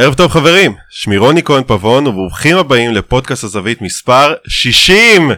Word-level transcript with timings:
ערב 0.00 0.14
טוב 0.14 0.30
חברים, 0.30 0.74
שמי 0.90 1.16
רוני 1.16 1.42
כהן 1.42 1.62
פבון 1.64 2.06
וברוכים 2.06 2.56
הבאים 2.56 2.92
לפודקאסט 2.92 3.44
הזווית 3.44 3.82
מספר 3.82 4.34
60! 4.46 5.30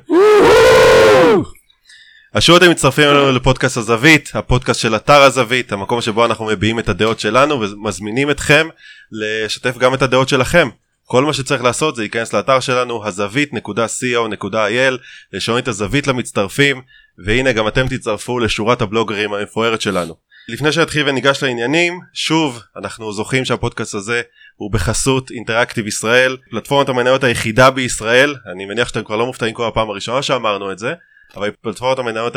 אז 2.35 2.43
שוב 2.43 2.56
אתם 2.56 2.71
מצטרפים 2.71 3.09
אלינו 3.09 3.33
לפודקאסט 3.33 3.77
הזווית, 3.77 4.31
הפודקאסט 4.35 4.81
של 4.81 4.96
אתר 4.96 5.23
הזווית, 5.23 5.73
המקום 5.73 6.01
שבו 6.01 6.25
אנחנו 6.25 6.46
מביעים 6.46 6.79
את 6.79 6.88
הדעות 6.88 7.21
שלנו 7.21 7.61
ומזמינים 7.61 8.31
אתכם 8.31 8.69
לשתף 9.12 9.79
גם 9.79 9.95
את 9.95 10.03
הדעות 10.03 10.29
שלכם. 10.29 10.68
כל 11.04 11.24
מה 11.24 11.32
שצריך 11.32 11.64
לעשות 11.64 11.96
זה 11.96 12.02
להיכנס 12.02 12.32
לאתר 12.32 12.61
שלנו 12.61 13.06
הזווית.co.il, 13.06 14.95
לשאול 15.32 15.58
את 15.58 15.68
הזווית 15.68 16.06
למצטרפים, 16.06 16.82
והנה 17.24 17.52
גם 17.52 17.68
אתם 17.68 17.88
תצטרפו 17.88 18.38
לשורת 18.38 18.82
הבלוגרים 18.82 19.34
המפוארת 19.34 19.80
שלנו. 19.80 20.30
לפני 20.48 20.72
שנתחיל 20.72 21.09
וניגש 21.09 21.43
לעניינים, 21.43 22.00
שוב 22.14 22.62
אנחנו 22.77 23.12
זוכרים 23.12 23.45
שהפודקאסט 23.45 23.95
הזה 23.95 24.23
הוא 24.56 24.73
בחסות 24.73 25.30
אינטראקטיב 25.30 25.86
ישראל, 25.86 26.37
פלטפורמת 26.51 26.88
המניות 26.88 27.24
היחידה 27.24 27.70
בישראל, 27.70 28.34
אני 28.52 28.65
מניח 28.65 28.88
שאתם 28.88 29.05
כבר 29.05 29.16
לא 29.16 29.27
מופתעים 29.27 29.55
כל 29.55 29.66
הפעם 29.68 29.91
הראשונה 29.91 30.23
שאמרנו 30.23 30.73
את 30.73 30.79
זה, 30.79 30.95
אבל 31.37 31.45
היא 31.45 31.52
פלטפורמת 31.60 31.98
המניות 31.98 32.37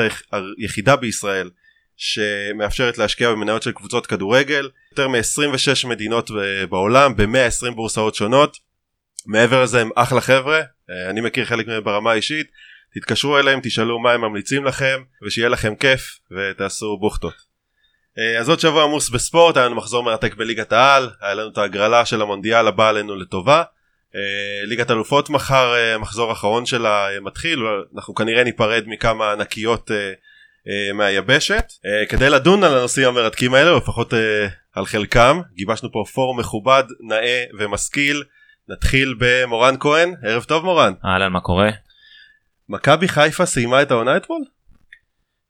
היחידה 0.60 0.96
בישראל 0.96 1.50
שמאפשרת 1.98 2.98
להשקיע 2.98 3.32
במניות 3.32 3.64
של 3.64 3.72
קבוצות 3.72 4.08
כדורגל, 4.08 4.70
יותר 4.92 5.08
מ-26 5.08 5.88
מדינות 5.88 6.32
בעולם, 6.70 7.16
ב-120 7.16 7.72
בורסאות 7.76 8.16
שונות, 8.16 8.58
מעבר 9.26 9.64
לזה 9.64 9.82
הם 9.82 9.90
אחלה 9.96 10.22
חבר'ה, 10.22 10.62
אני 11.10 11.22
מכיר 11.22 11.46
חלק 11.46 11.68
מהם 11.68 11.84
ברמה 11.84 12.12
האישית, 12.12 12.48
תתקשרו 12.94 13.40
אליהם, 13.40 13.60
תשאלו 13.64 14.00
מה 14.00 14.12
הם 14.12 14.22
ממליצים 14.22 14.66
לכם, 14.66 15.02
ושיהיה 15.26 15.50
לכם 15.50 15.76
כיף 15.76 16.20
ותעשו 16.32 16.98
בוכטות. 16.98 17.53
אה, 18.20 18.40
אז 18.40 18.50
עוד 18.50 18.60
שבוע 18.60 18.84
עמוס 18.84 19.10
בספורט, 19.10 19.58
היה 19.58 19.66
לנו 19.66 19.76
מחזור 19.76 20.04
מרתק 20.04 20.36
בליגת 20.36 20.72
העל, 20.72 21.10
היה 21.22 21.34
לנו 21.34 21.50
את 21.50 21.58
ההגרלה 21.58 22.06
של 22.06 22.22
המונדיאל 22.22 22.68
הבא 22.68 22.90
עלינו 22.90 23.16
לטובה. 23.16 23.64
אה, 24.16 24.66
ליגת 24.66 24.92
אלופות 24.92 25.30
מחר, 25.30 25.74
אה, 25.76 25.96
המחזור 25.96 26.30
האחרון 26.30 26.66
שלה 26.66 27.08
מתחיל, 27.22 27.60
אנחנו 27.96 28.16
כנראה 28.16 28.44
ניפרד 28.44 28.84
מכמה 28.88 29.32
ענקיות 29.32 29.92
מהיבשת. 30.94 31.66
כדי 32.10 32.30
לדון 32.30 32.64
על 32.64 32.78
הנושאים 32.78 33.08
המרתקים 33.08 33.54
האלה, 33.54 33.72
או 33.72 33.78
לפחות 33.78 34.14
על 34.74 34.86
חלקם, 34.86 35.42
גיבשנו 35.54 35.92
פה 35.92 36.04
פורום 36.14 36.40
מכובד, 36.40 36.84
נאה 37.00 37.44
ומשכיל. 37.60 38.24
נתחיל 38.70 39.16
במורן 39.20 39.76
כהן, 39.80 40.14
ערב 40.24 40.44
טוב 40.44 40.66
מורן. 40.66 40.94
אהלן, 41.06 41.32
מה 41.32 41.40
קורה? 41.40 41.70
מכבי 42.70 43.08
חיפה 43.08 43.46
סיימה 43.46 43.82
את 43.82 43.92
העונה 43.92 44.18
אתמול? 44.18 44.42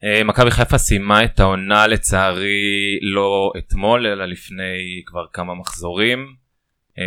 אה, 0.04 0.24
מכבי 0.24 0.52
חיפה 0.52 0.78
סיימה 0.78 1.24
את 1.24 1.40
העונה 1.40 1.88
לצערי 1.88 3.00
לא 3.02 3.52
אתמול 3.58 4.08
אלא 4.08 4.26
לפני 4.26 5.04
כבר 5.06 5.26
כמה 5.34 5.54
מחזורים. 5.56 6.36
אה, 7.00 7.04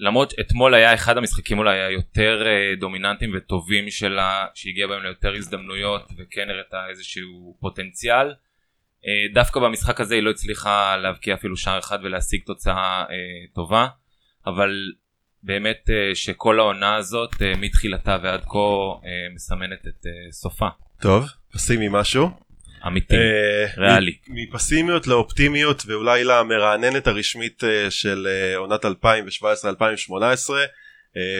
למרות 0.00 0.34
אתמול 0.40 0.74
היה 0.74 0.94
אחד 0.94 1.16
המשחקים 1.16 1.58
אולי 1.58 1.80
היותר 1.80 2.42
אה, 2.46 2.74
דומיננטיים 2.80 3.32
וטובים 3.34 3.90
שלה 3.90 4.46
שהגיע 4.54 4.86
בהם 4.86 5.02
ליותר 5.02 5.34
הזדמנויות 5.34 6.10
וכן 6.18 6.50
הראתה 6.50 6.86
איזשהו 6.90 7.56
פוטנציאל. 7.60 8.34
דווקא 9.34 9.60
במשחק 9.60 10.00
הזה 10.00 10.14
היא 10.14 10.22
לא 10.22 10.30
הצליחה 10.30 10.96
להבקיע 10.96 11.34
אפילו 11.34 11.56
שער 11.56 11.78
אחד 11.78 11.98
ולהשיג 12.02 12.42
תוצאה 12.46 13.04
טובה 13.54 13.86
אבל 14.46 14.92
באמת 15.42 15.90
שכל 16.14 16.60
העונה 16.60 16.96
הזאת 16.96 17.30
מתחילתה 17.56 18.18
ועד 18.22 18.44
כה 18.44 18.58
מסמנת 19.34 19.86
את 19.86 20.06
סופה. 20.30 20.68
טוב, 21.02 21.24
פסימי 21.52 21.88
משהו. 21.90 22.30
אמיתי, 22.86 23.14
אה, 23.14 23.66
ריאלי. 23.76 24.16
מפסימיות 24.28 25.06
לאופטימיות 25.06 25.82
ואולי 25.86 26.24
למרעננת 26.24 27.06
הרשמית 27.06 27.64
אה, 27.64 27.90
של 27.90 28.28
אה, 28.30 28.56
עונת 28.56 28.84
2017-2018 28.84 28.88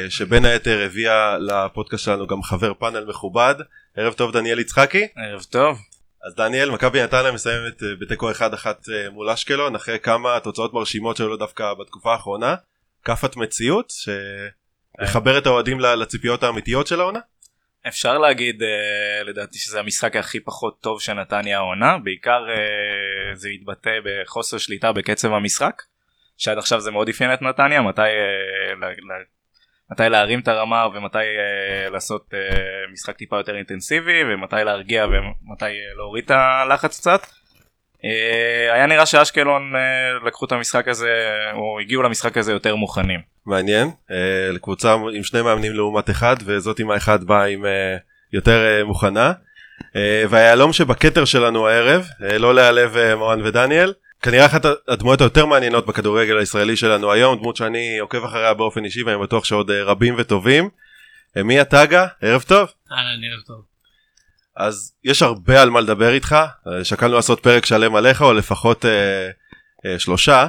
שבין 0.09 0.45
היתר 0.45 0.83
הביאה 0.87 1.39
לפודקאסט 1.39 2.05
שלנו 2.05 2.27
גם 2.27 2.43
חבר 2.43 2.75
פאנל 2.75 3.05
מכובד. 3.05 3.55
ערב 3.97 4.13
טוב 4.13 4.33
דניאל 4.33 4.59
יצחקי. 4.59 5.07
ערב 5.17 5.43
טוב. 5.43 5.79
אז 6.27 6.35
דניאל, 6.35 6.71
מכבי 6.71 7.03
נתניה 7.03 7.33
מסיימת 7.33 7.83
בתיקו 8.01 8.31
1-1 8.31 8.37
מול 9.13 9.31
אשקלון 9.31 9.75
אחרי 9.75 9.99
כמה 9.99 10.41
תוצאות 10.41 10.75
מרשימות 10.75 11.17
שלו 11.17 11.37
דווקא 11.37 11.75
בתקופה 11.75 12.13
האחרונה. 12.13 12.55
כאפת 13.05 13.37
מציאות 13.37 13.93
שמחבר 15.01 15.39
את 15.39 15.47
האוהדים 15.47 15.81
לציפיות 15.81 16.43
האמיתיות 16.43 16.87
של 16.87 17.01
העונה? 17.01 17.21
אפשר 17.89 18.19
להגיד 18.19 18.63
uh, 18.63 19.25
לדעתי 19.25 19.59
שזה 19.59 19.81
המשחק 19.81 20.17
הכי 20.17 20.41
פחות 20.41 20.81
טוב 20.81 21.01
של 21.01 21.13
נתניה 21.13 21.59
העונה 21.59 21.99
בעיקר 21.99 22.41
uh, 22.47 23.37
זה 23.37 23.49
התבטא 23.49 23.91
בחוסר 24.05 24.59
שליטה 24.59 24.93
בקצב 24.93 25.33
המשחק 25.33 25.83
שעד 26.37 26.59
עכשיו 26.59 26.81
זה 26.81 26.91
מאוד 26.91 27.09
אפיין 27.09 27.35
את 27.35 27.43
נתניה 27.43 27.83
מתי, 27.83 28.03
uh, 28.03 28.81
לה, 28.81 28.89
לה, 28.89 29.15
מתי 29.91 30.09
להרים 30.09 30.41
את 30.41 30.49
הרמה 30.49 30.87
ומתי 30.95 31.19
uh, 31.19 31.91
לעשות 31.93 32.35
uh, 32.35 32.93
משחק 32.93 33.17
טיפה 33.17 33.37
יותר 33.37 33.57
אינטנסיבי 33.57 34.23
ומתי 34.25 34.57
להרגיע 34.65 35.07
ומתי 35.07 35.65
uh, 35.65 35.97
להוריד 35.97 36.25
את 36.25 36.31
הלחץ 36.31 37.01
קצת. 37.01 37.23
Uh, 37.23 38.73
היה 38.73 38.87
נראה 38.87 39.07
שאשקלון 39.07 39.73
uh, 39.75 40.27
לקחו 40.27 40.45
את 40.45 40.53
המשחק 40.53 40.89
הזה 40.89 41.31
או 41.53 41.81
הגיעו 41.81 42.03
למשחק 42.03 42.37
הזה 42.37 42.53
יותר 42.53 42.77
מוכנים. 42.77 43.32
מעניין 43.47 43.89
uh, 43.89 44.13
לקבוצה 44.53 44.95
עם 45.15 45.23
שני 45.23 45.43
מאמנים 45.43 45.73
לעומת 45.73 46.11
אחד 46.11 46.37
וזאת 46.45 46.79
עם 46.79 46.91
האחד 46.91 47.25
באה 47.25 47.45
עם 47.45 47.65
uh, 47.65 47.69
יותר 48.33 48.81
uh, 48.81 48.85
מוכנה. 48.85 49.33
והיהלום 50.29 50.73
שבכתר 50.73 51.25
שלנו 51.25 51.69
הערב 51.69 52.07
לא 52.21 52.55
להיעלב 52.55 53.15
מורן 53.15 53.41
ודניאל 53.45 53.93
כנראה 54.23 54.47
אחת 54.47 54.63
הדמויות 54.89 55.21
היותר 55.21 55.47
מעניינות 55.47 55.87
בכדורגל 55.87 56.39
הישראלי 56.39 56.77
שלנו 56.77 57.13
היום 57.13 57.39
דמות 57.39 57.57
שאני 57.57 57.99
עוקב 57.99 58.25
אחריה 58.25 58.55
באופן 58.55 58.85
אישי 58.85 59.03
ואני 59.03 59.23
בטוח 59.23 59.45
שעוד 59.45 59.71
רבים 59.71 60.15
וטובים. 60.19 60.69
מי 61.37 61.61
הטאגה? 61.61 62.07
ערב 62.23 62.43
טוב. 62.43 62.69
אהלן 62.93 63.25
ערב 63.25 63.41
טוב. 63.47 63.63
אז 64.57 64.93
יש 65.05 65.23
הרבה 65.23 65.63
על 65.63 65.71
מה 65.71 65.81
לדבר 65.81 66.13
איתך, 66.13 66.37
שקלנו 66.83 67.15
לעשות 67.15 67.41
פרק 67.41 67.67
שלם 67.67 67.95
עליך 67.95 68.23
או 68.23 68.33
לפחות 68.33 68.85
אה, 68.85 69.31
אה, 69.87 69.99
שלושה, 69.99 70.47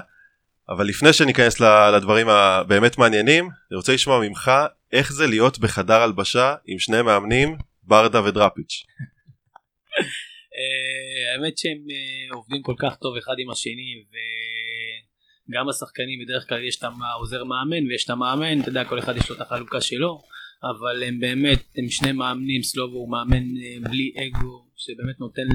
אבל 0.70 0.86
לפני 0.86 1.14
שניכנס 1.14 1.62
לדברים 1.96 2.30
הבאמת 2.30 2.98
מעניינים, 2.98 3.44
אני 3.44 3.78
רוצה 3.78 3.94
לשמוע 3.94 4.28
ממך 4.28 4.52
איך 4.92 5.14
זה 5.14 5.28
להיות 5.28 5.60
בחדר 5.60 6.02
הלבשה 6.02 6.56
עם 6.66 6.80
שני 6.80 7.02
מאמנים, 7.02 7.58
ברדה 7.84 8.24
ודראפיץ'. 8.24 8.84
אה, 10.56 11.34
האמת 11.34 11.58
שהם 11.58 11.78
אה, 11.92 12.36
עובדים 12.36 12.62
כל 12.62 12.76
כך 12.80 12.96
טוב 12.96 13.18
אחד 13.18 13.34
עם 13.38 13.50
השני 13.50 14.04
וגם 15.50 15.70
השחקנים 15.70 16.20
בדרך 16.26 16.50
כלל 16.50 16.64
יש 16.64 16.78
את 16.78 16.84
העוזר 16.84 17.44
מאמן 17.44 17.88
ויש 17.88 18.06
את 18.06 18.10
המאמן, 18.10 18.62
אתה 18.62 18.70
יודע 18.70 18.86
כל 18.86 19.00
אחד 19.00 19.18
יש 19.18 19.30
לו 19.30 19.36
את 19.36 19.42
החלוקה 19.42 19.82
שלו. 19.82 20.22
אבל 20.64 21.04
הם 21.04 21.20
באמת, 21.20 21.64
הם 21.78 21.90
שני 21.90 22.12
מאמנים, 22.12 22.64
סלובו 22.64 22.98
הוא 22.98 23.12
מאמן 23.12 23.44
אה, 23.58 23.90
בלי 23.90 24.14
אגו, 24.18 24.63
שבאמת 24.86 25.20
נותן 25.20 25.48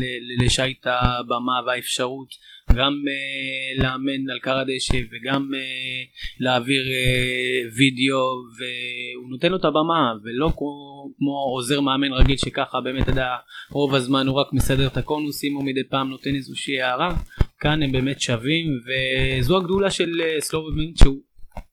לשי 0.44 0.74
את 0.80 0.86
הבמה 0.86 1.60
והאפשרות 1.66 2.28
גם 2.74 2.92
uh, 2.92 3.82
לאמן 3.82 4.30
על 4.30 4.38
קר 4.38 4.58
הדשא 4.58 4.96
וגם 5.10 5.50
uh, 5.52 6.40
להעביר 6.40 6.82
uh, 6.82 7.76
וידאו 7.76 8.18
והוא 8.58 9.30
נותן 9.30 9.50
לו 9.50 9.56
את 9.56 9.64
הבמה 9.64 10.12
ולא 10.24 10.52
כמו, 10.56 11.04
כמו 11.18 11.30
עוזר 11.54 11.80
מאמן 11.80 12.12
רגיל 12.12 12.36
שככה 12.36 12.80
באמת 12.80 13.02
אתה 13.02 13.10
יודע 13.10 13.36
רוב 13.70 13.94
הזמן 13.94 14.26
הוא 14.26 14.36
רק 14.36 14.52
מסדר 14.52 14.86
את 14.86 14.96
הקונוסים 14.96 15.56
או 15.56 15.62
מדי 15.62 15.84
פעם 15.84 16.10
נותן 16.10 16.34
איזושהי 16.34 16.82
הערה. 16.82 17.16
כאן 17.60 17.82
הם 17.82 17.92
באמת 17.92 18.20
שווים 18.20 18.66
וזו 18.86 19.56
הגדולה 19.56 19.90
של 19.90 20.20
סלובו 20.40 20.70
שהוא 20.94 21.22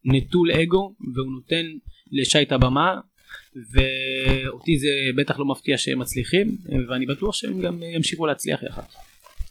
נטול 0.06 0.52
אגו 0.52 0.96
והוא 1.16 1.32
נותן 1.32 1.66
לשי 2.12 2.42
את 2.42 2.52
הבמה 2.52 2.96
ואותי 3.56 4.80
זה 4.80 4.88
בטח 5.16 5.40
לא 5.40 5.46
מפתיע 5.46 5.78
שהם 5.78 6.00
מצליחים 6.00 6.58
ואני 6.90 7.06
בטוח 7.06 7.36
שהם 7.36 7.62
גם 7.62 7.84
ימשיכו 7.84 8.26
להצליח 8.26 8.64
יחד. 8.64 8.82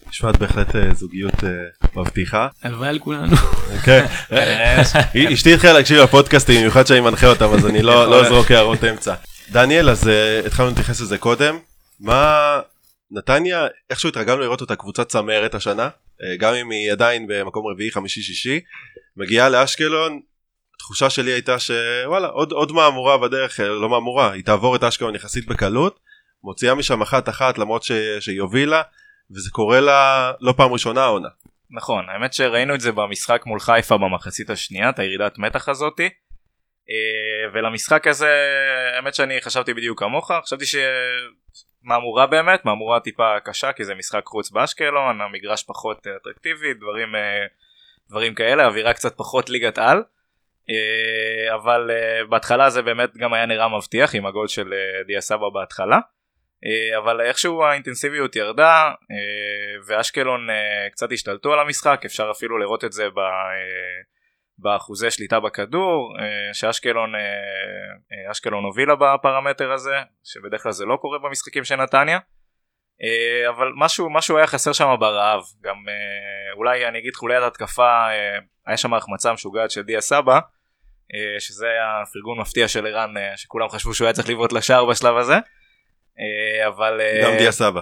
נשמעת 0.09 0.39
בהחלט 0.39 0.77
אה, 0.77 0.95
זוגיות 0.95 1.45
אה, 1.45 1.51
מבטיחה. 1.97 2.49
הלוואי 2.63 2.89
על 2.89 2.99
כולנו. 2.99 3.37
כן. 3.85 4.05
אשתי 5.33 5.55
התחילה 5.55 5.73
להקשיב 5.73 5.99
לפודקאסטים 5.99 6.61
במיוחד 6.61 6.87
שאני 6.87 7.01
מנחה 7.01 7.27
אותם 7.27 7.49
אז 7.53 7.67
אני 7.67 7.83
לא, 7.83 8.11
לא 8.11 8.27
אזרוק 8.27 8.51
הערות 8.51 8.85
אמצע. 8.85 9.15
דניאל 9.53 9.91
אז 9.91 10.11
התחלנו 10.47 10.69
להתייחס 10.69 11.01
לזה 11.01 11.19
קודם. 11.19 11.59
מה 12.01 12.61
נתניה 13.11 13.67
איכשהו 13.91 14.09
התרגלנו 14.09 14.41
לראות 14.41 14.61
אותה 14.61 14.77
קבוצת 14.77 15.09
צמרת 15.09 15.55
השנה 15.55 15.89
גם 16.39 16.55
אם 16.55 16.71
היא 16.71 16.93
עדיין 16.93 17.27
במקום 17.29 17.67
רביעי 17.67 17.91
חמישי 17.91 18.23
שישי 18.23 18.61
מגיעה 19.17 19.49
לאשקלון 19.49 20.21
התחושה 20.85 21.11
שלי 21.11 21.31
הייתה 21.31 21.57
שוואלה 21.59 22.29
עוד, 22.29 22.53
עוד 22.53 22.73
מהמורה 22.73 23.19
בדרך 23.19 23.61
אה, 23.61 23.69
לא 23.69 23.89
מהמורה 23.89 24.33
היא 24.33 24.45
תעבור 24.45 24.77
את 24.77 24.85
אשקלון 24.85 25.15
יחסית 25.15 25.47
בקלות 25.47 26.01
מוציאה 26.43 26.75
משם 26.75 27.03
אחת 27.03 27.29
אחת 27.29 27.59
למרות 27.59 27.83
ש, 27.83 27.93
שהיא 28.21 28.41
הובילה 28.41 28.83
וזה 29.31 29.51
קורה 29.51 29.81
לה 29.81 30.33
לא 30.41 30.55
פעם 30.57 30.73
ראשונה 30.73 31.05
העונה. 31.05 31.29
נכון 31.71 32.05
האמת 32.09 32.33
שראינו 32.33 32.75
את 32.75 32.81
זה 32.81 32.93
במשחק 32.93 33.43
מול 33.47 33.61
חיפה 33.61 33.97
במחצית 33.97 34.51
השנייה 34.51 34.91
את 34.91 34.99
הירידת 34.99 35.39
מתח 35.39 35.69
הזאתי 35.69 36.09
אה, 36.91 37.51
ולמשחק 37.55 38.07
הזה 38.07 38.31
האמת 38.97 39.15
שאני 39.15 39.41
חשבתי 39.41 39.75
בדיוק 39.75 39.99
כמוך 39.99 40.31
חשבתי 40.43 40.65
שמהמורה 40.67 42.27
באמת 42.27 42.65
מהמורה 42.65 43.01
טיפה 43.01 43.41
קשה 43.45 43.73
כי 43.73 43.85
זה 43.85 43.95
משחק 43.95 44.23
חוץ 44.27 44.51
באשקלון 44.51 45.21
המגרש 45.21 45.63
פחות 45.63 46.07
אטרקטיבי 46.17 46.75
דברים 46.75 47.09
דברים 48.11 48.35
כאלה, 48.35 48.67
אווירה 48.67 48.93
קצת 48.93 49.17
פחות 49.17 49.51
ליגת 49.51 49.79
על. 49.79 50.03
אה, 50.71 51.55
אבל 51.55 51.91
אה, 51.91 52.25
בהתחלה 52.29 52.71
זה 52.71 52.83
באמת 52.83 53.17
גם 53.17 53.33
היה 53.33 53.47
נראה 53.47 53.69
מבטיח 53.69 54.15
עם 54.15 54.27
הגול 54.27 54.49
של 54.49 54.73
אה, 54.73 55.03
דיה 55.07 55.21
סבא 55.21 55.49
בהתחלה. 55.55 55.99
אבל 56.99 57.21
איכשהו 57.21 57.65
האינטנסיביות 57.65 58.37
ירדה 58.37 58.93
ואשקלון 59.87 60.49
קצת 60.93 61.13
השתלטו 61.13 61.53
על 61.53 61.59
המשחק 61.59 62.03
אפשר 62.07 62.31
אפילו 62.31 62.59
לראות 62.59 62.85
את 62.85 62.93
זה 62.93 63.09
באחוזי 64.59 65.11
שליטה 65.11 65.41
בכדור 65.41 66.17
שאשקלון 66.53 67.13
אשקלון 68.31 68.65
הובילה 68.65 68.95
בפרמטר 68.95 69.73
הזה 69.73 69.97
שבדרך 70.25 70.63
כלל 70.63 70.73
זה 70.73 70.85
לא 70.85 70.97
קורה 70.97 71.19
במשחקים 71.19 71.65
של 71.65 71.77
נתניה 71.77 72.19
אבל 73.49 73.73
משהו 73.77 74.11
משהו 74.11 74.37
היה 74.37 74.47
חסר 74.47 74.73
שם 74.73 74.95
ברעב 75.01 75.43
גם 75.61 75.77
אולי 76.57 76.89
אני 76.89 76.99
אגיד 76.99 77.15
חוליית 77.15 77.43
התקפה 77.43 78.07
היה 78.67 78.77
שם 78.77 78.95
החמצה 78.95 79.33
משוגעת 79.33 79.71
של 79.71 79.83
דיה 79.83 80.01
סבא 80.01 80.39
שזה 81.39 81.67
היה 81.67 82.03
פרגון 82.13 82.41
מפתיע 82.41 82.69
של 82.69 82.87
ערן 82.87 83.17
אה, 83.17 83.37
שכולם 83.37 83.69
חשבו 83.69 83.95
שהוא 83.95 84.07
היה 84.07 84.13
צריך 84.13 84.29
לבעוט 84.29 84.53
לשער 84.53 84.85
בשלב 84.85 85.17
הזה. 85.17 85.35
אה, 86.19 86.69
אבל 86.69 87.01
אה, 87.01 87.21
גם 87.25 87.37
דיה 87.39 87.53
סבא. 87.53 87.81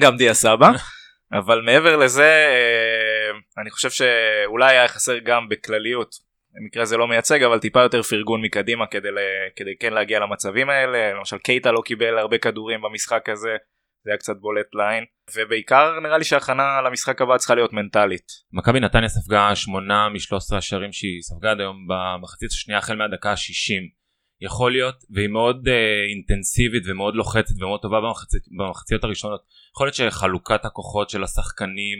גם 0.00 0.16
דיה 0.16 0.34
סבא. 0.34 0.70
אבל 1.38 1.60
מעבר 1.60 1.96
לזה 1.96 2.46
אה, 2.48 3.62
אני 3.62 3.70
חושב 3.70 3.90
שאולי 3.90 4.70
היה 4.70 4.88
חסר 4.88 5.18
גם 5.18 5.48
בכלליות. 5.48 6.30
במקרה 6.54 6.84
זה 6.84 6.96
לא 6.96 7.08
מייצג 7.08 7.42
אבל 7.42 7.58
טיפה 7.58 7.80
יותר 7.82 8.02
פרגון 8.02 8.42
מקדימה 8.42 8.86
כדי, 8.86 9.08
כדי 9.56 9.76
כן 9.80 9.92
להגיע 9.92 10.18
למצבים 10.18 10.70
האלה. 10.70 11.12
למשל 11.12 11.38
קייטה 11.38 11.72
לא 11.72 11.80
קיבל 11.84 12.18
הרבה 12.18 12.38
כדורים 12.38 12.80
במשחק 12.82 13.28
הזה 13.28 13.56
זה 14.04 14.10
היה 14.10 14.18
קצת 14.18 14.36
בולט 14.40 14.74
לעין 14.74 15.04
ובעיקר 15.36 16.00
נראה 16.00 16.18
לי 16.18 16.24
שההכנה 16.24 16.80
למשחק 16.86 17.22
הבא 17.22 17.36
צריכה 17.36 17.54
להיות 17.54 17.72
מנטלית 17.72 18.26
מכבי 18.52 18.80
נתניה 18.80 19.08
ספגה 19.08 19.56
8 19.56 20.08
מ-13 20.08 20.56
השערים 20.56 20.92
שהיא 20.92 21.22
ספגה 21.22 21.50
עד 21.50 21.60
היום 21.60 21.86
במחצית 21.88 22.50
השנייה 22.50 22.78
החל 22.78 22.96
מהדקה 22.96 23.30
ה-60. 23.30 24.00
יכול 24.42 24.72
להיות 24.72 24.94
והיא 25.10 25.28
מאוד 25.28 25.68
uh, 25.68 25.70
אינטנסיבית 26.14 26.82
ומאוד 26.86 27.14
לוחצת 27.14 27.54
ומאוד 27.60 27.80
טובה 27.80 28.00
במחצית, 28.00 28.42
במחציות 28.58 29.04
הראשונות. 29.04 29.40
יכול 29.74 29.86
להיות 29.86 29.94
שחלוקת 29.94 30.64
הכוחות 30.64 31.10
של 31.10 31.24
השחקנים 31.24 31.98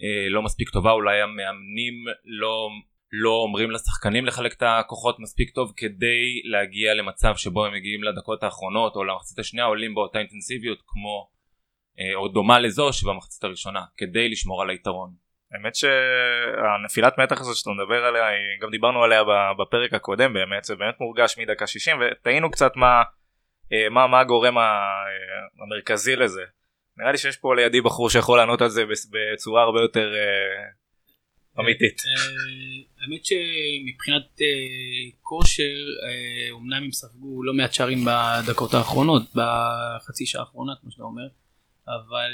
uh, 0.00 0.30
לא 0.30 0.42
מספיק 0.42 0.68
טובה 0.70 0.90
אולי 0.90 1.20
המאמנים 1.20 1.94
לא, 2.24 2.68
לא 3.12 3.30
אומרים 3.30 3.70
לשחקנים 3.70 4.26
לחלק 4.26 4.52
את 4.52 4.62
הכוחות 4.66 5.18
מספיק 5.18 5.50
טוב 5.50 5.72
כדי 5.76 6.42
להגיע 6.44 6.94
למצב 6.94 7.36
שבו 7.36 7.66
הם 7.66 7.74
מגיעים 7.74 8.02
לדקות 8.02 8.42
האחרונות 8.42 8.96
או 8.96 9.04
למחצית 9.04 9.38
השנייה 9.38 9.66
עולים 9.66 9.94
באותה 9.94 10.18
אינטנסיביות 10.18 10.78
כמו 10.86 11.28
uh, 11.96 12.16
או 12.16 12.28
דומה 12.28 12.58
לזו 12.58 12.92
שבמחצית 12.92 13.44
הראשונה 13.44 13.80
כדי 13.96 14.28
לשמור 14.28 14.62
על 14.62 14.70
היתרון. 14.70 15.22
האמת 15.52 15.74
שהנפילת 15.74 17.18
מתח 17.18 17.40
הזאת 17.40 17.56
שאתה 17.56 17.70
מדבר 17.70 18.04
עליה 18.04 18.24
גם 18.60 18.70
דיברנו 18.70 19.02
עליה 19.04 19.22
בפרק 19.58 19.94
הקודם 19.94 20.32
באמת 20.32 20.64
זה 20.64 20.76
באמת 20.76 20.94
מורגש 21.00 21.38
מדקה 21.38 21.66
60 21.66 21.96
וטעינו 22.00 22.50
קצת 22.50 22.76
מה, 22.76 23.02
אה, 23.72 23.88
מה, 23.90 24.06
מה 24.06 24.20
הגורם 24.20 24.58
אה, 24.58 24.62
המרכזי 25.62 26.16
לזה. 26.16 26.42
נראה 26.96 27.12
לי 27.12 27.18
שיש 27.18 27.36
פה 27.36 27.54
לידי 27.54 27.80
בחור 27.80 28.10
שיכול 28.10 28.38
לענות 28.38 28.62
על 28.62 28.68
זה 28.68 28.84
בצורה 29.34 29.62
הרבה 29.62 29.80
יותר 29.80 30.14
אה, 30.14 30.64
אמיתית. 31.60 32.02
אה, 32.06 33.02
האמת 33.02 33.24
שמבחינת 33.24 34.40
אה, 34.40 34.46
כושר 35.22 35.62
אה, 36.06 36.50
אומנם 36.50 36.82
הם 36.84 36.92
ספגו 36.92 37.42
לא 37.42 37.54
מעט 37.54 37.72
שערים 37.72 38.04
בדקות 38.04 38.74
האחרונות 38.74 39.22
בחצי 39.34 40.26
שעה 40.26 40.40
האחרונה 40.40 40.72
כמו 40.80 40.90
שאתה 40.90 41.02
אומר 41.02 41.28
אבל 41.86 42.32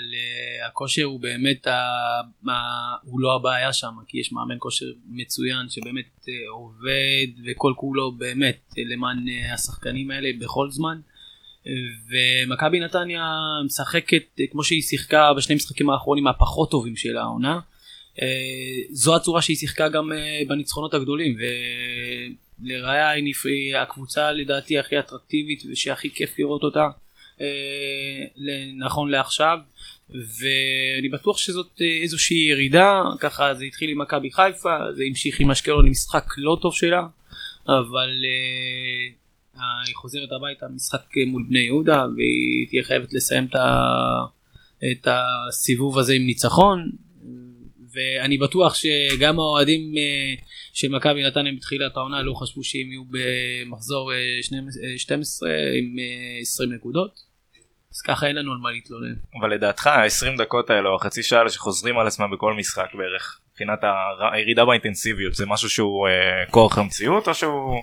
הכושר 0.66 1.04
הוא 1.04 1.20
באמת 1.20 1.66
הוא 3.02 3.20
לא 3.20 3.36
הבעיה 3.36 3.72
שם 3.72 3.94
כי 4.08 4.18
יש 4.20 4.32
מאמן 4.32 4.56
כושר 4.58 4.86
מצוין 5.06 5.68
שבאמת 5.68 6.26
עובד 6.50 7.26
וכל 7.46 7.72
כולו 7.76 8.12
באמת 8.12 8.72
למען 8.92 9.24
השחקנים 9.54 10.10
האלה 10.10 10.28
בכל 10.40 10.70
זמן 10.70 11.00
ומכבי 12.10 12.80
נתניה 12.80 13.38
משחקת 13.64 14.40
כמו 14.50 14.64
שהיא 14.64 14.82
שיחקה 14.82 15.34
בשני 15.36 15.56
משחקים 15.56 15.90
האחרונים 15.90 16.26
הפחות 16.26 16.70
טובים 16.70 16.96
של 16.96 17.16
העונה 17.16 17.60
זו 18.90 19.16
הצורה 19.16 19.42
שהיא 19.42 19.56
שיחקה 19.56 19.88
גם 19.88 20.12
uh, 20.12 20.48
בניצחונות 20.48 20.94
הגדולים 20.94 21.36
ולראיה 22.60 23.10
היא 23.10 23.76
הקבוצה 23.76 24.32
לדעתי 24.32 24.78
הכי 24.78 24.98
אטרקטיבית 24.98 25.62
ושהכי 25.72 26.10
כיף 26.14 26.38
לראות 26.38 26.62
אותה 26.62 26.88
אה, 27.40 28.24
נכון 28.78 29.10
לעכשיו 29.10 29.58
ואני 30.10 31.08
בטוח 31.12 31.38
שזאת 31.38 31.70
אה, 31.80 31.98
איזושהי 32.02 32.36
ירידה 32.36 33.02
ככה 33.20 33.54
זה 33.54 33.64
התחיל 33.64 33.90
עם 33.90 33.98
מכבי 33.98 34.30
חיפה 34.30 34.76
זה 34.96 35.02
המשיך 35.08 35.40
עם 35.40 35.50
אשקלון 35.50 35.86
למשחק 35.86 36.24
לא 36.38 36.58
טוב 36.62 36.74
שלה 36.74 37.06
אבל 37.68 38.10
אה, 38.24 39.62
היא 39.86 39.94
חוזרת 39.94 40.32
הביתה 40.32 40.66
משחק 40.68 41.00
מול 41.26 41.44
בני 41.48 41.58
יהודה 41.58 42.06
והיא 42.16 42.68
תהיה 42.68 42.82
חייבת 42.82 43.12
לסיים 43.12 43.48
את 44.92 45.08
הסיבוב 45.08 45.98
הזה 45.98 46.12
עם 46.12 46.26
ניצחון 46.26 46.90
ואני 47.98 48.38
בטוח 48.38 48.74
שגם 48.74 49.38
האוהדים 49.38 49.80
אה, 49.98 50.34
של 50.72 50.88
מכבי 50.88 51.26
נתניה 51.26 51.52
בתחילת 51.56 51.96
העונה 51.96 52.22
לא 52.22 52.34
חשבו 52.34 52.64
שהם 52.64 52.90
יהיו 52.90 53.02
במחזור 53.10 54.12
אה, 54.12 54.16
12 54.96 55.48
עם 55.48 55.98
אה, 55.98 56.40
20 56.40 56.72
נקודות 56.72 57.28
אז 57.94 58.02
ככה 58.02 58.26
אין 58.26 58.36
לנו 58.36 58.52
על 58.52 58.58
מה 58.58 58.70
להתלונן. 58.70 59.14
אבל 59.40 59.54
לדעתך 59.54 59.86
ה-20 59.86 60.38
דקות 60.38 60.70
האלה 60.70 60.88
או 60.88 60.96
החצי 60.96 61.22
שעה 61.22 61.38
האלה 61.38 61.50
שחוזרים 61.50 61.98
על 61.98 62.06
עצמם 62.06 62.30
בכל 62.30 62.54
משחק 62.54 62.94
בערך 62.94 63.40
מבחינת 63.50 63.78
הירידה 64.32 64.64
באינטנסיביות 64.64 65.34
זה 65.34 65.46
משהו 65.46 65.70
שהוא 65.70 66.08
אה, 66.08 66.46
כורח 66.50 66.78
המציאות 66.78 67.28
או 67.28 67.34
שהוא 67.34 67.82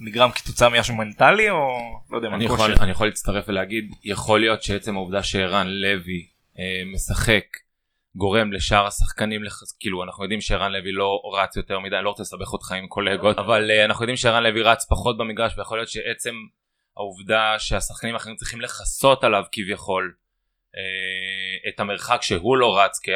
נגרם 0.00 0.30
כתוצאה 0.30 0.68
ממשהו 0.68 0.94
מנטלי 0.94 1.50
או 1.50 1.58
לא 2.10 2.16
יודע 2.16 2.28
מה 2.28 2.36
אני? 2.36 2.44
יכול, 2.44 2.72
אני 2.80 2.90
יכול 2.90 3.06
להצטרף 3.06 3.44
ולהגיד 3.48 3.94
יכול 4.04 4.40
להיות 4.40 4.62
שעצם 4.62 4.96
העובדה 4.96 5.22
שערן 5.22 5.66
לוי 5.68 6.26
אה, 6.58 6.82
משחק 6.94 7.44
גורם 8.16 8.52
לשאר 8.52 8.86
השחקנים 8.86 9.44
לח... 9.44 9.60
כאילו 9.80 10.04
אנחנו 10.04 10.24
יודעים 10.24 10.40
שערן 10.40 10.72
לוי 10.72 10.92
לא 10.92 11.20
רץ 11.38 11.56
יותר 11.56 11.78
מדי 11.78 11.96
אני 11.96 12.04
לא 12.04 12.10
רוצה 12.10 12.22
לסבך 12.22 12.52
אותך 12.52 12.72
עם 12.72 12.86
קולגות 12.86 13.38
אבל 13.38 13.70
אה, 13.70 13.84
אנחנו 13.84 14.02
יודעים 14.02 14.16
שערן 14.16 14.42
לוי 14.42 14.62
רץ 14.62 14.86
פחות 14.90 15.18
במגרש 15.18 15.58
ויכול 15.58 15.78
להיות 15.78 15.88
שעצם 15.88 16.34
העובדה 16.96 17.58
שהשחקנים 17.58 18.14
האחרים 18.14 18.36
צריכים 18.36 18.60
לכסות 18.60 19.24
עליו 19.24 19.42
כביכול 19.52 20.14
אה, 20.76 21.68
את 21.68 21.80
המרחק 21.80 22.22
שהוא 22.22 22.56
לא 22.56 22.78
רץ 22.78 22.98
כי 22.98 23.10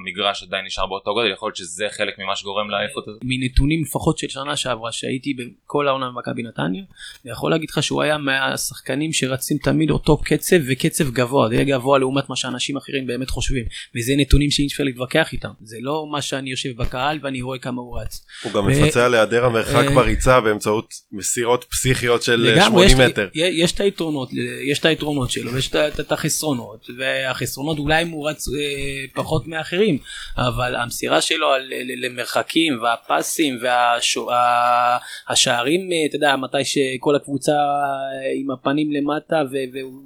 המגרש 0.00 0.42
עדיין 0.42 0.64
נשאר 0.64 0.86
באותו 0.86 1.14
גודל 1.14 1.32
יכול 1.32 1.46
להיות 1.46 1.56
שזה 1.56 1.86
חלק 1.90 2.18
ממה 2.18 2.36
שגורם 2.36 2.70
לעייפות 2.70 3.08
הזאת. 3.08 3.20
מנתונים 3.24 3.82
לפחות 3.82 4.18
של 4.18 4.28
שנה 4.28 4.56
שעברה 4.56 4.92
שהייתי 4.92 5.34
בכל 5.34 5.88
העונה 5.88 6.10
במכבי 6.10 6.42
נתניה 6.42 6.82
אני 7.24 7.32
יכול 7.32 7.50
להגיד 7.50 7.70
לך 7.70 7.82
שהוא 7.82 8.02
היה 8.02 8.18
מהשחקנים 8.18 9.12
שרצים 9.12 9.58
תמיד 9.62 9.90
אותו 9.90 10.16
קצב 10.24 10.56
וקצב 10.68 11.10
גבוה 11.10 11.48
זה 11.48 11.64
גבוה 11.64 11.98
לעומת 11.98 12.28
מה 12.28 12.36
שאנשים 12.36 12.76
אחרים 12.76 13.06
באמת 13.06 13.30
חושבים 13.30 13.64
וזה 13.96 14.12
נתונים 14.16 14.50
שאי 14.50 14.66
אפשר 14.66 14.84
להתווכח 14.84 15.32
איתם 15.32 15.50
זה 15.62 15.76
לא 15.80 16.06
מה 16.10 16.22
שאני 16.22 16.50
יושב 16.50 16.76
בקהל 16.76 17.18
ואני 17.22 17.42
רואה 17.42 17.58
כמה 17.58 17.80
הוא 17.80 18.00
רץ. 18.00 18.26
הוא 18.42 18.52
גם 18.52 18.66
מפצה 18.66 19.06
על 19.06 19.14
היעדר 19.14 19.44
המרחק 19.44 19.84
אה, 19.88 19.94
בריצה 19.94 20.40
באמצעות 20.40 20.94
מסירות 21.12 21.64
פסיכיות 21.70 22.22
של 22.22 22.46
אה, 22.46 22.52
לגמרי, 22.52 22.88
80 22.88 23.00
יש, 23.00 23.10
מטר. 23.10 23.28
יש, 23.34 23.72
את 23.72 23.80
היתרונות 23.80 24.30
יש 24.64 24.78
את 24.78 24.84
היתרונות 24.84 25.30
שלו 25.30 25.52
ויש 25.52 25.70
את 25.74 26.12
החסרונות 26.12 26.86
והחסרונות 26.98 27.78
אולי 27.78 28.02
אם 28.02 28.08
הוא 28.08 28.30
רץ 28.30 28.48
אה, 28.48 28.54
פחות 29.14 29.46
מאחרים 29.46 29.89
אבל 30.36 30.76
המסירה 30.76 31.20
שלו 31.20 31.48
על, 31.52 31.72
למרחקים 31.96 32.82
והפסים 32.82 33.58
והשערים 35.28 35.80
אתה 36.08 36.16
יודע 36.16 36.36
מתי 36.36 36.64
שכל 36.64 37.16
הקבוצה 37.16 37.52
אה, 37.52 38.32
עם 38.34 38.50
הפנים 38.50 38.92
למטה 38.92 39.42
ו, 39.52 39.56
והוא 39.72 40.02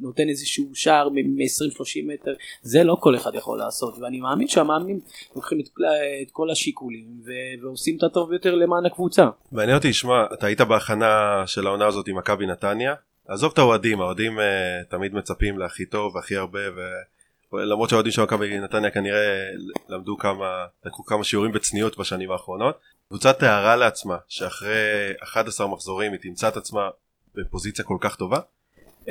נותן 0.00 0.28
איזשהו 0.28 0.70
שער 0.74 1.08
מ-20-30 1.08 2.12
מטר 2.12 2.32
זה 2.62 2.84
לא 2.84 2.96
כל 3.00 3.16
אחד 3.16 3.34
יכול 3.34 3.58
לעשות 3.58 3.98
ואני 3.98 4.20
מאמין 4.20 4.48
שהמאמנים 4.48 5.00
לוקחים 5.36 5.60
את, 5.60 5.68
את 6.22 6.30
כל 6.32 6.50
השיקולים 6.50 7.06
ו- 7.24 7.62
ועושים 7.62 7.96
את 7.96 8.02
הטוב 8.02 8.30
ביותר 8.30 8.54
למען 8.54 8.86
הקבוצה. 8.86 9.28
מעניין 9.52 9.76
אותי 9.76 9.88
לשמוע, 9.88 10.26
אתה 10.32 10.46
היית 10.46 10.60
בהכנה 10.60 11.42
של 11.46 11.66
העונה 11.66 11.86
הזאת 11.86 12.08
עם 12.08 12.18
מכבי 12.18 12.46
נתניה, 12.46 12.94
עזוב 13.28 13.52
את 13.52 13.58
האוהדים, 13.58 14.00
האוהדים 14.00 14.38
uh, 14.38 14.42
תמיד 14.90 15.14
מצפים 15.14 15.58
להכי 15.58 15.86
טוב 15.86 16.16
והכי 16.16 16.36
הרבה, 16.36 16.58
ולמרות 17.54 17.90
שהאוהדים 17.90 18.12
של 18.12 18.22
מכבי 18.22 18.58
נתניה 18.58 18.90
כנראה 18.90 19.50
למדו 19.88 20.16
כמה, 20.16 20.66
לקחו 20.84 21.04
כמה 21.04 21.24
שיעורים 21.24 21.52
בצניעות 21.52 21.98
בשנים 21.98 22.30
האחרונות, 22.30 22.78
קבוצה 23.08 23.32
תיארה 23.32 23.76
לעצמה 23.76 24.16
שאחרי 24.28 25.12
11 25.22 25.66
מחזורים 25.66 26.12
היא 26.12 26.20
תמצא 26.20 26.48
את 26.48 26.56
עצמה 26.56 26.88
בפוזיציה 27.34 27.84
כל 27.84 27.96
כך 28.00 28.16
טובה? 28.16 28.38
Uh, 29.02 29.06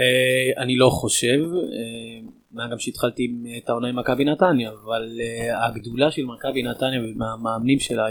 אני 0.57 0.75
לא 0.75 0.89
חושב, 0.89 1.39
uh, 1.53 2.31
מה 2.51 2.67
גם 2.71 2.79
שהתחלתי 2.79 3.23
עם, 3.23 3.45
את 3.57 3.69
העונה 3.69 3.87
עם 3.87 3.99
מכבי 3.99 4.25
נתניה, 4.25 4.71
אבל 4.83 5.11
uh, 5.17 5.65
הגדולה 5.65 6.11
של 6.11 6.25
מכבי 6.25 6.63
נתניה 6.63 7.01
והמאמנים 7.19 7.79
שלה, 7.79 8.05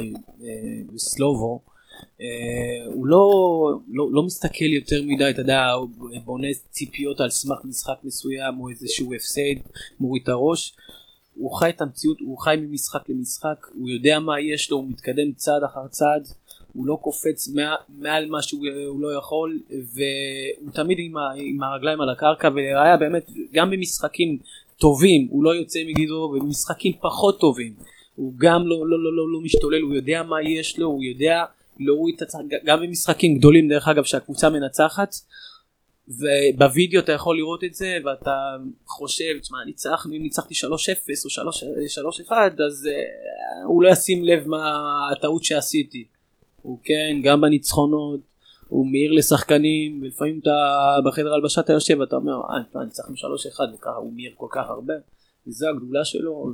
סלובו, 0.97 1.61
הוא 2.87 3.07
לא, 3.07 3.31
לא, 3.89 4.09
לא 4.13 4.23
מסתכל 4.23 4.65
יותר 4.65 5.03
מדי, 5.07 5.31
אתה 5.31 5.41
יודע, 5.41 5.71
הוא 5.71 5.89
בונה 6.25 6.49
ציפיות 6.71 7.21
על 7.21 7.31
סמך 7.31 7.59
משחק 7.65 7.99
מסוים 8.05 8.61
או 8.61 8.69
איזשהו 8.69 9.15
הפסד, 9.15 9.81
מוריד 10.01 10.23
את 10.23 10.29
הראש. 10.29 10.77
הוא 11.35 11.59
חי 11.59 11.71
את 11.71 11.81
המציאות, 11.81 12.21
הוא 12.21 12.39
חי 12.39 12.57
ממשחק 12.61 13.09
למשחק, 13.09 13.67
הוא 13.75 13.89
יודע 13.89 14.19
מה 14.19 14.41
יש 14.41 14.71
לו, 14.71 14.77
הוא 14.77 14.89
מתקדם 14.89 15.33
צעד 15.33 15.63
אחר 15.65 15.89
צעד, 15.89 16.29
הוא 16.73 16.87
לא 16.87 16.99
קופץ 17.03 17.49
מעל, 17.49 17.77
מעל 17.89 18.27
מה 18.27 18.43
שהוא 18.43 18.67
לא 19.01 19.19
יכול, 19.19 19.61
והוא 19.71 20.73
תמיד 20.73 20.99
עם, 21.01 21.17
ה, 21.17 21.21
עם 21.37 21.63
הרגליים 21.63 22.01
על 22.01 22.11
הקרקע, 22.11 22.49
והיה 22.55 22.97
באמת, 22.97 23.31
גם 23.53 23.71
במשחקים 23.71 24.39
טובים, 24.79 25.27
הוא 25.31 25.45
לא 25.45 25.51
יוצא 25.51 25.79
מגדרו, 25.87 26.19
ובמשחקים 26.19 26.93
פחות 27.01 27.41
טובים, 27.41 27.75
הוא 28.15 28.33
גם 28.37 28.67
לא, 28.67 28.77
לא, 28.87 29.05
לא, 29.05 29.17
לא, 29.17 29.33
לא 29.33 29.41
משתולל, 29.41 29.81
הוא 29.81 29.95
יודע 29.95 30.23
מה 30.23 30.43
יש 30.43 30.79
לו, 30.79 30.87
הוא 30.87 31.03
יודע 31.03 31.45
להוריד 31.87 32.15
את 32.17 32.23
הצד, 32.23 32.39
גם 32.65 32.81
במשחקים 32.83 33.39
גדולים 33.39 33.69
דרך 33.69 33.89
אגב 33.89 34.05
שהקבוצה 34.05 34.51
מנצחת, 34.51 35.15
ובווידאו 36.09 37.01
אתה 37.01 37.13
יכול 37.13 37.37
לראות 37.37 37.65
את 37.65 37.75
זה 37.75 37.99
ואתה 38.05 38.57
חושב, 38.87 39.39
תשמע 39.41 39.59
ניצחנו 39.67 40.15
אם 40.17 40.23
ניצחתי 40.23 40.55
3-0 40.55 40.67
או 41.25 42.11
3-1 42.29 42.33
אז 42.67 42.89
uh, 42.89 43.67
הוא 43.67 43.83
לא 43.83 43.89
ישים 43.89 44.25
לב 44.25 44.49
מה 44.49 44.81
הטעות 45.13 45.45
שעשיתי. 45.45 46.05
הוא 46.63 46.79
כן 46.85 47.21
גם 47.23 47.41
בניצחונות 47.41 48.21
הוא 48.69 48.87
מעיר 48.87 49.13
לשחקנים 49.13 50.03
ולפעמים 50.03 50.41
אתה 50.43 50.51
בחדר 51.05 51.35
הלבשה 51.35 51.61
אתה 51.61 51.73
יושב 51.73 51.99
ואתה 52.01 52.17
אומר 52.17 52.41
אה 52.51 52.85
ניצחנו 52.85 53.15
3-1 53.15 53.75
וככה 53.75 53.97
הוא 53.97 54.13
מעיר 54.13 54.33
כל 54.37 54.47
כך 54.51 54.71
הרבה. 54.71 54.95
וזו 55.47 55.67
הגדולה 55.69 56.05
שלו 56.05 56.53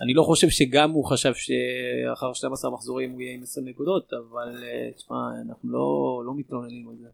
ואני 0.00 0.14
לא 0.14 0.22
חושב 0.22 0.48
שגם 0.48 0.90
הוא 0.90 1.04
חשב 1.04 1.32
שאחר 1.34 2.32
12 2.32 2.70
מחזורים 2.70 3.10
הוא 3.10 3.20
יהיה 3.20 3.34
עם 3.34 3.42
20 3.42 3.68
נקודות 3.68 4.12
אבל 4.12 4.64
אה, 4.64 4.90
תשמע 4.96 5.16
אנחנו 5.46 5.68
לא, 5.70 6.22
לא 6.26 6.32
מתלוננים 6.36 6.88
על 6.88 6.94
זה. 7.00 7.08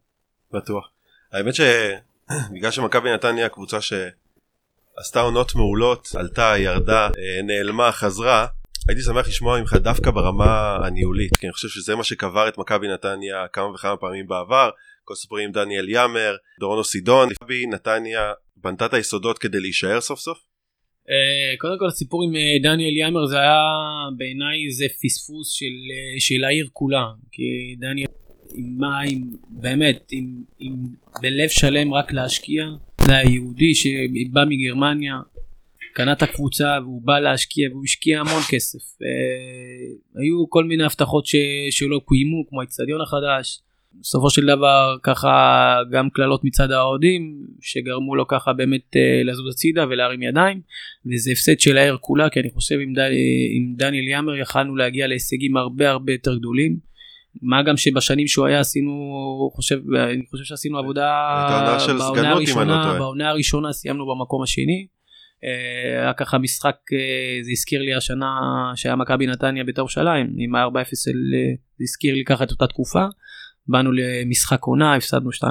בטוח. 0.53 0.91
האמת 1.33 1.55
שבגלל 1.55 2.71
שמכבי 2.71 3.13
נתניה 3.15 3.49
קבוצה 3.49 3.79
שעשתה 3.81 5.21
עונות 5.21 5.55
מעולות, 5.55 6.09
עלתה, 6.19 6.55
ירדה, 6.59 7.07
אה, 7.07 7.43
נעלמה, 7.43 7.93
חזרה, 7.93 8.47
הייתי 8.89 9.03
שמח 9.03 9.29
לשמוע 9.29 9.61
ממך 9.61 9.75
דווקא 9.75 10.11
ברמה 10.11 10.77
הניהולית, 10.87 11.37
כי 11.37 11.47
אני 11.47 11.53
חושב 11.53 11.69
שזה 11.69 11.97
מה 11.97 12.05
שקבר 12.05 12.49
את 12.49 12.59
מכבי 12.59 12.89
נתניה 12.89 13.49
כמה 13.53 13.75
וכמה 13.75 13.97
פעמים 13.97 14.27
בעבר, 14.27 14.71
עם 15.45 15.53
דניאל 15.53 15.89
יאמר, 15.89 16.37
דורונו 16.61 16.85
סידון, 16.85 17.29
מכבי 17.31 17.67
נתניה 17.67 18.33
בנתה 18.57 18.87
את 18.87 18.95
היסודות 18.95 19.39
כדי 19.39 19.61
להישאר 19.61 20.01
סוף 20.01 20.21
סוף? 20.21 20.39
Uh, 20.39 21.59
קודם 21.59 21.79
כל 21.79 21.87
הסיפור 21.87 22.25
עם 22.25 22.31
uh, 22.35 22.63
דניאל 22.63 22.97
יאמר 22.97 23.27
זה 23.27 23.39
היה 23.39 23.61
בעיניי 24.17 24.71
זה 24.71 24.87
פספוס 25.03 25.53
של, 25.53 25.65
uh, 25.65 26.21
של 26.21 26.45
העיר 26.45 26.69
כולה 26.73 27.07
כי 27.33 27.43
דניאל 27.79 28.07
עם 28.55 28.79
מים, 28.79 29.33
באמת, 29.49 30.09
עם, 30.13 30.43
עם 30.59 30.75
בלב 31.23 31.49
שלם 31.49 31.95
רק 31.95 32.13
להשקיע. 32.13 32.65
זה 33.07 33.17
היהודי 33.17 33.75
שבא 33.75 34.45
מגרמניה, 34.49 35.15
קנה 35.95 36.13
את 36.13 36.23
הקבוצה 36.23 36.79
והוא 36.83 37.03
בא 37.03 37.19
להשקיע 37.19 37.69
והוא 37.71 37.85
השקיע 37.85 38.21
המון 38.21 38.43
כסף. 38.51 38.79
אה, 39.03 40.21
היו 40.23 40.51
כל 40.51 40.65
מיני 40.65 40.85
הבטחות 40.85 41.27
ש, 41.27 41.37
שלא 41.71 42.01
קוימו, 42.05 42.49
כמו 42.49 42.61
האצטדיון 42.61 43.01
החדש. 43.01 43.61
בסופו 44.01 44.31
של 44.31 44.47
דבר 44.47 44.97
ככה 45.03 45.77
גם 45.93 46.11
קללות 46.11 46.45
מצד 46.45 46.71
האוהדים 46.71 47.47
שגרמו 47.61 48.17
לו 48.17 48.27
ככה 48.27 48.53
באמת 48.53 48.97
אה, 48.97 49.23
לזוז 49.25 49.55
הצידה 49.55 49.85
ולהרים 49.91 50.23
ידיים 50.23 50.61
וזה 51.07 51.31
הפסד 51.33 51.61
של 51.61 51.79
העיר 51.79 51.97
כולה 52.01 52.31
כי 52.31 52.41
אני 52.41 52.51
חושב 52.51 52.75
עם, 52.81 52.93
דני, 52.93 53.17
עם 53.57 53.75
דניאל 53.77 54.09
יאמר 54.09 54.37
יכלנו 54.37 54.77
להגיע 54.77 55.07
להישגים 55.07 55.57
הרבה 55.57 55.91
הרבה 55.91 56.13
יותר 56.13 56.39
גדולים. 56.39 56.91
מה 57.43 57.63
גם 57.63 57.77
שבשנים 57.77 58.27
שהוא 58.27 58.47
היה 58.47 58.61
עשינו 58.61 58.93
חושב 59.55 59.95
אני 59.95 60.23
חושב 60.31 60.45
שעשינו 60.45 60.79
עבודה 60.79 61.11
בעונה 61.99 62.31
הראשונה 62.31 62.95
בעונה 62.99 63.29
הראשונה 63.29 63.73
סיימנו 63.73 64.07
במקום 64.07 64.43
השני. 64.43 64.87
אה, 65.45 66.03
היה 66.03 66.13
ככה 66.13 66.39
משחק 66.39 66.77
אה, 66.93 67.43
זה 67.43 67.51
הזכיר 67.51 67.83
לי 67.83 67.95
השנה 67.95 68.31
שהיה 68.75 68.97
מכבי 68.97 69.27
נתניה 69.27 69.65
בתור 69.65 69.89
שליים 69.89 70.35
עם 70.39 70.55
ה-4-0 70.55 70.77
אה, 70.77 70.85
זה 70.93 71.13
הזכיר 71.81 72.15
לי 72.15 72.25
ככה 72.25 72.45
את 72.45 72.51
אותה 72.51 72.67
תקופה. 72.67 73.05
באנו 73.71 73.91
למשחק 73.93 74.63
עונה 74.63 74.95
הפסדנו 74.95 75.31
2-1 75.31 75.45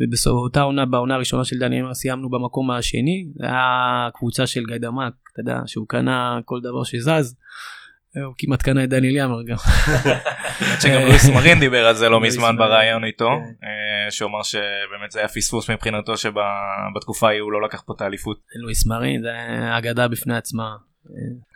ובאותה 0.00 0.60
עונה 0.60 0.86
בעונה 0.86 1.14
הראשונה 1.14 1.44
של 1.44 1.58
דניאל 1.58 1.94
סיימנו 1.94 2.30
במקום 2.30 2.70
השני 2.70 3.26
זה 3.34 3.46
היה 3.46 4.08
קבוצה 4.14 4.46
של 4.46 4.64
גיידמק 4.66 5.12
אתה 5.32 5.40
יודע 5.40 5.60
שהוא 5.66 5.88
קנה 5.88 6.38
כל 6.44 6.60
דבר 6.60 6.84
שזז. 6.84 7.36
הוא 8.14 8.34
כמעט 8.38 8.62
קנה 8.62 8.84
את 8.84 8.88
דניאל 8.88 9.16
יאמר 9.16 9.42
גם. 9.42 9.56
שגם 10.82 11.00
לואיס 11.02 11.28
מרין 11.28 11.60
דיבר 11.60 11.86
על 11.86 11.94
זה 11.94 12.08
לא 12.08 12.20
מזמן 12.20 12.56
בריאיון 12.56 13.04
איתו 13.04 13.28
כן. 13.28 13.66
אה, 13.66 14.10
שהוא 14.10 14.30
אמר 14.30 14.42
שבאמת 14.42 15.10
זה 15.10 15.18
היה 15.18 15.28
פספוס 15.28 15.70
מבחינתו 15.70 16.16
שבתקופה 16.16 17.28
ההיא 17.28 17.40
הוא 17.40 17.52
לא 17.52 17.62
לקח 17.62 17.82
פה 17.86 17.92
את 17.96 18.00
האליפות. 18.00 18.40
לואיס 18.54 18.86
מרין 18.86 19.22
זה 19.22 19.30
אגדה 19.78 20.08
בפני 20.08 20.36
עצמה. 20.36 20.76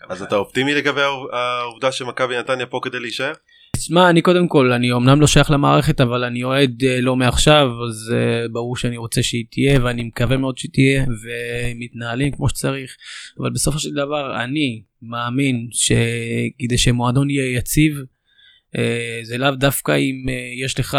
אז 0.09 0.23
אתה 0.23 0.37
אופטימי 0.37 0.75
לגבי 0.75 1.01
העובדה 1.33 1.93
שמכבי 1.93 2.39
נתניה 2.39 2.67
פה 2.67 2.81
כדי 2.83 3.01
להישאר? 3.01 3.33
תשמע 3.75 4.11
אני 4.11 4.23
קודם 4.23 4.49
כל 4.49 4.73
אני 4.73 4.93
אמנם 4.93 5.21
לא 5.21 5.27
שייך 5.27 5.51
למערכת 5.51 6.01
אבל 6.01 6.25
אני 6.25 6.45
אוהד 6.45 6.85
אה, 6.85 7.01
לא 7.01 7.17
מעכשיו 7.17 7.69
אז 7.89 8.15
uh, 8.15 8.53
ברור 8.53 8.77
שאני 8.77 8.97
רוצה 8.97 9.23
שהיא 9.23 9.45
תהיה 9.51 9.85
ואני 9.85 10.03
מקווה 10.03 10.37
מאוד 10.37 10.59
שהיא 10.59 10.71
תהיה 10.73 11.05
ומתנהלים 11.05 12.33
כמו 12.33 12.49
שצריך. 12.49 12.97
אבל 13.41 13.51
בסופו 13.51 13.79
של 13.79 13.93
דבר 13.93 14.45
אני 14.45 14.83
מאמין 15.03 15.69
שכדי 15.71 16.79
שמועדון 16.79 17.31
יהיה 17.31 17.57
יציב 17.57 17.97
uh, 17.97 18.79
זה 19.23 19.39
לאו 19.39 19.51
דווקא 19.51 19.93
אם 19.97 20.27
יש 20.65 20.81
לך 20.81 20.99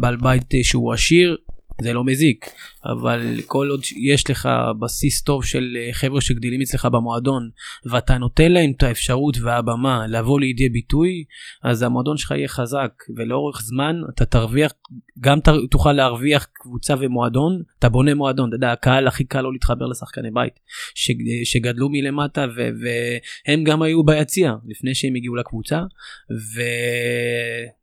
בעל 0.00 0.16
בית 0.16 0.54
שהוא 0.62 0.92
עשיר 0.92 1.36
זה 1.82 1.92
לא 1.92 2.04
מזיק 2.04 2.50
אבל 2.84 3.40
כל 3.46 3.68
עוד 3.70 3.80
יש 3.96 4.30
לך 4.30 4.48
בסיס 4.80 5.22
טוב 5.22 5.44
של 5.44 5.76
אה, 5.76 5.88
חבר'ה 5.92 6.20
שגדילים 6.20 6.60
אצלך 6.60 6.84
במועדון 6.84 7.50
ואתה 7.90 8.18
נותן 8.18 8.52
להם 8.52 8.72
את 8.76 8.82
האפשרות 8.82 9.36
והבמה 9.42 10.06
לבוא 10.06 10.40
לידי 10.40 10.68
ביטוי 10.68 11.24
אז 11.62 11.82
המועדון 11.82 12.16
שלך 12.16 12.30
יהיה 12.30 12.48
חזק 12.48 12.92
ולאורך 13.16 13.62
זמן 13.62 13.96
אתה 14.14 14.24
תרוויח 14.24 14.72
גם 15.20 15.38
תוכל 15.70 15.92
להרוויח 15.92 16.46
קבוצה 16.52 16.94
ומועדון 17.00 17.62
אתה 17.78 17.88
בונה 17.88 18.14
מועדון 18.14 18.48
אתה 18.48 18.56
יודע 18.56 18.72
הקהל 18.72 19.06
הכי 19.06 19.24
קל 19.24 19.40
לא 19.40 19.52
להתחבר 19.52 19.86
לשחקני 19.86 20.30
בית 20.30 20.60
שגדלו 21.44 21.88
מלמטה 21.88 22.46
ו- 22.56 22.68
והם 22.80 23.64
גם 23.64 23.82
היו 23.82 24.04
ביציע 24.04 24.52
לפני 24.66 24.94
שהם 24.94 25.14
הגיעו 25.14 25.36
לקבוצה. 25.36 25.80
ו... 26.30 26.60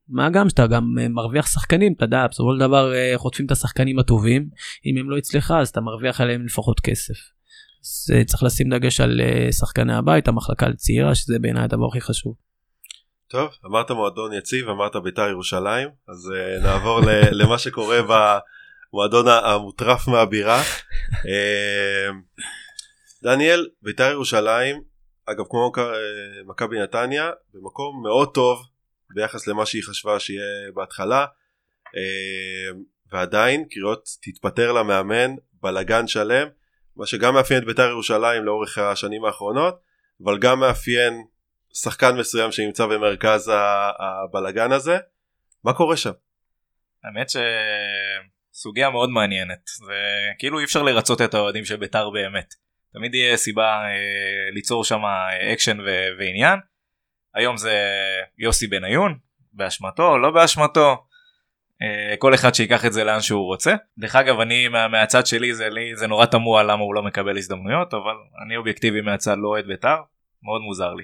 מה 0.09 0.29
גם 0.29 0.49
שאתה 0.49 0.67
גם 0.67 0.95
אה, 1.01 1.07
מרוויח 1.09 1.47
שחקנים 1.47 1.93
אתה 1.93 2.05
יודע 2.05 2.27
בסופו 2.27 2.53
של 2.53 2.59
דבר 2.59 2.93
אה, 2.93 3.13
חוטפים 3.15 3.45
את 3.45 3.51
השחקנים 3.51 3.99
הטובים 3.99 4.49
אם 4.91 4.97
הם 4.97 5.09
לא 5.09 5.17
אצלך 5.17 5.53
אז 5.61 5.69
אתה 5.69 5.81
מרוויח 5.81 6.21
עליהם 6.21 6.45
לפחות 6.45 6.79
כסף. 6.79 7.13
אז 7.83 8.15
אה, 8.15 8.25
צריך 8.25 8.43
לשים 8.43 8.69
דגש 8.69 9.01
על 9.01 9.21
שחקני 9.59 9.95
הבית 9.95 10.27
המחלקה 10.27 10.67
הצעירה 10.67 11.15
שזה 11.15 11.39
בעיניי 11.39 11.63
הדבר 11.63 11.87
הכי 11.87 12.01
חשוב. 12.01 12.35
טוב 13.27 13.51
אמרת 13.65 13.91
מועדון 13.91 14.33
יציב 14.33 14.69
אמרת 14.69 14.95
בית"ר 14.95 15.29
ירושלים 15.29 15.89
אז 16.09 16.31
נעבור 16.63 16.99
למה 17.39 17.57
שקורה 17.57 17.99
במועדון 18.01 19.27
המוטרף 19.27 20.07
מהבירה. 20.07 20.61
דניאל 23.23 23.67
בית"ר 23.81 24.11
ירושלים 24.11 24.81
אגב 25.25 25.43
כמו 25.49 25.71
מכבי 26.45 26.79
נתניה 26.79 27.31
במקום 27.53 28.03
מאוד 28.03 28.33
טוב 28.33 28.65
ביחס 29.15 29.47
למה 29.47 29.65
שהיא 29.65 29.83
חשבה 29.83 30.19
שיהיה 30.19 30.71
בהתחלה 30.75 31.25
אה, 31.95 32.79
ועדיין 33.11 33.65
קריאות 33.69 34.09
תתפטר 34.21 34.71
למאמן 34.71 35.35
בלגן 35.53 36.07
שלם 36.07 36.47
מה 36.95 37.05
שגם 37.05 37.33
מאפיין 37.33 37.61
את 37.61 37.65
בית"ר 37.65 37.89
ירושלים 37.89 38.43
לאורך 38.45 38.77
השנים 38.77 39.25
האחרונות 39.25 39.79
אבל 40.23 40.37
גם 40.39 40.59
מאפיין 40.59 41.23
שחקן 41.73 42.17
מסוים 42.17 42.51
שנמצא 42.51 42.85
במרכז 42.85 43.51
הבלגן 43.99 44.71
הזה. 44.71 44.97
מה 45.63 45.73
קורה 45.73 45.97
שם? 45.97 46.11
האמת 47.03 47.27
שסוגיה 48.53 48.89
מאוד 48.89 49.09
מעניינת 49.09 49.67
זה 49.67 49.93
כאילו 50.39 50.59
אי 50.59 50.63
אפשר 50.63 50.83
לרצות 50.83 51.21
את 51.21 51.33
האוהדים 51.33 51.65
של 51.65 51.75
בית"ר 51.75 52.09
באמת. 52.09 52.53
תמיד 52.93 53.15
יהיה 53.15 53.37
סיבה 53.37 53.63
אה, 53.63 54.51
ליצור 54.53 54.83
שם 54.83 55.01
אקשן 55.53 55.77
ועניין. 56.19 56.59
היום 57.35 57.57
זה 57.57 57.73
יוסי 58.37 58.67
בניון, 58.67 59.17
באשמתו, 59.53 60.17
לא 60.17 60.31
באשמתו, 60.31 60.89
אה, 60.89 60.95
כל 62.19 62.33
אחד 62.33 62.55
שיקח 62.55 62.85
את 62.85 62.93
זה 62.93 63.03
לאן 63.03 63.21
שהוא 63.21 63.45
רוצה. 63.45 63.75
דרך 63.97 64.15
אגב, 64.15 64.39
אני 64.39 64.67
מה, 64.67 64.87
מהצד 64.87 65.25
שלי 65.25 65.53
זה, 65.53 65.69
לי, 65.69 65.95
זה 65.95 66.07
נורא 66.07 66.25
תמוה 66.25 66.63
למה 66.63 66.83
הוא 66.83 66.95
לא 66.95 67.03
מקבל 67.03 67.37
הזדמנויות, 67.37 67.93
אבל 67.93 68.13
אני 68.45 68.57
אובייקטיבי 68.57 69.01
מהצד 69.01 69.35
לא 69.37 69.47
אוהד 69.47 69.65
בית"ר, 69.67 69.95
מאוד 70.43 70.61
מוזר 70.61 70.93
לי. 70.93 71.03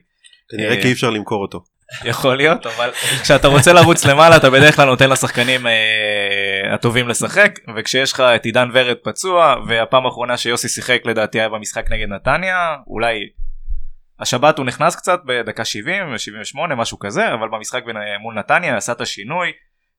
כנראה 0.49 0.81
כי 0.81 0.87
אי 0.87 0.93
אפשר 0.93 1.09
למכור 1.09 1.41
אותו. 1.41 1.63
יכול 2.03 2.37
להיות, 2.37 2.65
אבל 2.65 2.91
כשאתה 3.23 3.47
רוצה 3.47 3.73
לרוץ 3.73 4.05
למעלה 4.05 4.37
אתה 4.37 4.49
בדרך 4.49 4.75
כלל 4.75 4.85
נותן 4.85 5.09
לשחקנים 5.09 5.67
אה, 5.67 6.73
הטובים 6.73 7.07
לשחק, 7.07 7.59
וכשיש 7.75 8.13
לך 8.13 8.19
את 8.19 8.45
עידן 8.45 8.69
ורד 8.73 8.97
פצוע, 9.03 9.55
והפעם 9.67 10.05
האחרונה 10.05 10.37
שיוסי 10.37 10.69
שיחק 10.69 11.01
לדעתי 11.05 11.39
היה 11.39 11.49
במשחק 11.49 11.91
נגד 11.91 12.07
נתניה, 12.09 12.75
אולי 12.87 13.29
השבת 14.19 14.57
הוא 14.57 14.65
נכנס 14.65 14.95
קצת 14.95 15.19
בדקה 15.25 15.65
70 15.65 16.17
78 16.17 16.75
משהו 16.75 16.99
כזה 16.99 17.33
אבל 17.33 17.47
במשחק 17.47 17.83
מול 18.19 18.35
נתניה 18.35 18.77
עשה 18.77 18.91
את 18.91 19.01
השינוי 19.01 19.51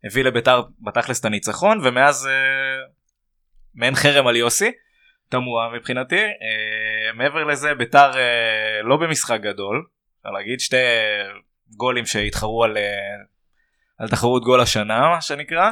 הביא 0.05 0.25
לביתר 0.25 0.63
בתכלס 0.81 1.21
את 1.21 1.25
הניצחון 1.25 1.81
ומאז 1.85 2.27
אה, 2.27 2.33
מעין 3.75 3.95
חרם 3.95 4.27
על 4.27 4.37
יוסי 4.37 4.71
תמוה 5.29 5.71
מבחינתי. 5.77 6.25
אה, 6.25 7.13
מעבר 7.15 7.45
לזה 7.45 7.75
ביתר 7.75 8.11
אה, 8.19 8.83
לא 8.83 8.97
במשחק 8.97 9.41
גדול, 9.41 9.85
אפשר 10.19 10.31
להגיד 10.31 10.61
שתי 10.61 10.77
גולים 11.77 12.07
שהתחרו 12.07 12.65
על, 12.65 12.77
אה, 12.77 12.83
על 13.99 14.09
תחרות 14.09 14.45
גול 14.45 14.61
השנה 14.61 15.01
מה 15.01 15.21
שנקרא. 15.21 15.71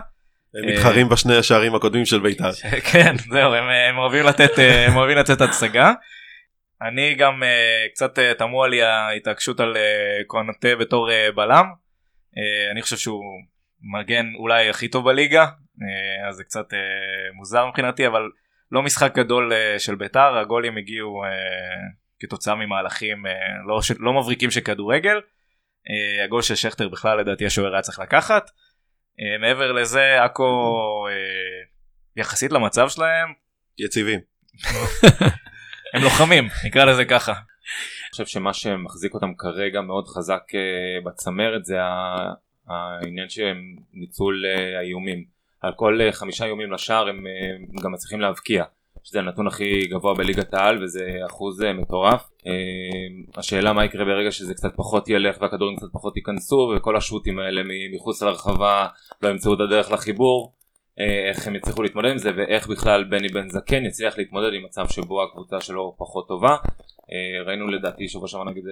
הם 0.54 0.68
מתחרים 0.68 1.08
בשני 1.08 1.36
השערים 1.36 1.74
הקודמים 1.74 2.04
של 2.04 2.20
בית"ר. 2.20 2.52
כן 2.92 3.14
זהו 3.30 3.54
הם, 3.54 3.64
הם 3.68 3.98
אוהבים 3.98 4.24
לתת 4.24 4.58
אה, 4.58 4.86
הם 4.86 4.96
אוהבים 4.96 5.16
לתת 5.18 5.40
הצגה. 5.40 5.92
אני 6.82 7.14
גם 7.14 7.42
קצת 7.92 8.18
תמוה 8.38 8.68
לי 8.68 8.82
ההתעקשות 8.82 9.60
על 9.60 9.76
קונטה 10.26 10.68
בתור 10.80 11.10
בלם. 11.34 11.64
אני 12.72 12.82
חושב 12.82 12.96
שהוא 12.96 13.22
מגן 13.92 14.26
אולי 14.38 14.68
הכי 14.68 14.88
טוב 14.88 15.04
בליגה 15.04 15.44
uh, 15.44 16.28
אז 16.28 16.36
זה 16.36 16.44
קצת 16.44 16.72
uh, 16.72 16.76
מוזר 17.34 17.66
מבחינתי 17.66 18.06
אבל 18.06 18.22
לא 18.72 18.82
משחק 18.82 19.14
גדול 19.14 19.52
uh, 19.52 19.78
של 19.78 19.94
בית"ר 19.94 20.38
הגולים 20.38 20.76
הגיעו 20.76 21.22
כתוצאה 22.20 22.54
ממהלכים 22.54 23.24
לא, 23.66 23.82
ש- 23.82 23.98
לא 23.98 24.12
מבריקים 24.12 24.50
של 24.50 24.60
כדורגל. 24.60 25.20
הגול 26.24 26.42
של 26.42 26.54
שכטר 26.54 26.88
בכלל 26.88 27.20
לדעתי 27.20 27.46
השוער 27.46 27.72
היה 27.72 27.82
צריך 27.82 27.98
לקחת. 27.98 28.50
מעבר 29.40 29.72
לזה 29.72 30.22
עכו 30.22 31.06
יחסית 32.16 32.52
למצב 32.52 32.88
שלהם 32.88 33.32
יציבים. 33.78 34.20
הם 35.94 36.02
לוחמים 36.02 36.48
נקרא 36.64 36.84
לזה 36.84 37.04
ככה. 37.04 37.32
אני 37.32 38.10
חושב 38.10 38.26
שמה 38.26 38.54
שמחזיק 38.54 39.14
אותם 39.14 39.34
כרגע 39.38 39.80
מאוד 39.80 40.08
חזק 40.08 40.42
אה, 40.54 41.00
בצמרת 41.04 41.64
זה 41.64 41.76
העניין 42.68 43.28
שהם 43.28 43.76
ניצול 43.92 44.44
אה, 44.46 44.78
האיומים. 44.78 45.24
על 45.60 45.72
כל 45.76 46.00
אה, 46.00 46.12
חמישה 46.12 46.44
איומים 46.44 46.72
לשער 46.72 47.08
הם 47.08 47.26
אה, 47.26 47.82
גם 47.82 47.92
מצליחים 47.92 48.20
להבקיע. 48.20 48.64
שזה 49.02 49.18
הנתון 49.18 49.46
הכי 49.46 49.86
גבוה 49.86 50.14
בליגת 50.14 50.54
העל 50.54 50.84
וזה 50.84 51.18
אחוז 51.26 51.62
מטורף. 51.62 52.30
השאלה 53.36 53.72
מה 53.72 53.84
יקרה 53.84 54.04
ברגע 54.04 54.30
שזה 54.30 54.54
קצת 54.54 54.72
פחות 54.76 55.08
ילך 55.08 55.36
והכדורים 55.40 55.76
קצת 55.76 55.86
פחות 55.92 56.16
ייכנסו 56.16 56.72
וכל 56.76 56.96
השוטים 56.96 57.38
האלה 57.38 57.62
מחוץ 57.94 58.22
לרחבה 58.22 58.86
לא 59.22 59.28
ימצאו 59.28 59.54
את 59.54 59.60
הדרך 59.60 59.90
לחיבור. 59.90 60.52
איך 61.28 61.46
הם 61.46 61.56
יצליחו 61.56 61.82
להתמודד 61.82 62.10
עם 62.10 62.18
זה 62.18 62.30
ואיך 62.36 62.68
בכלל 62.68 63.04
בני 63.04 63.28
בן 63.28 63.48
זקן 63.48 63.84
יצליח 63.84 64.18
להתמודד 64.18 64.54
עם 64.54 64.64
מצב 64.64 64.88
שבו 64.88 65.22
הקבוצה 65.22 65.60
שלו 65.60 65.94
פחות 65.98 66.28
טובה. 66.28 66.56
ראינו 67.46 67.68
לדעתי 67.68 68.08
שבוע 68.08 68.28
שעבר 68.28 68.44
נגד 68.44 68.62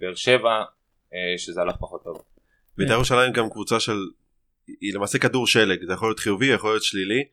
באר 0.00 0.14
שבע 0.14 0.62
שזה 1.36 1.60
הלך 1.60 1.76
פחות 1.76 2.04
טוב. 2.04 2.35
בית"ר 2.78 2.92
ירושלים 2.92 3.32
גם 3.32 3.50
קבוצה 3.50 3.80
של 3.80 3.98
היא 4.80 4.94
למעשה 4.94 5.18
כדור 5.18 5.46
שלג 5.46 5.86
זה 5.86 5.92
יכול 5.92 6.08
להיות 6.08 6.20
חיובי 6.20 6.46
יכול 6.46 6.70
להיות 6.70 6.82
שלילי. 6.82 7.24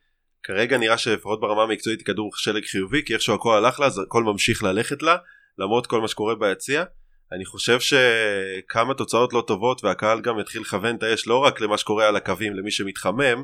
כרגע 0.44 0.78
נראה 0.78 0.98
שלפחות 0.98 1.40
ברמה 1.40 1.64
המקצועית 1.64 2.00
היא 2.00 2.06
כדור 2.06 2.32
שלג 2.36 2.66
חיובי 2.66 3.04
כי 3.06 3.14
איכשהו 3.14 3.36
הכל 3.36 3.58
הלך 3.58 3.80
לה 3.80 3.86
אז 3.86 4.00
הכל 4.00 4.24
ממשיך 4.24 4.64
ללכת 4.64 5.04
לה 5.04 5.18
למרות 5.58 5.88
כל 5.88 6.02
מה 6.02 6.08
שקורה 6.08 6.36
ביציע. 6.36 6.84
אני 7.32 7.46
חושב 7.46 7.80
שכמה 7.80 8.94
תוצאות 8.94 9.34
לא 9.34 9.44
טובות 9.48 9.84
והקהל 9.84 10.22
גם 10.22 10.40
יתחיל 10.40 10.62
לכוון 10.62 10.96
את 10.96 11.04
האש 11.04 11.28
לא 11.28 11.38
רק 11.38 11.62
למה 11.62 11.78
שקורה 11.78 12.08
על 12.08 12.16
הקווים 12.16 12.54
למי 12.56 12.72
שמתחמם 12.72 13.44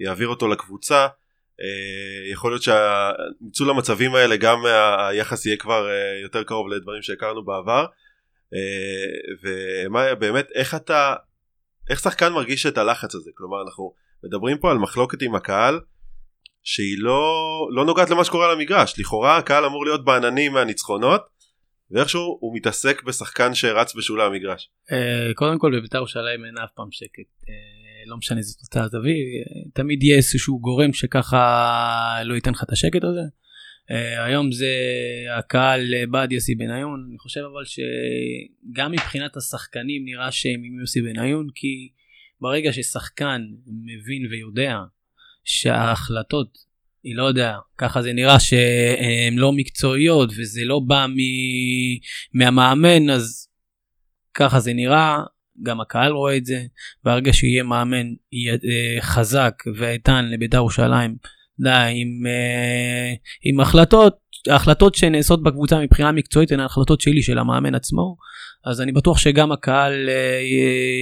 יעביר 0.00 0.28
אותו 0.28 0.48
לקבוצה. 0.48 1.06
אה, 1.60 2.32
יכול 2.32 2.52
להיות 2.52 2.62
שהניצול 2.62 3.70
המצבים 3.70 4.14
האלה 4.14 4.36
גם 4.36 4.58
היחס 4.98 5.46
יהיה 5.46 5.56
כבר 5.56 5.90
אה, 5.90 6.20
יותר 6.22 6.42
קרוב 6.42 6.68
לדברים 6.68 7.02
שהכרנו 7.02 7.44
בעבר. 7.44 7.86
אה, 8.54 9.32
ומה 9.42 10.14
באמת 10.14 10.48
איך 10.54 10.74
אתה 10.74 11.14
איך 11.90 12.00
שחקן 12.00 12.32
מרגיש 12.32 12.66
את 12.66 12.78
הלחץ 12.78 13.14
הזה 13.14 13.30
כלומר 13.34 13.62
אנחנו 13.62 13.92
מדברים 14.24 14.58
פה 14.58 14.70
על 14.70 14.78
מחלוקת 14.78 15.22
עם 15.22 15.34
הקהל 15.34 15.80
שהיא 16.62 16.98
לא 16.98 17.30
לא 17.70 17.84
נוגעת 17.84 18.10
למה 18.10 18.24
שקורה 18.24 18.46
על 18.46 18.52
המגרש 18.52 18.98
לכאורה 18.98 19.36
הקהל 19.36 19.64
אמור 19.64 19.84
להיות 19.84 20.04
בעננים 20.04 20.52
מהניצחונות 20.52 21.22
ואיכשהו 21.90 22.38
הוא 22.40 22.56
מתעסק 22.56 23.02
בשחקן 23.02 23.54
שרץ 23.54 23.94
בשולי 23.94 24.22
המגרש. 24.22 24.70
אה, 24.92 25.34
קודם 25.34 25.58
כל 25.58 25.78
בבית"ר 25.78 25.98
ירושלים 25.98 26.44
אין 26.44 26.58
אף 26.58 26.70
פעם 26.74 26.88
שקט. 26.90 27.30
אה, 27.48 27.54
לא 28.06 28.16
משנה 28.16 28.38
איזה 28.38 28.54
תוצאה 28.58 28.88
תביא, 28.88 29.00
אה, 29.10 29.70
תמיד 29.74 30.02
יהיה 30.02 30.16
איזשהו 30.16 30.60
גורם 30.60 30.92
שככה 30.92 32.20
לא 32.24 32.34
ייתן 32.34 32.50
לך 32.50 32.62
את 32.62 32.72
השקט 32.72 33.04
הזה. 33.04 33.20
אה, 33.90 34.24
היום 34.24 34.52
זה 34.52 34.74
הקהל 35.38 35.94
אה, 35.94 36.06
בעד 36.06 36.32
יוסי 36.32 36.54
בניון, 36.54 37.06
אני 37.08 37.18
חושב 37.18 37.40
אבל 37.40 37.64
שגם 37.64 38.92
מבחינת 38.92 39.36
השחקנים 39.36 40.04
נראה 40.04 40.32
שהם 40.32 40.60
עם 40.64 40.80
יוסי 40.80 41.02
בניון, 41.02 41.48
כי 41.54 41.88
ברגע 42.40 42.72
ששחקן 42.72 43.42
מבין 43.66 44.26
ויודע 44.30 44.78
שההחלטות, 45.44 46.58
היא 47.04 47.16
לא 47.16 47.24
יודע, 47.24 47.56
ככה 47.78 48.02
זה 48.02 48.12
נראה 48.12 48.40
שהן 48.40 49.36
לא 49.36 49.52
מקצועיות 49.52 50.30
וזה 50.36 50.60
לא 50.64 50.80
בא 50.86 51.06
מ... 51.06 51.18
מהמאמן, 52.38 53.10
אז 53.10 53.48
ככה 54.34 54.60
זה 54.60 54.72
נראה, 54.72 55.18
גם 55.62 55.80
הקהל 55.80 56.12
רואה 56.12 56.36
את 56.36 56.44
זה, 56.44 56.64
ברגע 57.04 57.32
שיהיה 57.32 57.62
מאמן 57.62 58.06
אה, 58.34 59.00
חזק 59.00 59.54
ואיתן 59.76 60.24
לבית"ר 60.30 60.56
ירושלים, 60.56 61.16
די, 61.62 61.92
עם, 61.94 62.26
אה, 62.26 63.14
עם 63.44 63.60
החלטות, 63.60 64.16
ההחלטות 64.48 64.94
שנעשות 64.94 65.42
בקבוצה 65.42 65.80
מבחינה 65.80 66.12
מקצועית 66.12 66.52
הן 66.52 66.60
ההחלטות 66.60 67.00
שלי, 67.00 67.22
של 67.22 67.38
המאמן 67.38 67.74
עצמו, 67.74 68.16
אז 68.64 68.80
אני 68.80 68.92
בטוח 68.92 69.18
שגם 69.18 69.52
הקהל 69.52 70.08
אה, 70.08 70.40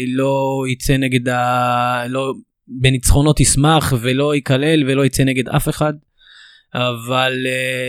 לא 0.06 0.64
יצא 0.72 0.96
נגד 0.96 1.28
ה... 1.28 2.04
לא, 2.08 2.32
בניצחונות 2.68 3.40
ישמח 3.40 3.92
ולא 4.00 4.36
יקלל 4.36 4.84
ולא 4.86 5.04
יצא 5.04 5.24
נגד 5.24 5.48
אף 5.48 5.68
אחד. 5.68 5.92
אבל 6.74 7.46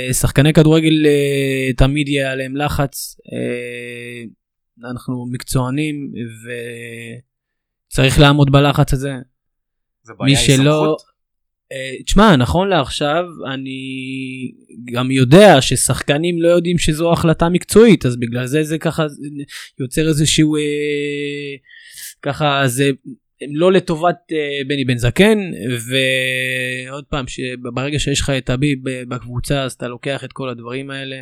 uh, 0.09 0.13
שחקני 0.13 0.53
כדורגל 0.53 1.05
uh, 1.05 1.75
תמיד 1.77 2.07
יהיה 2.07 2.31
עליהם 2.31 2.55
לחץ. 2.55 3.15
Uh, 3.19 4.89
אנחנו 4.91 5.25
מקצוענים 5.31 6.11
וצריך 7.89 8.19
לעמוד 8.19 8.51
בלחץ 8.51 8.93
הזה. 8.93 9.13
זה 10.03 10.13
מי 10.13 10.17
בעיה 10.19 10.39
היא 10.39 10.47
שלא... 10.47 10.97
Uh, 11.73 12.03
תשמע, 12.03 12.35
נכון 12.35 12.69
לעכשיו 12.69 13.25
אני 13.53 13.81
גם 14.91 15.11
יודע 15.11 15.61
ששחקנים 15.61 16.41
לא 16.41 16.47
יודעים 16.47 16.77
שזו 16.77 17.13
החלטה 17.13 17.49
מקצועית, 17.49 18.05
אז 18.05 18.15
בגלל 18.15 18.45
זה 18.45 18.63
זה 18.63 18.77
ככה 18.77 19.05
יוצר 19.79 20.07
איזשהו... 20.07 20.57
uh, 20.57 20.59
ככה 22.21 22.63
זה 22.65 22.89
לא 23.55 23.71
לטובת 23.71 24.15
uh, 24.31 24.67
בני 24.67 24.85
בן 24.85 24.97
זקן, 24.97 25.37
ועוד 25.89 27.03
פעם, 27.09 27.27
שברגע 27.27 27.99
שיש 27.99 28.21
לך 28.21 28.29
את 28.29 28.49
אביב 28.49 28.79
בקבוצה 29.07 29.63
אז 29.63 29.73
אתה 29.73 29.87
לוקח 29.87 30.23
את 30.23 30.33
כל 30.33 30.49
הדברים 30.49 30.89
האלה, 30.91 31.17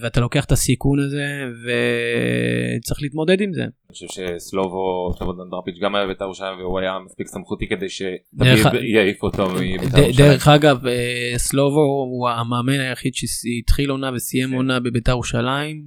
ואתה 0.00 0.20
לוקח 0.20 0.44
את 0.44 0.52
הסיכון 0.52 0.98
הזה, 0.98 1.26
וצריך 1.62 3.02
להתמודד 3.02 3.40
עם 3.40 3.52
זה. 3.52 3.62
אני 3.62 3.70
חושב 3.92 4.06
שסלובו, 4.08 5.12
סלובו 5.18 5.32
דנדרפיץ' 5.32 5.74
גם 5.82 5.94
היה 5.94 6.04
בבית"ר 6.06 6.24
ירושלים 6.24 6.58
והוא 6.58 6.78
היה 6.78 6.98
מספיק 7.06 7.26
סמכותי 7.26 7.68
כדי 7.68 7.86
דרך 8.34 8.58
שתמיד 8.58 8.82
ה- 8.82 8.86
יעיף 8.86 9.22
אותו 9.22 9.48
מבית"ר 9.50 9.98
ירושלים. 9.98 10.16
דרך 10.16 10.48
אגב, 10.48 10.86
אה, 10.86 11.32
סלובו 11.36 11.80
הוא 12.10 12.28
המאמן 12.28 12.80
היחיד 12.80 13.12
שהתחיל 13.14 13.90
עונה 13.90 14.10
וסיים 14.14 14.48
כן. 14.48 14.54
עונה 14.54 14.80
בביתר 14.80 15.12
ירושלים. 15.12 15.82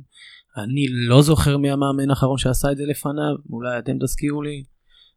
אני 0.57 0.85
לא 1.07 1.21
זוכר 1.21 1.57
מי 1.57 1.71
המאמן 1.71 2.09
האחרון 2.09 2.37
שעשה 2.37 2.71
את 2.71 2.77
זה 2.77 2.83
לפניו, 2.87 3.35
אולי 3.49 3.79
אתם 3.79 3.93
תזכירו 4.03 4.41
לי. 4.41 4.63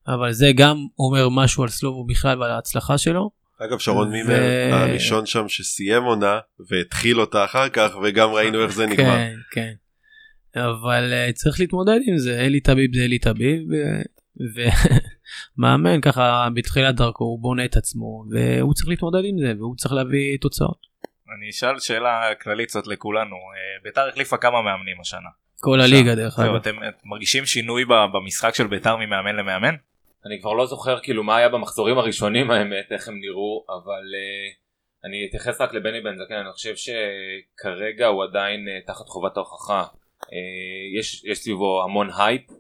אבל 0.09 0.33
זה 0.33 0.53
גם 0.57 0.77
אומר 0.99 1.29
משהו 1.29 1.63
על 1.63 1.69
סלובו 1.69 2.07
בכלל 2.07 2.41
ועל 2.41 2.51
ההצלחה 2.51 2.99
שלו. 2.99 3.31
אגב 3.61 3.79
שרון 3.79 4.09
ו- 4.09 4.11
מימר 4.11 4.40
הראשון 4.71 5.27
שם 5.27 5.49
שסיים 5.49 6.03
עונה 6.03 6.38
והתחיל 6.71 7.21
אותה 7.21 7.44
אחר 7.44 7.68
כך 7.68 7.90
וגם 8.03 8.31
ראינו 8.31 8.62
איך 8.62 8.73
זה 8.73 8.87
נגמר. 8.87 9.16
כן, 9.16 9.35
כן. 9.51 9.73
אבל 10.57 11.12
uh, 11.12 11.33
צריך 11.33 11.61
להתמודד 11.61 11.99
עם 12.07 12.18
זה, 12.18 12.40
אלי 12.40 12.61
טביב 12.61 12.94
זה 12.94 13.05
אלי 13.05 13.18
טביב, 13.18 13.61
ומאמן 15.59 16.01
ככה 16.07 16.49
בתחילת 16.55 16.94
דרכו 16.94 17.25
הוא 17.25 17.42
בונה 17.42 17.64
את 17.64 17.77
עצמו, 17.77 18.25
והוא 18.31 18.75
צריך 18.75 18.88
להתמודד 18.88 19.21
עם 19.25 19.38
זה, 19.38 19.53
והוא 19.59 19.77
צריך 19.77 19.92
להביא 19.94 20.38
תוצאות. 20.40 20.88
אני 21.38 21.51
אשאל 21.51 21.79
שאלה 21.79 22.35
כללית 22.42 22.68
קצת 22.68 22.87
לכולנו 22.87 23.37
אה, 23.37 23.83
ביתר 23.85 24.09
החליפה 24.09 24.37
כמה 24.37 24.62
מאמנים 24.62 25.01
השנה. 25.01 25.29
כל 25.61 25.81
הליגה 25.81 26.14
דרך 26.14 26.38
אגב. 26.38 26.55
אתם 26.55 26.77
מרגישים 27.05 27.47
שינוי 27.47 27.85
ב- 27.85 28.07
במשחק 28.12 28.55
של 28.55 28.66
ביתר 28.66 28.97
ממאמן 28.97 29.37
למאמן? 29.37 29.75
אני 30.29 30.41
כבר 30.41 30.53
לא 30.53 30.67
זוכר 30.67 31.01
כאילו 31.01 31.23
מה 31.23 31.37
היה 31.37 31.49
במחזורים 31.49 31.99
הראשונים 31.99 32.51
האמת 32.51 32.93
איך 32.93 33.09
הם 33.09 33.21
נראו 33.21 33.64
אבל 33.69 34.03
אה, 34.03 34.59
אני 35.05 35.27
אתייחס 35.29 35.61
רק 35.61 35.75
לבני 35.75 36.01
בן 36.01 36.17
זקן. 36.17 36.35
אני 36.35 36.53
חושב 36.53 36.75
שכרגע 36.77 38.07
הוא 38.07 38.25
עדיין 38.25 38.69
אה, 38.69 38.87
תחת 38.87 39.09
חובת 39.09 39.37
ההוכחה. 39.37 39.85
אה, 39.85 40.99
יש, 40.99 41.25
יש 41.25 41.38
סביבו 41.38 41.83
המון 41.85 42.09
הייפ 42.19 42.51
אה, 42.51 42.55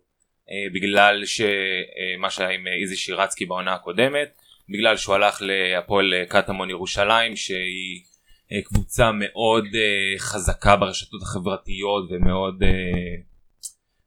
בגלל 0.74 1.22
שמה 1.24 2.30
שהיה 2.30 2.50
עם 2.50 2.66
איזי 2.66 2.96
שירצקי 2.96 3.46
בעונה 3.46 3.74
הקודמת 3.74 4.38
בגלל 4.68 4.96
שהוא 4.96 5.14
הלך 5.14 5.42
להפועל 5.42 6.24
קטמון 6.28 6.70
ירושלים 6.70 7.36
שהיא 7.36 8.02
אה, 8.52 8.62
קבוצה 8.62 9.12
מאוד 9.12 9.64
uh, 9.64 10.18
חזקה 10.18 10.76
ברשתות 10.76 11.22
החברתיות 11.22 12.04
ומאוד 12.10 12.62
uh, 12.62 13.27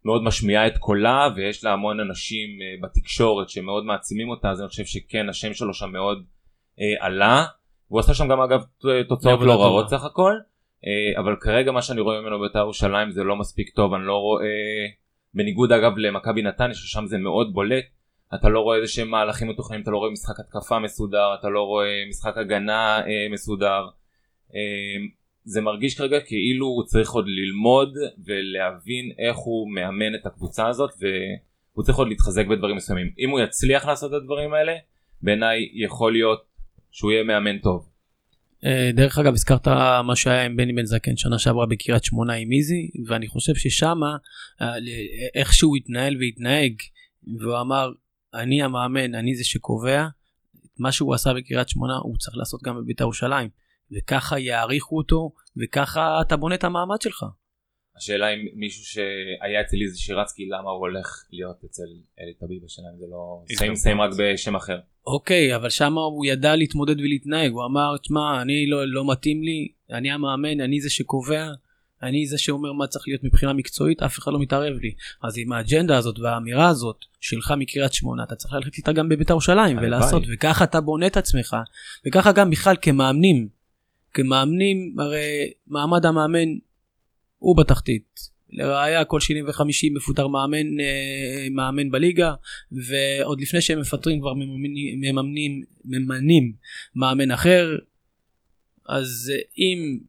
מאוד 0.05 0.23
משמיעה 0.23 0.67
את 0.67 0.77
קולה 0.77 1.27
ויש 1.35 1.63
לה 1.63 1.73
המון 1.73 1.99
אנשים 1.99 2.49
uh, 2.49 2.83
בתקשורת 2.83 3.49
שמאוד 3.49 3.85
מעצימים 3.85 4.29
אותה 4.29 4.49
אז 4.49 4.61
אני 4.61 4.69
חושב 4.69 4.85
שכן 4.85 5.29
השם 5.29 5.53
שלו 5.53 5.73
שם 5.73 5.91
מאוד 5.91 6.23
uh, 6.75 7.05
עלה. 7.05 7.45
הוא 7.87 7.99
עשה 7.99 8.13
שם 8.13 8.27
גם 8.27 8.41
אגב 8.41 8.63
תוצאות 9.09 9.39
לא. 9.41 9.61
רעות 9.61 9.89
סך 9.89 10.03
הכל. 10.03 10.33
אה, 10.85 11.21
אבל 11.21 11.35
כרגע 11.41 11.71
מה 11.71 11.81
שאני 11.81 12.01
רואה 12.01 12.21
ממנו 12.21 12.39
בית"ר 12.39 12.59
ירושלים 12.59 13.11
זה 13.11 13.23
לא 13.23 13.35
מספיק 13.35 13.69
טוב. 13.69 13.93
אני 13.93 14.03
לא 14.05 14.17
רואה 14.17 14.45
בניגוד 15.33 15.71
אגב 15.71 15.97
למכבי 15.97 16.41
נתניה 16.41 16.73
ששם 16.73 17.05
זה 17.05 17.17
מאוד 17.17 17.53
בולט. 17.53 17.85
אתה 18.35 18.49
לא 18.49 18.59
רואה 18.59 18.77
איזה 18.77 18.87
שהם 18.87 19.09
מהלכים 19.09 19.49
מתוכננים 19.49 19.81
אתה 19.81 19.91
לא 19.91 19.97
רואה 19.97 20.11
משחק 20.11 20.39
התקפה 20.39 20.79
מסודר 20.79 21.35
אתה 21.39 21.49
לא 21.49 21.61
רואה 21.61 22.03
משחק 22.09 22.37
הגנה 22.37 22.99
אה, 22.99 23.27
מסודר. 23.31 23.87
אה, 24.55 25.05
זה 25.43 25.61
מרגיש 25.61 25.97
כרגע 25.97 26.19
כאילו 26.19 26.65
הוא 26.65 26.83
צריך 26.83 27.11
עוד 27.11 27.25
ללמוד 27.27 27.93
ולהבין 28.25 29.11
איך 29.19 29.37
הוא 29.37 29.71
מאמן 29.73 30.15
את 30.15 30.25
הקבוצה 30.25 30.67
הזאת 30.67 30.89
והוא 30.99 31.83
צריך 31.83 31.97
עוד 31.97 32.07
להתחזק 32.07 32.47
בדברים 32.47 32.75
מסוימים 32.75 33.11
אם 33.19 33.29
הוא 33.29 33.39
יצליח 33.39 33.85
לעשות 33.85 34.11
את 34.11 34.15
הדברים 34.15 34.53
האלה 34.53 34.73
בעיניי 35.21 35.69
יכול 35.73 36.11
להיות 36.11 36.43
שהוא 36.91 37.11
יהיה 37.11 37.23
מאמן 37.23 37.57
טוב. 37.57 37.91
אה, 38.65 38.91
דרך 38.93 39.17
אגב 39.17 39.33
הזכרת 39.33 39.67
מה 40.03 40.15
שהיה 40.15 40.45
עם 40.45 40.57
בני 40.57 40.73
בן 40.73 40.85
זקן 40.85 41.17
שנה 41.17 41.39
שעברה 41.39 41.65
בקריית 41.65 42.03
שמונה 42.03 42.33
עם 42.33 42.51
איזי 42.51 42.91
ואני 43.07 43.27
חושב 43.27 43.55
ששמה 43.55 44.17
אה, 44.61 44.73
איך 45.35 45.53
שהוא 45.53 45.77
התנהל 45.77 46.17
והתנהג 46.19 46.73
והוא 47.39 47.61
אמר 47.61 47.91
אני 48.33 48.63
המאמן 48.63 49.15
אני 49.15 49.35
זה 49.35 49.43
שקובע 49.43 50.07
מה 50.79 50.91
שהוא 50.91 51.13
עשה 51.13 51.33
בקריית 51.33 51.69
שמונה 51.69 51.93
הוא 52.03 52.17
צריך 52.17 52.37
לעשות 52.37 52.63
גם 52.63 52.77
בבית"ר 52.77 53.03
ירושלים 53.03 53.49
וככה 53.97 54.39
יעריכו 54.39 54.97
אותו 54.97 55.31
וככה 55.57 56.21
אתה 56.21 56.37
בונה 56.37 56.55
את 56.55 56.63
המעמד 56.63 57.01
שלך. 57.01 57.25
השאלה 57.97 58.29
אם 58.33 58.39
מישהו 58.53 58.85
שהיה 58.85 59.61
אצל 59.61 59.77
איזי 59.81 59.99
שירצקי 59.99 60.45
למה 60.45 60.69
הוא 60.69 60.79
הולך 60.79 61.25
להיות 61.31 61.63
אצל 61.65 61.83
אלי 62.19 62.33
טביב 62.33 62.65
השנה 62.65 62.87
זה 62.99 63.05
לא 63.09 63.43
סיים 63.57 63.75
סיים 63.75 64.01
רק 64.01 64.11
בשם 64.17 64.55
אחר. 64.55 64.79
אוקיי 65.05 65.55
אבל 65.55 65.69
שם 65.69 65.93
הוא 65.93 66.25
ידע 66.25 66.55
להתמודד 66.55 66.99
ולהתנהג 66.99 67.51
הוא 67.51 67.65
אמר 67.65 67.97
תשמע 67.97 68.41
אני 68.41 68.67
לא, 68.67 68.87
לא 68.87 69.11
מתאים 69.11 69.43
לי 69.43 69.67
אני 69.91 70.11
המאמן 70.11 70.61
אני 70.61 70.81
זה 70.81 70.89
שקובע 70.89 71.47
אני 72.03 72.25
זה 72.25 72.37
שאומר 72.37 72.73
מה 72.73 72.87
צריך 72.87 73.07
להיות 73.07 73.23
מבחינה 73.23 73.53
מקצועית 73.53 74.03
אף 74.03 74.19
אחד 74.19 74.33
לא 74.33 74.39
מתערב 74.39 74.73
לי 74.77 74.93
אז 75.23 75.37
עם 75.37 75.51
האג'נדה 75.51 75.97
הזאת 75.97 76.19
והאמירה 76.19 76.67
הזאת 76.67 76.97
שלך 77.19 77.53
מקריית 77.57 77.93
שמונה 77.93 78.23
אתה 78.23 78.35
צריך 78.35 78.53
ללכת 78.53 78.77
איתה 78.77 78.91
גם 78.91 79.09
בבית"ר 79.09 79.33
ירושלים. 79.33 79.77
ולעשות 79.77 80.23
וככה 80.33 80.63
אתה 80.63 80.81
בונה 80.81 81.07
את 81.07 81.17
עצמך 81.17 81.55
וככה 82.07 82.31
גם 82.31 82.49
בכלל 82.49 82.75
כמאמנים 82.81 83.60
כמאמנים 84.13 84.95
הרי 84.99 85.51
מעמד 85.67 86.05
המאמן 86.05 86.49
הוא 87.37 87.57
בתחתית 87.57 88.31
לראיה 88.51 89.05
כל 89.05 89.19
שני 89.19 89.43
וחמישי 89.43 89.89
מפוטר 89.89 90.27
מאמן 90.27 90.79
אה, 90.79 91.47
מאמן 91.51 91.91
בליגה 91.91 92.33
ועוד 92.71 93.41
לפני 93.41 93.61
שהם 93.61 93.79
מפטרים 93.79 94.19
כבר 94.19 94.33
מממנים, 94.33 95.01
ממנים 95.85 96.53
מאמן 96.95 97.31
אחר 97.31 97.77
אז 98.89 99.31
אה, 99.35 99.41
אם 99.57 99.99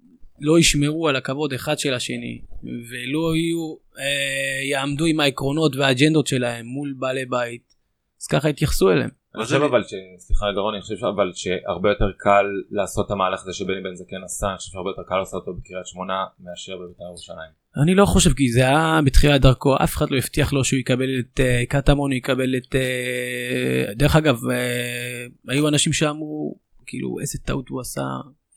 לא 0.40 0.58
ישמרו 0.58 1.08
על 1.08 1.16
הכבוד 1.16 1.52
אחד 1.52 1.78
של 1.78 1.94
השני 1.94 2.40
ולא 2.62 3.36
יהיו 3.36 3.74
אה, 3.98 4.62
יעמדו 4.70 5.04
עם 5.04 5.20
העקרונות 5.20 5.76
והאג'נדות 5.76 6.26
שלהם 6.26 6.66
מול 6.66 6.94
בעלי 6.98 7.26
בית 7.26 7.74
אז 8.20 8.26
ככה 8.26 8.48
יתייחסו 8.48 8.90
אליהם. 8.90 9.21
אני 9.34 9.44
חושב 9.44 9.62
אבל 9.62 9.84
ש... 9.84 9.94
סליחה 10.18 10.46
רוני, 10.56 10.76
אני 10.76 10.82
חושב 10.82 11.04
אבל 11.04 11.32
שהרבה 11.34 11.88
יותר 11.88 12.12
קל 12.18 12.46
לעשות 12.70 13.06
את 13.06 13.10
המהלך 13.10 13.42
הזה 13.42 13.52
שבני 13.52 13.80
בן 13.82 13.94
זקן 13.94 14.24
עשה, 14.24 14.48
אני 14.48 14.56
חושב 14.56 14.72
שהרבה 14.72 14.90
יותר 14.90 15.02
קל 15.08 15.18
לעשות 15.18 15.40
אותו 15.40 15.54
בקריית 15.54 15.86
שמונה 15.86 16.24
מאשר 16.40 16.76
בבית"ר 16.78 17.04
ירושלים. 17.04 17.62
אני 17.82 17.94
לא 17.94 18.06
חושב 18.06 18.32
כי 18.32 18.52
זה 18.52 18.60
היה 18.60 19.00
בתחילת 19.04 19.40
דרכו 19.40 19.76
אף 19.84 19.96
אחד 19.96 20.10
לא 20.10 20.16
הבטיח 20.16 20.52
לו 20.52 20.64
שהוא 20.64 20.78
יקבל 20.78 21.18
את 21.20 21.40
uh, 21.40 21.66
קטמון 21.68 22.10
הוא 22.10 22.16
יקבל 22.16 22.56
את 22.56 22.74
uh, 22.74 23.94
דרך 23.94 24.16
אגב 24.16 24.36
uh, 24.36 25.52
היו 25.52 25.68
אנשים 25.68 25.92
שאמרו 25.92 26.58
כאילו 26.86 27.20
איזה 27.20 27.38
טעות 27.38 27.68
הוא 27.68 27.80
עשה 27.80 28.02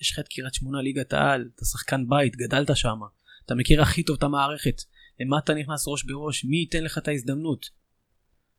יש 0.01 0.11
לך 0.11 0.19
את 0.19 0.27
קריית 0.27 0.53
שמונה 0.53 0.81
ליגת 0.81 1.13
העל 1.13 1.45
אתה 1.55 1.65
שחקן 1.65 2.03
בית 2.07 2.35
גדלת 2.35 2.75
שם 2.75 2.99
אתה 3.45 3.55
מכיר 3.55 3.81
הכי 3.81 4.03
טוב 4.03 4.15
את 4.17 4.23
המערכת 4.23 4.81
למה 5.19 5.37
אתה 5.37 5.53
נכנס 5.53 5.87
ראש 5.87 6.03
בראש 6.03 6.45
מי 6.45 6.57
ייתן 6.57 6.83
לך 6.83 6.97
את 6.97 7.07
ההזדמנות. 7.07 7.84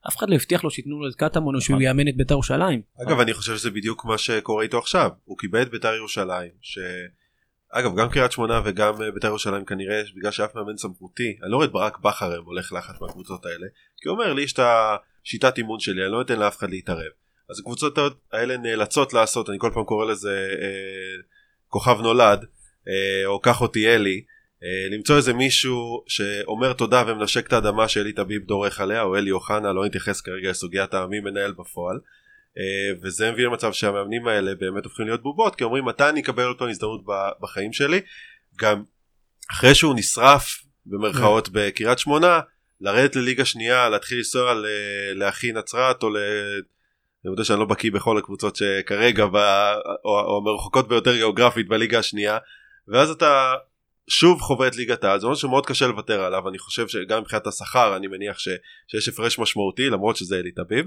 אף 0.08 0.16
אחד 0.16 0.30
לא 0.30 0.34
הבטיח 0.34 0.64
לו 0.64 0.70
שייתנו 0.70 1.00
לו 1.00 1.08
את 1.08 1.14
קטמון 1.14 1.54
או 1.54 1.60
שהוא 1.60 1.74
נכון. 1.74 1.82
יאמן 1.82 2.08
את 2.08 2.16
בית"ר 2.16 2.34
ירושלים. 2.34 2.82
אגב 3.02 3.20
אני 3.20 3.34
חושב 3.34 3.56
שזה 3.56 3.70
בדיוק 3.70 4.04
מה 4.04 4.18
שקורה 4.18 4.62
איתו 4.62 4.78
עכשיו 4.78 5.10
הוא 5.24 5.38
קיבל 5.38 5.62
את 5.62 5.70
בית"ר 5.70 5.94
ירושלים 5.94 6.50
ש... 6.60 6.78
אגב 7.70 7.96
גם 7.96 8.08
קריית 8.08 8.32
שמונה 8.32 8.60
וגם 8.64 9.02
אה, 9.02 9.10
בית"ר 9.10 9.26
ירושלים 9.26 9.64
כנראה 9.64 10.02
בגלל 10.16 10.30
שאף 10.30 10.54
מאמן 10.54 10.76
סמכותי 10.76 11.38
אני 11.42 11.50
לא 11.50 11.56
רואה 11.56 11.66
את 11.66 11.72
ברק 11.72 11.98
בכר 11.98 12.32
היום 12.32 12.46
הולך 12.46 12.72
לאחת 12.72 13.00
מהקבוצות 13.00 13.46
האלה 13.46 13.66
כי 13.96 14.08
הוא 14.08 14.18
אומר 14.18 14.32
לי 14.32 14.42
יש 14.42 14.52
את 14.52 14.58
השיטת 14.58 15.58
אימון 15.58 15.80
שלי 15.80 16.02
אני 16.02 16.12
לא 16.12 16.20
אתן 16.20 16.38
לאף 16.38 16.56
אחד 16.56 16.70
להתערב 16.70 17.12
אז 17.50 17.60
הקבוצות 17.60 17.98
האלה 18.32 18.56
נאלצות 18.56 19.12
לעשות 19.12 19.50
אני 19.50 19.58
כל 19.58 19.70
פעם 19.74 19.84
קורא 19.84 20.06
לזה 20.06 20.48
אה, 20.62 21.22
כוכב 21.68 22.00
נולד 22.00 22.44
אה, 22.88 23.26
או 23.26 23.40
קח 23.40 23.60
אותי 23.60 23.88
אלי 23.88 24.24
למצוא 24.90 25.16
איזה 25.16 25.32
מישהו 25.32 26.04
שאומר 26.08 26.72
תודה 26.72 27.04
ומנשק 27.06 27.46
את 27.46 27.52
האדמה 27.52 27.88
שאלי 27.88 28.12
טביב 28.12 28.42
דורך 28.42 28.80
עליה 28.80 29.02
או 29.02 29.16
אלי 29.16 29.30
אוחנה 29.30 29.72
לא 29.72 29.86
נתייחס 29.86 30.20
כרגע 30.20 30.50
לסוגיית 30.50 30.94
המי 30.94 31.20
מנהל 31.20 31.52
בפועל 31.52 32.00
אה, 32.58 32.98
וזה 33.02 33.32
מביא 33.32 33.46
למצב 33.46 33.72
שהמאמנים 33.72 34.28
האלה 34.28 34.54
באמת 34.54 34.84
הופכים 34.84 35.06
להיות 35.06 35.22
בובות 35.22 35.56
כי 35.56 35.64
אומרים 35.64 35.84
מתי 35.84 36.08
אני 36.08 36.20
אקבל 36.20 36.44
אותו 36.44 36.68
הזדמנות 36.68 37.00
בחיים 37.40 37.72
שלי 37.72 38.00
גם 38.60 38.82
אחרי 39.50 39.74
שהוא 39.74 39.94
נשרף 39.96 40.62
במרכאות 40.86 41.48
בקריית 41.52 41.98
שמונה 41.98 42.40
לרדת 42.80 43.16
לליגה 43.16 43.44
שנייה 43.44 43.88
להתחיל 43.88 44.18
לנסוע 44.18 44.54
לאחי 45.14 45.52
נצרת 45.52 46.02
או 46.02 46.10
ל... 46.10 46.16
אני 47.24 47.32
יודע 47.32 47.44
שאני 47.44 47.60
לא 47.60 47.64
בקיא 47.64 47.90
בכל 47.90 48.18
הקבוצות 48.18 48.56
שכרגע. 48.56 49.24
או, 49.24 49.30
או 50.04 50.38
המרוחקות 50.38 50.88
ביותר 50.88 51.14
גיאוגרפית 51.14 51.68
בליגה 51.68 51.98
השנייה 51.98 52.38
ואז 52.88 53.10
אתה 53.10 53.54
שוב 54.08 54.40
חווה 54.40 54.68
את 54.68 54.76
ליגת 54.76 55.04
העל 55.04 55.20
זה 55.20 55.26
אומר 55.26 55.36
שמאוד 55.36 55.66
קשה 55.66 55.86
לוותר 55.86 56.24
עליו 56.24 56.48
אני 56.48 56.58
חושב 56.58 56.88
שגם 56.88 57.20
מבחינת 57.20 57.46
השכר 57.46 57.96
אני 57.96 58.06
מניח 58.06 58.38
ש... 58.38 58.48
שיש 58.88 59.08
הפרש 59.08 59.38
משמעותי 59.38 59.90
למרות 59.90 60.16
שזה 60.16 60.38
אלי 60.38 60.52
טביב 60.52 60.86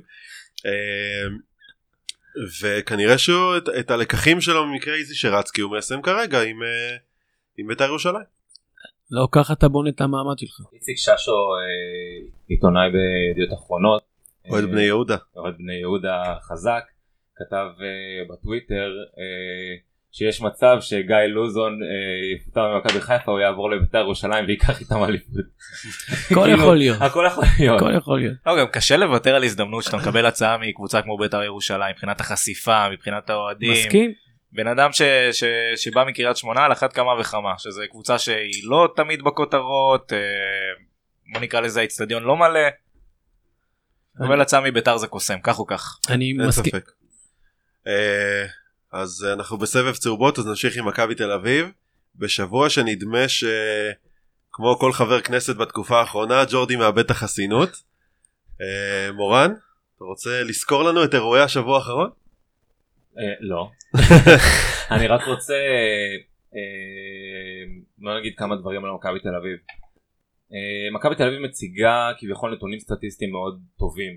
אה, 0.66 1.28
וכנראה 2.62 3.18
שהוא 3.18 3.58
את, 3.58 3.70
את 3.80 3.92
הלקחים 3.92 4.42
שלו 4.42 4.64
במקרה 4.64 4.96
איזי 4.96 5.16
שרצקי 5.16 5.62
הוא 5.62 5.72
מיישם 5.72 6.02
כרגע 6.02 6.42
עם, 6.42 6.64
אה, 6.64 6.96
עם 7.58 7.68
בית"ר 7.68 7.84
ירושלים. 7.84 8.40
לא 9.12 9.28
ככה 9.32 9.54
אתה 9.54 9.68
בונה 9.68 9.90
את 9.90 10.02
המעמד 10.02 10.40
שלך. 10.40 10.60
איציק 10.74 10.98
ששו 10.98 11.32
אה, 11.32 12.30
עיתונאי 12.48 12.90
בידיעות 12.92 13.54
אחרונות. 13.54 14.04
אוהד 14.50 14.64
אה, 14.64 14.70
בני 14.70 14.82
יהודה. 14.82 15.18
אוהד 15.36 15.58
בני 15.58 15.74
יהודה 15.74 16.24
חזק 16.42 16.84
כתב 17.36 17.68
אה, 17.82 18.34
בטוויטר 18.34 18.90
אה, 19.18 19.89
שיש 20.12 20.42
מצב 20.42 20.78
שגיא 20.82 21.16
לוזון 21.28 21.74
אה, 21.84 22.36
יפוטר 22.36 22.74
ממכבי 22.74 23.02
חיפה 23.02 23.32
הוא 23.32 23.40
יעבור 23.40 23.72
לבית"ר 23.72 23.98
ירושלים 23.98 24.46
וייקח 24.46 24.80
איתם 24.80 25.04
אליפות. 25.04 25.36
הכל 26.32 26.44
כאילו, 26.44 26.50
יכול 26.50 26.78
להיות. 26.78 27.02
הכל 27.02 27.26
יכול 27.28 27.44
להיות. 27.60 27.82
הכל 27.82 27.96
יכול 27.96 28.20
להיות. 28.20 28.38
לא, 28.46 28.60
גם 28.60 28.68
קשה 28.68 28.98
לוותר 28.98 29.36
על 29.36 29.44
הזדמנות 29.44 29.84
שאתה 29.84 29.98
מקבל 29.98 30.26
הצעה 30.26 30.58
מקבוצה 30.58 31.02
כמו 31.02 31.18
בית"ר 31.18 31.44
ירושלים 31.44 31.92
מבחינת 31.96 32.20
החשיפה 32.20 32.90
מבחינת 32.90 33.30
האוהדים 33.30 33.72
מסכים? 33.72 34.12
בן 34.52 34.68
אדם 34.68 34.92
ש, 34.92 35.02
ש, 35.32 35.44
שבא 35.76 36.04
מקריית 36.08 36.38
שמונה 36.38 36.66
על 36.66 36.72
אחת 36.72 36.94
כמה 36.94 37.20
וכמה 37.20 37.54
שזה 37.58 37.82
קבוצה 37.90 38.20
שהיא 38.20 38.64
לא 38.64 38.94
תמיד 38.96 39.22
בכותרות 39.22 40.14
אה, 40.14 40.20
בוא 41.34 41.42
נקרא 41.42 41.60
לזה 41.60 41.80
האיצטדיון 41.80 42.24
לא 42.24 42.38
מלא. 42.38 42.60
אבל 44.20 44.42
הצעה 44.42 44.62
מבית"ר 44.62 44.98
זה 44.98 45.08
קוסם 45.08 45.40
כך 45.44 45.60
או 45.60 45.66
כך. 45.66 46.00
אני 46.10 46.26
אין 46.26 46.48
מסכים. 46.48 46.74
ספק. 48.90 48.96
אה, 48.96 49.02
אז 49.02 49.28
אנחנו 49.34 49.58
בסבב 49.58 49.94
צהובות 49.94 50.40
אז 50.40 50.48
נמשיך 50.48 50.78
עם 50.78 50.88
מכבי 50.88 51.16
תל 51.16 51.32
אביב 51.32 51.72
בשבוע 52.16 52.70
שנדמה 52.70 53.28
שכמו 53.28 54.80
כל 54.80 54.94
חבר 54.94 55.22
כנסת 55.22 55.56
בתקופה 55.56 56.00
האחרונה 56.00 56.44
ג'ורדי 56.52 56.76
מאבד 56.76 57.04
את 57.06 57.12
החסינות. 57.12 57.70
אה, 58.62 59.12
מורן 59.12 59.52
אתה 59.96 60.04
רוצה 60.06 60.44
לזכור 60.44 60.84
לנו 60.84 61.04
את 61.04 61.14
אירועי 61.14 61.42
השבוע 61.42 61.78
האחרון? 61.78 62.10
אה, 63.18 63.34
לא. 63.40 63.70
אני 64.96 65.08
רק 65.08 65.28
רוצה 65.28 65.54
בוא 67.98 68.20
נגיד 68.20 68.34
כמה 68.38 68.56
דברים 68.56 68.86
על 68.86 68.92
מכבי 68.92 69.20
תל 69.20 69.36
אביב. 69.36 69.58
מכבי 70.94 71.16
תל 71.16 71.28
אביב 71.28 71.40
מציגה 71.40 72.12
כביכול 72.18 72.54
נתונים 72.54 72.80
סטטיסטיים 72.80 73.32
מאוד 73.32 73.60
טובים. 73.80 74.14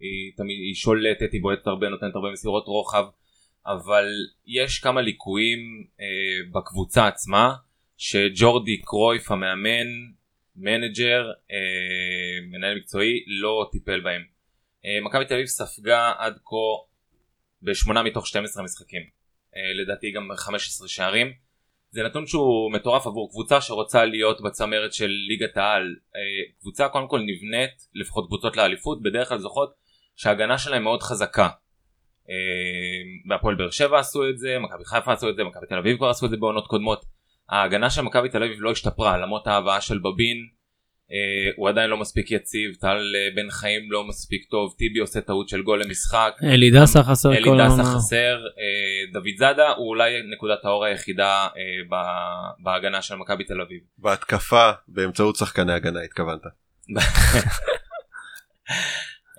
היא 0.00 0.32
תמיד 0.36 0.58
היא 0.58 0.74
שולטת, 0.74 1.32
היא 1.32 1.42
בועטת 1.42 1.66
הרבה, 1.66 1.88
נותנת 1.88 2.14
הרבה 2.14 2.30
מסירות 2.32 2.66
רוחב, 2.66 3.04
אבל 3.68 4.06
יש 4.46 4.78
כמה 4.78 5.00
ליקויים 5.00 5.58
אה, 6.00 6.06
בקבוצה 6.52 7.06
עצמה 7.06 7.54
שג'ורדי 7.96 8.82
קרויף 8.82 9.30
המאמן, 9.30 9.86
מנג'ר, 10.56 11.30
אה, 11.50 12.46
מנהל 12.50 12.76
מקצועי, 12.76 13.24
לא 13.26 13.68
טיפל 13.72 14.00
בהם. 14.00 14.22
אה, 14.84 15.00
מכבי 15.04 15.24
תל 15.24 15.34
אביב 15.34 15.46
ספגה 15.46 16.12
עד 16.18 16.38
כה 16.44 16.56
בשמונה 17.62 18.02
מתוך 18.02 18.26
12 18.26 18.62
משחקים. 18.64 19.02
אה, 19.56 19.82
לדעתי 19.82 20.10
גם 20.10 20.28
15 20.36 20.88
שערים. 20.88 21.32
זה 21.90 22.02
נתון 22.02 22.26
שהוא 22.26 22.72
מטורף 22.72 23.06
עבור 23.06 23.30
קבוצה 23.30 23.60
שרוצה 23.60 24.04
להיות 24.04 24.40
בצמרת 24.40 24.92
של 24.92 25.10
ליגת 25.28 25.56
העל. 25.56 25.96
אה, 26.16 26.20
קבוצה 26.60 26.88
קודם 26.88 27.08
כל 27.08 27.20
נבנית, 27.20 27.88
לפחות 27.94 28.26
קבוצות 28.26 28.56
לאליפות, 28.56 29.02
בדרך 29.02 29.28
כלל 29.28 29.38
זוכות 29.38 29.74
שההגנה 30.16 30.58
שלהם 30.58 30.82
מאוד 30.82 31.02
חזקה. 31.02 31.48
אה, 32.30 32.34
בהפועל 33.28 33.54
באר 33.54 33.70
שבע 33.70 33.98
עשו 33.98 34.28
את 34.28 34.38
זה, 34.38 34.58
מכבי 34.58 34.84
חיפה 34.84 35.12
עשו 35.12 35.28
את 35.28 35.36
זה, 35.36 35.44
מכבי 35.44 35.66
תל 35.66 35.78
אביב 35.78 35.96
כבר 35.96 36.08
עשו 36.08 36.26
את 36.26 36.30
זה 36.30 36.36
בעונות 36.36 36.66
קודמות. 36.66 37.04
ההגנה 37.50 37.90
של 37.90 38.02
מכבי 38.02 38.28
תל 38.28 38.42
אביב 38.42 38.56
לא 38.60 38.70
השתפרה 38.70 39.18
למרות 39.18 39.46
ההבאה 39.46 39.80
של 39.80 39.98
בבין. 39.98 40.58
אה, 41.12 41.50
הוא 41.56 41.68
עדיין 41.68 41.90
לא 41.90 41.96
מספיק 41.96 42.30
יציב, 42.30 42.74
טל 42.80 43.12
אה, 43.16 43.28
בן 43.36 43.50
חיים 43.50 43.92
לא 43.92 44.04
מספיק 44.08 44.44
טוב, 44.50 44.74
טיבי 44.78 44.98
עושה 44.98 45.20
טעות 45.20 45.48
של 45.48 45.62
גול 45.62 45.82
למשחק. 45.82 46.32
אלי 46.42 46.70
דסה 46.70 47.02
חסר 47.02 47.32
אלי 47.32 47.44
כל 47.44 47.54
דסה 47.54 47.64
העונה. 47.64 47.84
חסר, 47.84 48.38
אה, 48.58 49.12
דוד 49.12 49.38
זאדה 49.38 49.68
הוא 49.68 49.88
אולי 49.88 50.12
נקודת 50.32 50.64
האור 50.64 50.84
היחידה 50.84 51.48
ב- 51.90 52.64
בהגנה 52.64 53.02
של 53.02 53.14
מכבי 53.14 53.44
תל 53.44 53.60
אביב. 53.60 53.80
בהתקפה 53.98 54.70
באמצעות 54.88 55.36
שחקני 55.36 55.72
הגנה 55.72 56.00
התכוונת. 56.00 56.42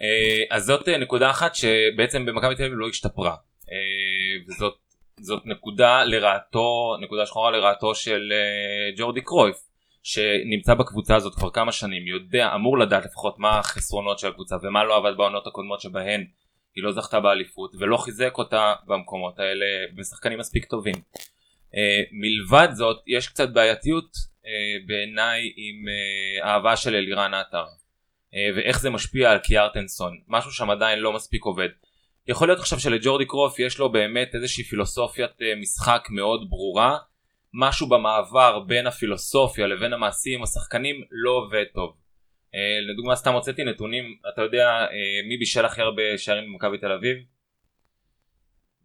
אה, 0.09 0.55
אז 0.55 0.65
זאת 0.65 0.87
אה, 0.89 0.97
נקודה 0.97 1.29
אחת 1.29 1.55
שבעצם 1.55 2.25
במכבי 2.25 2.55
תל 2.55 2.63
אביב 2.63 2.77
לא 2.77 2.89
השתפרה. 2.89 3.35
אה, 3.71 4.43
וזאת 4.47 4.73
זאת 5.21 5.45
נקודה 5.45 6.03
לרעתו, 6.03 6.97
נקודה 7.01 7.25
שחורה 7.25 7.51
לרעתו 7.51 7.95
של 7.95 8.33
ג'ורדי 8.97 9.21
קרויף, 9.21 9.57
שנמצא 10.03 10.73
בקבוצה 10.73 11.15
הזאת 11.15 11.35
כבר 11.35 11.49
כמה 11.49 11.71
שנים, 11.71 12.07
יודע, 12.07 12.55
אמור 12.55 12.77
לדעת 12.77 13.05
לפחות 13.05 13.39
מה 13.39 13.59
החסרונות 13.59 14.19
של 14.19 14.27
הקבוצה 14.27 14.55
ומה 14.63 14.83
לא 14.83 14.95
עבד 14.97 15.17
בעונות 15.17 15.47
הקודמות 15.47 15.81
שבהן 15.81 16.25
היא 16.75 16.83
לא 16.83 16.91
זכתה 16.91 17.19
באליפות 17.19 17.71
ולא 17.79 17.97
חיזק 17.97 18.37
אותה 18.37 18.73
במקומות 18.87 19.39
האלה 19.39 19.65
בשחקנים 19.95 20.39
מספיק 20.39 20.65
טובים. 20.65 20.95
מלבד 22.11 22.67
זאת 22.73 23.03
יש 23.07 23.27
קצת 23.27 23.49
בעייתיות 23.49 24.17
בעיניי 24.85 25.53
עם 25.55 25.85
אה, 25.87 26.49
אהבה 26.49 26.75
של 26.75 26.95
אלירן 26.95 27.33
עטר. 27.33 27.65
אה, 28.35 28.49
ואיך 28.55 28.79
זה 28.79 28.89
משפיע 28.89 29.31
על 29.31 29.37
קיארטנסון 29.37 30.17
משהו 30.27 30.51
שם 30.51 30.69
עדיין 30.69 30.99
לא 30.99 31.13
מספיק 31.13 31.43
עובד. 31.43 31.69
יכול 32.27 32.47
להיות 32.47 32.59
עכשיו 32.59 32.79
שלג'ורדי 32.79 33.25
קרוף 33.25 33.59
יש 33.59 33.79
לו 33.79 33.91
באמת 33.91 34.35
איזושהי 34.35 34.63
פילוסופיית 34.63 35.41
אה, 35.41 35.53
משחק 35.55 36.07
מאוד 36.09 36.49
ברורה 36.49 36.97
משהו 37.53 37.89
במעבר 37.89 38.59
בין 38.59 38.87
הפילוסופיה 38.87 39.67
לבין 39.67 39.93
המעשים 39.93 40.43
השחקנים 40.43 40.95
לא 41.11 41.31
עובד 41.31 41.63
טוב. 41.73 41.95
אה, 42.55 42.59
לדוגמה 42.91 43.15
סתם 43.15 43.33
הוצאתי 43.33 43.63
נתונים 43.63 44.03
אתה 44.33 44.41
יודע 44.41 44.85
מי 45.29 45.37
בישל 45.37 45.65
הכי 45.65 45.81
הרבה 45.81 46.17
שערים 46.17 46.53
במכבי 46.53 46.77
תל 46.77 46.91
אביב? 46.91 47.17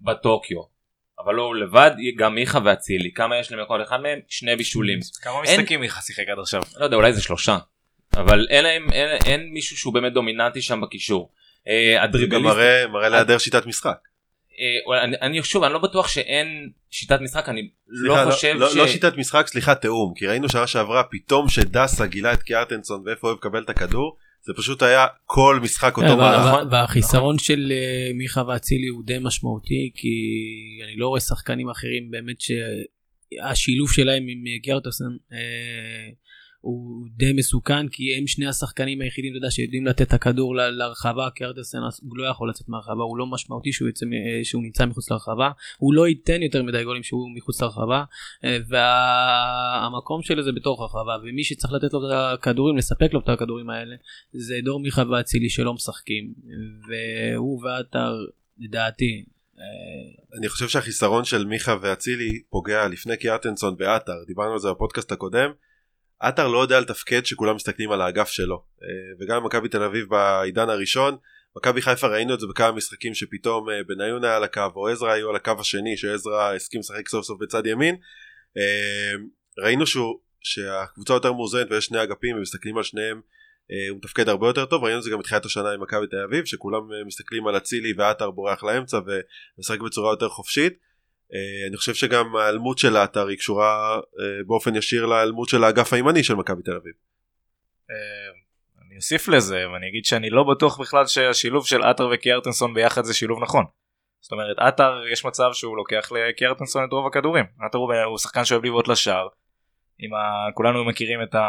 בטוקיו. 0.00 0.74
אבל 1.18 1.34
לא 1.34 1.42
הוא 1.42 1.54
לבד 1.54 1.90
גם 2.16 2.34
מיכה 2.34 2.58
ואצילי 2.64 3.12
כמה 3.12 3.38
יש 3.38 3.52
לכל 3.52 3.82
אחד 3.82 4.00
מהם? 4.00 4.18
שני 4.28 4.56
בישולים. 4.56 4.98
כמה 5.22 5.34
אין- 5.44 5.60
משחקים 5.60 5.80
מיכה 5.80 6.00
שיחק 6.00 6.28
עד 6.28 6.38
עכשיו? 6.38 6.62
לא 6.76 6.84
יודע 6.84 6.96
אולי 6.96 7.12
זה 7.12 7.22
שלושה 7.22 7.58
אבל 8.16 8.46
אין 8.50 8.64
להם 8.64 8.92
אין, 8.92 9.08
אין 9.26 9.50
מישהו 9.52 9.76
שהוא 9.76 9.94
באמת 9.94 10.12
דומיננטי 10.12 10.62
שם 10.62 10.80
בקישור. 10.80 11.32
אה, 11.68 11.92
זה 11.92 11.98
גם 11.98 12.04
הדריבליסט, 12.04 12.44
מראה 12.44 12.86
מראה 12.86 13.08
להיעדר 13.08 13.38
שיטת 13.38 13.66
משחק. 13.66 13.98
אה, 14.60 15.04
אני, 15.04 15.16
אני 15.22 15.42
שוב 15.42 15.64
אני 15.64 15.72
לא 15.72 15.78
בטוח 15.78 16.08
שאין 16.08 16.70
שיטת 16.90 17.20
משחק 17.20 17.48
אני 17.48 17.68
סליחה, 17.98 18.24
לא 18.24 18.30
חושב 18.30 18.54
לא, 18.58 18.70
ש... 18.70 18.76
לא 18.76 18.88
שיטת 18.88 19.16
משחק 19.16 19.46
סליחה 19.46 19.74
תיאום 19.74 20.12
כי 20.16 20.26
ראינו 20.26 20.48
שנה 20.48 20.66
שעברה 20.66 21.02
פתאום 21.02 21.48
שדסה 21.48 22.06
גילה 22.06 22.32
את 22.32 22.42
קיארטנסון 22.42 23.02
ואיפה 23.06 23.28
הוא 23.28 23.32
אוהב 23.32 23.38
לקבל 23.38 23.62
את 23.62 23.70
הכדור 23.70 24.16
זה 24.46 24.52
פשוט 24.56 24.82
היה 24.82 25.06
כל 25.24 25.60
משחק 25.62 25.96
אותו 25.96 26.08
כן, 26.08 26.16
מהלך. 26.16 26.46
נכון, 26.46 26.68
והחיסרון 26.70 27.38
של 27.38 27.72
אה, 27.72 28.10
מיכה 28.14 28.42
ואצילי 28.48 28.86
הוא 28.86 29.04
די 29.04 29.18
משמעותי 29.20 29.90
כי 29.94 30.08
אני 30.84 30.96
לא 30.96 31.08
רואה 31.08 31.20
שחקנים 31.20 31.70
אחרים 31.70 32.10
באמת 32.10 32.36
שהשילוב 32.40 33.92
שלהם 33.92 34.22
עם 34.28 34.44
גרטוסן 34.62 35.04
אה, 35.32 36.08
הוא 36.64 37.06
די 37.16 37.32
מסוכן 37.32 37.88
כי 37.88 38.16
הם 38.18 38.26
שני 38.26 38.46
השחקנים 38.46 39.00
היחידים 39.00 39.32
אתה 39.32 39.38
יודע 39.38 39.50
שיודעים 39.50 39.86
לתת 39.86 40.02
את 40.02 40.12
הכדור 40.12 40.56
לרחבה 40.56 41.28
גרטוסן 41.40 41.78
הוא 42.02 42.18
לא 42.18 42.30
יכול 42.30 42.48
לצאת 42.50 42.68
מהרחבה 42.68 43.02
הוא 43.02 43.18
לא 43.18 43.26
משמעותי 43.26 43.72
שהוא, 43.72 43.88
יצא, 43.88 44.06
אה, 44.06 44.44
שהוא 44.44 44.62
נמצא 44.62 44.86
מחוץ 44.86 45.10
לרחבה. 45.10 45.50
הוא 45.78 45.94
לא 45.94 46.08
ייתן 46.08 46.42
יותר 46.42 46.62
מדי 46.62 46.84
גולים 46.84 47.02
שהוא 47.02 47.36
מחוץ 47.36 47.62
לרחבה 47.62 48.04
אה, 48.44 48.58
והמקום 48.68 50.22
שלו 50.22 50.42
זה 50.42 50.52
בתוך 50.52 50.80
הרחבה 50.80 51.16
ומי 51.22 51.44
שצריך 51.44 51.72
לתת 51.72 51.92
לו 51.92 52.06
את 52.06 52.12
הכדורים 52.14 52.76
לספק 52.76 53.12
לו 53.12 53.20
את 53.20 53.28
הכדורים 53.28 53.70
האלה 53.70 53.96
זה 54.32 54.54
דור 54.64 54.80
מיכה 54.80 55.02
ואצילי 55.10 55.48
שלא 55.48 55.74
משחקים. 55.74 56.34
והוא 56.88 57.62
ועטר 57.64 58.12
לדעתי 58.58 59.24
אה, 59.58 60.38
אני 60.38 60.48
חושב 60.48 60.68
שהחיסרון 60.68 61.24
של 61.24 61.44
מיכה 61.46 61.76
ואצילי 61.82 62.42
פוגע 62.50 62.88
לפני 62.88 63.16
קיארטנסון 63.16 63.76
בעטר 63.76 64.24
דיברנו 64.26 64.52
על 64.52 64.58
זה 64.58 64.70
בפודקאסט 64.70 65.12
הקודם. 65.12 65.50
עטר 66.20 66.48
לא 66.48 66.58
יודע 66.58 66.80
לתפקד 66.80 67.26
שכולם 67.26 67.56
מסתכלים 67.56 67.92
על 67.92 68.00
האגף 68.00 68.28
שלו. 68.28 68.64
אה, 68.82 68.88
וגם 69.20 69.42
במכבי 69.42 69.68
תל 69.68 69.82
אביב 69.82 70.06
בעידן 70.08 70.68
הראשון 70.68 71.16
מכבי 71.56 71.82
חיפה 71.82 72.06
ראינו 72.06 72.34
את 72.34 72.40
זה 72.40 72.46
בכמה 72.46 72.72
משחקים 72.72 73.14
שפתאום 73.14 73.70
אה, 73.70 73.84
בניון 73.86 74.24
היה 74.24 74.36
על 74.36 74.44
הקו 74.44 74.70
או 74.76 74.88
עזרא 74.88 75.10
היו 75.10 75.30
על 75.30 75.36
הקו 75.36 75.52
השני 75.60 75.96
שעזרא 75.96 76.54
הסכים 76.54 76.80
לשחק 76.80 77.08
סוף 77.08 77.26
סוף 77.26 77.40
בצד 77.40 77.66
ימין. 77.66 77.96
אה, 78.56 79.12
ראינו 79.58 79.86
שהוא, 79.86 80.20
שהקבוצה 80.40 81.14
יותר 81.14 81.32
מאוזנת 81.32 81.70
ויש 81.70 81.84
שני 81.84 82.02
אגפים 82.02 82.36
ומסתכלים 82.36 82.76
על 82.76 82.82
שניהם 82.82 83.20
הוא 83.90 83.98
מתפקד 83.98 84.28
הרבה 84.28 84.46
יותר 84.46 84.64
טוב. 84.64 84.84
ראינו 84.84 84.98
את 84.98 85.02
זה 85.02 85.10
גם 85.10 85.18
בתחילת 85.18 85.44
השנה 85.44 85.70
עם 85.70 85.82
מכבי 85.82 86.06
תל 86.06 86.24
אביב 86.28 86.44
שכולם 86.44 86.80
מסתכלים 87.06 87.46
על 87.46 87.56
אצילי 87.56 87.92
ועטר 87.96 88.30
בורח 88.30 88.64
לאמצע 88.64 88.98
ומשחק 89.06 89.80
בצורה 89.80 90.12
יותר 90.12 90.28
חופשית 90.28 90.78
אני 91.68 91.76
חושב 91.76 91.94
שגם 91.94 92.36
ההיעלמות 92.36 92.78
של 92.78 92.96
עטר 92.96 93.26
היא 93.26 93.38
קשורה 93.38 93.94
אה, 93.94 94.44
באופן 94.46 94.76
ישיר 94.76 95.06
להיעלמות 95.06 95.48
של 95.48 95.64
האגף 95.64 95.92
הימני 95.92 96.24
של 96.24 96.34
מכבי 96.34 96.62
תל 96.62 96.76
אביב 96.76 96.92
אה, 97.90 97.96
אני 98.86 98.96
אוסיף 98.96 99.28
לזה 99.28 99.64
ואני 99.72 99.88
אגיד 99.88 100.04
שאני 100.04 100.30
לא 100.30 100.42
בטוח 100.42 100.80
בכלל 100.80 101.06
שהשילוב 101.06 101.66
של 101.66 101.82
עטר 101.82 102.08
וקיארטנסון 102.12 102.74
ביחד 102.74 103.04
זה 103.04 103.14
שילוב 103.14 103.42
נכון. 103.42 103.64
זאת 104.20 104.32
אומרת 104.32 104.58
עטר 104.58 105.02
יש 105.12 105.24
מצב 105.24 105.50
שהוא 105.52 105.76
לוקח 105.76 106.12
לקיארטנסון 106.12 106.84
את 106.84 106.92
רוב 106.92 107.06
הכדורים. 107.06 107.44
עטר 107.66 107.78
הוא, 107.78 107.94
הוא 107.94 108.18
שחקן 108.18 108.44
שאוהב 108.44 108.64
לבעוט 108.64 108.88
לשער. 108.88 109.28
ה... 110.14 110.52
כולנו 110.54 110.84
מכירים 110.84 111.22
את 111.22 111.34
ה... 111.34 111.44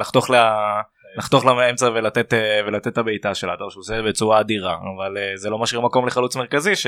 לחתוך, 0.00 0.30
לה... 0.30 0.80
לחתוך 1.16 1.44
לאמצע 1.44 1.88
ולתת, 1.88 2.34
אה, 2.34 2.60
ולתת 2.66 2.86
את 2.86 2.98
הבעיטה 2.98 3.34
של 3.34 3.50
עטר 3.50 3.68
שהוא 3.68 3.80
עושה 3.80 4.02
בצורה 4.02 4.40
אדירה 4.40 4.76
אבל 4.96 5.18
אה, 5.18 5.32
זה 5.36 5.50
לא 5.50 5.58
משאיר 5.58 5.80
מקום 5.80 6.06
לחלוץ 6.06 6.36
מרכזי 6.36 6.76
ש... 6.76 6.86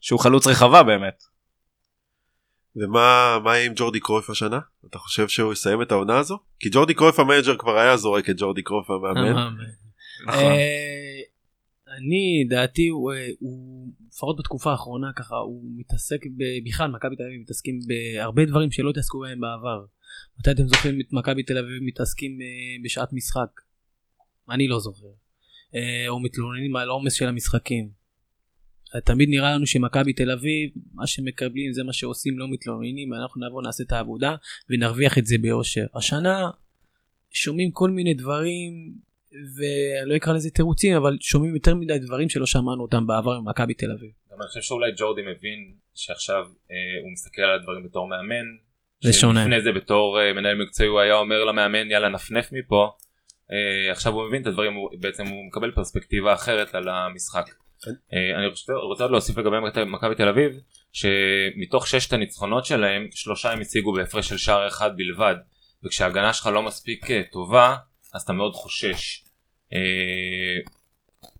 שהוא 0.00 0.20
חלוץ 0.20 0.46
רחבה 0.46 0.82
באמת. 0.82 1.22
ומה 2.76 3.54
עם 3.66 3.72
ג'ורדי 3.76 4.00
קרויף 4.00 4.30
השנה? 4.30 4.58
אתה 4.86 4.98
חושב 4.98 5.28
שהוא 5.28 5.52
יסיים 5.52 5.82
את 5.82 5.92
העונה 5.92 6.18
הזו? 6.18 6.38
כי 6.60 6.68
ג'ורדי 6.72 6.94
קרויף 6.94 7.18
המנג'ר 7.18 7.56
כבר 7.58 7.78
היה 7.78 7.96
זורק 7.96 8.30
את 8.30 8.34
ג'ורדי 8.38 8.62
קרויף 8.62 8.90
המאמן 8.90 9.54
נכון. 10.26 10.42
אה, 10.42 11.20
אני 11.96 12.44
דעתי 12.48 12.88
הוא, 12.88 13.12
אה, 13.12 13.28
הוא 13.40 13.88
לפחות 14.08 14.38
בתקופה 14.38 14.70
האחרונה 14.70 15.12
ככה 15.16 15.36
הוא 15.36 15.62
מתעסק 15.76 16.18
בכלל 16.66 16.90
מכבי 16.90 17.16
תל 17.16 17.22
אביב 17.22 17.40
מתעסקים 17.40 17.78
בהרבה 17.86 18.44
דברים 18.44 18.70
שלא 18.70 18.90
התעסקו 18.90 19.20
בהם 19.20 19.40
בעבר. 19.40 19.84
מתי 20.38 20.50
אתם 20.50 20.68
זוכרים 20.68 21.00
את 21.00 21.12
מכבי 21.12 21.42
תל 21.42 21.58
אביב 21.58 21.82
מתעסקים 21.82 22.30
אה, 22.40 22.84
בשעת 22.84 23.12
משחק? 23.12 23.60
אני 24.50 24.68
לא 24.68 24.80
זוכר. 24.80 25.06
או 26.08 26.20
מתלוננים 26.20 26.76
על 26.76 26.88
העומס 26.88 27.12
של 27.12 27.28
המשחקים. 27.28 27.99
תמיד 29.04 29.28
נראה 29.28 29.54
לנו 29.54 29.66
שמכבי 29.66 30.12
תל 30.12 30.30
אביב 30.30 30.70
מה 30.94 31.06
שמקבלים 31.06 31.72
זה 31.72 31.84
מה 31.84 31.92
שעושים 31.92 32.38
לא 32.38 32.46
מתלוננים 32.50 33.14
אנחנו 33.14 33.46
נבוא 33.46 33.62
נעשה 33.62 33.84
את 33.84 33.92
העבודה 33.92 34.34
ונרוויח 34.70 35.18
את 35.18 35.26
זה 35.26 35.38
ביושר. 35.38 35.86
השנה 35.94 36.50
שומעים 37.30 37.70
כל 37.70 37.90
מיני 37.90 38.14
דברים 38.14 38.72
ואני 39.32 40.10
לא 40.10 40.16
אקרא 40.16 40.32
לזה 40.32 40.50
תירוצים 40.50 40.96
אבל 40.96 41.16
שומעים 41.20 41.54
יותר 41.54 41.74
מדי 41.74 41.98
דברים 41.98 42.28
שלא 42.28 42.46
שמענו 42.46 42.82
אותם 42.82 43.06
בעבר 43.06 43.40
במכבי 43.40 43.74
תל 43.74 43.90
אביב. 43.90 44.10
אני 44.40 44.48
חושב 44.48 44.60
שאולי 44.60 44.90
ג'ורדי 44.96 45.22
מבין 45.22 45.74
שעכשיו 45.94 46.40
אה, 46.70 47.00
הוא 47.02 47.12
מסתכל 47.12 47.42
על 47.42 47.58
הדברים 47.58 47.84
בתור 47.84 48.08
מאמן. 48.08 48.44
זה 49.04 49.12
שונה. 49.12 49.42
לפני 49.42 49.62
זה 49.62 49.72
בתור 49.72 50.20
אה, 50.20 50.32
מנהל 50.32 50.62
מקצועי 50.62 50.88
הוא 50.88 51.00
היה 51.00 51.14
אומר 51.14 51.44
למאמן 51.44 51.90
יאללה 51.90 52.08
נפנף 52.08 52.52
מפה. 52.52 52.90
אה, 53.52 53.92
עכשיו 53.92 54.12
הוא 54.12 54.28
מבין 54.28 54.42
את 54.42 54.46
הדברים 54.46 54.74
הוא 54.74 54.90
בעצם 55.00 55.26
הוא 55.26 55.46
מקבל 55.46 55.70
פרספקטיבה 55.70 56.34
אחרת 56.34 56.74
על 56.74 56.88
המשחק. 56.88 57.50
אה, 57.88 58.38
אני 58.38 58.46
רוצה, 58.46 58.72
עוד 58.72 59.10
להוסיף 59.10 59.38
לגבי 59.38 59.56
מכבי- 59.86 60.14
תל 60.14 60.28
אביב 60.28 60.60
שמתוך 60.92 61.86
ששת 61.86 62.12
הניצחונות 62.12 62.64
שלהם 62.64 63.08
שלושה 63.10 63.52
הם 63.52 63.60
הציגו 63.60 63.92
בהפרש 63.92 64.28
של 64.28 64.36
שער 64.36 64.68
אחד 64.68 64.96
בלבד 64.96 65.34
וכשההגנה 65.84 66.32
שלך 66.32 66.46
לא 66.46 66.62
מספיק 66.62 67.10
אה, 67.10 67.22
טובה 67.32 67.76
אז 68.14 68.22
אתה 68.22 68.32
מאוד 68.32 68.54
חושש. 68.54 69.24
אה, 69.72 69.78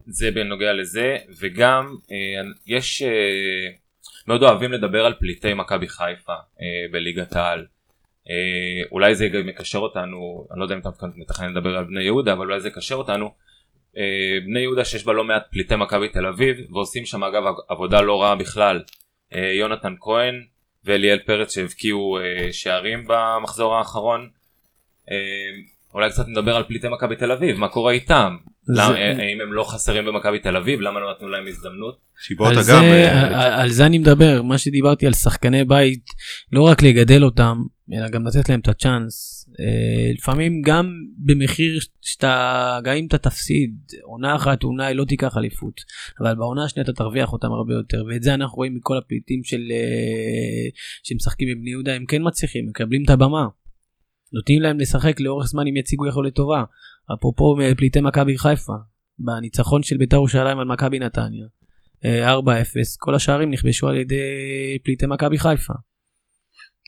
זה 0.06 0.30
בנוגע 0.30 0.72
לזה 0.72 1.16
וגם 1.40 1.96
יש 2.66 3.02
מאוד 4.26 4.42
אוהבים 4.42 4.72
לדבר 4.72 5.06
על 5.06 5.14
פליטי 5.18 5.54
מכבי 5.54 5.88
חיפה 5.88 6.34
בליגת 6.92 7.36
העל. 7.36 7.66
אולי 8.92 9.14
זה 9.14 9.28
גם 9.28 9.48
יקשר 9.48 9.78
אותנו 9.78 10.46
אני 10.50 10.58
לא 10.58 10.64
יודע 10.64 10.74
אם 10.74 10.80
אתה 10.80 10.88
מתכנן 11.16 11.50
לדבר 11.50 11.76
על 11.76 11.84
בני 11.84 12.02
יהודה 12.02 12.32
אבל 12.32 12.46
אולי 12.46 12.60
זה 12.60 12.68
יקשר 12.68 12.94
אותנו. 12.94 13.30
אה, 13.98 14.38
בני 14.46 14.60
יהודה 14.60 14.84
שיש 14.84 15.04
בה 15.04 15.12
לא 15.12 15.24
מעט 15.24 15.42
פליטי 15.50 15.76
מכבי 15.76 16.08
תל 16.08 16.26
אביב 16.26 16.56
ועושים 16.72 17.06
שם 17.06 17.24
אגב 17.24 17.42
עבודה 17.68 18.00
לא 18.00 18.22
רעה 18.22 18.34
בכלל. 18.34 18.82
אה, 19.34 19.52
יונתן 19.58 19.94
כהן 20.00 20.34
ואליאל 20.84 21.18
פרץ 21.18 21.54
שהבקיעו 21.54 22.18
אה, 22.18 22.52
שערים 22.52 23.04
במחזור 23.08 23.74
האחרון. 23.74 24.28
אולי 25.94 26.10
קצת 26.10 26.28
נדבר 26.28 26.56
על 26.56 26.62
פליטי 26.62 26.88
מכבי 26.88 27.16
תל 27.16 27.32
אביב 27.32 27.58
מה 27.58 27.68
קורה 27.68 27.92
איתם. 27.92 28.36
למה, 28.68 28.94
האם 28.94 29.40
הם 29.40 29.52
לא 29.52 29.64
חסרים 29.64 30.04
במכבי 30.04 30.38
תל 30.38 30.56
אביב? 30.56 30.80
למה 30.80 31.00
לא 31.00 31.10
נתנו 31.10 31.28
להם 31.28 31.46
הזדמנות? 31.46 31.98
שיבוטה 32.20 32.50
על 32.50 32.56
גם. 32.56 32.62
זה, 32.64 33.10
על, 33.12 33.52
על 33.52 33.68
זה 33.68 33.86
אני 33.86 33.98
מדבר, 33.98 34.42
מה 34.42 34.58
שדיברתי 34.58 35.06
על 35.06 35.12
שחקני 35.12 35.64
בית, 35.64 36.04
לא 36.52 36.62
רק 36.62 36.82
לגדל 36.82 37.24
אותם, 37.24 37.62
אלא 37.92 38.08
גם 38.08 38.26
לתת 38.26 38.48
להם 38.48 38.60
את 38.60 38.68
הצ'אנס. 38.68 39.46
אה, 39.60 40.12
לפעמים 40.18 40.62
גם 40.62 40.92
במחיר 41.18 41.78
שאתה, 42.00 42.78
גם 42.84 42.96
אם 42.96 43.06
אתה 43.06 43.18
תפסיד, 43.18 43.76
עונה 44.02 44.36
אחת 44.36 44.64
אולי 44.64 44.94
לא 44.94 45.04
תיקח 45.04 45.36
אליפות, 45.36 45.80
אבל 46.20 46.34
בעונה 46.34 46.64
השנייה 46.64 46.84
אתה 46.84 46.92
תרוויח 46.92 47.32
אותם 47.32 47.52
הרבה 47.52 47.74
יותר, 47.74 48.04
ואת 48.08 48.22
זה 48.22 48.34
אנחנו 48.34 48.56
רואים 48.56 48.74
מכל 48.74 48.98
הפליטים 48.98 49.44
של, 49.44 49.60
אה, 49.70 50.68
שמשחקים 51.02 51.48
בבני 51.48 51.70
יהודה, 51.70 51.94
הם 51.94 52.04
כן 52.06 52.22
מצליחים, 52.24 52.66
מקבלים 52.68 53.02
את 53.04 53.10
הבמה. 53.10 53.46
נותנים 54.32 54.62
להם 54.62 54.80
לשחק 54.80 55.20
לאורך 55.20 55.46
זמן 55.46 55.66
אם 55.66 55.76
יציגו 55.76 56.06
יכולת 56.06 56.34
טובה. 56.34 56.64
אפרופו 57.14 57.60
אה, 57.60 57.74
פליטי 57.74 58.00
מכבי 58.00 58.38
חיפה, 58.38 58.72
בניצחון 59.18 59.82
של 59.82 59.96
בית"ר 59.96 60.16
ירושלים 60.16 60.58
על 60.58 60.66
מכבי 60.66 60.98
נתניה. 60.98 61.46
אה, 62.04 62.34
4-0, 62.34 62.40
כל 62.98 63.14
השערים 63.14 63.50
נכבשו 63.50 63.88
על 63.88 63.96
ידי 63.96 64.16
פליטי 64.84 65.06
מכבי 65.06 65.38
חיפה. 65.38 65.74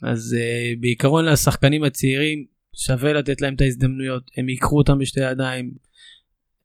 אז 0.03 0.37
uh, 0.39 0.81
בעיקרון 0.81 1.25
לשחקנים 1.25 1.85
הצעירים 1.85 2.45
שווה 2.77 3.13
לתת 3.13 3.41
להם 3.41 3.55
את 3.55 3.61
ההזדמנויות, 3.61 4.31
הם 4.37 4.49
ייקחו 4.49 4.79
אותם 4.79 4.99
בשתי 4.99 5.21
ידיים. 5.21 5.71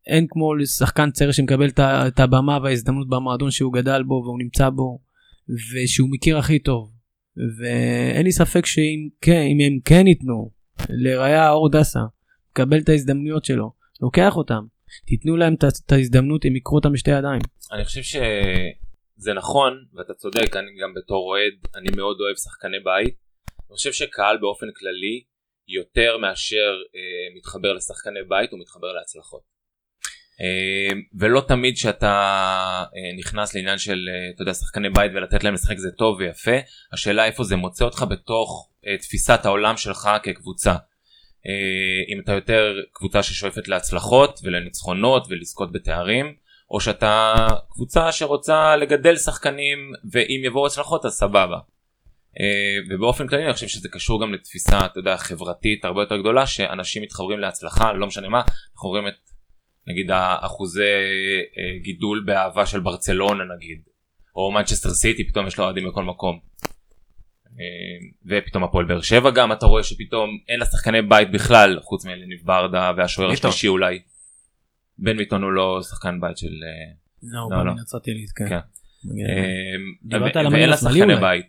אין 0.08 0.26
כמו 0.30 0.56
לשחקן 0.56 1.12
צעיר 1.12 1.32
שמקבל 1.32 1.70
את 1.80 2.20
הבמה 2.20 2.60
וההזדמנות 2.64 3.10
במועדון 3.10 3.52
שהוא 3.52 3.74
גדל 3.74 4.04
בו 4.04 4.22
והוא 4.26 4.40
נמצא 4.40 4.70
בו 4.70 5.00
ושהוא 5.50 6.10
מכיר 6.12 6.38
הכי 6.38 6.60
טוב. 6.60 6.92
ואין 7.60 8.26
לי 8.26 8.32
ספק 8.32 8.66
שאם 8.66 9.10
כן, 9.22 9.42
אם 9.42 9.58
הם 9.66 9.80
כן 9.86 10.08
ייתנו 10.08 10.52
לראיה 10.90 11.52
אור 11.52 11.70
דסה, 11.72 12.00
לקבל 12.52 12.80
את 12.80 12.90
ההזדמנויות 12.90 13.46
שלו, 13.46 13.72
לוקח 14.02 14.36
אותם. 14.36 14.64
תיתנו 15.06 15.38
להם 15.38 15.54
את 15.54 15.92
ההזדמנות, 15.92 16.46
הם 16.46 16.56
יקחו 16.56 16.76
אותם 16.76 16.94
בשתי 16.94 17.12
ידיים. 17.12 17.42
אני 17.72 17.86
חושב 17.86 18.02
שזה 18.02 19.34
נכון, 19.34 19.74
ואתה 19.94 20.14
צודק, 20.14 20.56
אני 20.56 20.72
גם 20.82 20.94
בתור 20.96 21.30
אוהד, 21.30 21.54
אני 21.76 21.88
מאוד 21.96 22.18
אוהב 22.20 22.36
שחקני 22.36 22.78
בית. 22.84 23.27
אני 23.70 23.76
חושב 23.76 23.92
שקהל 23.94 24.38
באופן 24.38 24.68
כללי, 24.80 25.24
יותר 25.68 26.18
מאשר 26.18 26.76
אה, 26.96 27.36
מתחבר 27.38 27.74
לשחקני 27.74 28.20
בית, 28.28 28.52
הוא 28.52 28.60
מתחבר 28.60 28.94
להצלחות. 28.94 29.42
אה, 30.42 31.00
ולא 31.20 31.42
תמיד 31.48 31.76
כשאתה 31.76 32.14
אה, 32.96 33.18
נכנס 33.18 33.56
לעניין 33.56 33.78
של, 33.78 34.10
אה, 34.12 34.30
אתה 34.36 34.42
יודע, 34.42 34.54
שחקני 34.54 34.90
בית 34.90 35.12
ולתת 35.16 35.44
להם 35.44 35.54
לשחק 35.54 35.78
זה 35.78 35.92
טוב 35.92 36.18
ויפה, 36.20 36.58
השאלה 36.94 37.26
איפה 37.26 37.44
זה 37.44 37.56
מוצא 37.56 37.86
אותך 37.86 38.06
בתוך 38.10 38.70
אה, 38.88 38.98
תפיסת 38.98 39.40
העולם 39.44 39.78
שלך 39.78 40.10
כקבוצה. 40.24 40.72
אה, 41.48 42.14
אם 42.14 42.20
אתה 42.24 42.32
יותר 42.32 42.76
קבוצה 42.94 43.24
ששואפת 43.24 43.68
להצלחות 43.68 44.40
ולניצחונות 44.44 45.28
ולזכות 45.30 45.72
בתארים, 45.72 46.36
או 46.72 46.80
שאתה 46.80 47.48
קבוצה 47.70 48.12
שרוצה 48.12 48.76
לגדל 48.76 49.16
שחקנים 49.16 49.94
ואם 50.12 50.42
יבואו 50.46 50.66
הצלחות 50.66 51.06
אז 51.06 51.14
סבבה. 51.14 51.58
אה, 52.40 52.78
ובאופן 52.90 53.28
כללי 53.28 53.46
אני 53.46 53.54
חושב 53.54 53.68
שזה 53.68 53.90
קשור 53.90 54.22
גם 54.22 54.34
לתפיסה 54.34 54.86
אתה 54.86 55.00
יודע 55.00 55.18
חברתית 55.18 55.86
הרבה 55.86 56.02
יותר 56.02 56.18
גדולה 56.18 56.48
שאנשים 56.48 57.04
מתחברים 57.04 57.40
להצלחה 57.40 57.94
לא 57.94 58.08
משנה 58.08 58.30
מה 58.30 58.42
אנחנו 58.74 58.90
רואים 58.90 59.08
את 59.08 59.14
נגיד 59.88 60.12
האחוזי 60.12 60.82
אה, 60.82 61.80
גידול 61.84 62.24
באהבה 62.26 62.66
של 62.66 62.80
ברצלונה 62.80 63.44
נגיד 63.56 63.82
או 64.36 64.52
מנצ'סטר 64.52 64.90
סיטי 64.90 65.28
פתאום 65.28 65.48
יש 65.48 65.58
לו 65.58 65.64
אוהדים 65.64 65.88
בכל 65.88 66.04
מקום. 66.04 66.40
אה, 67.46 68.08
ופתאום 68.26 68.64
הפועל 68.64 68.86
באר 68.86 69.02
שבע 69.02 69.32
גם 69.32 69.52
אתה 69.52 69.66
רואה 69.66 69.84
שפתאום 69.84 70.30
אין 70.50 70.60
לה 70.60 70.66
שחקני 70.66 71.02
בית 71.02 71.32
בכלל 71.32 71.80
חוץ 71.84 72.06
מאליניב 72.06 72.40
ברדה 72.44 72.92
והשוער. 72.98 73.32
השלישי 73.32 73.68
אולי. 73.68 74.00
בן 74.98 75.18
ביטון 75.18 75.44
הוא 75.44 75.52
לא 75.52 75.80
שחקן 75.90 76.22
בית 76.22 76.38
של 76.38 76.54
לא, 77.24 77.48
לא, 77.52 77.66
לא. 77.66 77.74
בנצרת 77.74 78.08
עילית, 78.08 78.30
כן. 78.30 78.50
כן. 78.50 78.56
אמ, 78.56 79.96
דיברת 80.04 80.36
על 80.36 80.66
לה 80.66 80.74
השמאלי 80.74 81.14
אולי. 81.14 81.42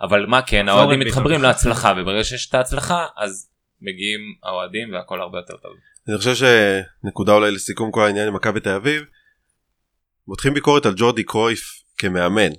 אבל 0.00 0.26
מה 0.26 0.42
כן 0.42 0.68
האוהדים. 0.68 1.00
מתחברים 1.00 1.42
להצלחה 1.42 1.92
וברגע 1.96 2.24
שיש 2.24 2.48
את 2.48 2.54
ההצלחה 2.54 3.06
אז 3.16 3.50
מגיעים 3.80 4.20
האוהדים 4.44 4.92
והכל 4.92 5.20
הרבה 5.20 5.38
יותר 5.38 5.56
טוב. 5.56 5.72
אני 6.08 6.18
חושב 6.18 6.34
שנקודה 6.34 7.32
אולי 7.32 7.50
לסיכום 7.50 7.90
כל 7.90 8.04
העניין 8.04 8.28
עם 8.28 8.34
מכבי 8.34 8.60
תל 8.60 8.70
אביב. 8.70 9.02
מותחים 10.28 10.54
ביקורת 10.54 10.86
על 10.86 10.92
ג'ורדי 10.96 11.22
קרויף 11.24 11.60
כמאמן 11.98 12.50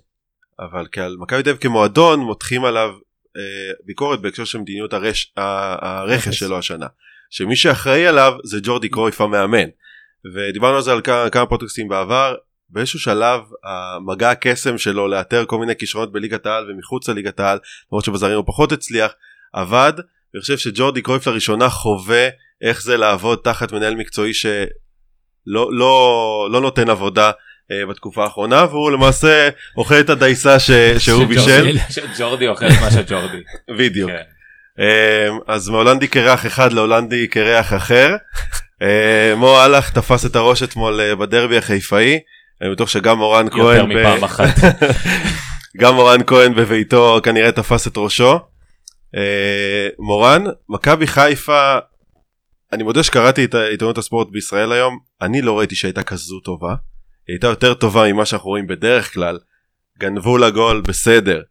אבל 0.59 0.87
כעל 0.91 1.15
מכבי 1.19 1.43
תל 1.43 1.49
אביב 1.49 1.61
כמועדון 1.61 2.19
מותחים 2.19 2.65
עליו 2.65 2.89
אה, 3.37 3.41
ביקורת 3.85 4.21
בהקשר 4.21 4.45
של 4.45 4.57
מדיניות 4.57 4.93
הרש, 4.93 5.33
ה- 5.37 5.87
הרכש 5.99 6.27
רכש. 6.27 6.39
שלו 6.39 6.57
השנה. 6.57 6.87
שמי 7.29 7.55
שאחראי 7.55 8.07
עליו 8.07 8.33
זה 8.43 8.57
ג'ורדי 8.63 8.89
קרויף 8.89 9.21
המאמן. 9.21 9.67
ודיברנו 10.35 10.75
על 10.75 10.81
זה 10.81 10.91
על 10.91 11.01
כמה, 11.01 11.29
כמה 11.29 11.45
פודקאסטים 11.45 11.87
בעבר. 11.87 12.35
באיזשהו 12.69 12.99
שלב 12.99 13.41
המגע 13.63 14.31
הקסם 14.31 14.77
שלו 14.77 15.07
לאתר 15.07 15.45
כל 15.47 15.59
מיני 15.59 15.75
כישרונות 15.75 16.11
בליגת 16.11 16.45
העל 16.45 16.71
ומחוץ 16.71 17.09
לליגת 17.09 17.39
העל 17.39 17.59
למרות 17.91 18.05
שבזרים 18.05 18.35
הוא 18.35 18.43
פחות 18.47 18.71
הצליח 18.71 19.11
עבד. 19.53 19.93
ואני 20.33 20.41
חושב 20.41 20.57
שג'ורדי 20.57 21.01
קרויף 21.01 21.27
לראשונה 21.27 21.69
חווה 21.69 22.27
איך 22.61 22.81
זה 22.81 22.97
לעבוד 22.97 23.39
תחת 23.43 23.71
מנהל 23.71 23.95
מקצועי 23.95 24.33
שלא 24.33 24.57
לא, 25.47 26.47
לא 26.51 26.61
נותן 26.61 26.89
עבודה 26.89 27.31
אה, 27.71 27.85
בתקופה 27.85 28.23
האחרונה 28.23 28.65
והוא 28.65 28.91
למעשה 28.91 29.49
אוכל 29.77 29.99
את 29.99 30.09
הדייסה 30.09 30.59
ש, 30.59 30.71
שהוא 30.97 31.25
בישל. 31.25 31.77
שג'ורדי 31.89 32.47
אוכל 32.47 32.65
את 32.65 32.81
מה 32.81 32.91
שג'ורדי. 32.91 33.41
בדיוק. 33.77 34.11
כן. 34.11 34.23
אה, 34.79 35.29
אז 35.47 35.69
מהולנדי 35.69 36.07
קרח 36.07 36.45
אחד 36.45 36.73
להולנדי 36.73 37.27
קרח 37.27 37.73
אחר. 37.73 38.15
אה, 38.81 39.33
מו 39.35 39.57
אהלך 39.57 39.89
תפס 39.89 40.25
את 40.25 40.35
הראש 40.35 40.63
אתמול 40.63 41.01
אה, 41.01 41.15
בדרבי 41.15 41.57
החיפאי 41.57 42.19
אני 42.61 42.71
בטוח 42.71 42.89
שגם 42.89 43.19
יותר 43.19 43.49
כהן 43.49 43.89
ב- 43.89 43.93
מפעם 43.93 44.23
אחת. 44.23 44.55
גם 45.81 45.95
מורן 45.95 46.19
כהן 46.27 46.53
בביתו 46.55 47.19
כנראה 47.23 47.51
תפס 47.51 47.87
את 47.87 47.93
ראשו. 47.97 48.39
אה, 49.15 49.87
מורן, 49.99 50.43
מכבי 50.69 51.07
חיפה, 51.07 51.77
אני 52.73 52.83
מודה 52.83 53.03
שקראתי 53.03 53.45
את 53.45 53.55
עיתונות 53.55 53.97
הספורט 53.97 54.27
בישראל 54.31 54.71
היום, 54.71 54.99
אני 55.21 55.41
לא 55.41 55.59
ראיתי 55.59 55.75
שהייתה 55.75 56.03
כזו 56.03 56.39
טובה. 56.39 56.75
היא 57.27 57.33
הייתה 57.33 57.47
יותר 57.47 57.73
טובה 57.73 58.13
ממה 58.13 58.25
שאנחנו 58.25 58.49
רואים 58.49 58.67
בדרך 58.67 59.13
כלל. 59.13 59.39
גנבו 59.99 60.37
לה 60.37 60.49
גול 60.49 60.81
בסדר, 60.81 61.41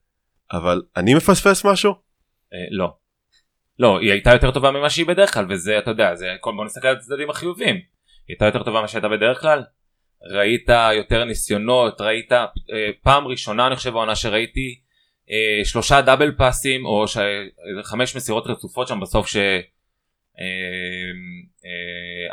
אבל 0.53 0.83
אני 0.97 1.15
מפספס 1.15 1.65
משהו? 1.65 1.91
אה, 1.93 2.59
לא. 2.71 2.95
לא, 3.79 3.99
היא 4.01 4.13
הייתה 4.13 4.33
יותר 4.33 4.51
טובה 4.51 4.71
ממה 4.71 4.91
שהיא 4.91 5.07
בדרך 5.07 5.35
כלל 5.35 5.53
וזה 5.53 5.79
אתה 5.79 5.91
יודע 5.91 6.15
זה 6.15 6.27
בוא 6.57 6.65
נסתכל 6.65 6.89
על 6.89 6.97
הצדדים 6.97 7.31
החיובים. 7.31 7.75
היא 7.75 7.83
הייתה 8.29 8.45
יותר 8.45 8.63
טובה 8.63 8.79
ממה 8.79 8.89
שהייתה 8.89 9.09
בדרך 9.09 9.41
כלל. 9.41 9.63
ראית 10.31 10.69
יותר 10.97 11.25
ניסיונות 11.25 12.01
ראית 12.01 12.33
אה, 12.33 12.47
פעם 13.03 13.27
ראשונה 13.27 13.67
אני 13.67 13.77
חושב 13.77 13.97
העונה 13.97 14.17
שראיתי 14.17 14.81
אה, 15.31 15.65
שלושה 15.65 16.01
דאבל 16.01 16.33
פאסים 16.33 16.87
או 16.87 17.09
ש... 17.09 17.17
אה, 17.17 17.83
חמש 17.83 18.17
מסירות 18.17 18.47
רצופות 18.47 18.89
שם 18.89 19.01
בסוף 19.01 19.27
ש... 19.27 19.37
אה, 19.37 19.63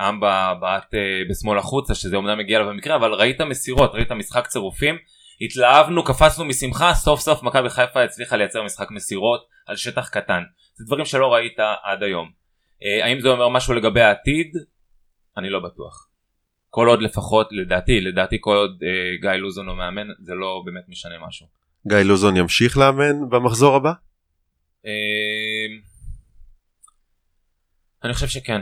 אה, 0.02 0.56
בעט 0.60 0.94
בשמאל 1.30 1.58
החוצה 1.58 1.96
שזה 1.96 2.16
אומנם 2.16 2.40
הגיע 2.40 2.60
לה 2.60 2.66
במקרה 2.66 2.96
אבל 2.96 3.14
ראית 3.14 3.42
מסירות 3.42 3.96
ראית 3.96 4.12
משחק 4.12 4.48
צירופים. 4.48 4.96
התלהבנו 5.42 6.04
קפצנו 6.04 6.46
משמחה 6.46 6.94
סוף 6.94 7.20
סוף 7.20 7.44
מכבי 7.44 7.70
חיפה 7.70 8.04
הצליחה 8.04 8.36
לייצר 8.36 8.64
משחק 8.64 8.92
מסירות 8.92 9.48
על 9.66 9.76
שטח 9.76 10.10
קטן. 10.10 10.44
זה 10.76 10.86
דברים 10.86 11.06
שלא 11.06 11.34
ראית 11.34 11.58
עד 11.84 12.04
היום. 12.04 12.32
האם 13.04 13.20
זה 13.20 13.30
אומר 13.30 13.50
משהו 13.50 13.74
לגבי 13.74 14.02
העתיד? 14.02 14.58
אני 15.38 15.50
לא 15.50 15.60
בטוח 15.60 16.13
כל 16.76 16.88
עוד 16.88 17.02
לפחות 17.02 17.48
לדעתי 17.52 18.02
לדעתי 18.02 18.38
כל 18.42 18.56
עוד 18.56 18.84
אה, 18.84 19.18
גיא 19.22 19.32
לוזון 19.32 19.68
הוא 19.68 19.78
מאמן 19.78 20.08
זה 20.20 20.34
לא 20.34 20.62
באמת 20.66 20.90
משנה 20.90 21.16
משהו. 21.28 21.48
גיא 21.88 21.98
לוזון 21.98 22.38
ימשיך 22.38 22.78
לאמן 22.78 23.30
במחזור 23.30 23.76
הבא? 23.76 23.94
אה, 24.86 25.66
אני 28.04 28.14
חושב 28.14 28.28
שכן. 28.28 28.62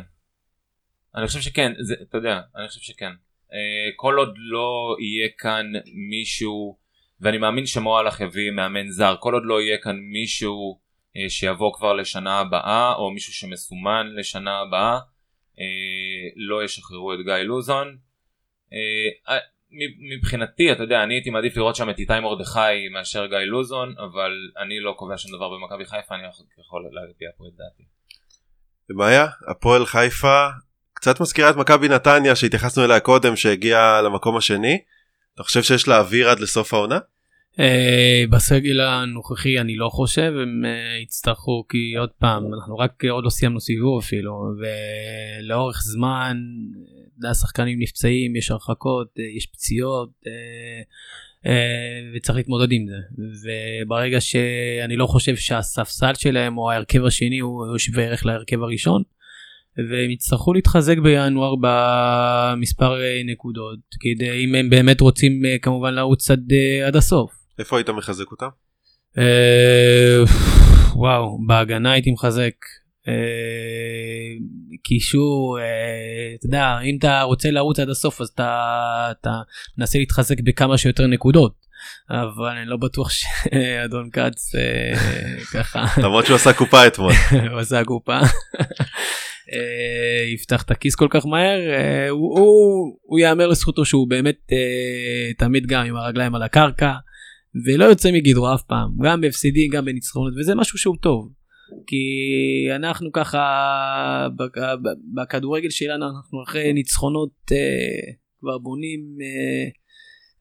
אני 1.15 1.28
חושב 1.28 1.41
שכן, 1.41 1.71
זה, 1.80 1.95
אתה 2.02 2.17
יודע, 2.17 2.41
אני 2.56 2.67
חושב 2.67 2.82
שכן. 2.82 3.12
אה, 3.54 3.89
כל 3.95 4.15
עוד 4.15 4.36
לא 4.38 4.95
יהיה 5.00 5.30
כאן 5.38 5.71
מישהו, 6.10 6.78
ואני 7.21 7.38
מאמין 7.38 7.65
שמועלך 7.65 8.21
יביא 8.21 8.52
מאמן 8.52 8.89
זר, 8.89 9.15
כל 9.19 9.34
עוד 9.34 9.43
לא 9.45 9.62
יהיה 9.62 9.78
כאן 9.78 9.95
מישהו 10.00 10.80
אה, 11.17 11.30
שיבוא 11.30 11.74
כבר 11.74 11.94
לשנה 11.94 12.40
הבאה, 12.40 12.94
או 12.94 13.12
מישהו 13.12 13.33
שמסומן 13.33 14.08
לשנה 14.15 14.60
הבאה, 14.60 14.94
אה, 14.94 15.00
לא 16.35 16.63
ישחררו 16.63 17.13
את 17.13 17.19
גיא 17.23 17.33
לוזון. 17.33 17.97
אה, 18.73 19.33
אה, 19.33 19.39
מבחינתי, 20.17 20.71
אתה 20.71 20.83
יודע, 20.83 21.04
אני 21.04 21.13
הייתי 21.13 21.29
מעדיף 21.29 21.58
לראות 21.58 21.75
שם 21.75 21.89
את 21.89 21.99
איתי 21.99 22.19
מרדכי 22.19 22.89
מאשר 22.91 23.25
גיא 23.25 23.37
לוזון, 23.37 23.95
אבל 23.97 24.31
אני 24.58 24.79
לא 24.79 24.93
קובע 24.97 25.17
שום 25.17 25.31
דבר 25.31 25.49
במכבי 25.49 25.85
חיפה, 25.85 26.15
אני 26.15 26.23
יכול 26.60 26.83
להביע 26.91 27.29
פה 27.37 27.43
את 27.47 27.54
דעתי. 27.58 27.83
בעיה, 28.89 29.27
הפועל 29.47 29.85
חיפה 29.85 30.47
קצת 30.93 31.21
מזכירה 31.21 31.49
את 31.49 31.56
מכבי 31.56 31.87
נתניה 31.87 32.35
שהתייחסנו 32.35 32.85
אליה 32.85 32.99
קודם 32.99 33.35
שהגיעה 33.35 34.02
למקום 34.02 34.37
השני. 34.37 34.81
אתה 35.35 35.43
חושב 35.43 35.63
שיש 35.63 35.87
לה 35.87 35.99
אוויר 35.99 36.29
עד 36.29 36.39
לסוף 36.39 36.73
העונה? 36.73 36.99
אה, 37.60 38.23
בסגל 38.29 38.81
הנוכחי 38.81 39.60
אני 39.60 39.75
לא 39.75 39.89
חושב 39.89 40.33
הם 40.41 40.65
אה, 40.65 40.99
יצטרכו 41.04 41.65
כי 41.69 41.95
עוד 41.99 42.10
פעם 42.19 42.54
אנחנו 42.54 42.77
רק 42.77 43.06
עוד 43.06 43.23
לא 43.23 43.29
סיימנו 43.29 43.60
סיבוב 43.60 43.99
אפילו 44.04 44.33
ולאורך 44.60 45.81
זמן 45.81 46.37
אתה 47.21 47.27
יודע, 47.27 47.33
שחקנים 47.33 47.79
נפצעים, 47.79 48.35
יש 48.35 48.52
הרחקות, 48.52 49.08
אה, 49.19 49.23
יש 49.37 49.45
פציעות, 49.45 50.10
אה, 50.27 50.81
אה, 51.52 52.10
וצריך 52.15 52.37
להתמודד 52.37 52.71
עם 52.71 52.85
זה. 52.87 53.23
וברגע 53.41 54.21
שאני 54.21 54.95
לא 54.95 55.08
חושב 55.08 55.35
שהספסל 55.35 56.13
שלהם 56.13 56.58
או 56.58 56.71
ההרכב 56.71 57.06
השני 57.06 57.39
הוא 57.39 57.77
שווה 57.77 58.04
ערך 58.04 58.25
להרכב 58.25 58.63
הראשון, 58.63 59.04
והם 59.77 60.12
יצטרכו 60.12 60.54
להתחזק 60.54 60.97
בינואר 60.97 61.56
במספר 61.62 63.02
אה, 63.02 63.21
נקודות, 63.25 63.79
כדי 63.99 64.43
אם 64.43 64.56
הם 64.56 64.69
באמת 64.69 65.02
רוצים 65.02 65.45
אה, 65.45 65.56
כמובן 65.62 65.93
לרוץ 65.93 66.31
עד, 66.31 66.52
אה, 66.52 66.87
עד 66.87 66.95
הסוף. 66.95 67.40
איפה 67.60 67.77
היית 67.77 67.89
מחזק 67.89 68.31
אותם? 68.31 68.49
אה, 69.17 70.23
וואו, 70.95 71.37
בהגנה 71.47 71.91
הייתי 71.91 72.12
מחזק. 72.12 72.54
אה, 73.08 73.13
קישור, 74.83 75.60
אה, 75.60 76.35
אתה 76.39 76.45
יודע, 76.45 76.79
אם 76.83 76.97
אתה 76.99 77.21
רוצה 77.21 77.52
לרוץ 77.52 77.79
עד 77.79 77.89
הסוף 77.89 78.21
אז 78.21 78.27
אתה, 78.27 79.12
אתה 79.12 79.29
מנסה 79.77 79.99
להתחזק 79.99 80.35
בכמה 80.43 80.77
שיותר 80.77 81.08
נקודות. 81.08 81.71
אבל 82.10 82.47
אני 82.58 82.65
לא 82.65 82.77
בטוח 82.77 83.10
שאדון 83.10 84.10
כץ 84.13 84.52
ככה 85.54 85.85
למרות 85.97 86.25
שהוא 86.25 86.35
עשה 86.35 86.54
קופה 86.54 86.87
אתמול. 86.87 87.13
הוא 87.52 87.60
עשה 87.60 87.83
קופה. 87.85 88.19
יפתח 90.33 90.63
את 90.63 90.71
הכיס 90.71 90.95
כל 90.95 91.08
כך 91.10 91.25
מהר 91.25 91.60
הוא, 92.10 93.19
יאמר 93.19 93.47
לזכותו 93.47 93.85
שהוא 93.85 94.10
באמת 94.10 94.37
תמיד 95.37 95.67
גם 95.67 95.85
עם 95.85 95.95
הרגליים 95.95 96.35
על 96.35 96.43
הקרקע 96.43 96.93
ולא 97.65 97.85
יוצא 97.85 98.12
מגדרו 98.12 98.54
אף 98.54 98.62
פעם 98.62 98.89
גם 99.04 99.21
בהפסדים 99.21 99.71
גם 99.71 99.85
בניצחונות 99.85 100.33
וזה 100.39 100.56
משהו 100.56 100.77
שהוא 100.77 100.95
טוב. 101.02 101.31
כי 101.87 102.06
אנחנו 102.75 103.12
ככה 103.12 104.27
בכדורגל 105.15 105.69
שלנו 105.69 106.06
אנחנו 106.06 106.43
אחרי 106.43 106.73
ניצחונות 106.73 107.29
אה, 107.52 108.13
כבר 108.39 108.58
בונים 108.58 108.99
אה, 109.21 109.69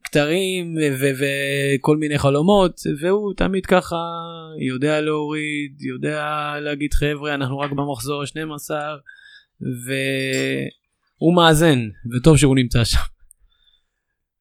כתרים 0.03 0.75
וכל 1.09 1.97
מיני 1.97 2.17
חלומות 2.17 2.79
והוא 3.01 3.33
תמיד 3.37 3.65
ככה 3.65 3.95
יודע 4.69 5.01
להוריד 5.01 5.81
יודע 5.81 6.25
להגיד 6.61 6.93
חבר'ה 6.93 7.33
אנחנו 7.33 7.59
רק 7.59 7.71
במחזור 7.71 8.21
ה-12 8.21 8.71
והוא 9.85 11.35
מאזן 11.35 11.79
וטוב 12.15 12.37
שהוא 12.37 12.55
נמצא 12.55 12.83
שם. 12.83 13.10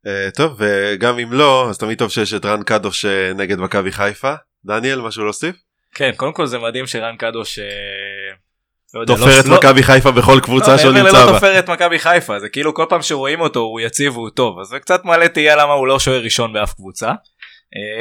אה, 0.07 0.30
טוב 0.36 0.61
וגם 0.61 1.18
אם 1.18 1.32
לא 1.32 1.66
אז 1.70 1.78
תמיד 1.78 1.98
טוב 1.98 2.11
שיש 2.11 2.34
את 2.34 2.44
רן 2.44 2.62
קדוש 2.62 3.05
אה, 3.05 3.32
נגד 3.34 3.59
מכבי 3.59 3.92
חיפה. 3.92 4.34
דניאל 4.64 5.01
משהו 5.01 5.24
להוסיף? 5.24 5.57
כן 5.94 6.11
קודם 6.16 6.32
כל 6.32 6.46
זה 6.46 6.59
מדהים 6.59 6.86
שרן 6.86 7.16
קדוש 7.16 7.59
אה, 7.59 7.64
לא 8.94 9.01
יודע, 9.01 9.14
תופר 9.14 9.40
את 9.40 9.44
לא- 9.44 9.57
מכבי 9.57 9.82
חיפה 9.82 10.11
בכל 10.11 10.40
קבוצה 10.42 10.72
לא, 10.72 10.78
שהוא 10.78 10.92
נמצא 10.92 11.26
בה. 11.26 11.32
תופר 11.32 11.59
את 11.59 11.70
מכבי 11.70 11.98
חיפה 11.98 12.40
זה 12.40 12.48
כאילו 12.48 12.74
כל 12.74 12.86
פעם 12.88 13.03
שרואים 13.03 13.40
אותו 13.40 13.61
הוא 13.61 13.80
יציב 13.80 14.16
והוא 14.16 14.30
טוב 14.30 14.59
אז 14.61 14.66
זה 14.66 14.78
קצת 14.78 15.05
מעלה 15.05 15.28
תהייה 15.28 15.57
למה 15.57 15.72
הוא 15.72 15.86
לא 15.86 15.98
שוער 15.98 16.22
ראשון 16.22 16.53
באף 16.53 16.72
קבוצה. 16.74 17.12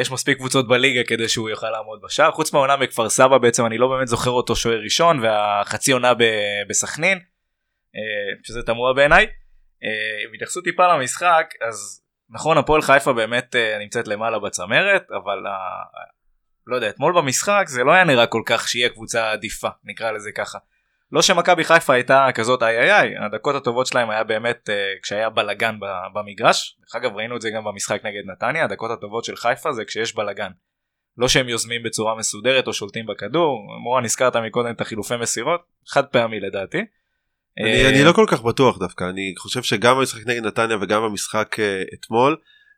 יש 0.02 0.12
מספיק 0.12 0.38
קבוצות 0.38 0.68
בליגה 0.68 1.04
כדי 1.04 1.28
שהוא 1.28 1.50
יוכל 1.50 1.70
לעמוד 1.70 2.00
בשער 2.04 2.32
חוץ 2.32 2.54
מהעונה 2.54 2.78
בכפר 2.78 3.10
סבא 3.10 3.38
בעצם 3.38 3.66
אני 3.66 3.78
לא 3.78 3.88
באמת 3.88 4.08
זוכר 4.08 4.32
אותו 4.32 4.56
שוער 4.56 4.80
ראשון 4.84 5.20
והחצי 5.20 5.91
עונה 5.91 6.14
בסכנין 6.70 7.20
שזה 8.43 8.62
תמוה 8.62 8.93
בעיניי. 8.93 9.28
אה, 9.84 10.24
עם 10.28 10.34
התייחסות 10.34 10.64
טיפה 10.64 10.94
למשחק 10.94 11.54
אז 11.68 12.02
נכון 12.30 12.58
הפועל 12.58 12.82
חיפה 12.82 13.14
באמת 13.14 13.56
אה, 13.56 13.78
נמצאת 13.80 14.08
למעלה 14.08 14.40
בצמרת 14.40 15.08
אבל 15.12 15.48
ה- 15.48 16.10
לא 16.68 16.76
יודע 16.76 16.90
אתמול 16.90 17.14
במשחק 17.18 17.64
זה 17.68 17.84
לא 17.84 17.92
היה 17.92 18.04
נראה 18.04 18.28
כל 18.28 18.42
כך 18.46 18.68
שיהיה 18.68 18.90
קבוצה 18.90 19.32
עדיפה 19.32 19.68
נקרא 19.84 20.12
לזה 20.12 20.32
ככה. 20.32 20.60
לא 21.12 21.22
שמכבי 21.22 21.64
חיפה 21.64 21.94
הייתה 21.94 22.28
כזאת 22.36 22.64
איי 22.64 22.80
איי 22.80 22.94
איי, 22.94 23.18
הדקות 23.26 23.56
הטובות 23.56 23.88
שלהם 23.88 24.10
היה 24.10 24.24
באמת 24.24 24.70
כשהיה 25.04 25.30
בלאגן 25.30 25.76
במגרש. 26.14 26.78
דרך 26.80 26.96
אגב 26.96 27.16
ראינו 27.16 27.36
את 27.36 27.42
זה 27.42 27.50
גם 27.50 27.64
במשחק 27.64 28.06
נגד 28.06 28.32
נתניה, 28.32 28.64
הדקות 28.64 28.92
הטובות 28.92 29.24
של 29.24 29.36
חיפה 29.36 29.72
זה 29.72 29.86
כשיש 29.86 30.16
בלאגן. 30.16 30.52
לא 31.18 31.28
שהם 31.28 31.50
יוזמים 31.50 31.84
בצורה 31.84 32.16
מסודרת 32.16 32.68
או 32.68 32.74
שולטים 32.74 33.06
בכדור, 33.06 33.60
מורן 33.84 34.06
הזכרת 34.06 34.36
מקודם 34.36 34.72
את 34.72 34.82
החילופי 34.82 35.18
מסירות, 35.18 35.62
חד 35.88 36.06
פעמי 36.06 36.40
לדעתי. 36.40 36.86
אני, 37.58 37.84
אה, 37.84 37.89
אני 37.89 38.04
לא 38.04 38.12
כל 38.12 38.26
כך 38.28 38.41
בטוח 38.41 38.78
דווקא 38.78 39.04
אני 39.10 39.34
חושב 39.38 39.64
שגם 39.64 39.97
במשחק 39.97 40.28
נגד 40.28 40.45
נתניה 40.45 40.78
וגם 40.82 41.04
במשחק 41.04 41.56
אה, 41.60 41.84
אתמול 41.93 42.38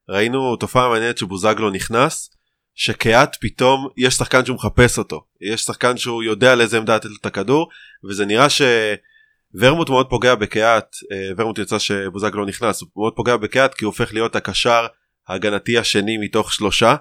ראינו 0.10 0.56
תופעה 0.56 0.90
מעניינת 0.90 1.18
שבוזגלו 1.18 1.70
נכנס 1.70 2.30
שקהת 2.76 3.38
פתאום 3.42 3.88
יש 3.98 4.14
שחקן 4.14 4.46
שהוא 4.46 4.56
מחפש 4.56 4.98
אותו 4.98 5.26
יש 5.42 5.62
שחקן 5.62 5.98
שהוא 5.98 6.24
יודע 6.24 6.56
לאיזה 6.56 6.78
עמדה 6.78 6.96
לתת 6.96 7.10
את 7.22 7.26
הכדור 7.26 7.70
וזה 8.10 8.26
נראה 8.26 8.48
שוורמוט 8.50 9.90
מאוד 9.90 10.10
פוגע 10.10 10.36
בקהת 10.36 10.96
אה, 11.12 11.30
ורמוט 11.38 11.60
יצא 11.60 11.80
שבוזגלו 11.80 12.46
נכנס 12.46 12.82
הוא 12.82 12.90
מאוד 12.96 13.14
פוגע 13.16 13.38
בקהת 13.38 13.74
כי 13.74 13.86
הוא 13.86 13.90
הופך 13.92 14.14
להיות 14.14 14.36
הקשר 14.36 14.88
ההגנתי 15.28 15.78
השני 15.78 16.18
מתוך 16.18 16.54
שלושה 16.54 16.96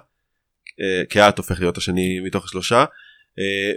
קהת 1.09 1.37
הופך 1.37 1.59
להיות 1.59 1.77
השני 1.77 2.19
מתוך 2.19 2.49
שלושה 2.49 2.85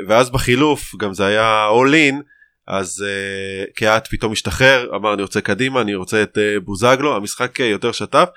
ואז 0.08 0.30
בחילוף 0.30 0.94
גם 1.00 1.14
זה 1.14 1.26
היה 1.26 1.68
all 1.68 1.92
in 1.92 2.22
אז 2.68 3.04
uh, 3.06 3.72
קהת 3.74 4.06
פתאום 4.06 4.32
השתחרר 4.32 4.96
אמר 4.96 5.14
אני 5.14 5.22
רוצה 5.22 5.40
קדימה 5.40 5.80
אני 5.80 5.94
רוצה 5.94 6.22
את 6.22 6.38
uh, 6.38 6.60
בוזגלו 6.64 7.16
המשחק 7.16 7.60
uh, 7.60 7.62
יותר 7.62 7.92
שטף 7.92 8.28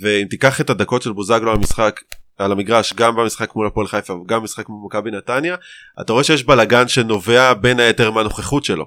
ואם 0.00 0.26
תיקח 0.30 0.60
את 0.60 0.70
הדקות 0.70 1.02
של 1.02 1.12
בוזגלו 1.12 1.52
המשחק 1.52 2.00
על 2.38 2.52
המגרש 2.52 2.92
גם 2.92 3.16
במשחק 3.16 3.56
מול 3.56 3.66
הפועל 3.66 3.86
חיפה 3.86 4.12
וגם 4.12 4.40
במשחק 4.40 4.68
מול 4.68 4.86
מכבי 4.86 5.10
נתניה 5.10 5.56
אתה 6.00 6.12
רואה 6.12 6.24
שיש 6.24 6.44
בלאגן 6.44 6.88
שנובע 6.88 7.54
בין 7.54 7.80
היתר 7.80 8.10
מהנוכחות 8.10 8.64
שלו. 8.64 8.86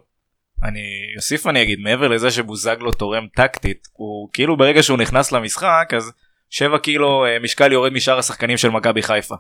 אני 0.63 1.13
אוסיף 1.17 1.45
ואני 1.45 1.63
אגיד 1.63 1.79
מעבר 1.79 2.07
לזה 2.07 2.31
שבוזגלו 2.31 2.91
תורם 2.91 3.27
טקטית 3.35 3.87
הוא 3.93 4.29
כאילו 4.33 4.57
ברגע 4.57 4.83
שהוא 4.83 4.97
נכנס 4.97 5.31
למשחק 5.31 5.91
אז 5.97 6.11
7 6.49 6.77
קילו 6.77 7.25
משקל 7.43 7.71
יורד 7.71 7.93
משאר 7.93 8.19
השחקנים 8.19 8.57
של 8.57 8.69
מכבי 8.69 9.01
חיפה. 9.01 9.35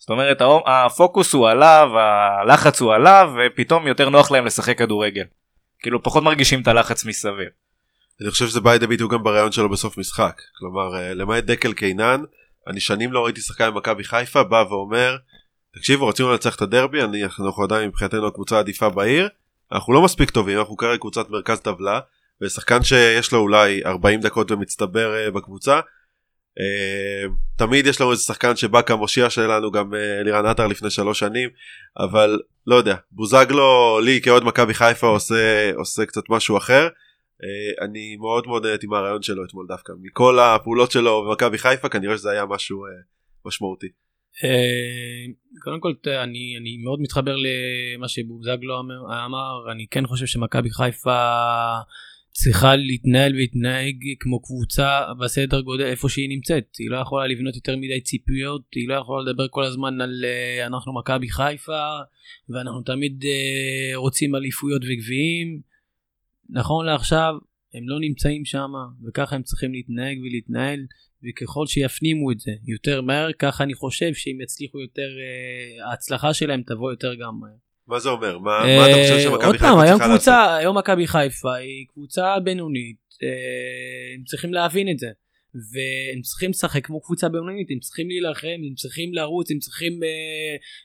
זאת 0.00 0.10
אומרת 0.10 0.42
הפוקוס 0.66 1.32
הוא 1.32 1.48
עליו 1.48 1.88
הלחץ 2.42 2.80
הוא 2.80 2.94
עליו 2.94 3.32
ופתאום 3.36 3.86
יותר 3.86 4.08
נוח 4.08 4.30
להם 4.30 4.46
לשחק 4.46 4.78
כדורגל. 4.78 5.24
כאילו 5.82 6.02
פחות 6.02 6.22
מרגישים 6.22 6.62
את 6.62 6.68
הלחץ 6.68 7.04
מסביב. 7.04 7.48
אני 8.20 8.30
חושב 8.30 8.46
שזה 8.46 8.60
בא 8.60 8.72
לידי 8.72 8.86
ביטוי 8.86 9.08
גם 9.10 9.22
ברעיון 9.22 9.52
שלו 9.52 9.68
בסוף 9.68 9.98
משחק 9.98 10.40
כלומר 10.58 10.94
uh, 10.94 11.14
למעט 11.14 11.44
דקל 11.44 11.72
קינן 11.72 12.22
אני 12.66 12.80
שנים 12.80 13.12
לא 13.12 13.24
ראיתי 13.24 13.40
שחקן 13.40 13.70
במכבי 13.70 14.04
חיפה 14.04 14.42
בא 14.42 14.64
ואומר 14.68 15.16
תקשיבו 15.74 16.08
רצינו 16.08 16.30
לנצח 16.30 16.56
את 16.56 16.62
הדרבי 16.62 17.02
אני, 17.02 17.24
אנחנו 17.24 17.64
עדיין 17.64 17.88
מבחינתנו 17.88 18.26
הקבוצה 18.26 18.56
העדיפה 18.56 18.88
בעיר 18.88 19.28
אנחנו 19.72 19.92
לא 19.92 20.02
מספיק 20.02 20.30
טובים 20.30 20.58
אנחנו 20.58 20.76
כרגע 20.76 20.98
קבוצת 20.98 21.30
מרכז 21.30 21.60
טבלה 21.60 22.00
ושחקן 22.42 22.82
שיש 22.82 23.32
לו 23.32 23.38
אולי 23.38 23.82
40 23.86 24.20
דקות 24.20 24.50
במצטבר 24.50 25.14
uh, 25.28 25.30
בקבוצה 25.30 25.80
תמיד 27.56 27.86
יש 27.86 28.00
לנו 28.00 28.10
איזה 28.10 28.22
שחקן 28.22 28.56
שבא 28.56 28.82
כמושיע 28.82 29.30
שלנו 29.30 29.70
גם 29.70 29.92
uh, 29.92 30.24
לירן 30.24 30.46
עטר 30.46 30.66
לפני 30.66 30.90
שלוש 30.90 31.18
שנים 31.18 31.48
אבל 31.98 32.40
לא 32.66 32.74
יודע 32.74 32.96
בוזגלו 33.10 34.00
לי 34.04 34.20
כאוהד 34.22 34.42
מכבי 34.42 34.74
חיפה 34.74 35.06
עושה 35.06 35.70
עושה 35.74 36.06
קצת 36.06 36.22
משהו 36.28 36.56
אחר 36.56 36.88
uh, 36.88 37.84
אני 37.84 38.16
מאוד 38.16 38.46
מאוד 38.46 38.66
נהניתי 38.66 38.86
מהרעיון 38.86 39.22
שלו 39.22 39.44
אתמול 39.44 39.66
דווקא 39.68 39.92
מכל 40.02 40.38
הפעולות 40.38 40.90
שלו 40.90 41.24
במכבי 41.28 41.58
חיפה 41.58 41.88
כנראה 41.88 42.16
שזה 42.16 42.30
היה 42.30 42.46
משהו 42.46 42.84
משמעותי. 43.46 43.88
אה, 44.44 45.26
קודם 45.62 45.80
כל 45.80 45.92
אני 46.06 46.56
אני 46.60 46.76
מאוד 46.84 47.00
מתחבר 47.00 47.36
למה 47.36 48.08
שבוזגלו 48.08 48.80
אמר 49.26 49.72
אני 49.72 49.86
כן 49.90 50.06
חושב 50.06 50.26
שמכבי 50.26 50.70
חיפה 50.70 51.20
צריכה 52.32 52.76
להתנהל 52.76 53.32
ולהתנהג 53.34 53.96
כמו 54.20 54.42
קבוצה 54.42 55.00
בסדר 55.20 55.60
גודל 55.60 55.84
איפה 55.84 56.08
שהיא 56.08 56.28
נמצאת 56.28 56.76
היא 56.78 56.90
לא 56.90 56.96
יכולה 56.96 57.26
לבנות 57.26 57.54
יותר 57.54 57.76
מדי 57.76 58.00
ציפיות 58.00 58.62
היא 58.74 58.88
לא 58.88 58.94
יכולה 58.94 59.30
לדבר 59.30 59.48
כל 59.50 59.64
הזמן 59.64 60.00
על 60.00 60.24
אה, 60.24 60.66
אנחנו 60.66 60.94
מכבי 60.94 61.30
חיפה 61.30 61.88
ואנחנו 62.48 62.82
תמיד 62.82 63.24
אה, 63.24 63.96
רוצים 63.96 64.34
אליפויות 64.34 64.82
וגביעים 64.84 65.60
נכון 66.50 66.86
לעכשיו 66.86 67.34
הם 67.74 67.88
לא 67.88 68.00
נמצאים 68.00 68.44
שם 68.44 68.70
וככה 69.06 69.36
הם 69.36 69.42
צריכים 69.42 69.72
להתנהג 69.72 70.18
ולהתנהל 70.18 70.80
וככל 71.22 71.66
שיפנימו 71.66 72.32
את 72.32 72.40
זה 72.40 72.52
יותר 72.66 73.02
מהר 73.02 73.32
ככה 73.38 73.64
אני 73.64 73.74
חושב 73.74 74.14
שאם 74.14 74.40
יצליחו 74.42 74.80
יותר 74.80 75.08
אה, 75.20 75.90
ההצלחה 75.90 76.34
שלהם 76.34 76.62
תבוא 76.62 76.90
יותר 76.90 77.14
גם 77.14 77.40
מהר. 77.40 77.69
מה 77.90 77.98
זה 77.98 78.08
אומר 78.08 78.38
מה, 78.38 78.50
מה 78.78 78.90
אתה 78.90 78.96
חושב 79.02 79.14
אה, 79.14 79.20
שמכבי 79.20 79.46
עוד 79.46 79.56
חיפה 79.56 79.66
פעם 79.66 79.78
היום 79.78 79.98
צריכה 79.98 80.12
לעשות? 80.12 80.28
קבוצה 80.28 80.56
היום 80.56 80.78
מכבי 80.78 81.06
חיפה 81.06 81.54
היא 81.54 81.86
קבוצה 81.92 82.40
בינונית 82.44 82.96
אה, 83.22 84.14
הם 84.16 84.24
צריכים 84.24 84.54
להבין 84.54 84.88
את 84.90 84.98
זה 84.98 85.08
והם 85.54 86.22
צריכים 86.22 86.50
לשחק 86.50 86.86
כמו 86.86 87.00
קבוצה 87.00 87.28
בינונית 87.28 87.70
הם 87.70 87.78
צריכים 87.78 88.08
להילחם 88.08 88.60
הם 88.68 88.74
צריכים 88.74 89.14
לרוץ 89.14 89.50
הם 89.50 89.58
צריכים 89.58 89.92
אה, 90.02 90.08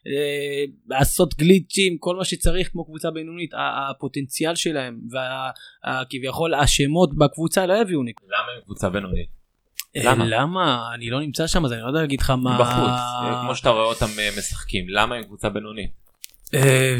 אה, 0.08 0.64
לעשות 0.88 1.36
גליצ'ים 1.38 1.98
כל 1.98 2.16
מה 2.16 2.26
שצריך 2.26 2.72
כמו 2.72 2.86
קבוצה 2.86 3.12
בינונית 3.12 3.52
הפוטנציאל 3.56 4.56
שלהם 4.56 5.00
וכביכול 5.12 6.54
השמות 6.54 7.18
בקבוצה 7.18 7.66
לא 7.66 7.74
יביאו 7.74 8.04
נקודות. 8.04 8.32
למה 8.32 8.52
הם 8.56 8.62
קבוצה 8.62 8.90
בינונית? 8.90 9.46
אה, 9.96 10.02
למה? 10.04 10.26
למה 10.28 10.90
אני 10.94 11.10
לא 11.10 11.20
נמצא 11.20 11.48
שם 11.48 11.66
אז 11.66 11.72
אני 11.72 11.82
לא 11.82 11.88
יודע 11.88 12.00
להגיד 12.02 12.20
לך 12.22 12.30
מה 12.30 12.58
בחוץ, 12.60 13.00
אה, 13.24 13.42
כמו 13.44 13.56
שאתה 13.56 13.70
רואה 13.70 13.86
אותם 13.86 14.06
אה, 14.20 14.30
משחקים, 14.38 14.86
למה 14.90 15.16
הם 15.16 15.24
קבוצה 15.24 15.50
בינונית? 15.50 16.05
אה, 16.54 16.98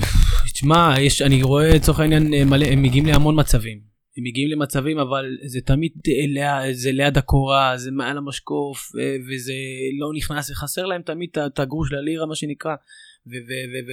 תשמע 0.54 0.96
אני 1.26 1.44
רואה 1.44 1.76
לצורך 1.76 2.00
העניין 2.00 2.34
אה, 2.34 2.46
מלא 2.46 2.66
הם 2.66 2.82
מגיעים 2.82 3.06
להמון 3.06 3.40
מצבים 3.40 3.80
הם 4.18 4.24
מגיעים 4.24 4.50
למצבים 4.50 5.00
אבל 5.00 5.26
זה 5.46 5.62
תמיד 5.62 5.92
ליד, 6.28 6.74
זה 6.74 6.92
ליד 6.92 7.18
הקורה 7.18 7.78
זה 7.78 7.92
מעל 7.92 8.18
המשקוף 8.18 8.92
אה, 9.00 9.16
וזה 9.28 9.54
לא 10.00 10.12
נכנס 10.16 10.50
וחסר 10.50 10.86
להם 10.86 11.02
תמיד 11.02 11.30
את 11.46 11.60
הגרוש 11.60 11.92
ללירה 11.92 12.26
מה 12.26 12.36
שנקרא 12.36 12.76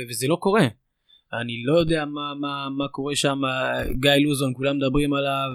וזה 0.09 0.29
לא 0.29 0.37
קורה. 0.37 0.67
אני 1.41 1.63
לא 1.65 1.79
יודע 1.79 2.05
מה, 2.05 2.35
מה, 2.41 2.69
מה 2.79 2.89
קורה 2.89 3.17
שם 3.17 3.41
גיא 4.01 4.11
לוזון 4.11 4.53
כולם 4.57 4.77
מדברים 4.77 5.15
עליו 5.15 5.51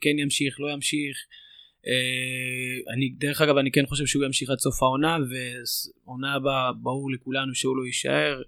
כן 0.00 0.18
ימשיך 0.18 0.60
לא 0.60 0.72
ימשיך. 0.72 1.16
אה, 1.86 2.94
אני 2.94 3.08
דרך 3.18 3.40
אגב 3.40 3.56
אני 3.56 3.70
כן 3.70 3.86
חושב 3.86 4.06
שהוא 4.06 4.24
ימשיך 4.24 4.50
עד 4.50 4.58
סוף 4.58 4.82
העונה 4.82 5.16
ועונה 5.30 6.34
הבאה 6.34 6.72
ברור 6.72 7.10
לכולנו 7.10 7.54
שהוא 7.54 7.76
לא 7.76 7.86
יישאר. 7.86 8.42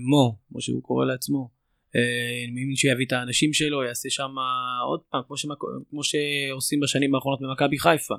מו 0.00 0.38
כמו 0.48 0.60
שהוא 0.60 0.82
קורא 0.82 1.06
לעצמו. 1.06 1.50
אה, 1.96 2.46
מאמין 2.54 2.76
שיביא 2.76 3.06
את 3.06 3.12
האנשים 3.12 3.52
שלו, 3.52 3.84
יעשה 3.84 4.10
שם 4.10 4.34
עוד 4.88 5.00
פעם, 5.10 5.22
כמו, 5.26 5.36
שמק... 5.36 5.58
כמו 5.90 6.00
שעושים 6.04 6.80
בשנים 6.80 7.14
האחרונות 7.14 7.40
במכבי 7.40 7.78
חיפה. 7.78 8.14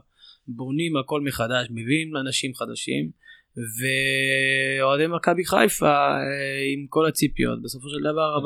בונים 0.47 0.97
הכל 0.97 1.21
מחדש, 1.21 1.67
מביאים 1.69 2.17
אנשים 2.17 2.55
חדשים, 2.55 3.11
ואוהדי 3.57 5.07
מכבי 5.07 5.45
חיפה 5.45 5.85
אה, 5.87 6.73
עם 6.73 6.87
כל 6.89 7.07
הציפיות, 7.07 7.61
בסופו 7.61 7.89
של 7.89 8.11
דבר. 8.11 8.37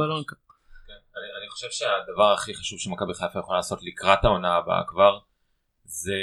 כן, 0.88 0.94
אני, 0.94 1.26
אני 1.42 1.50
חושב 1.50 1.68
שהדבר 1.72 2.34
הכי 2.34 2.54
חשוב 2.54 2.80
שמכבי 2.80 3.14
חיפה 3.14 3.40
יכולה 3.40 3.58
לעשות 3.58 3.80
לקראת 3.84 4.24
העונה 4.24 4.56
הבאה 4.56 4.84
כבר, 4.88 5.20
זה 5.84 6.20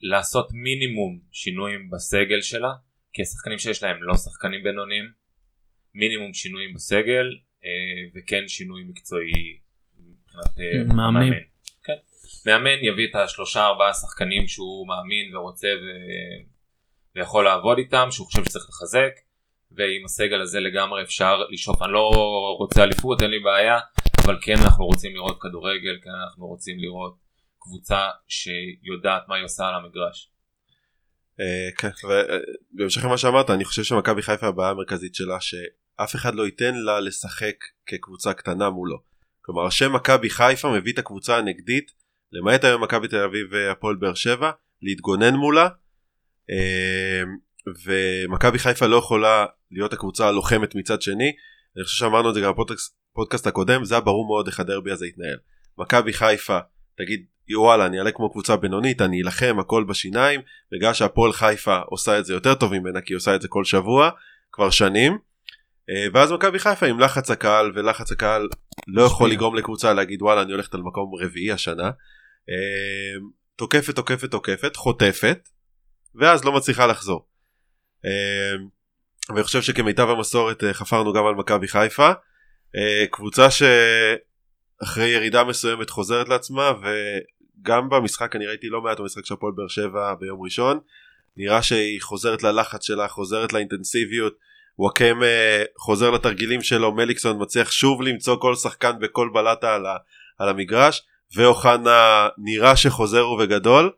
לעשות 0.00 0.48
מינימום 0.52 1.20
שינויים 1.32 1.90
בסגל 1.90 2.40
שלה, 2.40 2.72
כי 3.12 3.22
השחקנים 3.22 3.58
שיש 3.58 3.82
להם 3.82 4.02
לא 4.02 4.16
שחקנים 4.16 4.62
בינוניים, 4.62 5.12
מינימום 5.94 6.34
שינויים 6.34 6.74
בסגל, 6.74 7.26
אה, 7.64 7.70
וכן 8.14 8.48
שינוי 8.48 8.84
מקצועי 8.84 9.58
מבחינת 9.98 10.58
אה, 10.60 10.94
מאמן. 10.94 11.30
כן. 11.84 11.96
מאמן 12.46 12.78
יביא 12.82 13.06
את 13.10 13.14
השלושה 13.14 13.66
ארבעה 13.66 13.94
שחקנים 13.94 14.48
שהוא 14.48 14.88
מאמין 14.88 15.36
ורוצה 15.36 15.68
ו... 15.68 15.86
ויכול 17.16 17.44
לעבוד 17.44 17.78
איתם 17.78 18.08
שהוא 18.10 18.26
חושב 18.26 18.44
שצריך 18.44 18.64
לחזק 18.68 19.12
ועם 19.70 20.04
הסגל 20.04 20.40
הזה 20.40 20.60
לגמרי 20.60 21.02
אפשר 21.02 21.36
לשאוף 21.50 21.82
אני 21.82 21.92
לא 21.92 22.10
רוצה 22.58 22.84
אליפות 22.84 23.22
אין 23.22 23.30
לי 23.30 23.38
בעיה 23.38 23.78
אבל 24.24 24.38
כן 24.42 24.54
אנחנו 24.64 24.84
רוצים 24.86 25.14
לראות 25.14 25.38
כדורגל 25.40 25.98
כן 26.02 26.10
אנחנו 26.10 26.46
רוצים 26.46 26.78
לראות 26.78 27.16
קבוצה 27.58 28.08
שיודעת 28.28 29.22
מה 29.28 29.36
היא 29.36 29.44
עושה 29.44 29.68
על 29.68 29.74
המגרש. 29.74 30.31
אה, 31.40 31.68
כן 31.78 31.90
ובהמשך 32.74 33.04
למה 33.04 33.18
שאמרת 33.18 33.50
אני 33.50 33.64
חושב 33.64 33.82
שמכבי 33.82 34.22
חיפה 34.22 34.46
הבעיה 34.46 34.70
המרכזית 34.70 35.14
שלה 35.14 35.38
אף 35.96 36.14
אחד 36.14 36.34
לא 36.34 36.46
ייתן 36.46 36.74
לה 36.74 37.00
לשחק 37.00 37.54
כקבוצה 37.86 38.32
קטנה 38.32 38.70
מולו. 38.70 39.02
כלומר 39.40 39.66
השם 39.66 39.92
מכבי 39.92 40.30
חיפה 40.30 40.70
מביא 40.70 40.92
את 40.92 40.98
הקבוצה 40.98 41.38
הנגדית 41.38 41.92
למעט 42.32 42.64
היום 42.64 42.82
מכבי 42.82 43.08
תל 43.08 43.24
אביב 43.24 43.46
והפועל 43.50 43.96
באר 43.96 44.14
שבע 44.14 44.50
להתגונן 44.82 45.34
מולה 45.34 45.68
אמ, 46.50 47.36
ומכבי 47.84 48.58
חיפה 48.58 48.86
לא 48.86 48.96
יכולה 48.96 49.46
להיות 49.70 49.92
הקבוצה 49.92 50.28
הלוחמת 50.28 50.74
מצד 50.74 51.02
שני 51.02 51.32
אני 51.76 51.84
חושב 51.84 51.96
שאמרנו 51.96 52.28
את 52.28 52.34
זה 52.34 52.40
גם 52.40 52.52
בפודקאסט 52.52 53.46
הקודם 53.46 53.84
זה 53.84 53.94
היה 53.94 54.00
ברור 54.00 54.26
מאוד 54.26 54.46
איך 54.46 54.60
הדרבי 54.60 54.90
הזה 54.92 55.06
יתנהל 55.06 55.38
מכבי 55.78 56.12
חיפה 56.12 56.58
תגיד 56.96 57.24
וואלה 57.56 57.86
אני 57.86 57.98
אעלה 57.98 58.12
כמו 58.12 58.30
קבוצה 58.30 58.56
בינונית 58.56 59.02
אני 59.02 59.22
אלחם 59.22 59.56
הכל 59.60 59.84
בשיניים 59.84 60.40
בגלל 60.72 60.94
שהפועל 60.94 61.32
חיפה 61.32 61.78
עושה 61.86 62.18
את 62.18 62.24
זה 62.24 62.32
יותר 62.32 62.54
טוב 62.54 62.78
ממנה 62.78 63.00
כי 63.00 63.12
היא 63.12 63.16
עושה 63.16 63.34
את 63.34 63.42
זה 63.42 63.48
כל 63.48 63.64
שבוע 63.64 64.10
כבר 64.52 64.70
שנים. 64.70 65.18
אה, 65.90 66.06
ואז 66.14 66.32
מכבי 66.32 66.58
חיפה 66.58 66.86
עם 66.86 67.00
לחץ 67.00 67.30
הקהל 67.30 67.72
ולחץ 67.74 68.12
הקהל 68.12 68.48
לא 68.88 69.02
יכול 69.02 69.30
לגרום 69.30 69.54
לקבוצה 69.54 69.92
להגיד 69.92 70.22
וואלה 70.22 70.42
אני 70.42 70.52
הולכת 70.52 70.74
על 70.74 70.80
מקום 70.82 71.14
רביעי 71.20 71.52
השנה. 71.52 71.90
אה, 72.50 73.26
תוקפת 73.56 73.96
תוקפת 73.96 74.30
תוקפת 74.30 74.76
חוטפת 74.76 75.48
ואז 76.14 76.44
לא 76.44 76.52
מצליחה 76.52 76.86
לחזור. 76.86 77.26
אה, 78.04 78.64
ואני 79.28 79.42
חושב 79.42 79.62
שכמיטב 79.62 80.08
המסורת 80.08 80.64
חפרנו 80.72 81.12
גם 81.12 81.26
על 81.26 81.34
מכבי 81.34 81.68
חיפה. 81.68 82.12
קבוצה 83.10 83.48
שאחרי 84.82 85.08
ירידה 85.08 85.44
מסוימת 85.44 85.90
חוזרת 85.90 86.28
לעצמה 86.28 86.72
וגם 86.82 87.88
במשחק 87.88 88.36
אני 88.36 88.46
ראיתי 88.46 88.68
לא 88.68 88.82
מעט 88.82 89.00
במשחק 89.00 89.26
של 89.26 89.34
הפועל 89.34 89.52
באר 89.56 89.68
שבע 89.68 90.14
ביום 90.20 90.42
ראשון 90.42 90.78
נראה 91.36 91.62
שהיא 91.62 92.02
חוזרת 92.02 92.42
ללחץ 92.42 92.86
שלה 92.86 93.08
חוזרת 93.08 93.52
לאינטנסיביות 93.52 94.34
וואקם 94.78 95.22
אה, 95.22 95.64
חוזר 95.78 96.10
לתרגילים 96.10 96.62
שלו 96.62 96.92
מליקסון 96.92 97.42
מצליח 97.42 97.70
שוב 97.70 98.02
למצוא 98.02 98.36
כל 98.40 98.54
שחקן 98.54 98.92
בכל 99.00 99.30
בלטה 99.34 99.74
על, 99.74 99.86
ה, 99.86 99.96
על 100.38 100.48
המגרש 100.48 101.02
ואוחנה 101.36 102.28
נראה 102.38 102.76
שחוזר 102.76 103.28
ובגדול. 103.28 103.90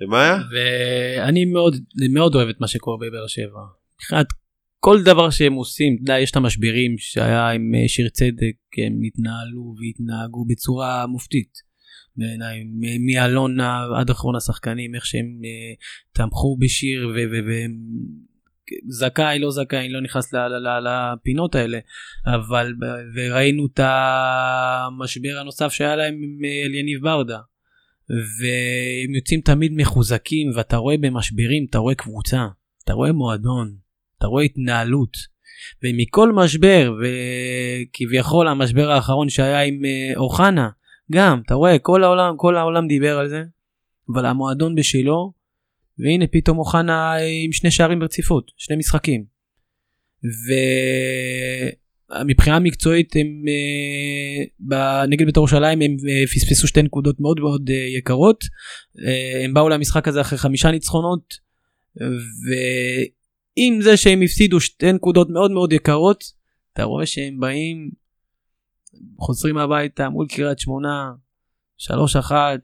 ומה 0.00 0.22
היה? 0.22 0.38
ואני 0.52 1.44
מאוד 1.44 1.76
מאוד 2.14 2.34
אוהב 2.34 2.48
את 2.48 2.60
מה 2.60 2.68
שקורה 2.68 2.96
בבאר 2.96 3.26
שבע. 3.26 3.60
מבחינת 3.94 4.26
כל 4.84 5.02
דבר 5.02 5.30
שהם 5.30 5.52
עושים, 5.52 5.96
יודע, 6.00 6.18
יש 6.18 6.30
את 6.30 6.36
המשברים 6.36 6.94
שהיה 6.98 7.48
עם 7.48 7.74
אה, 7.74 7.88
שיר 7.88 8.08
צדק, 8.08 8.56
הם 8.86 9.02
התנהלו 9.06 9.74
והתנהגו 9.78 10.44
בצורה 10.44 11.06
מופתית. 11.06 11.52
בעיניי, 12.16 12.64
מאלונה 13.06 13.84
עד 14.00 14.10
אחרון 14.10 14.36
השחקנים, 14.36 14.94
איך 14.94 15.06
שהם 15.06 15.40
uh, 15.42 16.12
תמכו 16.12 16.56
בשיר 16.60 17.12
והם 17.14 17.72
זכאי 18.88 19.38
לא 19.38 19.50
זכאי 19.50 19.88
לא 19.88 20.00
נכנס 20.00 20.34
לפינות 20.84 21.54
האלה 21.54 21.78
אבל 22.26 22.72
וראינו 23.14 23.66
את 23.66 23.80
המשבר 23.80 25.38
הנוסף 25.40 25.72
שהיה 25.72 25.96
להם 25.96 26.14
עם 26.14 26.38
אליניב 26.64 27.02
ברדה 27.02 27.38
והם 28.10 29.14
יוצאים 29.14 29.40
תמיד 29.40 29.72
מחוזקים 29.76 30.50
ואתה 30.56 30.76
רואה 30.76 30.96
במשברים 30.96 31.66
אתה 31.70 31.78
רואה 31.78 31.94
קבוצה 31.94 32.46
אתה 32.84 32.92
רואה 32.92 33.12
מועדון 33.12 33.83
אתה 34.24 34.30
רואה 34.30 34.44
התנהלות 34.44 35.16
ומכל 35.84 36.32
משבר 36.32 36.92
וכביכול 37.00 38.48
המשבר 38.48 38.90
האחרון 38.90 39.28
שהיה 39.28 39.62
עם 39.62 39.84
אה, 39.84 40.12
אוחנה 40.16 40.68
גם 41.12 41.40
אתה 41.46 41.54
רואה 41.54 41.78
כל 41.78 42.04
העולם 42.04 42.34
כל 42.36 42.56
העולם 42.56 42.88
דיבר 42.88 43.18
על 43.18 43.28
זה 43.28 43.42
אבל 44.12 44.26
המועדון 44.26 44.74
בשלו 44.74 45.32
והנה 45.98 46.26
פתאום 46.26 46.58
אוחנה 46.58 47.14
עם 47.44 47.52
שני 47.52 47.70
שערים 47.70 47.98
ברציפות, 47.98 48.50
שני 48.56 48.76
משחקים. 48.76 49.24
ומבחינה 52.20 52.58
מקצועית 52.58 53.16
הם 53.16 53.44
אה, 54.72 55.06
נגד 55.06 55.26
בית"ר 55.26 55.40
ירושלים 55.40 55.82
הם 55.82 55.96
אה, 56.08 56.26
פספסו 56.34 56.68
שתי 56.68 56.82
נקודות 56.82 57.20
מאוד 57.20 57.40
מאוד 57.40 57.70
אה, 57.70 57.98
יקרות. 57.98 58.44
הם 59.44 59.54
באו 59.54 59.68
למשחק 59.68 60.08
הזה 60.08 60.20
אחרי 60.20 60.38
חמישה 60.38 60.70
ניצחונות. 60.70 61.34
ועם 63.56 63.82
זה 63.82 63.96
שהם 63.96 64.22
הפסידו 64.22 64.60
שתי 64.60 64.92
נקודות 64.92 65.30
מאוד 65.30 65.50
מאוד 65.50 65.72
יקרות, 65.72 66.24
אתה 66.72 66.84
רואה 66.84 67.06
שהם 67.06 67.40
באים, 67.40 67.90
חוזרים 69.18 69.58
הביתה 69.58 70.08
מול 70.08 70.26
קריית 70.28 70.58
שמונה, 70.58 71.12
שלוש 71.78 72.16
אחת, 72.16 72.60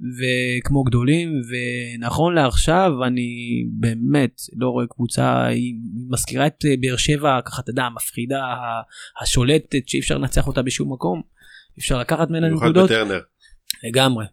וכמו 0.00 0.82
גדולים 0.84 1.32
ונכון 1.48 2.34
לעכשיו 2.34 2.92
אני 3.06 3.64
באמת 3.70 4.40
לא 4.56 4.68
רואה 4.68 4.86
קבוצה 4.86 5.46
היא 5.46 5.74
מזכירה 6.10 6.46
את 6.46 6.64
באר 6.80 6.96
שבע 6.96 7.40
ככה 7.44 7.62
אתה 7.62 7.70
יודע 7.70 7.88
מפחידה 7.96 8.40
השולטת 9.22 9.88
שאי 9.88 10.00
אפשר 10.00 10.18
לנצח 10.18 10.46
אותה 10.46 10.62
בשום 10.62 10.92
מקום 10.92 11.22
אפשר 11.78 11.98
לקחת 11.98 12.30
ממנה 12.30 12.48
נקודות. 12.48 12.90
לגמרי. 13.88 14.24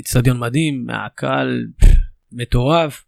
אצטדיון 0.00 0.38
מדהים 0.38 0.86
הקהל 0.90 1.66
מטורף 2.32 3.04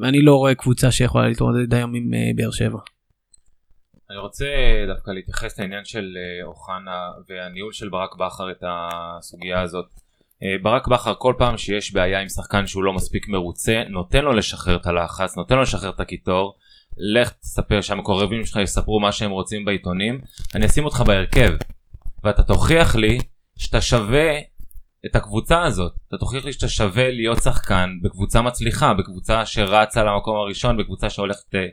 ואני 0.00 0.22
לא 0.22 0.36
רואה 0.36 0.54
קבוצה 0.54 0.90
שיכולה 0.90 1.28
להתמודד 1.28 1.74
היום 1.74 1.94
עם 1.94 2.14
אה, 2.14 2.30
באר 2.36 2.50
שבע. 2.50 2.78
אני 4.10 4.18
רוצה 4.18 4.46
דווקא 4.86 5.10
להתייחס 5.10 5.60
לעניין 5.60 5.84
של 5.84 6.16
אה, 6.16 6.46
אוחנה 6.46 7.10
והניהול 7.28 7.72
של 7.72 7.88
ברק 7.88 8.16
בכר 8.16 8.50
את 8.50 8.64
הסוגיה 8.66 9.60
הזאת. 9.60 9.86
אה, 10.42 10.56
ברק 10.62 10.88
בכר 10.88 11.14
כל 11.18 11.34
פעם 11.38 11.56
שיש 11.56 11.92
בעיה 11.92 12.20
עם 12.20 12.28
שחקן 12.28 12.66
שהוא 12.66 12.84
לא 12.84 12.92
מספיק 12.92 13.28
מרוצה 13.28 13.82
נותן 13.88 14.24
לו 14.24 14.32
לשחרר 14.32 14.76
את 14.76 14.86
הלחץ 14.86 15.36
נותן 15.36 15.54
לו 15.54 15.62
לשחרר 15.62 15.90
את 15.90 16.00
הקיטור 16.00 16.54
לך 16.96 17.30
תספר 17.30 17.80
שהמקורבים 17.80 18.44
שלך 18.44 18.56
יספרו 18.62 19.00
מה 19.00 19.12
שהם 19.12 19.30
רוצים 19.30 19.64
בעיתונים 19.64 20.20
אני 20.54 20.66
אשים 20.66 20.84
אותך 20.84 21.00
בהרכב 21.06 21.54
ואתה 22.24 22.42
תוכיח 22.42 22.96
לי 22.96 23.18
שאתה 23.56 23.80
שווה 23.80 24.30
את 25.06 25.16
הקבוצה 25.16 25.62
הזאת. 25.62 25.92
אתה 26.08 26.16
תוכיח 26.16 26.44
לי 26.44 26.52
שאתה 26.52 26.68
שווה 26.68 27.10
להיות 27.10 27.42
שחקן 27.42 27.90
בקבוצה 28.02 28.42
מצליחה 28.42 28.94
בקבוצה 28.94 29.46
שרצה 29.46 30.04
למקום 30.04 30.36
הראשון 30.36 30.76
בקבוצה 30.76 31.10
שהולכת 31.10 31.54
אה, 31.54 31.66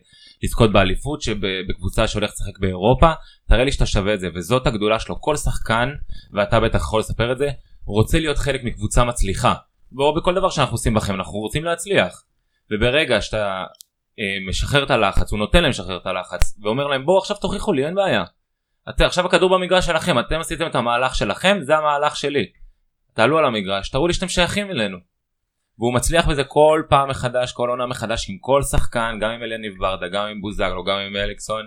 לזכות 0.43 0.71
באליפות 0.71 1.21
שבקבוצה 1.21 2.07
שהולכת 2.07 2.33
לשחק 2.33 2.59
באירופה. 2.59 3.11
תראה 3.47 3.63
לי 3.63 3.71
שאתה 3.71 3.85
שווה 3.85 4.13
את 4.13 4.19
זה 4.19 4.27
וזאת 4.35 4.67
הגדולה 4.67 4.99
שלו. 4.99 5.21
כל 5.21 5.35
שחקן 5.35 5.89
ואתה 6.33 6.59
בטח 6.59 6.77
יכול 6.77 6.99
לספר 6.99 7.31
את 7.31 7.37
זה 7.37 7.49
רוצה 7.85 8.19
להיות 8.19 8.37
חלק 8.37 8.63
מקבוצה 8.63 9.03
מצליחה. 9.03 9.53
או 9.99 10.15
בכל 10.15 10.35
דבר 10.35 10.49
שאנחנו 10.49 10.73
עושים 10.73 10.93
בכם 10.93 11.15
אנחנו 11.15 11.33
רוצים 11.33 11.63
להצליח. 11.63 12.23
וברגע 12.71 13.21
שאתה 13.21 13.63
אה, 14.19 14.49
משחרר 14.49 14.83
את 14.83 14.91
הלחץ 14.91 15.31
הוא 15.31 15.39
נותן 15.39 15.61
להם 15.61 15.69
לשחרר 15.69 15.97
את 15.97 16.05
הלחץ 16.05 16.59
ואומר 16.63 16.87
להם 16.87 17.05
בואו 17.05 17.17
עכשיו 17.17 17.37
תוכיחו 17.37 17.73
לי 17.73 17.85
אין 17.85 17.95
בעיה. 17.95 18.23
אתם, 18.89 19.05
עכשיו 19.05 19.25
הכדור 19.25 19.49
במגרש 19.49 19.85
שלכם, 19.85 20.19
אתם 20.19 20.39
עשיתם 20.39 20.67
את 20.67 20.75
המהלך 20.75 21.15
שלכם, 21.15 21.57
זה 21.61 21.77
המהלך 21.77 22.15
שלי. 22.15 22.45
תעלו 23.19 23.37
על 23.37 23.45
המגרש, 23.45 23.89
תראו 23.89 24.07
לי 24.07 24.13
שאתם 24.13 24.27
שייכים 24.27 24.71
אלינו. 24.71 24.97
והוא 25.79 25.93
מצליח 25.93 26.27
בזה 26.27 26.43
כל 26.43 26.83
פעם 26.89 27.09
מחדש, 27.09 27.51
כל 27.51 27.69
עונה 27.69 27.85
מחדש 27.85 28.29
עם 28.29 28.37
כל 28.41 28.61
שחקן, 28.63 29.17
גם 29.21 29.31
עם 29.31 29.43
אלניב 29.43 29.73
ברדה, 29.79 30.07
גם 30.07 30.25
עם 30.25 30.41
בוזגלו, 30.41 30.83
גם 30.83 30.97
עם 30.97 31.15
אליקסון, 31.15 31.65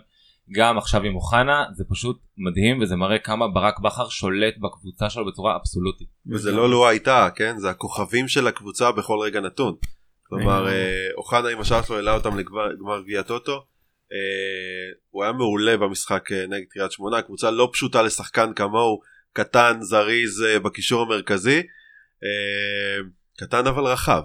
גם 0.54 0.78
עכשיו 0.78 1.02
עם 1.02 1.14
אוחנה, 1.14 1.64
זה 1.72 1.84
פשוט 1.90 2.20
מדהים 2.38 2.82
וזה 2.82 2.96
מראה 2.96 3.18
כמה 3.18 3.48
ברק 3.48 3.78
בכר 3.80 4.08
שולט 4.08 4.54
בקבוצה 4.58 5.10
שלו 5.10 5.26
בצורה 5.26 5.56
אבסולוטית. 5.56 6.08
וזה 6.32 6.52
לא 6.52 6.70
לו 6.70 6.88
הייתה 6.88 7.28
כן 7.34 7.58
זה 7.58 7.70
הכוכבים 7.70 8.28
של 8.28 8.46
הקבוצה 8.46 8.92
בכל 8.92 9.18
רגע 9.24 9.40
נתון. 9.40 9.74
כלומר 10.22 10.68
אה, 10.68 11.06
אוחנה 11.16 11.48
עם 11.48 11.60
השאר 11.60 11.82
שלו 11.82 11.96
העלה 11.96 12.14
אותם 12.14 12.38
לגמר 12.38 13.02
גביע 13.02 13.22
טוטו. 13.22 13.64
אה, 14.12 14.92
הוא 15.10 15.22
היה 15.22 15.32
מעולה 15.32 15.76
במשחק 15.76 16.32
אה, 16.32 16.46
נגד 16.48 16.66
קריית 16.70 16.92
שמונה 16.92 17.22
קבוצה 17.22 17.50
לא 17.50 17.70
פשוטה 17.72 18.02
לשחקן 18.02 18.52
כמוהו 18.54 19.11
קטן 19.32 19.78
זריז 19.80 20.44
בקישור 20.64 21.02
המרכזי 21.02 21.62
קטן 23.38 23.66
אבל 23.66 23.84
רחב. 23.84 24.22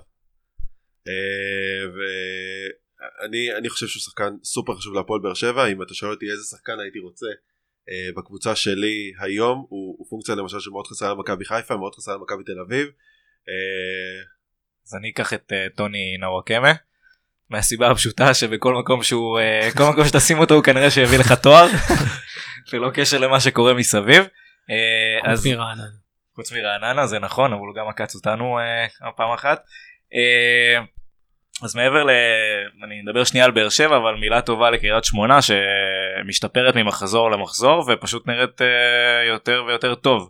ואני 1.93 3.57
אני 3.57 3.69
חושב 3.69 3.87
שהוא 3.87 4.01
שחקן 4.01 4.33
סופר 4.43 4.75
חשוב 4.75 4.93
להפועל 4.93 5.21
באר 5.21 5.33
שבע 5.33 5.65
אם 5.65 5.83
אתה 5.83 5.93
שואל 5.93 6.11
אותי 6.11 6.31
איזה 6.31 6.43
שחקן 6.43 6.79
הייתי 6.79 6.99
רוצה 6.99 7.25
בקבוצה 8.17 8.55
שלי 8.55 9.13
היום 9.19 9.65
הוא, 9.69 9.95
הוא 9.97 10.07
פונקציה 10.09 10.35
למשל 10.35 10.59
שמאוד 10.59 10.87
חסרה 10.87 11.13
למכבי 11.13 11.45
חיפה 11.45 11.77
מאוד 11.77 11.95
חסרה 11.95 12.15
למכבי 12.15 12.43
תל 12.43 12.59
אביב. 12.67 12.87
אז 14.87 14.95
אני 14.95 15.09
אקח 15.09 15.33
את 15.33 15.53
טוני 15.75 16.17
נוואקמה 16.19 16.73
מהסיבה 17.49 17.91
הפשוטה 17.91 18.33
שבכל 18.33 18.73
מקום 18.73 19.03
שהוא 19.03 19.39
כל 19.77 19.83
מקום 19.91 20.05
שתשים 20.05 20.39
אותו 20.39 20.53
הוא 20.53 20.63
כנראה 20.63 20.91
שיביא 20.91 21.17
לך 21.17 21.31
תואר 21.31 21.67
ללא 22.73 22.91
קשר 22.93 23.17
למה 23.17 23.39
שקורה 23.39 23.73
מסביב. 23.73 24.23
Uh, 24.71 25.29
אז 25.29 25.47
מרעננה. 25.47 25.83
חוץ 26.35 26.51
מרעננה 26.51 27.07
זה 27.07 27.19
נכון 27.19 27.53
אבל 27.53 27.61
הוא 27.61 27.75
גם 27.75 27.87
עקץ 27.89 28.15
אותנו 28.15 28.59
uh, 28.59 29.11
פעם 29.15 29.31
אחת. 29.31 29.63
Uh, 30.13 30.85
אז 31.63 31.75
מעבר 31.75 32.03
ל... 32.03 32.09
אני 32.83 33.01
אדבר 33.05 33.23
שנייה 33.23 33.45
על 33.45 33.51
באר 33.51 33.69
שבע 33.69 33.97
אבל 33.97 34.15
מילה 34.19 34.41
טובה 34.41 34.69
לקריית 34.69 35.03
שמונה 35.03 35.39
שמשתפרת 35.41 36.75
ממחזור 36.75 37.31
למחזור 37.31 37.85
ופשוט 37.87 38.27
נראית 38.27 38.61
יותר 39.27 39.63
ויותר 39.67 39.95
טוב 39.95 40.29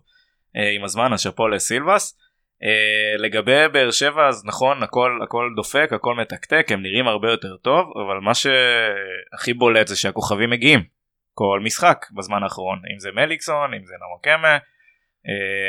עם 0.76 0.84
הזמן 0.84 1.14
אז 1.14 1.22
שאפו 1.22 1.48
לסילבס. 1.48 2.18
Uh, 2.64 3.22
לגבי 3.22 3.68
באר 3.72 3.92
שבע 3.92 4.28
אז 4.28 4.46
נכון 4.46 4.84
הכל 4.84 5.20
הכל 5.24 5.50
דופק 5.56 5.90
הכל 5.94 6.16
מתקתק 6.16 6.68
הם 6.70 6.82
נראים 6.82 7.08
הרבה 7.08 7.32
יותר 7.32 7.58
טוב 7.58 7.86
אבל 8.06 8.20
מה 8.22 8.34
שהכי 8.34 9.54
בולט 9.54 9.88
זה 9.88 9.96
שהכוכבים 9.96 10.50
מגיעים 10.50 10.97
כל 11.38 11.60
משחק 11.64 12.06
בזמן 12.18 12.44
האחרון 12.44 12.80
אם 12.94 13.00
זה 13.00 13.10
מליקסון 13.12 13.74
אם 13.74 13.86
זה 13.86 13.94
נמוקמה 14.08 14.58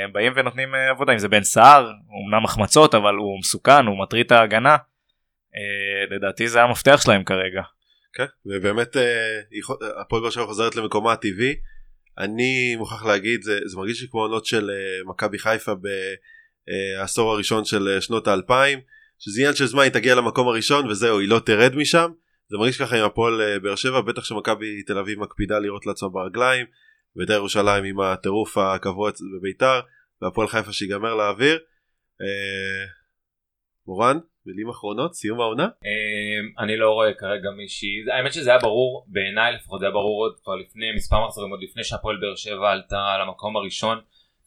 הם 0.05 0.13
באים 0.13 0.33
ונותנים 0.37 0.75
uh, 0.75 0.79
עבודה 0.91 1.13
אם 1.13 1.19
זה 1.19 1.29
בן 1.29 1.43
סער 1.43 1.91
אמנם 2.27 2.43
מחמצות 2.43 2.95
אבל 2.95 3.15
הוא 3.15 3.39
מסוכן 3.39 3.87
הוא 3.87 4.03
מטריד 4.03 4.27
את 4.27 4.33
ההגנה. 4.33 4.77
uh, 4.77 6.15
לדעתי 6.15 6.49
זה 6.49 6.63
המפתח 6.63 7.01
שלהם 7.05 7.25
כרגע. 7.25 7.63
כן 8.15 8.27
ובאמת 8.47 8.97
הפועל 10.01 10.23
באר 10.23 10.31
שבע 10.31 10.47
חוזרת 10.47 10.77
למקומה 10.77 11.13
הטבעי. 11.13 11.55
אני 12.19 12.77
מוכרח 12.77 13.07
להגיד 13.07 13.43
זה, 13.43 13.61
זה 13.65 13.77
מרגיש 13.77 14.03
לי 14.03 14.09
כמו 14.11 14.21
עונות 14.21 14.47
של 14.47 14.71
מכבי 15.07 15.39
חיפה 15.39 15.75
ב... 15.75 15.87
אה, 16.69 17.01
העשור 17.01 17.33
הראשון 17.33 17.65
של 17.65 17.89
אה, 17.89 18.01
שנות 18.01 18.29
האלפיים 18.29 18.81
שזה 19.19 19.41
עניין 19.41 19.55
של 19.55 19.67
זמן 19.67 19.83
היא 19.83 19.93
תגיע 19.93 20.15
למקום 20.15 20.49
הראשון 20.49 20.87
וזהו 20.87 21.19
היא 21.19 21.29
לא 21.29 21.39
תרד 21.39 21.77
משם 21.77 22.11
זה 22.51 22.59
מרגיש 22.59 22.83
ככה 22.83 22.97
עם 22.97 23.05
הפועל 23.05 23.41
אה, 23.41 23.59
באר 23.59 23.75
שבע 23.75 24.01
בטח 24.01 24.25
שמכבי 24.25 24.83
תל 24.83 24.99
אביב 24.99 25.21
מקפידה 25.21 25.59
לראות 25.59 25.87
לעצמה 25.87 26.09
ברגליים 26.09 26.67
ודי 27.17 27.35
ירושלים 27.35 27.85
עם 27.85 28.01
הטירוף 28.01 28.59
הקבוע 28.59 29.11
בביתר 29.39 29.81
והפועל 30.23 30.49
חיפה 30.49 30.73
שיגמר 30.73 31.15
לאוויר. 31.15 31.59
מורן 33.87 34.19
מילים 34.47 34.69
אחרונות 34.69 35.15
סיום 35.15 35.41
העונה? 35.41 35.69
אני 36.59 36.77
לא 36.77 36.91
רואה 36.91 37.15
כרגע 37.15 37.51
מישהי 37.57 37.89
האמת 38.13 38.33
שזה 38.33 38.51
היה 38.51 38.59
ברור 38.59 39.07
בעיניי 39.09 39.55
לפחות 39.55 39.81
זה 39.81 39.87
היה 39.87 39.93
ברור 39.93 40.25
עוד 40.25 40.37
כבר 40.45 40.55
לפני 40.55 40.87
מספר 40.97 41.27
מחזורים 41.27 41.51
עוד 41.51 41.61
לפני 41.63 41.85
שהפועל 41.85 42.17
באר 42.21 42.37
שבע 42.37 42.71
עלתה 42.71 43.17
למקום 43.21 43.57
הראשון 43.57 43.99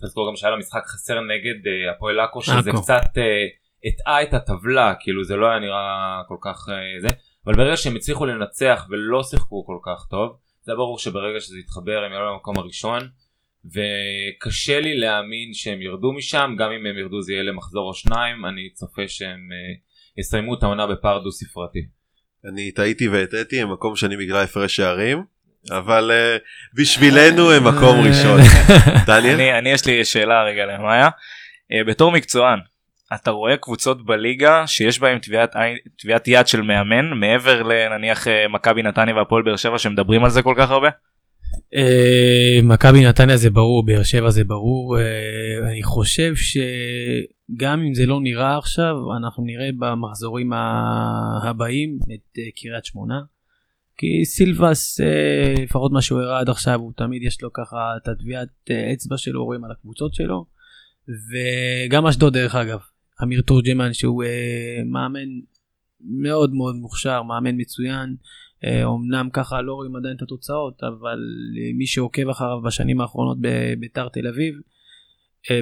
תזכור 0.02 0.30
גם 0.30 0.36
שהיה 0.36 0.52
לה 0.52 0.58
משחק 0.58 0.82
חסר 0.86 1.20
נגד 1.20 1.72
הפועל 1.96 2.20
עכו 2.20 2.42
שזה 2.42 2.72
קצת 2.72 3.18
הטעה 3.86 4.24
את 4.24 4.34
הטבלה 4.34 4.94
כאילו 5.00 5.24
זה 5.24 5.36
לא 5.36 5.50
היה 5.50 5.60
נראה 5.60 6.22
כל 6.28 6.38
כך 6.42 6.66
זה 7.02 7.10
אבל 7.46 7.56
ברגע 7.56 7.78
שהם 7.78 7.96
הצליחו 7.96 8.26
לנצח 8.26 8.88
ולא 8.90 9.24
שיחקו 9.24 9.66
כל 9.66 9.78
כך 9.86 10.06
טוב 10.10 10.38
זה 10.64 10.72
ברור 10.76 11.00
שברגע 11.00 11.40
שזה 11.40 11.60
יתחבר 11.60 12.04
הם 12.06 12.12
יעלו 12.12 12.34
למקום 12.34 12.58
הראשון 12.58 13.10
וקשה 13.66 14.80
לי 14.80 14.98
להאמין 14.98 15.54
שהם 15.54 15.82
ירדו 15.82 16.14
משם 16.14 16.56
גם 16.58 16.72
אם 16.72 16.86
הם 16.86 16.98
ירדו 16.98 17.22
זה 17.22 17.34
יהיה 17.34 17.44
למחזור 17.44 17.88
או 17.88 17.94
שניים 17.94 18.46
אני 18.46 18.70
צופה 18.74 19.08
שהם 19.08 19.50
uh, 19.52 20.20
יסיימו 20.20 20.54
את 20.54 20.64
העונה 20.64 20.88
בפער 20.88 21.24
דו 21.24 21.32
ספרתי. 21.32 21.80
אני 22.52 22.72
טעיתי 22.72 23.08
והטעיתי 23.08 23.62
הם 23.62 23.74
מקום 23.74 23.96
שני 23.96 24.18
בגלל 24.18 24.44
הפרש 24.44 24.76
שערים 24.76 25.24
אבל 25.72 26.12
uh, 26.12 26.42
בשבילנו 26.82 27.52
הם 27.52 27.68
מקום 27.68 28.00
ראשון. 28.08 28.40
דניאל? 29.08 29.34
אני, 29.34 29.60
אני 29.60 29.70
יש 29.70 29.86
לי 29.86 30.06
שאלה 30.06 30.44
רגע 30.44 30.66
למאיה. 30.66 31.08
Uh, 31.08 31.88
בתור 31.88 32.12
מקצוען, 32.12 32.60
אתה 33.14 33.32
רואה 33.32 33.58
קבוצות 33.58 34.06
בליגה 34.06 34.68
שיש 34.68 35.00
בהם 35.00 35.20
טביעת, 35.20 35.56
טביעת 36.00 36.28
יד 36.28 36.48
של 36.48 36.62
מאמן 36.62 37.20
מעבר 37.20 37.64
לנניח 37.64 38.28
uh, 38.28 38.30
מכבי 38.50 38.84
נתניה 38.84 39.16
והפועל 39.16 39.44
באר 39.44 39.56
שבע 39.56 39.78
שמדברים 39.78 40.24
על 40.24 40.30
זה 40.30 40.42
כל 40.42 40.56
כך 40.58 40.72
הרבה? 40.72 40.90
Uh, 41.76 42.64
מכבי 42.64 43.06
נתניה 43.06 43.38
זה 43.38 43.50
ברור, 43.50 43.86
באר 43.86 44.04
שבע 44.04 44.30
זה 44.30 44.44
ברור. 44.44 44.98
Uh, 44.98 45.72
אני 45.72 45.84
חושב 45.84 46.34
שגם 46.36 47.84
אם 47.88 47.94
זה 47.94 48.06
לא 48.06 48.20
נראה 48.22 48.58
עכשיו, 48.58 48.96
אנחנו 49.18 49.44
נראה 49.44 49.70
במחזורים 49.80 50.54
הבאים 51.44 52.00
את 52.14 52.40
קריית 52.56 52.86
שמונה. 52.86 53.20
כי 54.02 54.26
סילבס, 54.26 55.02
אה, 55.02 55.64
לפחות 55.64 55.92
מה 55.92 56.02
שהוא 56.02 56.22
הראה 56.22 56.40
עד 56.40 56.50
עכשיו, 56.50 56.80
הוא 56.80 56.92
תמיד 56.98 57.24
יש 57.24 57.42
לו 57.42 57.54
ככה 57.54 57.94
את 58.02 58.08
הטביעת 58.08 58.48
אה, 58.72 58.94
אצבע 58.94 59.18
שלו, 59.18 59.46
רואים 59.46 59.64
על 59.64 59.72
הקבוצות 59.72 60.14
שלו. 60.14 60.46
וגם 61.88 62.08
אשדוד 62.08 62.34
דרך 62.34 62.56
אגב, 62.56 62.80
אמיר 63.24 63.42
תורג'מן 63.42 63.94
שהוא 63.94 64.24
אה, 64.24 64.84
מאמן 64.86 65.30
מאוד 66.02 66.54
מאוד 66.54 66.76
מוכשר, 66.76 67.24
מאמן 67.24 67.56
מצוין. 67.58 68.16
אומנם 68.84 69.30
ככה 69.34 69.62
לא 69.62 69.74
רואים 69.74 69.96
עדיין 69.96 70.16
את 70.16 70.22
התוצאות, 70.22 70.84
אבל 70.84 71.20
מי 71.78 71.88
שעוקב 71.88 72.30
אחריו 72.30 72.62
בשנים 72.62 73.02
האחרונות 73.02 73.38
בביתר 73.42 74.10
תל 74.10 74.28
אביב, 74.28 74.56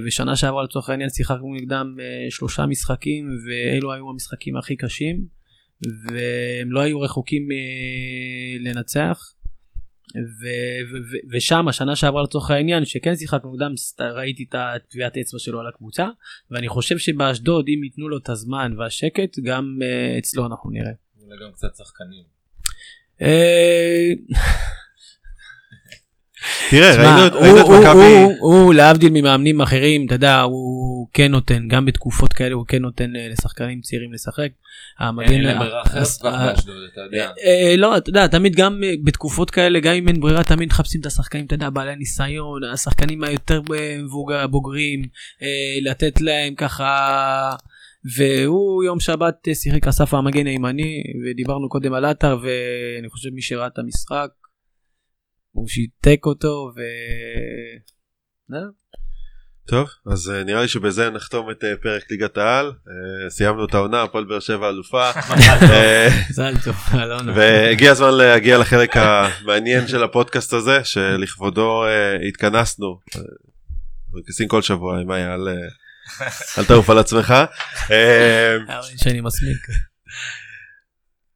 ושנה 0.06 0.36
שעברה 0.36 0.64
לצורך 0.64 0.90
העניין 0.90 1.10
שיחקנו 1.10 1.54
נגדם 1.56 1.96
שלושה 2.30 2.66
משחקים, 2.66 3.30
ואלו 3.46 3.94
היו 3.94 4.10
המשחקים 4.10 4.58
הכי 4.58 4.76
קשים. 4.76 5.26
והם 5.82 6.72
לא 6.72 6.80
היו 6.80 7.02
רחוקים 7.02 7.48
אה, 10.16 10.22
לנצח. 10.22 11.18
ושם 11.32 11.68
השנה 11.68 11.96
שעברה 11.96 12.24
לצורך 12.24 12.52
העניין 12.52 12.86
שכן 12.86 13.16
שיחקנו 13.16 13.50
מוקדם 13.50 13.74
ראיתי 14.00 14.46
את 14.50 14.56
הטביעת 14.58 15.18
אצבע 15.18 15.40
שלו 15.40 15.60
על 15.60 15.68
הקבוצה 15.68 16.08
ואני 16.52 16.68
חושב 16.68 16.98
שבאשדוד 16.98 17.66
אם 17.68 17.84
ייתנו 17.84 18.10
לו 18.10 18.18
את 18.18 18.30
הזמן 18.30 18.74
והשקט 18.78 19.40
גם 19.44 19.78
uh, 19.82 20.20
אצלו 20.20 20.46
אנחנו 20.46 20.70
נראה. 20.70 20.92
אולי 21.22 21.36
גם 21.46 21.52
קצת 21.52 21.76
שחקנים. 21.76 22.24
אה, 26.44 26.70
תראה, 26.70 27.28
ראינו 27.28 27.60
את 27.60 27.66
מכבי... 27.66 28.36
הוא 28.40 28.74
להבדיל 28.74 29.10
ממאמנים 29.14 29.62
אחרים, 29.62 30.06
אתה 30.06 30.16
יודע, 30.16 30.42
הוא 30.42 31.08
כן 31.14 31.32
נותן, 31.32 31.68
גם 31.68 31.86
בתקופות 31.86 32.34
כאלה 32.34 32.56
הוא 32.56 32.66
כן 32.68 32.82
נותן 32.82 33.16
אה, 33.16 33.28
לשחקנים 33.32 33.82
צעירים 33.82 34.14
לשחק. 34.14 34.50
אין 35.22 35.44
להם 35.44 35.60
ברירה 35.60 35.82
אחרת 35.82 36.08
באשדוד, 36.24 36.76
אתה 36.94 37.02
יודע. 37.02 37.30
אה, 37.46 37.76
לא, 37.78 37.98
אתה 37.98 38.10
יודע, 38.10 38.28
תמיד 38.28 38.56
גם 38.56 38.84
אה, 38.84 38.94
בתקופות 39.04 39.52
כאלה, 39.52 39.80
גם 39.80 39.94
אם 39.94 40.08
אין 40.08 40.20
ברירה, 40.20 40.44
תמיד 40.44 40.70
מחפשים 40.70 41.02
את 41.02 41.06
השחקנים, 41.06 41.46
אתה 41.46 41.56
יודע, 41.56 41.70
בעלי 41.70 41.92
הניסיון, 41.92 42.64
השחקנים 42.64 43.24
היותר 43.24 43.62
בוגרים, 44.50 45.02
לתת 45.82 46.22
להם 46.22 46.56
ככה... 46.56 47.56
והוא 48.18 48.84
יום 48.84 49.00
שבת 49.00 49.48
שיחק 49.54 49.88
אסף 49.88 50.14
המגן 50.14 50.46
הימני 50.46 51.04
ודיברנו 51.26 51.70
קודם 51.70 51.94
על 51.94 52.06
עטר 52.06 52.38
ואני 52.42 53.10
חושב 53.10 53.30
מי 53.30 53.42
שראה 53.42 53.68
את 53.68 53.80
המשחק 53.80 54.30
הוא 55.52 55.68
שיתק 55.68 56.26
אותו 56.26 56.72
ו... 56.76 56.80
טוב 59.70 59.90
אז 60.12 60.30
uh, 60.30 60.44
נראה 60.44 60.62
לי 60.62 60.68
שבזה 60.68 61.10
נחתום 61.10 61.52
את 61.52 61.64
uh, 61.64 61.84
פרק 61.84 62.04
ליגת 62.12 62.38
העל. 62.38 62.70
uh, 62.70 63.30
סיימנו 63.30 63.66
את 63.66 63.74
העונה 63.74 64.04
הפועל 64.04 64.24
באר 64.24 64.40
שבע 64.40 64.70
אלופה. 64.70 65.12
והגיע 67.36 67.92
הזמן 67.92 68.14
להגיע 68.14 68.58
לחלק 68.58 68.98
המעניין 68.98 69.88
של 69.88 70.04
הפודקאסט 70.04 70.54
הזה 70.54 70.84
שלכבודו 70.84 71.84
התכנסנו. 72.30 73.00
מרכסים 74.14 74.48
כל 74.48 74.62
שבוע 74.62 75.02
אם 75.02 75.12
היה 75.12 75.36
אל 76.58 76.66
תעוף 76.66 76.90
על 76.90 76.98
עצמך. 76.98 77.34
שאני 78.98 79.22
מסמיק. 79.22 79.68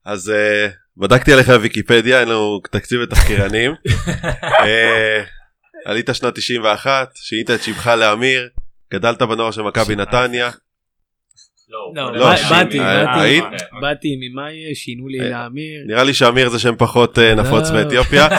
אז 0.05 0.32
בדקתי 0.98 1.34
עליך 1.34 1.52
ויקיפדיה, 1.62 2.20
אין 2.20 2.30
לנו 2.30 2.62
תקציב 2.72 3.02
לתחקירנים. 3.02 3.74
אה, 4.44 5.24
עלית 5.86 6.10
שנת 6.14 6.36
91, 6.36 7.12
שינית 7.16 7.52
את 7.52 7.64
שמך 7.64 7.88
לאמיר, 7.88 8.50
גדלת 8.94 9.22
בנוער 9.22 9.52
של 9.52 9.62
מכבי 9.62 9.96
נתניה. 9.96 10.52
לא, 11.96 12.14
לא, 12.14 12.34
ב- 12.34 12.36
שימי, 12.36 12.50
באתי, 12.50 12.80
אה, 12.80 13.50
באתי, 13.82 14.16
ממאי, 14.22 14.76
שינו 14.76 15.08
לי 15.08 15.20
אה, 15.20 15.30
לאמיר. 15.30 15.84
נראה 15.88 16.04
לי 16.04 16.14
שאמיר 16.14 16.50
זה 16.50 16.60
שם 16.60 16.76
פחות 16.78 17.20
אה, 17.20 17.36
נפוץ 17.36 17.70
לא. 17.70 17.84
באתיופיה. 17.84 18.28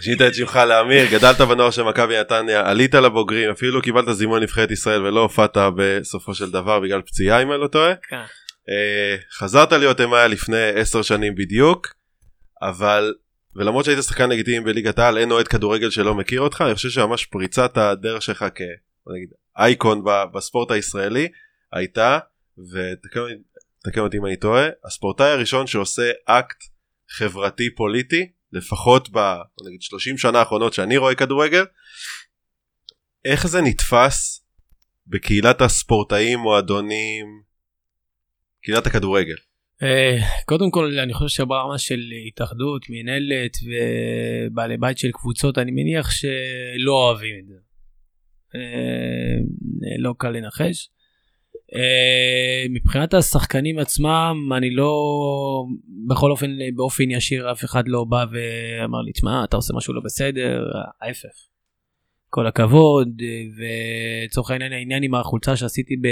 שינית 0.02 0.22
את 0.22 0.34
שמך 0.34 0.56
לאמיר, 0.56 1.06
גדלת 1.10 1.40
בנוער 1.40 1.70
של 1.70 1.82
מכבי 1.82 2.20
נתניה, 2.20 2.70
עלית 2.70 2.94
לבוגרים, 2.94 3.50
אפילו 3.50 3.82
קיבלת 3.82 4.14
זימון 4.14 4.42
נבחרת 4.42 4.70
ישראל 4.70 5.06
ולא 5.06 5.20
הופעת 5.20 5.56
בסופו 5.76 6.34
של 6.34 6.50
דבר 6.50 6.80
בגלל 6.80 7.02
פציעה 7.02 7.42
אם 7.42 7.52
אני 7.52 7.60
לא 7.60 7.66
טועה. 7.66 7.92
אה, 8.70 9.16
חזרת 9.32 9.72
להיות 9.72 10.00
אמיה 10.00 10.26
לפני 10.26 10.68
עשר 10.76 11.02
שנים 11.02 11.34
בדיוק, 11.34 11.86
אבל, 12.62 13.14
ולמרות 13.56 13.84
שהיית 13.84 14.02
שחקן 14.02 14.28
לגיטימי 14.28 14.64
בליגת 14.64 14.98
העל, 14.98 15.18
אין 15.18 15.30
אוהד 15.30 15.48
כדורגל 15.48 15.90
שלא 15.90 16.14
מכיר 16.14 16.40
אותך, 16.40 16.64
אני 16.66 16.74
חושב 16.74 16.88
שממש 16.88 17.26
פריצת 17.26 17.76
הדרך 17.76 18.22
שלך 18.22 18.44
כ... 18.54 18.60
בוא 19.06 19.14
נגיד, 19.14 19.28
אייקון 19.58 20.04
ב- 20.04 20.24
בספורט 20.34 20.70
הישראלי 20.70 21.28
הייתה, 21.72 22.18
ותקן 22.58 24.00
אותי- 24.00 24.16
אם 24.16 24.26
אני 24.26 24.36
טועה, 24.36 24.66
הספורטאי 24.84 25.30
הראשון 25.30 25.66
שעושה 25.66 26.10
אקט 26.26 26.56
חברתי 27.10 27.74
פוליטי, 27.74 28.30
לפחות 28.52 29.08
ב... 29.12 29.18
נגיד 29.66 29.82
30 29.82 30.18
שנה 30.18 30.38
האחרונות 30.38 30.72
שאני 30.74 30.96
רואה 30.96 31.14
כדורגל, 31.14 31.64
איך 33.24 33.46
זה 33.46 33.60
נתפס 33.60 34.44
בקהילת 35.06 35.60
הספורטאים, 35.60 36.38
מועדונים, 36.38 37.26
קהילת 38.62 38.86
הכדורגל? 38.86 39.36
אה, 39.82 40.16
קודם 40.44 40.70
כל 40.70 40.98
אני 40.98 41.14
חושב 41.14 41.42
שברמה 41.42 41.78
של 41.78 42.00
התאחדות, 42.26 42.86
מנהלת 42.88 43.56
ובעלי 43.66 44.76
בית 44.76 44.98
של 44.98 45.10
קבוצות 45.12 45.58
אני 45.58 45.70
מניח 45.70 46.10
שלא 46.10 46.92
אוהבים 46.92 47.34
את 47.38 47.46
זה. 47.46 47.54
אה, 48.54 49.36
לא 49.98 50.14
קל 50.18 50.30
לנחש. 50.30 50.88
אה, 51.74 52.64
מבחינת 52.70 53.14
השחקנים 53.14 53.78
עצמם 53.78 54.36
אני 54.56 54.70
לא 54.70 54.94
בכל 56.08 56.30
אופן 56.30 56.50
באופן 56.74 57.10
ישיר 57.10 57.52
אף 57.52 57.64
אחד 57.64 57.88
לא 57.88 58.04
בא 58.04 58.24
ואמר 58.32 59.00
לי 59.00 59.12
תשמע 59.12 59.44
אתה 59.44 59.56
עושה 59.56 59.74
משהו 59.76 59.94
לא 59.94 60.00
בסדר 60.04 60.64
ההפך. 61.00 61.49
כל 62.30 62.46
הכבוד 62.46 63.08
אה, 63.22 63.26
ולצורך 64.26 64.50
העניין 64.50 64.72
העניין 64.72 65.02
עם 65.02 65.14
החולצה 65.14 65.56
שעשיתי 65.56 65.96
ב... 65.96 66.06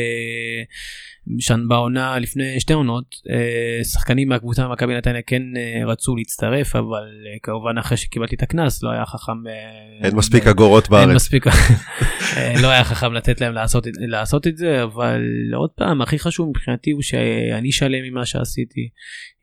שם 1.41 1.61
בעונה 1.69 2.19
לפני 2.19 2.61
שתי 2.61 2.73
עונות 2.73 3.05
אה, 3.31 3.85
שחקנים 3.85 4.29
מהקבוצה 4.29 4.69
במכבי 4.69 4.95
נתניה 4.95 5.23
כן 5.23 5.43
אה, 5.57 5.87
רצו 5.87 6.16
להצטרף 6.16 6.77
אבל 6.77 7.07
כמובן 7.43 7.79
אחרי 7.79 7.97
שקיבלתי 7.97 8.35
את 8.37 8.43
הקנס 8.43 8.83
לא 8.83 8.91
היה 8.91 9.07
חכם 9.07 9.33
אין 10.05 10.16
מספיק 10.16 10.47
אגורות 10.47 10.85
אין 10.85 10.91
בארץ. 10.91 11.14
מספיק 11.14 11.47
אה, 12.37 12.55
לא 12.62 12.69
היה 12.69 12.85
חכם 12.85 13.12
לתת 13.12 13.41
להם 13.41 13.53
לעשות, 13.53 13.89
את- 13.89 13.93
לעשות 13.99 14.47
את 14.47 14.57
זה 14.57 14.83
אבל 14.83 15.23
עוד 15.55 15.71
פעם 15.71 16.03
הכי 16.03 16.19
חשוב 16.19 16.49
מבחינתי 16.49 16.91
הוא 16.91 17.03
שאני 17.03 17.73
שלם 17.73 18.05
עם 18.05 18.14
מה 18.14 18.27
שעשיתי 18.27 18.89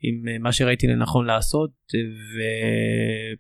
עם 0.01 0.43
מה 0.43 0.51
שראיתי 0.51 0.87
לנכון 0.87 1.25
לעשות 1.25 1.69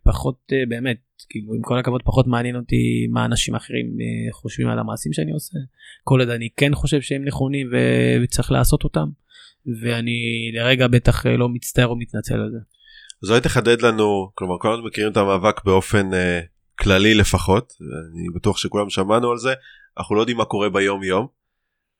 ופחות 0.05 0.39
באמת 0.69 0.97
כאילו 1.29 1.53
עם 1.53 1.61
כל 1.61 1.79
הכבוד 1.79 2.01
פחות 2.03 2.27
מעניין 2.27 2.55
אותי 2.55 3.07
מה 3.11 3.25
אנשים 3.25 3.55
אחרים 3.55 3.85
אה, 3.85 4.33
חושבים 4.33 4.67
על 4.67 4.79
המעשים 4.79 5.13
שאני 5.13 5.31
עושה 5.31 5.57
כל 6.03 6.19
עוד 6.19 6.29
אני 6.29 6.49
כן 6.57 6.75
חושב 6.75 7.01
שהם 7.01 7.25
נכונים 7.25 7.67
ו- 7.71 8.23
וצריך 8.23 8.51
לעשות 8.51 8.83
אותם 8.83 9.07
ואני 9.81 10.51
לרגע 10.53 10.87
בטח 10.87 11.25
אה, 11.25 11.37
לא 11.37 11.49
מצטער 11.49 11.87
או 11.87 11.95
מתנצל 11.95 12.33
על 12.33 12.51
זה. 12.51 12.57
אז 13.23 13.29
אולי 13.29 13.41
תחדד 13.41 13.81
לנו, 13.81 14.31
כלומר 14.35 14.55
כולנו 14.59 14.85
מכירים 14.85 15.11
את 15.11 15.17
המאבק 15.17 15.63
באופן 15.63 16.13
אה, 16.13 16.41
כללי 16.79 17.13
לפחות, 17.13 17.73
אני 17.81 18.27
בטוח 18.35 18.57
שכולם 18.57 18.89
שמענו 18.89 19.31
על 19.31 19.37
זה, 19.37 19.53
אנחנו 19.97 20.15
לא 20.15 20.21
יודעים 20.21 20.37
מה 20.37 20.45
קורה 20.45 20.69
ביום 20.69 21.03
יום. 21.03 21.27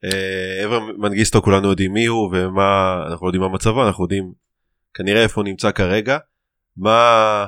אה, 0.03 0.79
מנגיסטו 0.97 1.41
כולנו 1.41 1.69
יודעים 1.69 1.93
מי 1.93 2.05
הוא 2.05 2.29
ומה, 2.33 2.99
אנחנו 3.11 3.25
לא 3.25 3.29
יודעים 3.29 3.41
מה 3.41 3.49
מצבו, 3.49 3.87
אנחנו 3.87 4.03
יודעים 4.03 4.33
כנראה 4.93 5.23
איפה 5.23 5.41
הוא 5.41 5.47
נמצא 5.47 5.71
כרגע. 5.71 6.17
מה, 6.77 7.45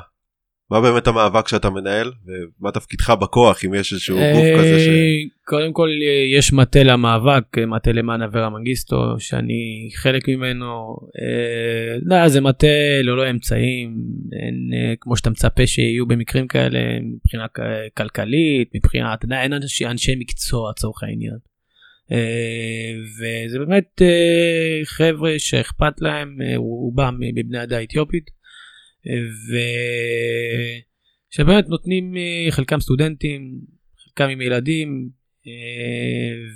מה 0.72 0.82
באמת 0.82 1.07
המאבק 1.07 1.47
שאתה 1.47 1.70
מנהל 1.70 2.11
ומה 2.26 2.72
תפקידך 2.72 3.09
בכוח 3.09 3.65
אם 3.65 3.74
יש 3.74 3.93
איזשהו 3.93 4.18
גוף 4.18 4.59
כזה 4.59 4.80
ש... 4.80 4.88
אה, 4.88 5.38
קודם 5.45 5.74
כל 5.74 5.89
אה, 5.89 6.38
יש 6.38 6.53
מטה 6.53 6.84
למאבק, 6.84 7.57
אה, 7.57 7.65
מטה 7.65 7.91
למען 7.91 8.22
אברה 8.22 8.49
מנגיסטו, 8.49 9.20
שאני 9.20 9.89
חלק 9.95 10.30
ממנו. 10.30 10.97
אה, 11.22 11.97
לא, 12.01 12.28
זה 12.28 12.41
מטה 12.41 12.68
ללא 13.03 13.30
אמצעים, 13.30 13.95
אין, 14.41 14.70
אה, 14.74 14.93
כמו 14.99 15.18
שאתה 15.18 15.30
מצפה 15.30 15.68
שיהיו 15.68 16.05
במקרים 16.07 16.47
כאלה 16.47 16.80
מבחינה 17.01 17.45
כלכלית, 17.97 18.70
מבחינה, 18.76 19.13
אתה 19.13 19.26
יודע, 19.26 19.41
אין 19.41 19.53
אנשי, 19.53 19.86
אנשי 19.86 20.15
מקצוע 20.20 20.72
לצורך 20.72 21.03
העניין. 21.03 21.38
וזה 23.18 23.59
באמת 23.59 24.01
חבר'ה 24.86 25.34
שאכפת 25.38 26.01
להם, 26.01 26.38
רובם 26.55 27.18
מבני 27.20 27.57
העדה 27.57 27.78
האתיופית. 27.78 28.36
ושבאמת 31.33 31.69
נותנים 31.69 32.17
אה, 32.17 32.47
חלקם 32.49 32.79
סטודנטים, 32.79 33.61
חלקם 34.03 34.29
עם 34.29 34.41
ילדים, 34.41 35.09
אה, 35.47 35.51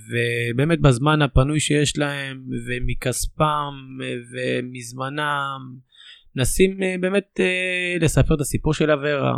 ובאמת 0.09 0.79
בזמן 0.79 1.21
הפנוי 1.21 1.59
שיש 1.59 1.97
להם 1.97 2.43
ומכספם 2.67 3.73
אה, 4.03 4.15
ומזמנם 4.31 5.75
מנסים 6.35 6.79
באמת 6.99 7.39
לספר 8.01 8.35
את 8.35 8.41
הסיפור 8.41 8.73
של 8.73 8.91
אברה 8.91 9.33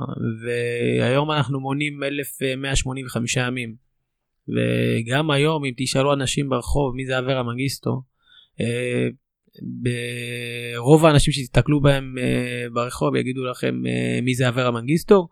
והיום 0.99 1.32
אנחנו 1.32 1.59
מונים 1.59 2.03
1185 2.03 3.38
ימים. 3.38 3.76
וגם 4.47 5.32
היום 5.32 5.66
אם 5.66 5.74
תשאלו 5.78 6.14
אנשים 6.14 6.49
ברחוב 6.49 6.95
מי 6.95 7.05
זה 7.05 7.20
אברה 7.20 7.43
מנגיסטו 7.43 8.01
ברוב 9.62 11.06
האנשים 11.06 11.34
שתסתכלו 11.34 11.82
בהם 11.82 12.16
אה, 12.18 12.66
ברחוב 12.74 13.16
יגידו 13.16 13.43
לכם 13.45 13.76
אה, 13.88 14.20
מי 14.22 14.36
זה 14.36 14.49
אברה 14.49 14.72
מנגיסטו 14.72 15.28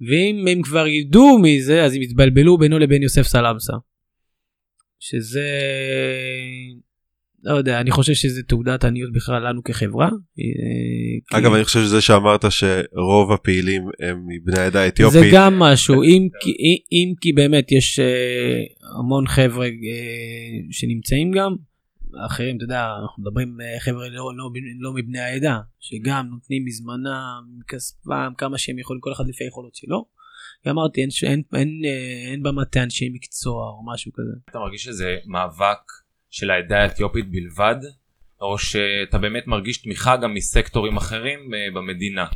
ואם 0.00 0.44
הם 0.48 0.62
כבר 0.62 0.86
ידעו 0.86 1.38
מי 1.38 1.62
זה 1.62 1.84
אז 1.84 1.94
הם 1.94 2.02
יתבלבלו 2.02 2.58
בינו 2.58 2.78
לבין 2.78 3.02
יוסף 3.02 3.22
סלמסה. 3.22 3.72
שזה 5.00 5.48
לא 7.44 7.54
יודע 7.56 7.80
אני 7.80 7.90
חושב 7.90 8.12
שזה 8.14 8.42
תעודת 8.42 8.84
עניות 8.84 9.12
בכלל 9.12 9.48
לנו 9.48 9.64
כחברה. 9.64 10.06
אה, 10.06 11.38
אגב 11.38 11.50
כי- 11.50 11.56
אני 11.56 11.64
חושב 11.64 11.80
שזה 11.80 12.00
שאמרת 12.00 12.44
שרוב 12.50 13.32
הפעילים 13.32 13.82
הם 14.00 14.26
מבני 14.28 14.58
העדה 14.58 14.82
האתיופית. 14.82 15.20
זה 15.20 15.30
גם 15.32 15.58
משהו 15.58 16.02
אם 16.02 16.28
כי, 16.40 16.50
אם 16.92 17.14
כי 17.20 17.32
באמת 17.32 17.72
יש 17.72 18.00
המון 18.98 19.26
חבר'ה 19.26 19.68
שנמצאים 20.70 21.30
גם 21.32 21.54
אחרים 22.26 22.56
אתה 22.56 22.64
יודע 22.64 22.88
אנחנו 23.02 23.22
מדברים 23.22 23.60
אה, 23.60 23.80
חבר'ה 23.80 24.08
לא, 24.08 24.36
לא, 24.36 24.50
לא 24.78 24.92
מבני 24.94 25.20
העדה 25.20 25.60
שגם 25.80 26.26
נותנים 26.30 26.64
מזמנם 26.64 27.42
מכספם 27.58 28.32
כמה 28.38 28.58
שהם 28.58 28.78
יכולים 28.78 29.00
כל 29.00 29.12
אחד 29.12 29.24
לפי 29.28 29.44
היכולות 29.44 29.74
שלו. 29.74 30.06
אמרתי 30.68 31.00
אין, 31.00 31.08
אין, 31.22 31.42
אין, 31.54 31.82
אה, 31.84 32.30
אין 32.30 32.42
במטה 32.42 32.82
אנשי 32.82 33.10
מקצוע 33.12 33.68
או 33.68 33.92
משהו 33.92 34.12
כזה. 34.12 34.32
אתה 34.50 34.58
מרגיש 34.58 34.82
שזה 34.82 35.16
מאבק 35.26 35.82
של 36.30 36.50
העדה 36.50 36.82
האתיופית 36.82 37.30
בלבד 37.30 37.76
או 38.40 38.58
שאתה 38.58 39.18
באמת 39.18 39.46
מרגיש 39.46 39.82
תמיכה 39.82 40.16
גם 40.16 40.34
מסקטורים 40.34 40.96
אחרים 40.96 41.54
אה, 41.54 41.68
במדינה. 41.74 42.26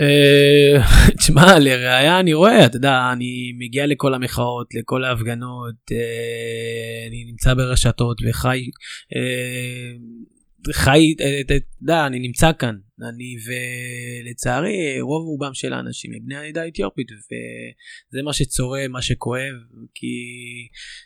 אה, 0.00 0.82
תשמע 1.18 1.58
לראיה 1.58 2.20
אני 2.20 2.34
רואה 2.34 2.66
אתה 2.66 2.76
יודע 2.76 3.10
אני 3.12 3.52
מגיע 3.58 3.86
לכל 3.86 4.14
המחאות 4.14 4.74
לכל 4.74 5.04
ההפגנות 5.04 5.74
אה, 5.92 7.08
אני 7.08 7.24
נמצא 7.24 7.54
ברשתות 7.54 8.20
וחי 8.28 8.70
אה, 9.16 9.92
חי 10.72 11.14
אתה 11.40 11.54
יודע 11.82 12.06
אני 12.06 12.18
נמצא 12.18 12.50
כאן 12.58 12.76
אני 13.08 13.36
ולצערי 13.46 15.00
רוב 15.00 15.26
רובם 15.26 15.54
של 15.54 15.72
האנשים 15.72 16.10
הם 16.14 16.18
בני 16.24 16.36
העדה 16.36 16.62
האתיופית 16.62 17.06
וזה 17.10 18.22
מה 18.24 18.32
שצורם 18.32 18.92
מה 18.92 19.02
שכואב 19.02 19.54
כי 19.94 20.06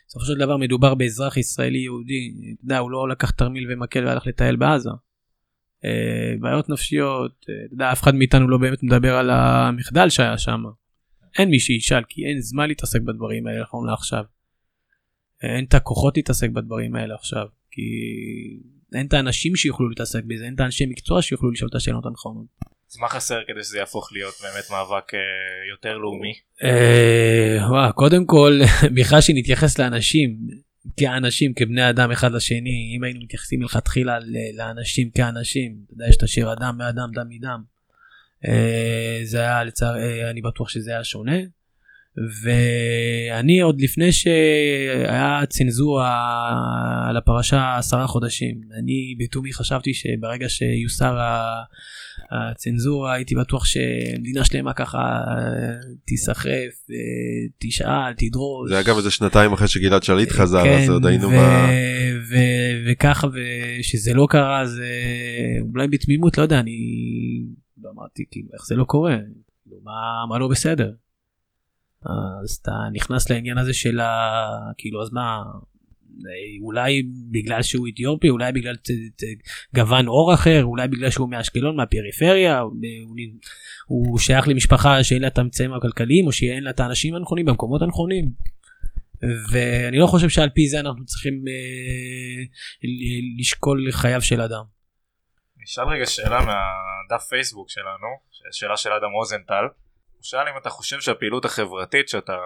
בסופו 0.07 0.25
של 0.25 0.37
דבר 0.37 0.57
מדובר 0.57 0.95
באזרח 0.95 1.37
ישראלי 1.37 1.79
יהודי 1.79 2.33
אתה 2.55 2.63
יודע 2.63 2.77
הוא 2.77 2.91
לא 2.91 3.09
לקח 3.09 3.31
תרמיל 3.31 3.71
ומקל 3.71 4.05
והלך 4.05 4.27
לטייל 4.27 4.55
בעזה. 4.55 4.89
אה, 5.85 6.35
בעיות 6.39 6.69
נפשיות, 6.69 7.45
אה, 7.49 7.53
אתה 7.65 7.73
יודע, 7.73 7.91
אף 7.91 8.01
אחד 8.01 8.15
מאיתנו 8.15 8.47
לא 8.47 8.57
באמת 8.57 8.83
מדבר 8.83 9.15
על 9.15 9.29
המחדל 9.29 10.09
שהיה 10.09 10.37
שם. 10.37 10.63
אין 11.37 11.49
מי 11.49 11.59
שישאל, 11.59 12.03
כי 12.09 12.25
אין 12.25 12.41
זמן 12.41 12.67
להתעסק 12.67 13.01
בדברים 13.01 13.47
האלה 13.47 13.61
נכון 13.61 13.87
לעכשיו. 13.87 14.23
אין 15.43 15.65
את 15.65 15.73
הכוחות 15.73 16.17
להתעסק 16.17 16.49
בדברים 16.49 16.95
האלה 16.95 17.15
עכשיו, 17.15 17.47
כי 17.71 17.81
אין 18.93 19.07
את 19.07 19.13
האנשים 19.13 19.55
שיוכלו 19.55 19.89
להתעסק 19.89 20.23
בזה, 20.27 20.45
אין 20.45 20.55
את 20.55 20.59
האנשי 20.59 20.85
מקצוע 20.85 21.21
שיוכלו 21.21 21.51
לשאול 21.51 21.69
את 21.69 21.75
השאלות 21.75 22.05
הנכונות. 22.05 22.45
אז 22.91 22.97
מה 22.97 23.07
חסר 23.07 23.39
כדי 23.47 23.63
שזה 23.63 23.77
יהפוך 23.77 24.09
להיות 24.13 24.33
באמת 24.41 24.63
מאבק 24.71 25.13
אה, 25.13 25.19
יותר 25.71 25.97
לאומי? 25.97 26.33
קודם 27.95 28.25
כל, 28.25 28.59
בכלל 28.97 29.21
שנתייחס 29.21 29.79
לאנשים, 29.79 30.37
כאנשים, 30.97 31.53
כבני 31.53 31.89
אדם 31.89 32.11
אחד 32.11 32.31
לשני, 32.31 32.93
אם 32.97 33.03
היינו 33.03 33.19
מתייחסים 33.23 33.59
מלכתחילה 33.59 34.17
לאנשים 34.57 35.09
כאנשים, 35.09 35.77
אתה 35.85 35.93
יודע, 35.93 36.07
יש 36.09 36.17
את 36.17 36.23
השיר 36.23 36.53
אדם 36.53 36.77
מאדם, 36.77 37.09
דם 37.13 37.29
מדם. 37.29 37.63
אה, 38.47 39.19
זה 39.23 39.39
היה 39.39 39.63
לצער, 39.63 39.97
אה, 39.97 40.29
אני 40.29 40.41
בטוח 40.41 40.69
שזה 40.69 40.91
היה 40.91 41.03
שונה. 41.03 41.37
ואני 42.43 43.59
עוד 43.59 43.81
לפני 43.81 44.11
שהיה 44.11 45.41
צנזורה 45.49 46.09
על 47.09 47.17
הפרשה 47.17 47.77
עשרה 47.77 48.07
חודשים, 48.07 48.61
אני 48.79 49.15
בתומי 49.19 49.53
חשבתי 49.53 49.93
שברגע 49.93 50.49
שיוסר 50.49 51.17
הצנזורה 52.33 53.13
הייתי 53.13 53.35
בטוח 53.35 53.65
שמדינה 53.65 54.45
שלמה 54.45 54.73
ככה 54.73 54.97
אה, 54.97 55.93
תיסחף, 56.05 56.73
אה, 56.91 56.95
תשאל, 57.57 58.13
תדרוש. 58.17 58.71
זה 58.71 58.81
גם 58.87 58.97
איזה 58.97 59.11
שנתיים 59.11 59.53
אחרי 59.53 59.67
שגלעד 59.67 60.03
שליט 60.03 60.31
חזר, 60.31 60.63
כן, 60.63 60.77
אז 60.83 60.89
עוד 60.89 61.05
היינו 61.05 61.27
ו- 61.27 61.31
ב... 61.31 61.37
ו- 62.29 62.91
וככה 62.91 63.27
ושזה 63.33 64.13
לא 64.13 64.27
קרה 64.29 64.65
זה 64.65 64.89
אולי 65.73 65.87
בתמימות 65.87 66.37
לא 66.37 66.43
יודע 66.43 66.59
אני 66.59 66.77
לא 67.81 67.89
אמרתי 67.89 68.23
כאילו 68.31 68.49
איך 68.53 68.65
זה 68.65 68.75
לא 68.75 68.83
קורה 68.83 69.17
כאילו, 69.63 69.77
מה, 69.83 70.25
מה 70.29 70.39
לא 70.39 70.47
בסדר. 70.47 70.91
אז 72.05 72.59
אתה 72.61 72.71
נכנס 72.93 73.29
לעניין 73.29 73.57
הזה 73.57 73.73
של 73.73 73.99
ה... 73.99 74.11
כאילו 74.77 75.01
אז 75.01 75.09
מה 75.11 75.43
אולי 76.61 77.03
בגלל 77.31 77.61
שהוא 77.61 77.87
אתיופי 77.93 78.29
אולי 78.29 78.51
בגלל 78.51 78.75
גוון 79.75 80.05
עור 80.05 80.33
אחר 80.33 80.63
אולי 80.63 80.87
בגלל 80.87 81.09
שהוא 81.09 81.29
מאשקלון 81.29 81.75
מהפריפריה 81.75 82.59
הוא, 82.59 82.75
הוא 83.87 84.19
שייך 84.19 84.47
למשפחה 84.47 85.03
שאין 85.03 85.21
לה 85.21 85.27
את 85.27 85.37
האמצעים 85.37 85.73
הכלכליים 85.73 86.27
או 86.27 86.31
שאין 86.31 86.63
לה 86.63 86.69
את 86.69 86.79
האנשים 86.79 87.15
הנכונים 87.15 87.45
במקומות 87.45 87.81
הנכונים. 87.81 88.53
ואני 89.51 89.97
לא 89.97 90.07
חושב 90.07 90.29
שעל 90.29 90.49
פי 90.49 90.67
זה 90.67 90.79
אנחנו 90.79 91.05
צריכים 91.05 91.33
אה, 91.33 92.43
לשקול 93.39 93.91
חייו 93.91 94.21
של 94.21 94.41
אדם. 94.41 94.63
נשאל 95.63 95.87
רגע 95.87 96.05
שאלה 96.05 96.39
מהדף 96.39 97.23
פייסבוק 97.29 97.69
שלנו, 97.69 98.07
שאלה 98.51 98.77
של 98.77 98.89
אדם 98.89 99.11
רוזנטל. 99.11 99.63
הוא 100.13 100.23
שאל 100.23 100.47
אם 100.47 100.57
אתה 100.61 100.69
חושב 100.69 100.99
שהפעילות 100.99 101.45
החברתית 101.45 102.09
שאתה 102.09 102.33
אה, 102.33 102.39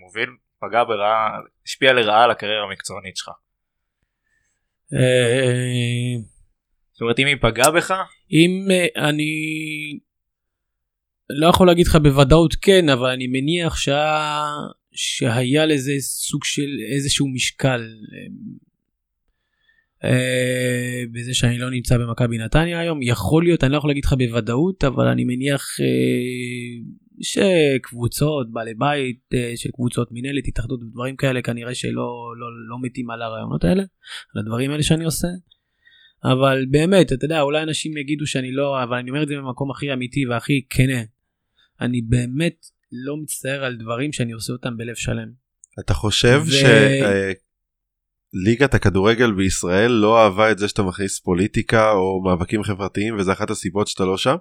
מוביל 0.00 0.28
פגעה 0.60 0.84
ברעה, 0.84 1.38
השפיעה 1.66 1.92
לרעה 1.92 2.24
על 2.24 2.30
הקריירה 2.30 2.64
המקצוענית 2.64 3.16
שלך. 3.16 3.28
אה, 4.94 6.14
זאת 6.92 7.00
אומרת 7.00 7.18
אם 7.18 7.26
היא 7.26 7.36
פגעה 7.40 7.70
בך, 7.70 7.94
אם 8.30 8.68
אה, 8.70 9.08
אני 9.08 9.32
לא 11.30 11.46
יכול 11.46 11.66
להגיד 11.66 11.86
לך 11.86 11.96
בוודאות 11.96 12.54
כן 12.54 12.88
אבל 12.88 13.10
אני 13.10 13.26
מניח 13.26 13.76
שה... 13.76 14.18
שהיה 14.92 15.66
לזה 15.66 15.92
סוג 16.00 16.44
של 16.44 16.68
איזשהו 16.94 17.28
משקל 17.28 17.88
אה, 18.12 20.10
אה, 20.10 21.02
בזה 21.12 21.34
שאני 21.34 21.58
לא 21.58 21.70
נמצא 21.70 21.98
במכבי 21.98 22.38
נתניה 22.38 22.80
היום 22.80 23.02
יכול 23.02 23.44
להיות 23.44 23.64
אני 23.64 23.72
לא 23.72 23.76
יכול 23.76 23.90
להגיד 23.90 24.04
לך 24.04 24.12
בוודאות 24.12 24.84
אבל 24.84 25.06
אני 25.08 25.24
מניח 25.24 25.62
אה, 25.80 25.86
שקבוצות 27.22 28.52
בעלי 28.52 28.74
בית 28.74 29.20
אה, 29.34 29.52
של 29.56 29.70
קבוצות 29.70 30.08
מנהלת 30.12 30.48
התאחדות 30.48 30.82
ודברים 30.82 31.16
כאלה 31.16 31.42
כנראה 31.42 31.74
שלא 31.74 32.32
לא, 32.38 32.46
לא 32.68 32.76
מתים 32.82 33.10
על 33.10 33.22
הרעיונות 33.22 33.64
האלה 33.64 33.82
על 34.34 34.40
הדברים 34.40 34.70
האלה 34.70 34.82
שאני 34.82 35.04
עושה. 35.04 35.28
אבל 36.24 36.66
באמת 36.70 37.12
אתה 37.12 37.24
יודע 37.24 37.40
אולי 37.40 37.62
אנשים 37.62 37.96
יגידו 37.96 38.26
שאני 38.26 38.52
לא 38.52 38.82
אבל 38.82 38.96
אני 38.96 39.10
אומר 39.10 39.22
את 39.22 39.28
זה 39.28 39.36
במקום 39.36 39.70
הכי 39.70 39.92
אמיתי 39.92 40.26
והכי 40.26 40.66
כנה. 40.70 41.02
אני 41.80 42.02
באמת 42.02 42.66
לא 42.92 43.16
מצטער 43.16 43.64
על 43.64 43.76
דברים 43.76 44.12
שאני 44.12 44.32
עושה 44.32 44.52
אותם 44.52 44.76
בלב 44.76 44.94
שלם. 44.94 45.28
אתה 45.80 45.94
חושב 45.94 46.42
ו- 46.46 46.50
שליגת 46.50 47.44
הכדורגל 48.74 49.32
בישראל 49.32 49.90
לא 49.90 50.24
אהבה 50.24 50.50
את 50.50 50.58
זה 50.58 50.68
שאתה 50.68 50.82
מכניס 50.82 51.20
פוליטיקה 51.20 51.90
או 51.90 52.22
מאבקים 52.22 52.62
חברתיים 52.62 53.16
וזה 53.16 53.32
אחת 53.32 53.50
הסיבות 53.50 53.88
שאתה 53.88 54.04
לא 54.04 54.16
שם? 54.16 54.36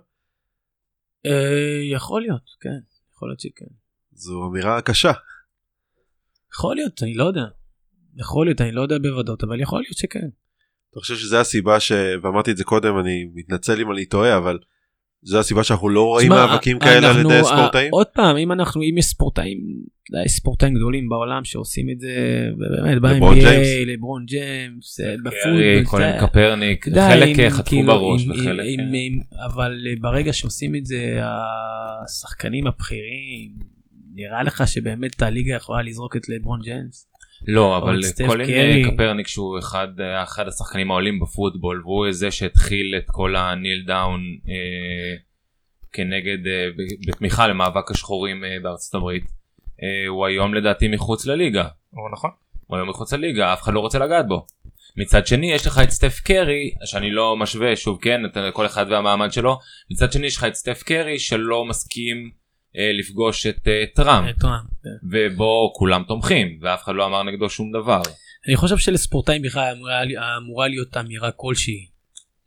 אה, 1.25 1.81
יכול 1.91 2.21
להיות 2.21 2.49
כן 2.59 2.79
יכול 3.17 3.29
להיות 3.29 3.39
שכן. 3.39 3.65
זו 4.11 4.45
אמירה 4.45 4.81
קשה. 4.81 5.11
יכול 6.53 6.75
להיות 6.75 7.03
אני 7.03 7.13
לא 7.13 7.23
יודע. 7.23 7.45
יכול 8.15 8.45
להיות 8.45 8.61
אני 8.61 8.71
לא 8.71 8.81
יודע 8.81 8.97
בוודאות 8.97 9.43
אבל 9.43 9.61
יכול 9.61 9.81
להיות 9.81 9.97
שכן. 9.97 10.29
אתה 10.91 10.99
חושב 10.99 11.15
שזה 11.15 11.39
הסיבה 11.39 11.79
ש... 11.79 11.91
ואמרתי 12.21 12.51
את 12.51 12.57
זה 12.57 12.63
קודם 12.63 12.99
אני 12.99 13.29
מתנצל 13.33 13.81
אם 13.81 13.91
אני 13.91 14.05
טועה 14.05 14.37
אבל 14.37 14.59
זה 15.23 15.39
הסיבה 15.39 15.63
שאנחנו 15.63 15.89
לא 15.89 16.03
רואים 16.05 16.29
מאבקים 16.29 16.79
כאלה 16.79 17.09
על 17.11 17.19
ידי 17.19 17.39
ה- 17.39 17.43
ספורטאים? 17.43 17.91
עוד 17.91 18.07
פעם 18.07 18.37
אם 18.37 18.51
אנחנו 18.51 18.81
אם 18.81 18.97
יש 18.97 19.05
ספורטאים 19.05 19.57
יש 20.25 20.31
ספורטאים 20.31 20.73
גדולים 20.75 21.09
בעולם 21.09 21.43
שעושים 21.45 21.89
את 21.89 21.99
זה 21.99 22.09
באמת 22.59 22.95
לברון 22.95 23.39
ב-NBA. 23.39 23.85
לברון 23.87 24.25
ג'יימס 24.25 24.99
אה, 24.99 25.05
קרי, 25.05 25.17
בפוטבול. 25.23 25.83
קולין 25.83 26.09
אתה- 26.17 26.27
קפרניק, 26.27 26.85
חלק 26.89 27.39
אה, 27.39 27.49
חטפו 27.49 27.69
כאילו, 27.69 27.85
בראש 27.93 28.27
וחלק... 28.27 28.59
אה, 28.59 28.65
אם- 28.65 29.19
אבל 29.45 29.77
אה, 29.87 29.93
ברגע 30.01 30.33
שעושים 30.33 30.75
את 30.75 30.85
זה 30.85 31.19
השחקנים 32.03 32.67
הבכירים 32.67 33.51
נראה 34.15 34.43
לך 34.43 34.67
שבאמת 34.67 35.21
הליגה 35.21 35.55
יכולה 35.55 35.81
לזרוק 35.81 36.15
את 36.15 36.29
לברון 36.29 36.59
ג'יימס. 36.63 37.07
לא 37.47 37.77
אבל 37.77 37.99
את 38.09 38.21
קולין 38.27 38.47
קרי. 38.47 38.83
אה, 38.85 38.91
קפרניק 38.91 39.27
שהוא 39.27 39.59
אחד 39.59 39.87
אה, 39.99 40.23
אחד 40.23 40.47
השחקנים 40.47 40.91
העולים 40.91 41.19
בפוטבול 41.19 41.81
והוא 41.85 42.11
זה 42.11 42.31
שהתחיל 42.31 42.95
את 42.97 43.05
כל 43.07 43.35
ה 43.35 43.43
kneel 43.43 43.83
down 43.87 44.21
אה, 44.49 45.17
כנגד 45.93 46.47
אה, 46.47 46.67
בתמיכה 47.07 47.47
למאבק 47.47 47.91
השחורים 47.91 48.43
אה, 48.43 48.57
בארצות 48.63 48.95
הברית. 48.95 49.23
אה, 49.83 50.07
הוא 50.07 50.25
היום 50.25 50.53
לדעתי 50.53 50.87
מחוץ 50.87 51.25
לליגה. 51.25 51.67
הוא 51.89 52.09
נכון? 52.13 52.29
הוא 52.67 52.77
היום 52.77 52.89
מחוץ 52.89 53.13
לליגה 53.13 53.53
אף 53.53 53.61
אחד 53.61 53.73
לא 53.73 53.79
רוצה 53.79 53.99
לגעת 53.99 54.27
בו. 54.27 54.45
מצד 54.97 55.27
שני 55.27 55.51
יש 55.51 55.67
לך 55.67 55.79
את 55.83 55.89
סטף 55.89 56.19
קרי 56.19 56.71
שאני 56.85 57.11
לא 57.11 57.37
משווה 57.37 57.75
שוב 57.75 57.99
כן 58.01 58.25
אתה- 58.25 58.49
כל 58.53 58.65
אחד 58.65 58.85
והמעמד 58.89 59.31
שלו 59.31 59.59
מצד 59.91 60.11
שני 60.11 60.27
יש 60.27 60.37
לך 60.37 60.43
את 60.43 60.55
סטף 60.55 60.83
קרי 60.83 61.19
שלא 61.19 61.65
מסכים 61.65 62.31
לפגוש 62.93 63.45
את 63.47 63.67
אה, 63.67 63.83
טראמפ 63.95 64.27
אה, 64.45 64.49
כן. 64.83 64.89
ובו 65.11 65.73
כולם 65.75 66.03
תומכים 66.07 66.59
ואף 66.61 66.83
אחד 66.83 66.95
לא 66.95 67.05
אמר 67.05 67.23
נגדו 67.23 67.49
שום 67.49 67.71
דבר. 67.71 68.01
אני 68.47 68.55
חושב 68.55 68.77
שלספורטאים 68.77 69.41
בכלל 69.41 69.75
אמורה- 70.37 70.67
להיות 70.67 70.97
אמירה 70.97 71.31
כלשהי. 71.31 71.85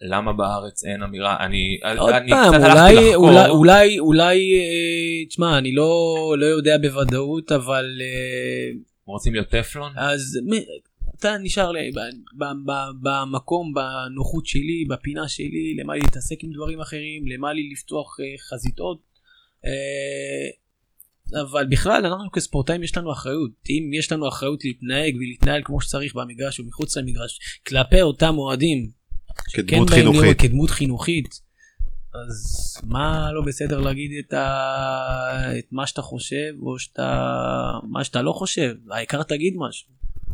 למה 0.02 0.32
בארץ 0.32 0.84
אין 0.84 1.02
אמירה 1.02 1.36
אני 1.46 1.78
אני 1.84 2.30
פעם 2.30 2.54
קצת 2.54 2.62
הלכתי 2.62 2.74
אולי 2.74 3.08
לחקור. 3.10 3.28
אולי 3.28 3.48
אולי 3.48 3.98
אולי 3.98 4.54
אה, 4.60 5.26
תשמע 5.28 5.58
אני 5.58 5.72
לא 5.72 5.94
לא 6.38 6.46
יודע 6.46 6.78
בוודאות 6.78 7.52
אבל 7.52 7.84
אה, 8.00 8.78
רוצים 9.06 9.32
להיות 9.34 9.48
טפלון 9.48 9.92
אז 9.96 10.38
מ- 10.46 10.80
אתה 11.18 11.36
נשאר 11.42 11.70
לי 11.72 11.90
ב- 11.90 11.98
ב- 12.44 12.70
ב- 12.70 12.90
במקום 13.08 13.72
בנוחות 13.74 14.46
שלי 14.46 14.84
בפינה 14.88 15.28
שלי 15.28 15.76
למה 15.82 15.94
להתעסק 15.94 16.36
עם 16.44 16.50
דברים 16.52 16.80
אחרים 16.80 17.26
למה 17.26 17.52
לי 17.52 17.70
לפתוח 17.72 18.16
אה, 18.20 18.24
חזיתות. 18.50 19.09
אה, 19.66 21.40
אבל 21.42 21.66
בכלל 21.70 22.06
אנחנו 22.06 22.30
כספורטאים 22.30 22.82
יש 22.82 22.96
לנו 22.96 23.12
אחריות 23.12 23.50
אם 23.70 23.90
יש 23.98 24.12
לנו 24.12 24.28
אחריות 24.28 24.64
להתנהג 24.64 25.16
ולהתנהל 25.16 25.62
כמו 25.64 25.80
שצריך 25.80 26.14
במגרש 26.14 26.60
ומחוץ 26.60 26.96
למגרש 26.96 27.38
כלפי 27.66 28.02
אותם 28.02 28.38
אוהדים. 28.38 28.90
כדמות 29.54 29.90
חינוכית. 29.90 30.40
כדמות 30.40 30.70
חינוכית. 30.70 31.40
אז 32.14 32.76
מה 32.84 33.32
לא 33.32 33.42
בסדר 33.46 33.80
להגיד 33.80 34.10
את, 34.18 34.32
ה... 34.32 35.58
את 35.58 35.72
מה 35.72 35.86
שאתה 35.86 36.02
חושב 36.02 36.52
או 36.62 36.78
שאתה 36.78 37.32
מה 37.90 38.04
שאתה 38.04 38.22
לא 38.22 38.32
חושב 38.32 38.74
העיקר 38.90 39.22
תגיד 39.22 39.54
משהו. 39.56 39.88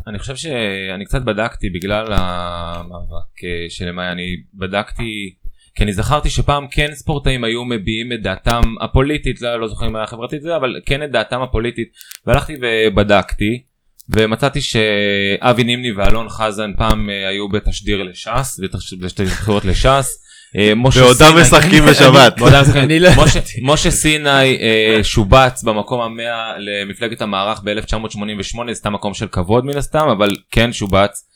אני 0.06 0.18
חושב 0.18 0.36
שאני 0.36 1.04
קצת 1.04 1.22
בדקתי 1.22 1.70
בגלל 1.70 2.06
המאבק 2.12 3.44
אה, 3.44 3.66
של 3.68 3.92
מאי 3.92 4.12
אני 4.12 4.36
בדקתי 4.54 5.34
כי 5.76 5.84
אני 5.84 5.92
זכרתי 5.92 6.30
שפעם 6.30 6.66
כן 6.70 6.90
ספורטאים 6.94 7.44
היו 7.44 7.64
מביעים 7.64 8.12
את 8.12 8.22
דעתם 8.22 8.60
הפוליטית 8.80 9.40
לא, 9.42 9.60
לא 9.60 9.68
זוכר 9.68 9.86
אם 9.86 9.96
היה 9.96 10.06
חברתית 10.06 10.42
זה 10.42 10.56
אבל 10.56 10.74
כן 10.86 11.02
את 11.02 11.10
דעתם 11.10 11.42
הפוליטית 11.42 11.88
והלכתי 12.26 12.54
ובדקתי 12.62 13.62
ומצאתי 14.08 14.60
שאבי 14.60 15.64
נימני 15.64 15.92
ואלון 15.92 16.28
חזן 16.28 16.70
פעם 16.76 17.10
אה, 17.10 17.28
היו 17.28 17.48
בתשדיר 17.48 18.02
לש"ס 18.02 18.60
בתש- 18.60 18.94
בתשדיר 19.00 19.28
לש"ס. 19.64 20.22
אה, 20.58 20.72
בעודם 21.00 21.14
סיני- 21.30 21.40
משחקים 21.40 21.84
בשבת. 21.90 22.40
לא 22.40 23.10
משה- 23.62 23.90
סיני 23.90 24.28
אה, 24.60 25.00
שובץ 25.04 25.62
במקום 25.62 26.00
המאה 26.00 26.52
למפלגת 26.58 27.22
המערך 27.22 27.60
ב-1988 27.64 28.18
זה 28.68 28.74
סתם 28.74 28.92
מקום 28.92 29.14
של 29.14 29.26
כבוד 29.28 29.64
מן 29.64 29.76
הסתם 29.76 30.08
אבל 30.08 30.28
כן 30.50 30.72
שובץ. 30.72 31.26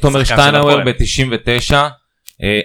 תומר 0.00 0.24
שטיינאוור 0.24 0.70
הפועל. 0.70 0.92
ב-99 0.92 1.74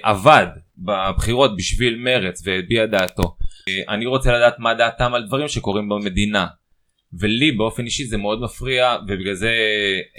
עבד 0.04 0.48
בבחירות 0.78 1.58
בשביל 1.58 1.96
מרץ 1.96 2.42
והביע 2.46 2.86
דעתו. 2.86 3.36
אני 3.90 4.06
רוצה 4.06 4.34
לדעת 4.34 4.60
מה 4.60 4.74
דעתם 4.74 5.14
על 5.14 5.28
דברים 5.28 5.48
שקורים 5.48 5.90
במדינה. 5.90 6.48
ולי 7.20 7.52
באופן 7.52 7.86
אישי 7.86 8.06
זה 8.06 8.18
מאוד 8.18 8.42
מפריע 8.42 8.96
ובגלל 9.08 9.34
זה 9.34 9.52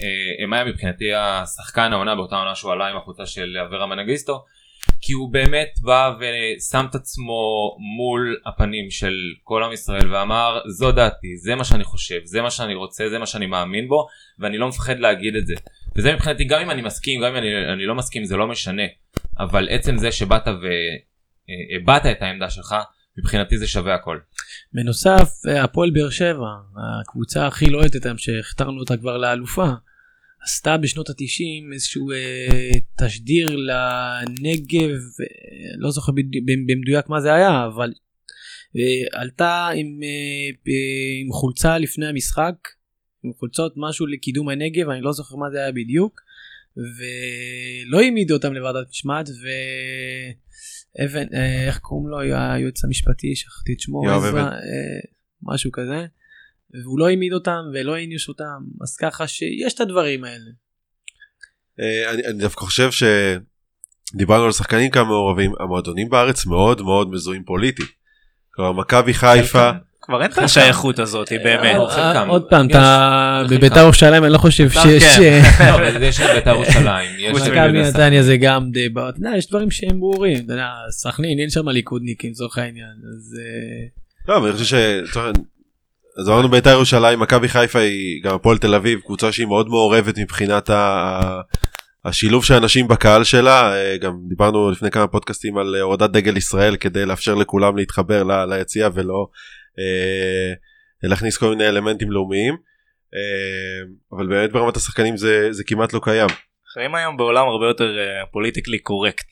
אה, 0.01 0.45
אמיה 0.45 0.65
מבחינתי 0.65 1.13
השחקן 1.13 1.93
העונה 1.93 2.15
באותה 2.15 2.35
עונה 2.35 2.55
שהוא 2.55 2.71
עלה 2.71 2.87
עם 2.87 2.97
החולצה 2.97 3.25
של 3.25 3.57
אברה 3.57 3.85
מנגיסטו 3.85 4.43
כי 5.01 5.13
הוא 5.13 5.33
באמת 5.33 5.69
בא 5.81 6.11
ושם 6.19 6.85
את 6.89 6.95
עצמו 6.95 7.75
מול 7.97 8.37
הפנים 8.45 8.91
של 8.91 9.13
כל 9.43 9.63
עם 9.63 9.71
ישראל 9.71 10.13
ואמר 10.13 10.59
זו 10.67 10.91
דעתי 10.91 11.37
זה 11.37 11.55
מה 11.55 11.63
שאני 11.63 11.83
חושב 11.83 12.19
זה 12.23 12.41
מה 12.41 12.51
שאני 12.51 12.73
רוצה 12.73 13.09
זה 13.09 13.19
מה 13.19 13.25
שאני 13.25 13.45
מאמין 13.45 13.87
בו 13.87 14.07
ואני 14.39 14.57
לא 14.57 14.67
מפחד 14.67 14.99
להגיד 14.99 15.35
את 15.35 15.47
זה 15.47 15.53
וזה 15.99 16.13
מבחינתי 16.13 16.43
גם 16.43 16.61
אם 16.61 16.71
אני 16.71 16.81
מסכים 16.81 17.21
גם 17.21 17.27
אם 17.27 17.35
אני, 17.35 17.47
אני 17.73 17.85
לא 17.85 17.95
מסכים 17.95 18.25
זה 18.25 18.37
לא 18.37 18.47
משנה 18.47 18.83
אבל 19.39 19.67
עצם 19.69 19.97
זה 19.97 20.11
שבאת 20.11 20.43
והבעת 20.47 22.05
את 22.05 22.21
העמדה 22.21 22.49
שלך 22.49 22.75
מבחינתי 23.17 23.57
זה 23.57 23.67
שווה 23.67 23.95
הכל. 23.95 24.19
בנוסף 24.73 25.29
הפועל 25.63 25.91
באר 25.91 26.09
שבע 26.09 26.47
הקבוצה 27.01 27.47
הכי 27.47 27.65
לוהטת 27.65 28.05
היום 28.05 28.17
שהכתרנו 28.17 28.79
אותה 28.79 28.97
כבר 28.97 29.17
לאלופה 29.17 29.67
עשתה 30.43 30.77
בשנות 30.77 31.09
התשעים 31.09 31.73
איזשהו 31.73 32.11
אה, 32.11 32.69
תשדיר 32.97 33.55
לנגב 33.55 34.89
אה, 34.89 35.25
לא 35.77 35.91
זוכר 35.91 36.11
במדויק 36.45 37.09
מה 37.09 37.21
זה 37.21 37.33
היה 37.33 37.65
אבל 37.65 37.91
אה, 38.77 39.21
עלתה 39.21 39.69
עם, 39.75 39.99
אה, 40.03 40.71
עם 41.21 41.31
חולצה 41.31 41.77
לפני 41.77 42.07
המשחק 42.07 42.55
עם 43.23 43.31
חולצות 43.39 43.73
משהו 43.77 44.05
לקידום 44.05 44.49
הנגב 44.49 44.89
אני 44.89 45.01
לא 45.01 45.11
זוכר 45.11 45.35
מה 45.35 45.49
זה 45.51 45.57
היה 45.57 45.71
בדיוק 45.71 46.21
ולא 46.77 47.99
העמידו 47.99 48.33
אותם 48.33 48.53
לוועדת 48.53 48.89
משמעת 48.89 49.29
ואבן 50.99 51.25
אה, 51.33 51.67
איך 51.67 51.79
קוראים 51.79 52.09
לו 52.09 52.19
היועץ 52.19 52.83
המשפטי 52.83 53.35
שכחתי 53.35 53.73
את 53.73 53.79
שמו 53.79 54.09
עזרא. 54.09 54.41
אה, 54.41 54.99
משהו 55.43 55.71
כזה 55.71 56.05
והוא 56.83 56.99
לא 56.99 57.07
העמיד 57.07 57.33
אותם 57.33 57.59
ולא 57.73 57.95
העניש 57.95 58.29
אותם 58.29 58.63
אז 58.81 58.95
ככה 58.95 59.27
שיש 59.27 59.73
את 59.73 59.79
הדברים 59.79 60.23
האלה. 60.23 60.51
אה, 61.79 62.13
אני, 62.13 62.25
אני 62.25 62.39
דווקא 62.39 62.61
חושב 62.61 62.89
שדיברנו 62.91 64.45
על 64.45 64.51
שחקנים 64.51 64.91
כמה 64.91 65.03
מעורבים 65.03 65.51
המועדונים 65.59 66.09
בארץ 66.09 66.45
מאוד 66.45 66.81
מאוד 66.81 67.09
מזוהים 67.09 67.43
פוליטית. 67.43 67.85
כלומר 68.53 68.71
מכבי 68.81 69.13
חיפה 69.13 69.71
כבר 70.09 70.21
אין 70.21 70.31
את 70.31 70.37
השייכות 70.37 70.99
הזאת 70.99 71.31
באמת. 71.43 71.75
אה, 71.75 71.89
חלקם. 71.89 72.29
עוד 72.29 72.43
פעם 72.49 72.67
אתה. 72.67 73.43
בביתר 73.49 73.79
ירושלים 73.79 74.23
אני 74.23 74.33
לא 74.33 74.37
חושב 74.37 74.69
שיש 74.69 75.17
כן. 75.17 75.41
לא, 75.79 75.85
יש 76.01 76.19
בית"ר 76.19 76.49
ירושלים. 76.49 77.09
מכבי. 77.33 77.81
נתניה 77.81 78.23
זה 78.23 78.37
גם 78.37 78.71
די 78.71 78.85
אתה 78.85 79.17
יודע, 79.17 79.37
יש 79.37 79.49
דברים 79.49 79.71
שהם 79.71 79.99
ברורים, 79.99 80.45
אתה 80.45 80.53
יודע, 80.53 80.67
סכנין 80.89 81.39
אין 81.39 81.49
שם 81.49 81.69
ליכודניקים 81.69 82.31
לצורך 82.31 82.57
העניין, 82.57 82.95
אז 83.13 83.37
אה, 83.39 83.87
לא 84.27 84.37
אבל 84.37 84.49
אני 84.49 84.57
חושב 84.57 84.77
ש... 84.77 85.17
אז 86.19 86.29
אמרנו 86.29 86.49
בית"ר 86.49 86.69
ירושלים 86.69 87.19
מכבי 87.19 87.47
חיפה 87.47 87.79
היא 87.79 88.23
גם 88.23 88.35
הפועל 88.35 88.57
תל 88.57 88.75
אביב 88.75 88.99
קבוצה 88.99 89.31
שהיא 89.31 89.47
מאוד 89.47 89.67
מעורבת 89.69 90.17
מבחינת 90.17 90.69
ה... 90.69 91.41
השילוב 92.05 92.45
של 92.45 92.53
אנשים 92.53 92.87
בקהל 92.87 93.23
שלה 93.23 93.73
אה, 93.73 93.97
גם 93.97 94.17
דיברנו 94.29 94.71
לפני 94.71 94.91
כמה 94.91 95.07
פודקאסטים 95.07 95.57
על 95.57 95.75
אה, 95.75 95.81
הורדת 95.81 96.09
דגל 96.09 96.37
ישראל 96.37 96.75
כדי 96.75 97.05
לאפשר 97.05 97.35
לכולם 97.35 97.77
להתחבר 97.77 98.45
ליציע 98.45 98.89
ולא 98.93 99.13
אה, 99.13 99.58
להכניס 101.03 101.37
כל 101.37 101.49
מיני 101.49 101.67
אלמנטים 101.67 102.11
לאומיים 102.11 102.57
אה, 103.15 103.87
אבל 104.17 104.27
באמת 104.27 104.51
ברמת 104.51 104.75
השחקנים 104.77 105.17
זה, 105.17 105.47
זה 105.51 105.63
כמעט 105.67 105.93
לא 105.93 105.99
קיים. 106.03 106.27
חיים 106.73 106.95
היום 106.95 107.17
בעולם 107.17 107.47
הרבה 107.47 107.65
יותר 107.67 107.97
פוליטיקלי 108.31 108.79
קורקט. 108.79 109.27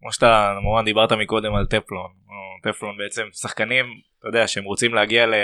כמו 0.00 0.12
שאתה 0.12 0.54
כמובן 0.60 0.84
דיברת 0.84 1.12
מקודם 1.12 1.54
על 1.54 1.66
טפלון. 1.66 2.10
או 2.28 2.72
טפלון 2.72 2.96
בעצם 2.98 3.22
שחקנים, 3.32 3.84
אתה 4.18 4.28
יודע, 4.28 4.46
שהם 4.48 4.64
רוצים 4.64 4.94
להגיע 4.94 5.26
ל... 5.26 5.34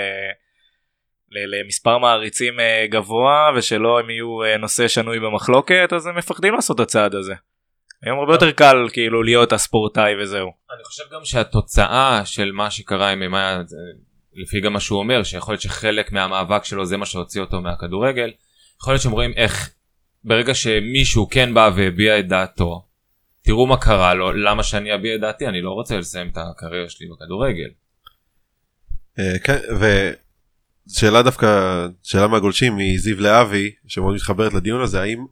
ל- 1.31 1.55
למספר 1.61 1.97
מעריצים 1.97 2.59
אה, 2.59 2.85
גבוה 2.89 3.51
ושלא 3.57 3.99
הם 3.99 4.09
יהיו 4.09 4.43
אה, 4.43 4.57
נושא 4.57 4.87
שנוי 4.87 5.19
במחלוקת 5.19 5.89
אז 5.95 6.07
הם 6.07 6.17
מפחדים 6.17 6.53
לעשות 6.53 6.75
את 6.75 6.79
הצעד 6.79 7.15
הזה. 7.15 7.33
היום 8.03 8.19
הרבה 8.19 8.33
יותר 8.33 8.51
קל 8.51 8.87
כאילו 8.93 9.23
להיות 9.23 9.53
הספורטאי 9.53 10.13
וזהו. 10.21 10.51
אני 10.75 10.83
חושב 10.83 11.03
גם 11.13 11.19
שהתוצאה 11.23 12.21
של 12.25 12.51
מה 12.51 12.71
שקרה 12.71 13.09
עם 13.09 13.31
מאיה, 13.31 13.63
זה- 13.65 13.77
לפי 14.35 14.61
גם 14.61 14.73
מה 14.73 14.79
שהוא 14.79 14.99
אומר, 14.99 15.23
שיכול 15.23 15.53
להיות 15.53 15.61
שחלק 15.61 16.11
מהמאבק 16.11 16.65
שלו 16.65 16.85
זה 16.85 16.97
מה 16.97 17.05
שהוציא 17.05 17.41
אותו 17.41 17.61
מהכדורגל, 17.61 18.31
יכול 18.81 18.93
להיות 18.93 19.01
שהם 19.01 19.11
רואים 19.11 19.33
איך 19.35 19.69
ברגע 20.23 20.53
שמישהו 20.53 21.29
כן 21.29 21.53
בא 21.53 21.71
והביע 21.75 22.19
את 22.19 22.27
דעתו, 22.27 22.85
תראו 23.41 23.67
מה 23.67 23.77
קרה 23.77 24.13
לו, 24.13 24.31
למה 24.31 24.63
שאני 24.63 24.95
אביע 24.95 25.15
את 25.15 25.21
דעתי, 25.21 25.47
אני 25.47 25.61
לא 25.61 25.71
רוצה 25.71 25.97
לסיים 25.97 26.29
את 26.29 26.37
הקריירה 26.37 26.89
שלי 26.89 27.07
בכדורגל. 27.07 27.69
אה, 29.19 29.39
כן, 29.39 29.57
ושאלה 30.89 31.23
דווקא, 31.23 31.47
שאלה 32.03 32.27
מהגולשים 32.27 32.77
מזיו 32.77 33.21
להבי, 33.21 33.71
שמאוד 33.87 34.15
מתחברת 34.15 34.53
לדיון 34.53 34.81
הזה, 34.81 35.01
האם 35.01 35.25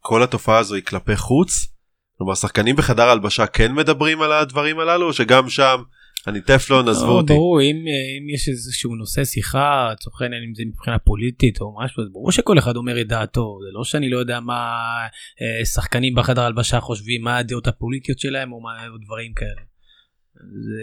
כל 0.00 0.22
התופעה 0.22 0.58
הזו 0.58 0.74
היא 0.74 0.82
כלפי 0.82 1.16
חוץ? 1.16 1.66
כלומר, 2.18 2.34
שחקנים 2.34 2.76
בחדר 2.76 3.08
הלבשה 3.08 3.46
כן 3.46 3.72
מדברים 3.72 4.22
על 4.22 4.32
הדברים 4.32 4.78
הללו, 4.78 5.06
או 5.06 5.12
שגם 5.12 5.48
שם, 5.48 5.82
אני 6.26 6.40
טפלון, 6.40 6.88
עזבו 6.88 7.06
לא, 7.06 7.12
אותי. 7.12 7.32
ברור, 7.32 7.60
אם 7.60 7.76
אה, 7.76 8.18
אם 8.18 8.28
יש 8.28 8.48
איזשהו 8.48 8.94
נושא 8.94 9.24
שיחה, 9.24 9.88
לצורך 9.92 10.22
העניין 10.22 10.42
אם 10.42 10.54
זה 10.54 10.62
מבחינה 10.66 10.98
פוליטית 10.98 11.60
או 11.60 11.76
משהו, 11.80 12.02
אז 12.02 12.08
ברור 12.12 12.32
שכל 12.32 12.58
אחד 12.58 12.76
אומר 12.76 13.00
את 13.00 13.08
דעתו, 13.08 13.58
זה 13.62 13.68
לא 13.72 13.84
שאני 13.84 14.10
לא 14.10 14.18
יודע 14.18 14.40
מה 14.40 14.72
אה, 15.42 15.64
שחקנים 15.64 16.14
בחדר 16.14 16.42
הלבשה 16.42 16.80
חושבים, 16.80 17.22
מה 17.22 17.36
הדעות 17.36 17.66
הפוליטיות 17.66 18.18
שלהם 18.18 18.52
או 18.52 18.60
מה 18.60 18.86
או 18.88 18.98
דברים 18.98 19.32
כאלה. 19.34 19.62
זה, 20.34 20.82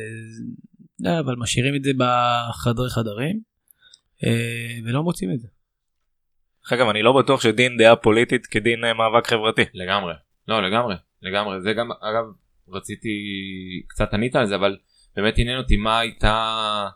לא, 0.99 1.19
אבל 1.19 1.35
משאירים 1.35 1.75
את 1.75 1.83
זה 1.83 1.91
בחדרי 1.97 2.89
חדרים 2.89 3.39
אה, 4.25 4.77
ולא 4.85 5.03
מוצאים 5.03 5.31
את 5.31 5.39
זה. 5.39 5.47
דרך 6.63 6.73
אגב 6.73 6.89
אני 6.89 7.01
לא 7.01 7.13
בטוח 7.19 7.41
שדין 7.41 7.77
דעה 7.77 7.95
פוליטית 7.95 8.45
כדין 8.45 8.79
מאבק 8.97 9.27
חברתי. 9.27 9.61
לגמרי. 9.73 10.13
לא, 10.47 10.63
לגמרי, 10.63 10.95
לגמרי. 11.21 11.61
זה 11.61 11.73
גם, 11.73 11.91
אגב, 11.91 12.25
רציתי, 12.67 13.09
קצת 13.87 14.13
ענית 14.13 14.35
על 14.35 14.45
זה, 14.45 14.55
אבל 14.55 14.77
באמת 15.21 15.37
עניין 15.37 15.57
אותי 15.57 15.75
מה 15.75 15.99
הייתה, 15.99 16.87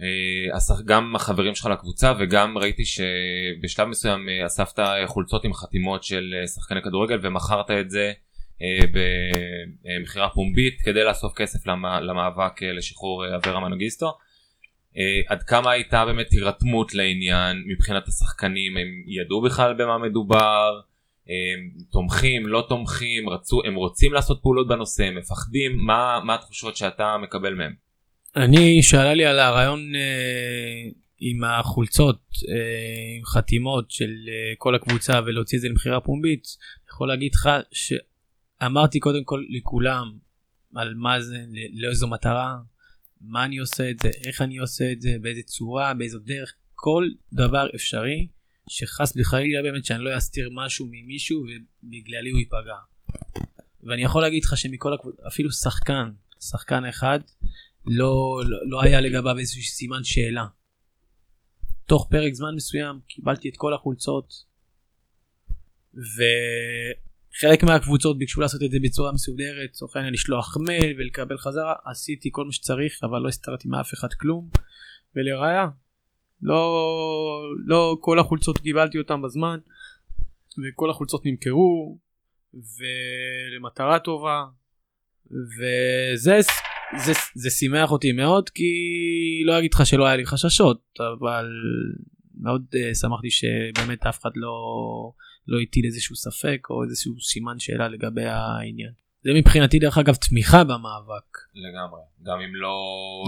אה, 0.00 0.78
גם 0.84 1.16
החברים 1.16 1.54
שלך 1.54 1.66
לקבוצה, 1.66 2.12
וגם 2.18 2.58
ראיתי 2.58 2.82
שבשלב 2.84 3.88
מסוים 3.88 4.28
אה, 4.28 4.46
אספת 4.46 4.78
חולצות 5.06 5.44
עם 5.44 5.54
חתימות 5.54 6.04
של 6.04 6.34
אה, 6.40 6.46
שחקני 6.46 6.82
כדורגל, 6.82 7.18
ומכרת 7.22 7.70
את 7.70 7.90
זה 7.90 8.12
אה, 8.62 9.02
במכירה 10.00 10.28
פומבית, 10.30 10.80
כדי 10.84 11.04
לאסוף 11.04 11.34
כסף 11.36 11.66
למ- 11.66 12.02
למאבק 12.02 12.62
אה, 12.62 12.72
לשחרור 12.72 13.26
אה, 13.26 13.36
אברה 13.36 13.60
מנגיסטו. 13.60 14.12
עד 15.28 15.42
כמה 15.42 15.70
הייתה 15.70 16.04
באמת 16.04 16.32
הירתמות 16.32 16.94
לעניין 16.94 17.64
מבחינת 17.66 18.08
השחקנים, 18.08 18.76
הם 18.76 18.86
ידעו 19.06 19.42
בכלל 19.42 19.74
במה 19.74 19.98
מדובר? 19.98 20.80
תומכים, 21.92 22.46
לא 22.46 22.66
תומכים, 22.68 23.28
רצו, 23.28 23.60
הם 23.64 23.74
רוצים 23.74 24.12
לעשות 24.12 24.38
פעולות 24.42 24.68
בנושא, 24.68 25.04
הם 25.04 25.18
מפחדים, 25.18 25.76
מה, 25.76 26.20
מה 26.24 26.34
התחושות 26.34 26.76
שאתה 26.76 27.16
מקבל 27.22 27.54
מהם? 27.54 27.74
אני 28.36 28.82
שאלה 28.82 29.14
לי 29.14 29.24
על 29.24 29.38
הרעיון 29.38 29.94
אה, 29.94 30.90
עם 31.20 31.44
החולצות 31.44 32.20
אה, 32.48 33.16
עם 33.16 33.24
חתימות 33.24 33.90
של 33.90 34.10
אה, 34.28 34.52
כל 34.58 34.74
הקבוצה 34.74 35.20
ולהוציא 35.26 35.58
את 35.58 35.62
זה 35.62 35.68
למכירה 35.68 36.00
פומבית 36.00 36.46
אני 36.76 36.88
יכול 36.88 37.08
להגיד 37.08 37.34
לך 37.34 37.48
שאמרתי 37.72 39.00
קודם 39.00 39.24
כל 39.24 39.44
לכולם 39.48 40.18
על 40.74 40.94
מה 40.94 41.20
זה 41.20 41.36
לאיזו 41.72 42.08
מטרה 42.08 42.56
מה 43.20 43.44
אני 43.44 43.58
עושה 43.58 43.90
את 43.90 43.98
זה 43.98 44.10
איך 44.24 44.42
אני 44.42 44.58
עושה 44.58 44.92
את 44.92 45.00
זה 45.00 45.16
באיזה 45.20 45.42
צורה 45.42 45.94
באיזו 45.94 46.18
דרך 46.18 46.54
כל 46.74 47.08
דבר 47.32 47.66
אפשרי 47.74 48.26
שחס 48.68 49.12
וחלילה 49.16 49.62
באמת 49.62 49.84
שאני 49.84 50.04
לא 50.04 50.18
אסתיר 50.18 50.50
משהו 50.52 50.86
ממישהו 50.90 51.40
ובגללי 51.40 52.30
הוא 52.30 52.38
ייפגע. 52.38 52.76
ואני 53.82 54.02
יכול 54.02 54.22
להגיד 54.22 54.44
לך 54.44 54.56
שמכל 54.56 54.94
הקבוצה 54.94 55.22
אפילו 55.26 55.52
שחקן 55.52 56.10
שחקן 56.40 56.84
אחד 56.84 57.20
לא, 57.86 58.40
לא, 58.46 58.58
לא 58.68 58.82
היה 58.82 59.00
לגביו 59.00 59.38
איזשהו 59.38 59.62
סימן 59.62 60.04
שאלה. 60.04 60.46
תוך 61.86 62.06
פרק 62.10 62.34
זמן 62.34 62.54
מסוים 62.54 63.00
קיבלתי 63.08 63.48
את 63.48 63.54
כל 63.56 63.74
החולצות 63.74 64.32
וחלק 65.94 67.62
מהקבוצות 67.62 68.18
ביקשו 68.18 68.40
לעשות 68.40 68.62
את 68.62 68.70
זה 68.70 68.78
בצורה 68.82 69.12
מסודרת, 69.12 69.70
לצורך 69.70 69.96
העניין 69.96 70.14
לשלוח 70.14 70.56
מייל 70.56 70.96
ולקבל 70.98 71.38
חזרה, 71.38 71.74
עשיתי 71.84 72.28
כל 72.32 72.44
מה 72.44 72.52
שצריך 72.52 73.00
אבל 73.02 73.18
לא 73.18 73.28
הסתרתי 73.28 73.68
מאף 73.68 73.94
אחד 73.94 74.12
כלום 74.12 74.50
ולראיה 75.16 75.66
לא, 76.42 77.42
לא 77.66 77.96
כל 78.00 78.18
החולצות 78.18 78.58
קיבלתי 78.58 78.98
אותן 78.98 79.22
בזמן 79.22 79.58
וכל 80.58 80.90
החולצות 80.90 81.26
נמכרו 81.26 81.98
ולמטרה 82.54 83.98
טובה 83.98 84.44
וזה 85.30 86.40
זה, 87.04 87.12
זה 87.34 87.50
שימח 87.50 87.90
אותי 87.90 88.12
מאוד 88.12 88.50
כי 88.50 88.64
לא 89.46 89.58
אגיד 89.58 89.74
לך 89.74 89.86
שלא 89.86 90.06
היה 90.06 90.16
לי 90.16 90.26
חששות 90.26 90.82
אבל 91.18 91.46
מאוד 92.40 92.64
uh, 92.74 92.94
שמחתי 92.94 93.30
שבאמת 93.30 94.06
אף 94.06 94.20
אחד 94.20 94.30
לא 94.34 94.52
לא 95.48 95.60
הטיל 95.60 95.84
איזשהו 95.84 96.16
ספק 96.16 96.66
או 96.70 96.84
איזשהו 96.84 97.20
סימן 97.20 97.58
שאלה 97.58 97.88
לגבי 97.88 98.24
העניין. 98.24 98.92
זה 99.28 99.34
מבחינתי 99.34 99.78
דרך 99.78 99.98
אגב 99.98 100.14
תמיכה 100.14 100.64
במאבק. 100.64 101.38
לגמרי, 101.54 102.00
גם 102.22 102.40
אם 102.40 102.54
לא... 102.54 102.76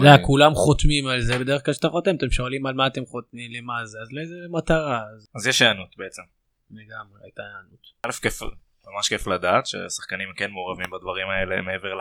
אתה 0.00 0.08
יודע, 0.08 0.26
כולם 0.26 0.54
חותמים 0.54 1.06
על 1.06 1.20
זה 1.20 1.38
בדרך 1.38 1.64
כלל 1.64 1.74
כשאתה 1.74 1.88
חותם 1.88 2.16
אתם 2.16 2.30
שואלים 2.30 2.66
על 2.66 2.74
מה 2.74 2.86
אתם 2.86 3.06
חותמים 3.06 3.50
למה 3.52 3.86
זה 3.86 3.98
אז 4.02 4.12
לאיזה 4.12 4.34
מטרה 4.50 5.02
אז 5.14 5.28
אז 5.34 5.46
יש 5.46 5.62
היענות 5.62 5.94
בעצם. 5.96 6.22
לגמרי 6.70 7.20
הייתה 7.22 7.42
הענות. 7.42 7.80
א' 8.02 8.22
כיף 8.22 8.42
ממש 8.86 9.08
כיף 9.08 9.26
לדעת 9.26 9.66
ששחקנים 9.66 10.28
כן 10.36 10.50
מעורבים 10.50 10.90
בדברים 10.90 11.28
האלה 11.28 11.62
מעבר 11.62 11.94
ל... 11.94 12.00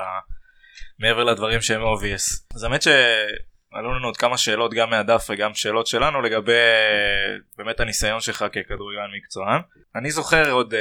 מעבר 0.99 1.23
לדברים 1.23 1.61
שהם 1.61 1.81
obvious. 1.81 2.55
אז 2.55 2.63
האמת 2.63 2.83
עלו 3.71 3.93
לנו 3.93 4.07
עוד 4.07 4.17
כמה 4.17 4.37
שאלות 4.37 4.73
גם 4.73 4.89
מהדף 4.89 5.27
וגם 5.29 5.53
שאלות 5.53 5.87
שלנו 5.87 6.21
לגבי 6.21 6.51
אה, 6.51 7.35
באמת 7.57 7.79
הניסיון 7.79 8.19
שלך 8.19 8.45
ככדורגלן 8.51 9.11
מקצוען. 9.17 9.61
אני 9.95 10.11
זוכר 10.11 10.51
עוד 10.51 10.73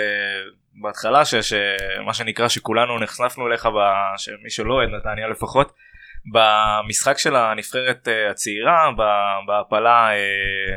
בהתחלה 0.82 1.24
שמה 1.24 2.14
שנקרא 2.14 2.48
שכולנו 2.48 2.98
נחשפנו 2.98 3.46
אליך, 3.46 3.66
ב- 3.66 4.16
שמי 4.16 4.50
שלא 4.50 4.74
אוהד 4.74 4.88
נתניה 4.88 5.28
לפחות, 5.28 5.72
במשחק 6.32 7.18
של 7.18 7.36
הנבחרת 7.36 8.08
אה, 8.08 8.30
הצעירה, 8.30 8.90
בהעפלה, 9.46 10.10
אה, 10.10 10.76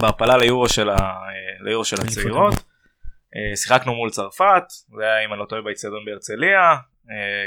בהעפלה 0.00 0.36
ליורו 0.36 0.68
של, 0.68 0.90
ה- 0.90 0.94
אה, 0.98 1.64
ליורו 1.64 1.84
של 1.84 1.96
הצעירות. 2.04 2.54
שיחקנו 3.56 3.94
מול 3.94 4.10
צרפת, 4.10 4.62
זה 4.98 5.04
היה 5.04 5.24
אם 5.24 5.32
אני 5.32 5.40
לא 5.40 5.44
טועה 5.44 5.62
באיצטדיון 5.62 6.04
בהרצליה, 6.06 6.76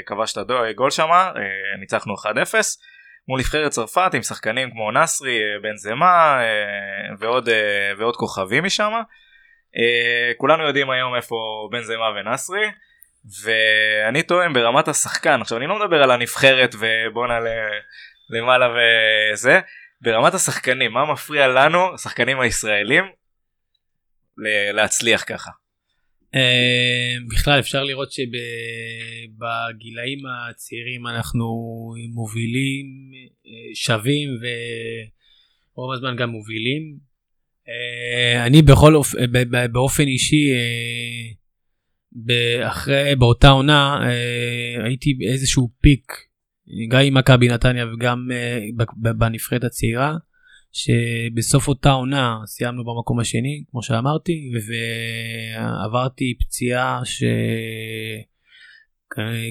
כבשת 0.06 0.36
גול 0.74 0.90
שמה, 0.90 1.32
אה, 1.36 1.42
ניצחנו 1.80 2.14
1-0. 2.14 2.78
מול 3.28 3.40
נבחרת 3.40 3.70
צרפת 3.70 4.10
עם 4.14 4.22
שחקנים 4.22 4.70
כמו 4.70 4.92
נסרי, 4.92 5.38
בן 5.62 5.76
זמה 5.76 6.38
ועוד, 7.18 7.48
ועוד 7.98 8.16
כוכבים 8.16 8.64
משם. 8.64 8.92
אה, 9.78 10.32
כולנו 10.36 10.66
יודעים 10.66 10.90
היום 10.90 11.14
איפה 11.14 11.36
בן 11.72 11.82
זמה 11.82 12.10
ונסרי. 12.16 12.66
ואני 13.42 14.22
טוען 14.22 14.52
ברמת 14.52 14.88
השחקן, 14.88 15.40
עכשיו 15.40 15.58
אני 15.58 15.66
לא 15.66 15.78
מדבר 15.78 16.02
על 16.02 16.10
הנבחרת 16.10 16.74
ובואנה 16.78 17.38
למעלה 18.30 18.68
וזה, 18.74 19.60
ברמת 20.00 20.34
השחקנים, 20.34 20.92
מה 20.92 21.12
מפריע 21.12 21.48
לנו, 21.48 21.94
השחקנים 21.94 22.40
הישראלים, 22.40 23.04
להצליח 24.72 25.24
ככה? 25.26 25.50
אה, 26.34 27.16
בכלל 27.28 27.60
אפשר 27.60 27.84
לראות 27.84 28.12
שבגילאים 28.12 28.38
הצעירים 30.26 31.06
אנחנו 31.06 31.46
מובילים, 32.14 32.86
אה, 33.46 33.74
שווים 33.74 34.28
ורוב 35.74 35.92
הזמן 35.92 36.16
גם 36.16 36.30
מובילים. 36.30 37.05
אה, 37.68 38.46
אני 38.46 38.62
בכל 38.62 38.94
אופ... 38.94 39.14
ב- 39.14 39.56
ב- 39.56 39.72
באופן 39.72 40.06
אישי, 40.06 40.52
אה, 42.30 42.68
אחרי, 42.68 43.16
באותה 43.18 43.48
עונה, 43.48 43.98
אה, 44.02 44.84
הייתי 44.84 45.14
באיזשהו 45.14 45.70
פיק, 45.80 46.12
גם 46.88 47.00
עם 47.00 47.14
מכבי 47.14 47.48
נתניה 47.48 47.86
וגם 47.86 48.28
אה, 48.32 48.60
בנבחרת 48.96 49.64
הצעירה. 49.64 50.16
שבסוף 50.76 51.68
אותה 51.68 51.90
עונה 51.90 52.36
סיימנו 52.46 52.84
במקום 52.84 53.20
השני 53.20 53.64
כמו 53.70 53.82
שאמרתי 53.82 54.50
ועברתי 55.58 56.34
פציעה 56.40 57.00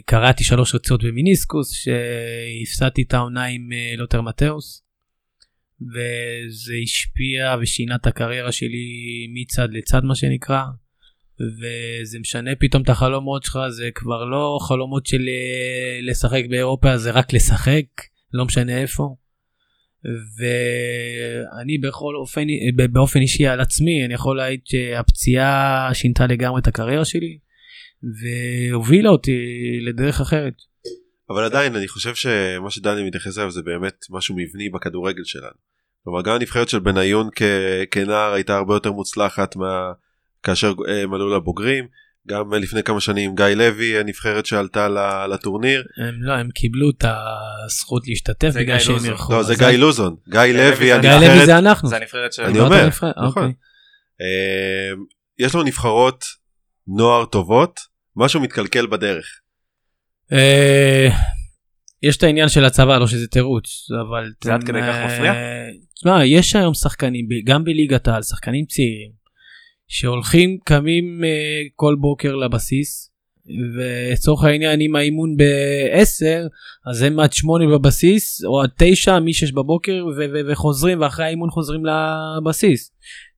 שקראתי 0.03 0.43
שלוש 0.43 0.75
רצות 0.75 1.03
במיניסקוס 1.03 1.71
שהפסדתי 1.73 3.03
את 3.07 3.13
העונה 3.13 3.45
עם 3.45 3.69
אה, 3.73 3.93
לוטר 3.97 4.21
מתאוס 4.21 4.84
וזה 5.81 6.73
השפיע 6.83 7.55
ושינה 7.61 7.95
את 7.95 8.07
הקריירה 8.07 8.51
שלי 8.51 8.87
מצד 9.33 9.67
לצד 9.71 10.03
מה 10.03 10.15
שנקרא 10.15 10.63
וזה 11.39 12.19
משנה 12.19 12.51
פתאום 12.59 12.83
את 12.83 12.89
החלומות 12.89 13.43
שלך 13.43 13.59
זה 13.69 13.89
כבר 13.95 14.25
לא 14.25 14.59
חלומות 14.61 15.05
של 15.05 15.27
אה, 15.27 15.99
לשחק 16.01 16.43
באירופה 16.49 16.97
זה 16.97 17.11
רק 17.11 17.33
לשחק 17.33 17.85
לא 18.33 18.45
משנה 18.45 18.77
איפה. 18.77 19.15
ואני 20.37 21.77
בכל 21.77 22.15
אופן, 22.15 22.47
באופן 22.91 23.21
אישי 23.21 23.47
על 23.47 23.61
עצמי, 23.61 24.05
אני 24.05 24.13
יכול 24.13 24.37
להעיד 24.37 24.59
שהפציעה 24.65 25.89
שינתה 25.93 26.27
לגמרי 26.27 26.61
את 26.61 26.67
הקריירה 26.67 27.05
שלי, 27.05 27.37
והובילה 28.03 29.09
אותי 29.09 29.39
לדרך 29.81 30.21
אחרת. 30.21 30.53
אבל 31.29 31.43
עדיין 31.43 31.75
אני 31.75 31.87
חושב 31.87 32.15
שמה 32.15 32.71
שדני 32.71 33.03
מתייחס 33.03 33.37
אליו 33.37 33.51
זה 33.51 33.61
באמת 33.61 34.05
משהו 34.09 34.35
מבני 34.37 34.69
בכדורגל 34.69 35.23
שלנו. 35.23 35.55
כלומר 36.03 36.21
גם 36.21 36.35
הנבחרת 36.35 36.69
של 36.69 36.79
בניון 36.79 37.29
כ- 37.35 37.41
כנער 37.91 38.33
הייתה 38.33 38.55
הרבה 38.57 38.73
יותר 38.75 38.91
מוצלחת 38.91 39.55
מה... 39.55 39.91
כאשר 40.43 40.73
הם 41.01 41.13
עלו 41.13 41.35
לבוגרים. 41.35 41.87
גם 42.27 42.53
לפני 42.53 42.83
כמה 42.83 42.99
שנים 43.01 43.35
גיא 43.35 43.45
לוי 43.45 43.99
הנבחרת 43.99 44.45
שעלתה 44.45 44.87
לטורניר. 45.27 45.83
הם 46.07 46.23
לא, 46.23 46.33
הם 46.33 46.49
קיבלו 46.51 46.89
את 46.89 47.03
הזכות 47.65 48.07
להשתתף 48.07 48.49
זה 48.49 48.59
בגלל 48.59 48.79
שהם. 48.79 48.95
אירחו. 49.05 49.33
לא 49.33 49.43
זה 49.43 49.55
גיא 49.55 49.67
לוזון. 49.67 50.15
גיא 50.29 50.39
לוי 50.41 50.75
זה- 50.75 50.97
גיא 51.01 51.11
לוי 51.11 51.21
הנבחרת. 51.21 51.45
זה 51.45 51.57
אנחנו. 51.57 51.89
זה 51.89 51.95
הנבחרת 51.95 52.33
של... 52.33 52.43
אני 52.43 52.59
אומר, 52.59 52.83
הנבחרת? 52.83 53.13
נכון. 53.17 53.43
אוקיי. 53.43 53.53
אה, 54.21 54.93
יש 55.39 55.55
לו 55.55 55.63
נבחרות 55.63 56.25
נוער 56.87 57.25
טובות 57.25 57.79
משהו 58.15 58.39
מתקלקל 58.41 58.87
בדרך. 58.87 59.25
אה, 60.31 61.07
יש 62.03 62.17
את 62.17 62.23
העניין 62.23 62.49
של 62.49 62.65
הצבא, 62.65 62.97
לא 62.97 63.07
שזה 63.07 63.27
תירוץ, 63.27 63.87
אבל... 64.01 64.31
זה 64.43 64.53
עד 64.53 64.63
כדי 64.63 64.81
כך 64.81 64.95
אה, 64.95 65.05
מפריע? 65.05 65.33
תשמע, 65.95 66.25
יש 66.25 66.55
היום 66.55 66.73
שחקנים, 66.73 67.27
גם 67.45 67.63
בליגת 67.63 68.07
העל, 68.07 68.23
שחקנים 68.23 68.65
צעירים, 68.65 69.11
שהולכים, 69.87 70.57
קמים 70.63 71.23
אה, 71.23 71.61
כל 71.75 71.95
בוקר 71.99 72.35
לבסיס, 72.35 73.11
ולצורך 73.75 74.43
העניין, 74.43 74.81
אם 74.81 74.95
האימון 74.95 75.37
ב-10, 75.37 76.47
אז 76.89 77.01
הם 77.01 77.19
עד 77.19 77.33
8 77.33 77.65
בבסיס, 77.77 78.43
או 78.45 78.61
עד 78.61 78.69
9, 78.77 79.19
מ-6 79.19 79.53
בבוקר, 79.55 80.05
ו- 80.05 80.25
ו- 80.33 80.51
וחוזרים, 80.51 81.01
ואחרי 81.01 81.25
האימון 81.25 81.49
חוזרים 81.49 81.83
לבסיס. 81.85 82.91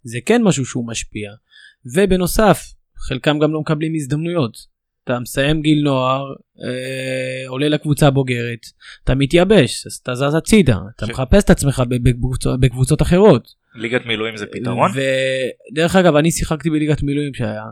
זה 0.04 0.20
כן 0.26 0.44
משהו 0.44 0.66
שהוא 0.66 0.88
משפיע. 0.88 1.32
ובנוסף, 1.96 2.64
חלקם 3.08 3.40
גם 3.40 3.54
לא 3.54 3.62
מקבלים 3.62 3.94
הזדמנויות. 3.96 4.77
אתה 5.12 5.20
מסיים 5.20 5.62
גיל 5.62 5.82
נוער, 5.84 6.34
אה, 6.64 7.48
עולה 7.48 7.70
לקבוצה 7.70 8.08
הבוגרת, 8.08 8.60
אתה 9.04 9.16
מתייבש, 9.16 9.86
אז 9.88 9.94
אתה 10.04 10.16
זז 10.16 10.36
הצידה, 10.36 10.78
אתה 10.96 11.06
ש- 11.06 11.10
מחפש 11.10 11.44
את 11.44 11.50
עצמך 11.50 11.84
בקבוצות, 11.90 12.60
בקבוצות 12.60 13.02
אחרות. 13.02 13.48
ליגת 13.76 14.06
מילואים 14.06 14.38
זה 14.38 14.46
פתרון? 14.52 14.92
ודרך 15.72 15.96
אגב, 15.96 16.16
אני 16.16 16.32
שיחקתי 16.32 16.70
בליגת 16.70 17.04
מילואים 17.04 17.34
שהיה, 17.34 17.64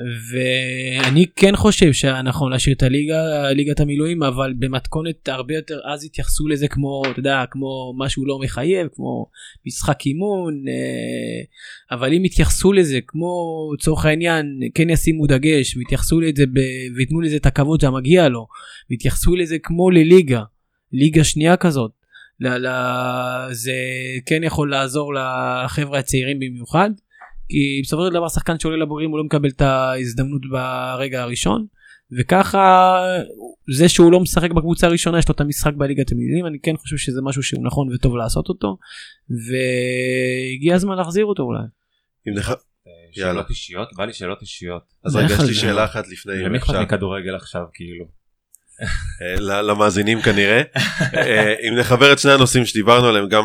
ואני 0.00 1.26
כן 1.36 1.56
חושב 1.56 1.92
שהיה 1.92 2.22
נכון 2.22 2.52
להשאיר 2.52 2.76
את 2.76 2.82
הליגה, 2.82 3.50
ליגת 3.50 3.80
המילואים, 3.80 4.22
אבל 4.22 4.54
במתכונת 4.58 5.28
הרבה 5.28 5.54
יותר, 5.54 5.80
אז 5.92 6.04
התייחסו 6.04 6.48
לזה 6.48 6.68
כמו, 6.68 7.02
אתה 7.10 7.20
יודע, 7.20 7.44
כמו 7.50 7.94
משהו 7.98 8.26
לא 8.26 8.38
מחייב, 8.38 8.88
כמו 8.94 9.26
משחק 9.66 10.06
אימון, 10.06 10.64
אה, 10.68 11.96
אבל 11.96 12.12
אם 12.14 12.24
יתייחסו 12.24 12.72
לזה 12.72 12.98
כמו, 13.06 13.30
לצורך 13.74 14.04
העניין, 14.04 14.46
כן 14.74 14.90
ישימו 14.90 15.26
דגש, 15.26 15.76
ויתייחסו 15.76 16.20
לזה, 16.20 16.46
ב, 16.46 16.60
ויתנו 16.96 17.20
לזה 17.20 17.36
את 17.36 17.46
הכבוד 17.46 17.80
שהמגיע 17.80 18.28
לו, 18.28 18.46
ויתייחסו 18.90 19.36
לזה 19.36 19.56
כמו 19.62 19.90
לליגה, 19.90 20.42
ליגה 20.92 21.24
שנייה 21.24 21.56
כזאת. 21.56 21.90
ל- 22.40 22.66
ל- 22.66 23.48
זה 23.52 23.72
כן 24.26 24.44
יכול 24.44 24.70
לעזור 24.70 25.12
לחבר'ה 25.14 25.98
הצעירים 25.98 26.38
במיוחד 26.38 26.90
כי 27.48 27.80
בסופו 27.84 28.06
של 28.06 28.12
דבר 28.12 28.28
שחקן 28.28 28.58
שעולה 28.58 28.76
לבוגרים 28.76 29.10
הוא 29.10 29.18
לא 29.18 29.24
מקבל 29.24 29.48
את 29.48 29.60
ההזדמנות 29.60 30.42
ברגע 30.50 31.22
הראשון 31.22 31.66
וככה 32.18 32.96
זה 33.76 33.88
שהוא 33.88 34.12
לא 34.12 34.20
משחק 34.20 34.50
בקבוצה 34.50 34.86
הראשונה 34.86 35.18
יש 35.18 35.28
לו 35.28 35.34
את 35.34 35.40
המשחק 35.40 35.72
בליגת 35.76 36.12
המילואים 36.12 36.46
אני 36.46 36.58
כן 36.62 36.76
חושב 36.76 36.96
שזה 36.96 37.20
משהו 37.22 37.42
שהוא 37.42 37.64
נכון 37.64 37.94
וטוב 37.94 38.16
לעשות 38.16 38.48
אותו 38.48 38.78
והגיע 39.30 40.74
הזמן 40.74 40.96
להחזיר 40.96 41.24
אותו 41.24 41.42
אולי. 41.42 41.62
אם 42.28 42.34
נח... 42.34 42.50
אה. 42.50 42.54
שאלות 43.12 43.50
אישיות? 43.50 43.88
בא 43.96 44.04
לי 44.04 44.12
שאלות 44.12 44.42
אישיות. 44.42 44.82
אז 45.04 45.16
רגע 45.16 45.34
יש 45.34 45.40
לי 45.40 45.54
שאלה 45.54 45.84
אחת 45.84 46.08
לפני 46.08 46.32
אם 46.32 46.38
למי 46.38 46.58
אכפת. 46.58 46.74
מכדורגל 46.74 47.34
עכשיו 47.34 47.62
כאילו? 47.74 48.04
אה, 49.22 49.62
למאזינים 49.62 50.20
כנראה. 50.20 50.62
אה, 51.16 51.54
אם 51.68 51.74
נחבר 51.78 52.12
את 52.12 52.18
שני 52.18 52.32
הנושאים 52.32 52.64
שדיברנו 52.64 53.06
עליהם 53.06 53.28
גם 53.28 53.44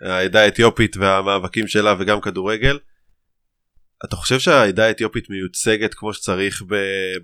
העדה 0.00 0.40
האתיופית 0.40 0.96
והמאבקים 0.96 1.66
שלה 1.66 1.94
וגם 1.98 2.20
כדורגל. 2.20 2.78
אתה 4.04 4.16
חושב 4.16 4.38
שהעדה 4.38 4.86
האתיופית 4.86 5.30
מיוצגת 5.30 5.94
כמו 5.94 6.14
שצריך 6.14 6.62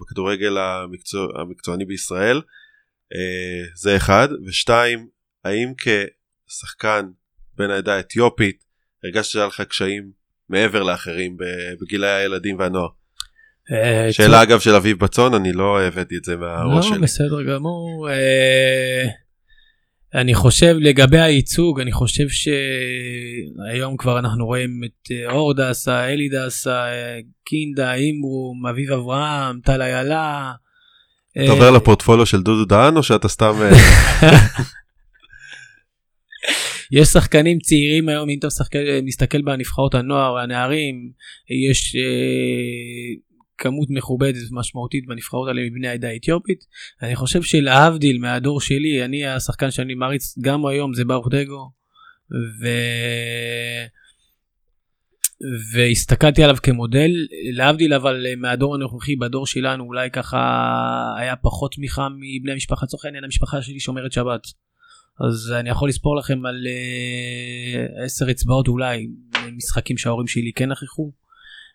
בכדורגל 0.01 0.59
המקצוע, 0.59 1.41
המקצועני 1.41 1.85
בישראל? 1.85 2.43
אה, 3.15 3.67
זה 3.75 3.97
אחד. 3.97 4.29
ושתיים, 4.47 5.09
האם 5.45 5.73
כשחקן 5.77 7.07
בן 7.55 7.71
העדה 7.71 7.97
האתיופית 7.97 8.65
הרגשת 9.05 9.31
שהיה 9.31 9.47
לך 9.47 9.61
קשיים 9.61 10.11
מעבר 10.49 10.83
לאחרים 10.83 11.37
בגילי 11.81 12.09
הילדים 12.11 12.59
והנוער? 12.59 12.89
אה, 13.73 14.13
שאלה 14.13 14.43
אגב 14.43 14.61
של 14.61 14.75
אביב 14.75 14.99
בצון 14.99 15.35
אני 15.35 15.53
לא 15.53 15.83
הבאתי 15.83 16.17
את 16.17 16.25
זה 16.25 16.37
מהראש 16.37 16.87
לא, 16.87 16.93
שלי. 16.93 17.03
בסדר 17.03 17.43
גמור. 17.43 18.09
אה, 20.15 20.21
אני 20.21 20.35
חושב 20.35 20.77
לגבי 20.81 21.21
הייצוג, 21.21 21.81
אני 21.81 21.93
חושב 21.93 22.27
שהיום 22.29 23.97
כבר 23.97 24.19
אנחנו 24.19 24.47
רואים 24.47 24.81
את 24.85 25.11
אה, 25.11 25.33
אור 25.33 25.55
דסה, 25.55 26.09
אלי 26.09 26.29
דסה, 26.29 26.85
אה, 26.85 27.19
קינדה, 27.45 27.95
אימברום, 27.95 28.67
אביב 28.67 28.93
אברהם, 28.93 29.61
טל 29.65 29.83
איילה. 29.83 30.53
אתה 31.33 31.53
עובר 31.53 31.71
לפורטפוליו 31.71 32.27
של 32.27 32.43
דודו 32.43 32.65
דהן 32.65 32.97
או 32.97 33.03
שאתה 33.03 33.29
סתם 33.29 33.53
אה, 33.63 33.71
יש 36.93 37.09
שחקנים 37.09 37.59
צעירים 37.59 38.09
היום, 38.09 38.29
אם 38.29 38.39
אתה 38.39 38.49
מסתכל, 39.03 39.43
בנבחרות 39.43 39.95
הנוער, 39.95 40.39
הנערים, 40.39 41.11
יש 41.69 41.97
אה, 41.97 43.15
כמות 43.63 43.89
מכובדת 43.91 44.35
ומשמעותית 44.51 45.07
בנבחרות 45.07 45.49
האלה 45.49 45.63
מבני 45.71 45.89
העדה 45.89 46.09
האתיופית. 46.09 46.65
אני 47.03 47.17
חושב 47.17 47.43
שלהבדיל 47.43 48.19
מהדור 48.19 48.61
שלי, 48.61 49.05
אני 49.05 49.27
השחקן 49.27 49.71
שאני 49.71 49.95
מעריץ 49.95 50.39
גם 50.39 50.67
היום 50.67 50.95
זה 50.95 51.05
ברוך 51.05 51.29
דגו. 51.31 51.71
ו... 52.61 52.67
והסתכלתי 55.73 56.43
עליו 56.45 56.57
כמודל, 56.63 57.11
להבדיל 57.53 57.95
אבל 57.95 58.25
מהדור 58.37 58.75
הנוכחי, 58.75 59.17
בדור 59.17 59.47
שלנו 59.47 59.85
אולי 59.85 60.11
ככה 60.11 60.39
היה 61.19 61.37
פחות 61.37 61.73
תמיכה 61.75 62.09
מבני 62.09 62.53
המשפחה, 62.53 62.87
לצורך 62.87 63.05
העניין 63.05 63.25
המשפחה 63.25 63.63
שלי 63.63 63.81
שומרת 63.81 64.13
שבת. 64.13 64.43
אז 65.21 65.53
אני 65.61 65.71
יכול 65.71 65.89
לספור 65.89 66.17
לכם 66.17 66.47
על 66.47 66.67
אה, 66.67 68.05
עשר 68.05 68.31
אצבעות 68.31 68.69
אולי 68.69 69.09
משחקים 69.57 69.99
שההורים 69.99 70.27
שלי 70.27 70.53
כן 70.55 70.69
נכחו 70.69 71.13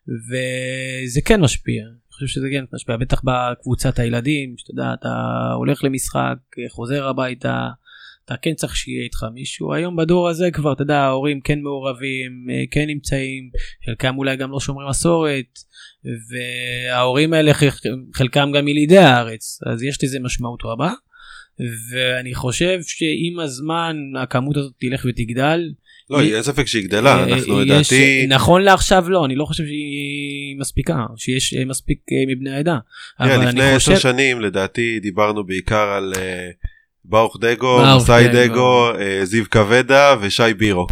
וזה 0.07 1.21
כן 1.25 1.41
משפיע 1.41 1.83
אני 1.83 2.11
חושב 2.11 2.27
שזה 2.27 2.47
כן 2.51 2.63
משפיע 2.73 2.97
בטח 2.97 3.21
בקבוצת 3.23 3.99
הילדים 3.99 4.55
שאתה 4.57 4.71
יודע 4.71 4.93
אתה 4.99 5.09
הולך 5.55 5.83
למשחק 5.83 6.35
חוזר 6.69 7.07
הביתה 7.07 7.67
אתה 8.25 8.35
כן 8.41 8.53
צריך 8.53 8.75
שיהיה 8.75 9.03
איתך 9.03 9.25
מישהו 9.33 9.73
היום 9.73 9.95
בדור 9.95 10.29
הזה 10.29 10.51
כבר 10.51 10.73
אתה 10.73 10.81
יודע 10.81 10.99
ההורים 10.99 11.41
כן 11.41 11.59
מעורבים 11.59 12.47
אה, 12.51 12.63
כן 12.71 12.87
נמצאים 12.87 13.49
חלקם 13.85 14.17
אולי 14.17 14.35
גם 14.35 14.51
לא 14.51 14.59
שומרי 14.59 14.89
מסורת 14.89 15.59
וההורים 16.05 17.33
האלה 17.33 17.51
חלקם 18.13 18.51
גם 18.51 18.67
ילידי 18.67 18.97
הארץ 18.97 19.59
אז 19.65 19.83
יש 19.83 20.03
לזה 20.03 20.19
משמעות 20.19 20.61
רבה. 20.65 20.93
ואני 21.91 22.33
חושב 22.33 22.79
שעם 22.81 23.39
הזמן 23.39 23.95
הכמות 24.21 24.57
הזאת 24.57 24.73
תלך 24.79 25.05
ותגדל. 25.09 25.61
לא, 26.09 26.21
אין 26.21 26.43
ספק 26.43 26.67
שהיא 26.67 26.83
גדלה, 26.83 27.15
אה, 27.17 27.23
אנחנו 27.23 27.61
יש- 27.61 27.69
לדעתי, 27.69 28.25
נכון 28.29 28.61
לעכשיו 28.61 29.09
לא, 29.09 29.25
אני 29.25 29.35
לא 29.35 29.45
חושב 29.45 29.63
שהיא 29.65 30.57
מספיקה, 30.59 31.05
שיש 31.17 31.53
אה, 31.53 31.65
מספיק 31.65 31.99
אה, 32.11 32.23
מבני 32.35 32.49
העדה. 32.55 32.77
לפני 33.19 33.63
עשר 33.63 33.75
חושב, 33.95 33.99
שנים 33.99 34.41
לדעתי 34.41 34.99
דיברנו 34.99 35.43
בעיקר 35.43 35.89
על 35.97 36.13
אה, 36.17 36.49
ברוך 37.09 37.37
דגו, 37.41 37.81
מסאי 37.97 38.27
דגו. 38.33 38.91
אה, 38.99 39.25
זיו 39.25 39.49
קוודה 39.49 40.15
ושי 40.21 40.53
בירוק. 40.57 40.91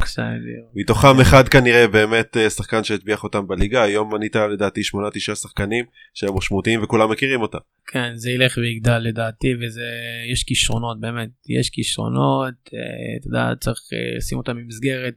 מתוכם 0.76 1.20
אחד 1.22 1.48
כנראה 1.48 1.88
באמת 1.88 2.38
אה, 2.38 2.50
שחקן 2.50 2.84
שהטביח 2.84 3.24
אותם 3.24 3.48
בליגה, 3.48 3.84
היום 3.84 4.14
מנית 4.14 4.36
לדעתי 4.36 4.84
שמונה 4.84 5.08
תשעה 5.14 5.36
שחקנים 5.36 5.86
שהם 6.14 6.38
משמעותיים 6.38 6.84
וכולם 6.84 7.12
מכירים 7.12 7.42
אותם. 7.42 7.58
כן, 7.88 8.12
זה 8.16 8.32
ילך 8.32 8.58
ויגדל 8.58 8.98
לדעתי, 8.98 9.54
וזה, 9.62 9.90
יש 10.32 10.44
כישרונות, 10.44 11.00
באמת, 11.00 11.30
יש 11.50 11.70
כישרונות, 11.70 12.54
אה, 12.74 12.80
אתה 13.20 13.28
יודע, 13.28 13.56
צריך 13.60 13.80
לשים 14.18 14.38
אותם 14.38 14.58
במסגרת, 14.58 15.14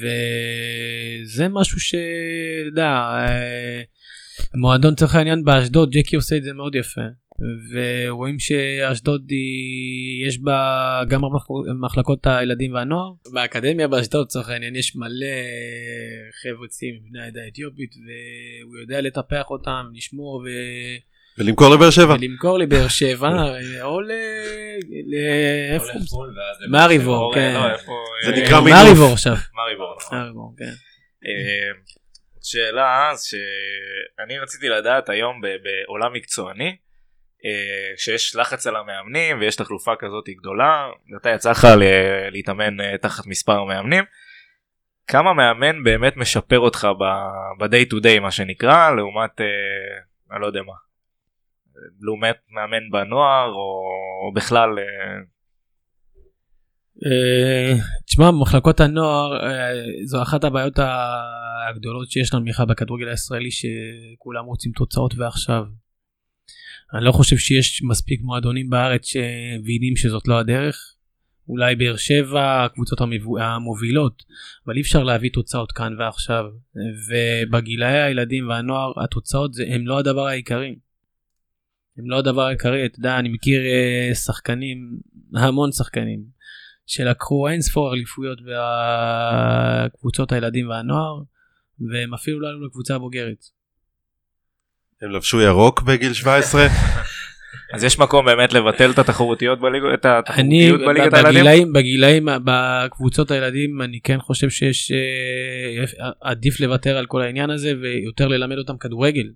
וזה 0.00 1.48
משהו 1.48 1.80
ש... 1.80 1.94
אתה 1.94 2.68
יודע, 2.68 3.00
מועדון 4.54 4.94
צריך 4.94 5.14
העניין 5.14 5.44
באשדוד, 5.44 5.90
ג'קי 5.90 6.16
עושה 6.16 6.36
את 6.36 6.42
זה 6.42 6.52
מאוד 6.52 6.74
יפה. 6.74 7.21
ורואים 7.72 8.38
שאשדוד 8.38 9.30
היא, 9.30 10.26
יש 10.26 10.38
בה 10.38 11.00
גם 11.08 11.20
מחלקות 11.80 12.26
הילדים 12.26 12.74
והנוער. 12.74 13.12
באקדמיה 13.32 13.88
באשדוד 13.88 14.26
לצורך 14.26 14.48
העניין 14.48 14.76
יש 14.76 14.96
מלא 14.96 15.26
חבר'ה 16.42 16.68
צעירים 16.68 17.00
מבני 17.02 17.22
העדה 17.22 17.40
האתיופית 17.44 17.90
והוא 17.96 18.76
יודע 18.76 19.00
לטפח 19.00 19.50
אותם, 19.50 19.86
לשמור 19.94 20.36
ו... 20.36 20.48
ולמכור 21.38 21.68
לבאר 21.74 21.90
שבע. 21.90 22.14
ולמכור 22.20 22.58
לבאר 22.58 22.88
שבע 22.98 23.28
או 23.82 24.00
ל... 24.00 24.12
ל- 25.06 25.72
איפה? 25.74 25.86
מריבור, 26.70 27.34
כן. 27.34 27.54
לא. 27.54 27.60
זה 28.24 28.32
אה, 28.32 28.42
נקרא 28.42 28.60
מינוף. 28.60 28.80
מריבור 28.84 29.12
עכשיו. 29.12 29.32
מריבור, 29.32 29.96
נכון. 30.00 30.18
מריבור, 30.18 30.54
כן. 30.58 30.72
אה, 31.26 31.72
שאלה 32.42 33.10
שאני 33.16 34.38
רציתי 34.38 34.68
לדעת 34.68 35.08
היום 35.08 35.40
בעולם 35.40 36.12
מקצועני 36.12 36.68
אה, 36.68 36.72
שיש 37.96 38.36
לחץ 38.36 38.66
על 38.66 38.76
המאמנים 38.76 39.40
ויש 39.40 39.56
תחלופה 39.56 39.92
כזאת 39.98 40.24
גדולה 40.28 40.88
אתה 41.20 41.30
יצא 41.30 41.50
לך 41.50 41.68
להתאמן 42.30 42.80
אה, 42.80 42.98
תחת 42.98 43.26
מספר 43.26 43.52
המאמנים 43.52 44.04
כמה 45.06 45.32
מאמן 45.32 45.84
באמת 45.84 46.16
משפר 46.16 46.58
אותך 46.58 46.88
ב-day 47.58 47.92
to 47.92 48.04
day 48.04 48.20
מה 48.20 48.30
שנקרא 48.30 48.90
לעומת 48.90 49.40
אה, 49.40 49.46
אני 50.32 50.40
לא 50.40 50.46
יודע 50.46 50.62
מה 50.62 50.72
לעומת 52.00 52.36
מאמן 52.50 52.90
בנוער 52.90 53.48
או, 53.48 53.82
או 54.26 54.32
בכלל 54.34 54.78
אה, 54.78 55.18
אה, 57.06 57.74
תשמע, 58.06 58.30
במחלקות 58.30 58.80
הנוער 58.80 59.46
אה, 59.46 59.72
זו 60.04 60.22
אחת 60.22 60.44
הבעיות 60.44 60.78
הגדולות 61.68 62.10
שיש 62.10 62.34
לנו 62.34 62.44
בכלל 62.44 62.66
בכדורגל 62.66 63.08
הישראלי 63.08 63.50
שכולם 63.50 64.44
רוצים 64.44 64.72
תוצאות 64.72 65.14
ועכשיו. 65.18 65.81
אני 66.94 67.04
לא 67.04 67.12
חושב 67.12 67.36
שיש 67.36 67.82
מספיק 67.82 68.20
מועדונים 68.22 68.70
בארץ 68.70 69.04
שמבינים 69.04 69.96
שזאת 69.96 70.28
לא 70.28 70.38
הדרך. 70.38 70.94
אולי 71.48 71.76
באר 71.76 71.96
שבע, 71.96 72.64
הקבוצות 72.64 72.98
המובילות, 73.40 74.24
אבל 74.66 74.76
אי 74.76 74.80
אפשר 74.80 75.02
להביא 75.02 75.30
תוצאות 75.32 75.72
כאן 75.72 75.92
ועכשיו. 75.98 76.44
ובגילאי 77.08 78.02
הילדים 78.02 78.48
והנוער 78.48 78.92
התוצאות 79.04 79.54
זה, 79.54 79.64
הם 79.68 79.86
לא 79.86 79.98
הדבר 79.98 80.26
העיקרי. 80.26 80.76
הם 81.98 82.10
לא 82.10 82.18
הדבר 82.18 82.42
העיקרי, 82.42 82.86
אתה 82.86 82.98
יודע, 82.98 83.18
אני 83.18 83.28
מכיר 83.28 83.60
אה, 83.60 84.14
שחקנים, 84.14 84.98
המון 85.34 85.72
שחקנים, 85.72 86.24
שלקחו 86.86 87.48
אין 87.48 87.60
ספור 87.60 87.94
אליפויות 87.94 88.38
בקבוצות 88.42 90.32
הילדים 90.32 90.68
והנוער, 90.68 91.22
והם 91.92 92.14
אפילו 92.14 92.40
לא 92.40 92.48
עלו 92.48 92.66
לקבוצה 92.66 92.94
הבוגרת. 92.94 93.44
הם 95.02 95.10
לבשו 95.10 95.40
ירוק 95.40 95.82
בגיל 95.82 96.12
17. 96.12 96.66
אז 97.74 97.84
יש 97.84 97.98
מקום 97.98 98.26
באמת 98.26 98.52
לבטל 98.52 98.90
את 98.90 98.98
התחרותיות 98.98 99.58
את 99.94 100.04
התחרותיות 100.04 100.80
בליגת 100.80 101.14
הילדים 101.14 101.32
בגילאים, 101.32 101.72
בגילאים, 101.72 102.28
בקבוצות 102.44 103.30
הילדים, 103.30 103.82
אני 103.82 104.00
כן 104.00 104.20
חושב 104.20 104.50
שיש, 104.50 104.92
אה, 104.92 106.10
עדיף 106.20 106.60
לוותר 106.60 106.96
על 106.96 107.06
כל 107.06 107.22
העניין 107.22 107.50
הזה 107.50 107.72
ויותר 107.82 108.28
ללמד 108.28 108.58
אותם 108.58 108.76
כדורגל. 108.76 109.30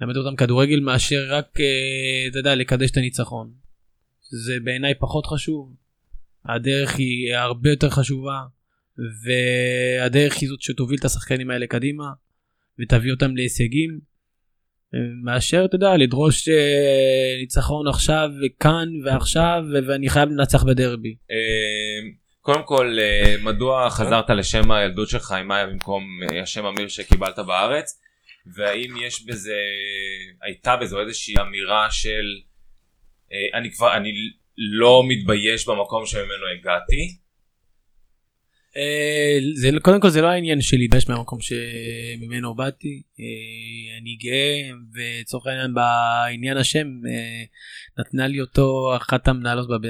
ללמד 0.00 0.16
אותם 0.16 0.36
כדורגל 0.36 0.80
מאשר 0.80 1.26
רק, 1.30 1.60
אה, 1.60 2.28
אתה 2.30 2.38
יודע, 2.38 2.54
לקדש 2.54 2.90
את 2.90 2.96
הניצחון. 2.96 3.50
זה 4.30 4.56
בעיניי 4.64 4.94
פחות 4.94 5.26
חשוב. 5.26 5.74
הדרך 6.44 6.96
היא 6.96 7.34
הרבה 7.34 7.70
יותר 7.70 7.90
חשובה, 7.90 8.40
והדרך 8.98 10.36
היא 10.36 10.48
זאת 10.48 10.62
שתוביל 10.62 10.98
את 10.98 11.04
השחקנים 11.04 11.50
האלה 11.50 11.66
קדימה, 11.66 12.04
ותביא 12.78 13.12
אותם 13.12 13.36
להישגים. 13.36 14.17
מאשר 15.24 15.64
אתה 15.64 15.76
יודע 15.76 15.96
לדרוש 15.96 16.48
אה, 16.48 17.36
ניצחון 17.40 17.88
עכשיו 17.88 18.28
וכאן 18.42 18.88
ועכשיו 19.04 19.62
ואני 19.88 20.08
חייב 20.08 20.28
לנצח 20.28 20.64
בדרבי. 20.64 21.16
אה, 21.30 22.10
קודם 22.40 22.62
כל, 22.62 22.96
אה, 22.98 23.34
מדוע 23.42 23.90
חזרת 23.90 24.30
לשם 24.30 24.70
הילדות 24.70 25.08
שלך 25.08 25.32
עם 25.32 25.48
מאיה 25.48 25.66
במקום 25.66 26.02
אה, 26.22 26.42
השם 26.42 26.66
אמיר 26.66 26.88
שקיבלת 26.88 27.38
בארץ? 27.38 28.00
והאם 28.56 28.96
יש 29.06 29.26
בזה, 29.26 29.56
הייתה 30.42 30.76
בזו 30.76 31.00
איזושהי 31.00 31.34
אמירה 31.40 31.90
של 31.90 32.24
אה, 33.32 33.58
אני 33.58 33.72
כבר, 33.72 33.96
אני 33.96 34.10
לא 34.58 35.02
מתבייש 35.08 35.68
במקום 35.68 36.06
שממנו 36.06 36.46
הגעתי? 36.58 37.16
אה, 38.76 39.38
זה 39.54 39.70
לא- 39.70 39.80
קודם 39.80 40.00
כל 40.00 40.08
זה 40.10 40.20
לא 40.22 40.26
העניין 40.26 40.60
של 40.60 40.76
להתבייש 40.76 41.08
מהמקום 41.08 41.38
שממנו 41.40 42.54
באתי 42.54 43.02
אה, 43.20 43.98
אני 44.00 44.16
גאה 44.16 44.70
ולצורך 44.94 45.46
העניין 45.46 45.74
בעניין 45.74 46.56
השם 46.56 46.86
אה, 47.10 47.42
נתנה 47.98 48.26
לי 48.26 48.40
אותו 48.40 48.96
אחת 48.96 49.28
המנהלות 49.28 49.68
בב- 49.68 49.84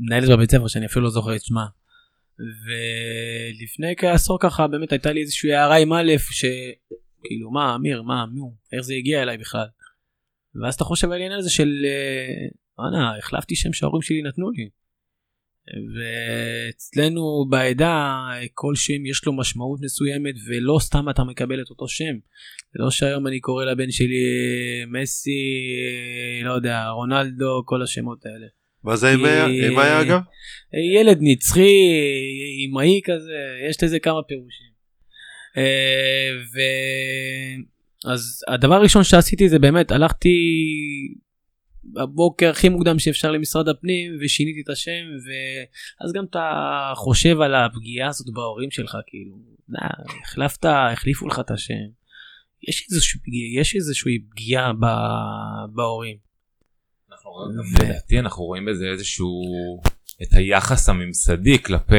המנהלת 0.00 0.28
בבית 0.28 0.50
ספר 0.50 0.68
שאני 0.68 0.86
אפילו 0.86 1.04
לא 1.04 1.10
זוכר 1.10 1.36
את 1.36 1.42
שמה. 1.44 1.66
ולפני 2.38 3.94
כעשור 3.96 4.38
ככה 4.40 4.66
באמת 4.66 4.92
הייתה 4.92 5.12
לי 5.12 5.20
איזושהי 5.20 5.54
הערה 5.54 5.76
עם 5.76 5.92
א' 5.92 6.12
שכאילו 6.30 7.50
מה 7.50 7.74
אמיר 7.74 8.02
מה 8.02 8.24
נו 8.34 8.54
איך 8.72 8.80
זה 8.80 8.94
הגיע 8.94 9.22
אליי 9.22 9.38
בכלל. 9.38 9.66
ואז 10.62 10.74
אתה 10.74 10.84
חושב 10.84 11.06
על 11.06 11.12
העניין 11.12 11.32
הזה 11.32 11.50
של 11.50 11.68
וואנה 12.78 13.18
החלפתי 13.18 13.56
שם 13.56 13.72
שההורים 13.72 14.02
שלי 14.02 14.22
נתנו 14.22 14.50
לי. 14.50 14.68
ואצלנו 15.94 17.46
בעדה 17.50 18.16
כל 18.54 18.74
שם 18.74 19.06
יש 19.06 19.26
לו 19.26 19.32
משמעות 19.32 19.80
מסוימת 19.82 20.34
ולא 20.48 20.78
סתם 20.80 21.10
אתה 21.10 21.24
מקבל 21.24 21.62
את 21.62 21.70
אותו 21.70 21.88
שם. 21.88 22.14
זה 22.72 22.82
לא 22.84 22.90
שהיום 22.90 23.26
אני 23.26 23.40
קורא 23.40 23.64
לבן 23.64 23.90
שלי 23.90 24.24
מסי, 24.88 25.30
לא 26.44 26.52
יודע, 26.52 26.88
רונלדו, 26.88 27.62
כל 27.64 27.82
השמות 27.82 28.26
האלה. 28.26 28.46
מה 28.84 28.96
זה 28.96 29.12
עם 29.12 29.22
מאיה? 29.22 29.70
מאיה 29.70 30.00
אגב? 30.00 30.20
ילד 30.96 31.18
נצחי, 31.20 31.76
אמאי 32.68 33.00
כזה, 33.04 33.38
יש 33.70 33.82
לזה 33.82 33.98
כמה 33.98 34.22
פירושים. 34.28 34.72
אה, 35.56 36.30
ו... 36.54 36.58
אז 38.12 38.44
הדבר 38.48 38.74
הראשון 38.74 39.04
שעשיתי 39.04 39.48
זה 39.48 39.58
באמת 39.58 39.90
הלכתי 39.90 40.38
בבוקר 41.84 42.50
הכי 42.50 42.68
מוקדם 42.68 42.98
שאפשר 42.98 43.30
למשרד 43.30 43.68
הפנים 43.68 44.12
ושיניתי 44.20 44.60
את 44.64 44.68
השם 44.68 45.04
ואז 45.24 46.12
גם 46.12 46.24
אתה 46.30 46.92
חושב 46.94 47.40
על 47.40 47.54
הפגיעה 47.54 48.08
הזאת 48.08 48.26
בהורים 48.34 48.70
שלך 48.70 48.96
כאילו 49.06 49.36
נה, 49.68 49.88
החלפת 50.22 50.64
החליפו 50.64 51.28
לך 51.28 51.40
את 51.40 51.50
השם 51.50 52.02
יש 52.68 52.86
איזושהי 52.90 53.20
פגיעה, 53.20 53.60
יש 53.60 53.76
איזושהי 53.76 54.18
פגיעה 54.30 54.72
ב- 54.72 55.74
בהורים. 55.74 56.16
אנחנו 57.12 57.30
ו- 57.30 57.84
לדעתי 57.84 58.18
אנחנו 58.18 58.44
רואים 58.44 58.64
בזה 58.64 58.86
איזשהו 58.86 59.42
את 60.22 60.32
היחס 60.32 60.88
הממסדי 60.88 61.62
כלפי 61.62 61.94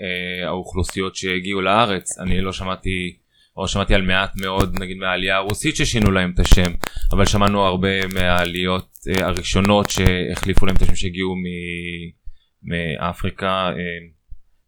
אה, 0.00 0.48
האוכלוסיות 0.48 1.16
שהגיעו 1.16 1.60
לארץ 1.60 2.18
אני 2.18 2.40
לא 2.40 2.52
שמעתי 2.52 3.16
או 3.56 3.68
שמעתי 3.68 3.94
על 3.94 4.02
מעט 4.02 4.30
מאוד 4.36 4.76
נגיד 4.80 4.96
מהעלייה 4.96 5.36
הרוסית 5.36 5.76
ששינו 5.76 6.10
להם 6.10 6.32
את 6.34 6.40
השם 6.40 6.72
אבל 7.12 7.24
שמענו 7.24 7.64
הרבה 7.64 8.06
מהעליות 8.14 8.98
אה, 9.08 9.26
הראשונות 9.26 9.90
שהחליפו 9.90 10.66
להם 10.66 10.76
את 10.76 10.82
השם 10.82 10.96
שהגיעו 10.96 11.34
מ- 11.36 12.16
מאפריקה 12.62 13.46
אה, 13.46 13.72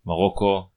מרוקו 0.06 0.68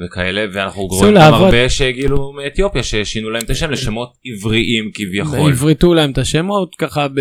וכאלה 0.00 0.44
ואנחנו 0.52 0.82
רואים 0.82 1.14
גם. 1.14 1.34
הרבה 1.34 1.68
שהגיעו 1.68 2.32
מאתיופיה 2.32 2.82
ששינו 2.82 3.30
להם 3.30 3.42
את 3.44 3.50
השם 3.50 3.70
לשמות 3.70 4.12
עבריים 4.24 4.90
כביכול. 4.94 5.52
עברתו 5.52 5.94
להם 5.94 6.10
את 6.10 6.18
השמות 6.18 6.74
ככה 6.78 7.08
ב... 7.08 7.20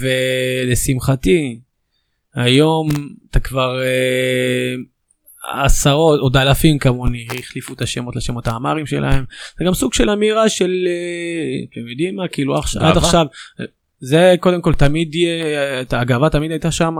ולשמחתי 0.00 1.60
היום 2.34 2.88
אתה 3.30 3.40
כבר 3.40 3.82
אה, 3.82 4.74
עשרות 5.52 6.20
עוד 6.20 6.36
אלפים 6.36 6.78
כמוני 6.78 7.26
החליפו 7.38 7.74
את 7.74 7.82
השמות 7.82 8.16
לשמות 8.16 8.46
האמרים 8.46 8.86
שלהם 8.86 9.24
זה 9.58 9.64
גם 9.64 9.74
סוג 9.74 9.94
של 9.94 10.10
אמירה 10.10 10.48
של 10.48 10.86
אה, 10.86 11.64
אתם 11.72 11.88
יודעים 11.88 12.16
מה 12.16 12.28
כאילו 12.28 12.58
עכשיו, 12.58 12.82
עד. 12.82 12.96
עכשיו 12.96 13.26
זה 14.00 14.34
קודם 14.40 14.62
כל 14.62 14.74
תמיד 14.74 15.14
יהיה 15.14 15.80
את 15.80 15.92
הגאווה 15.92 16.30
תמיד 16.30 16.50
הייתה 16.50 16.70
שם 16.70 16.94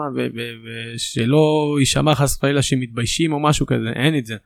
ושלא 0.95 1.77
יישמע 1.79 2.15
חס 2.15 2.37
וחלילה 2.37 2.63
שמתביישים 2.63 3.33
או 3.33 3.41
משהו 3.41 3.67
כזה 3.67 3.89
אין 3.97 4.19
את 4.19 4.27
זה. 4.27 4.37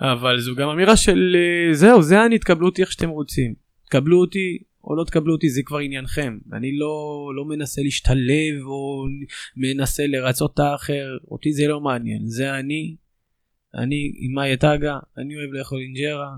אבל 0.00 0.40
זו 0.40 0.54
גם 0.54 0.68
אמירה 0.68 0.96
של 0.96 1.36
אה, 1.36 1.74
זהו 1.74 2.02
זה 2.02 2.24
אני 2.24 2.38
תקבלו 2.38 2.66
אותי 2.66 2.82
איך 2.82 2.92
שאתם 2.92 3.08
רוצים 3.08 3.54
תקבלו 3.86 4.20
אותי 4.20 4.58
או 4.84 4.96
לא 4.96 5.04
תקבלו 5.04 5.32
אותי 5.32 5.50
זה 5.50 5.60
כבר 5.64 5.78
עניינכם 5.78 6.38
אני 6.52 6.76
לא 6.76 7.30
לא 7.36 7.44
מנסה 7.44 7.82
להשתלב 7.82 8.66
או 8.66 9.04
מנסה 9.56 10.02
לרצות 10.06 10.54
את 10.54 10.58
האחר 10.58 11.06
אותי 11.30 11.52
זה 11.52 11.68
לא 11.68 11.80
מעניין 11.80 12.22
זה 12.26 12.58
אני 12.58 12.94
אני 13.78 14.12
עם 14.18 14.34
מאיה 14.34 14.56
טאגה 14.56 14.96
אני 15.18 15.36
אוהב 15.36 15.52
לאכול 15.52 15.78
אינג'רה. 15.80 16.28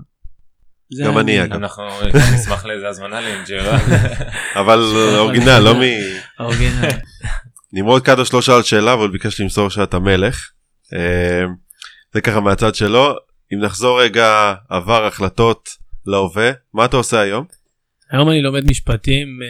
גם 1.05 1.17
אני, 1.17 1.43
אגב. 1.43 1.53
אנחנו 1.53 1.83
נשמח 2.35 2.65
לאיזה 2.65 2.87
הזמנה 2.87 3.21
לאינג'רה. 3.21 3.77
אבל 4.61 4.79
אורגינל 5.19 5.59
לא 5.59 5.73
מ... 5.75 5.81
האורגינל. 6.39 6.89
נמרוד 7.73 8.01
קדוש 8.01 8.33
לא 8.33 8.41
שאל 8.41 8.61
שאלה 8.63 8.93
אבל 8.93 9.11
ביקש 9.11 9.41
למסור 9.41 9.69
שאתה 9.69 9.99
מלך. 9.99 10.49
אה, 10.93 11.45
זה 12.13 12.21
ככה 12.21 12.39
מהצד 12.39 12.75
שלו. 12.75 13.15
אם 13.53 13.59
נחזור 13.59 14.01
רגע 14.01 14.53
עבר 14.69 15.05
החלטות 15.05 15.69
להווה 16.05 16.51
מה 16.73 16.85
אתה 16.85 16.97
עושה 16.97 17.19
היום? 17.19 17.45
היום 18.11 18.29
אני 18.29 18.41
לומד 18.41 18.69
משפטים 18.69 19.27
אה, 19.43 19.47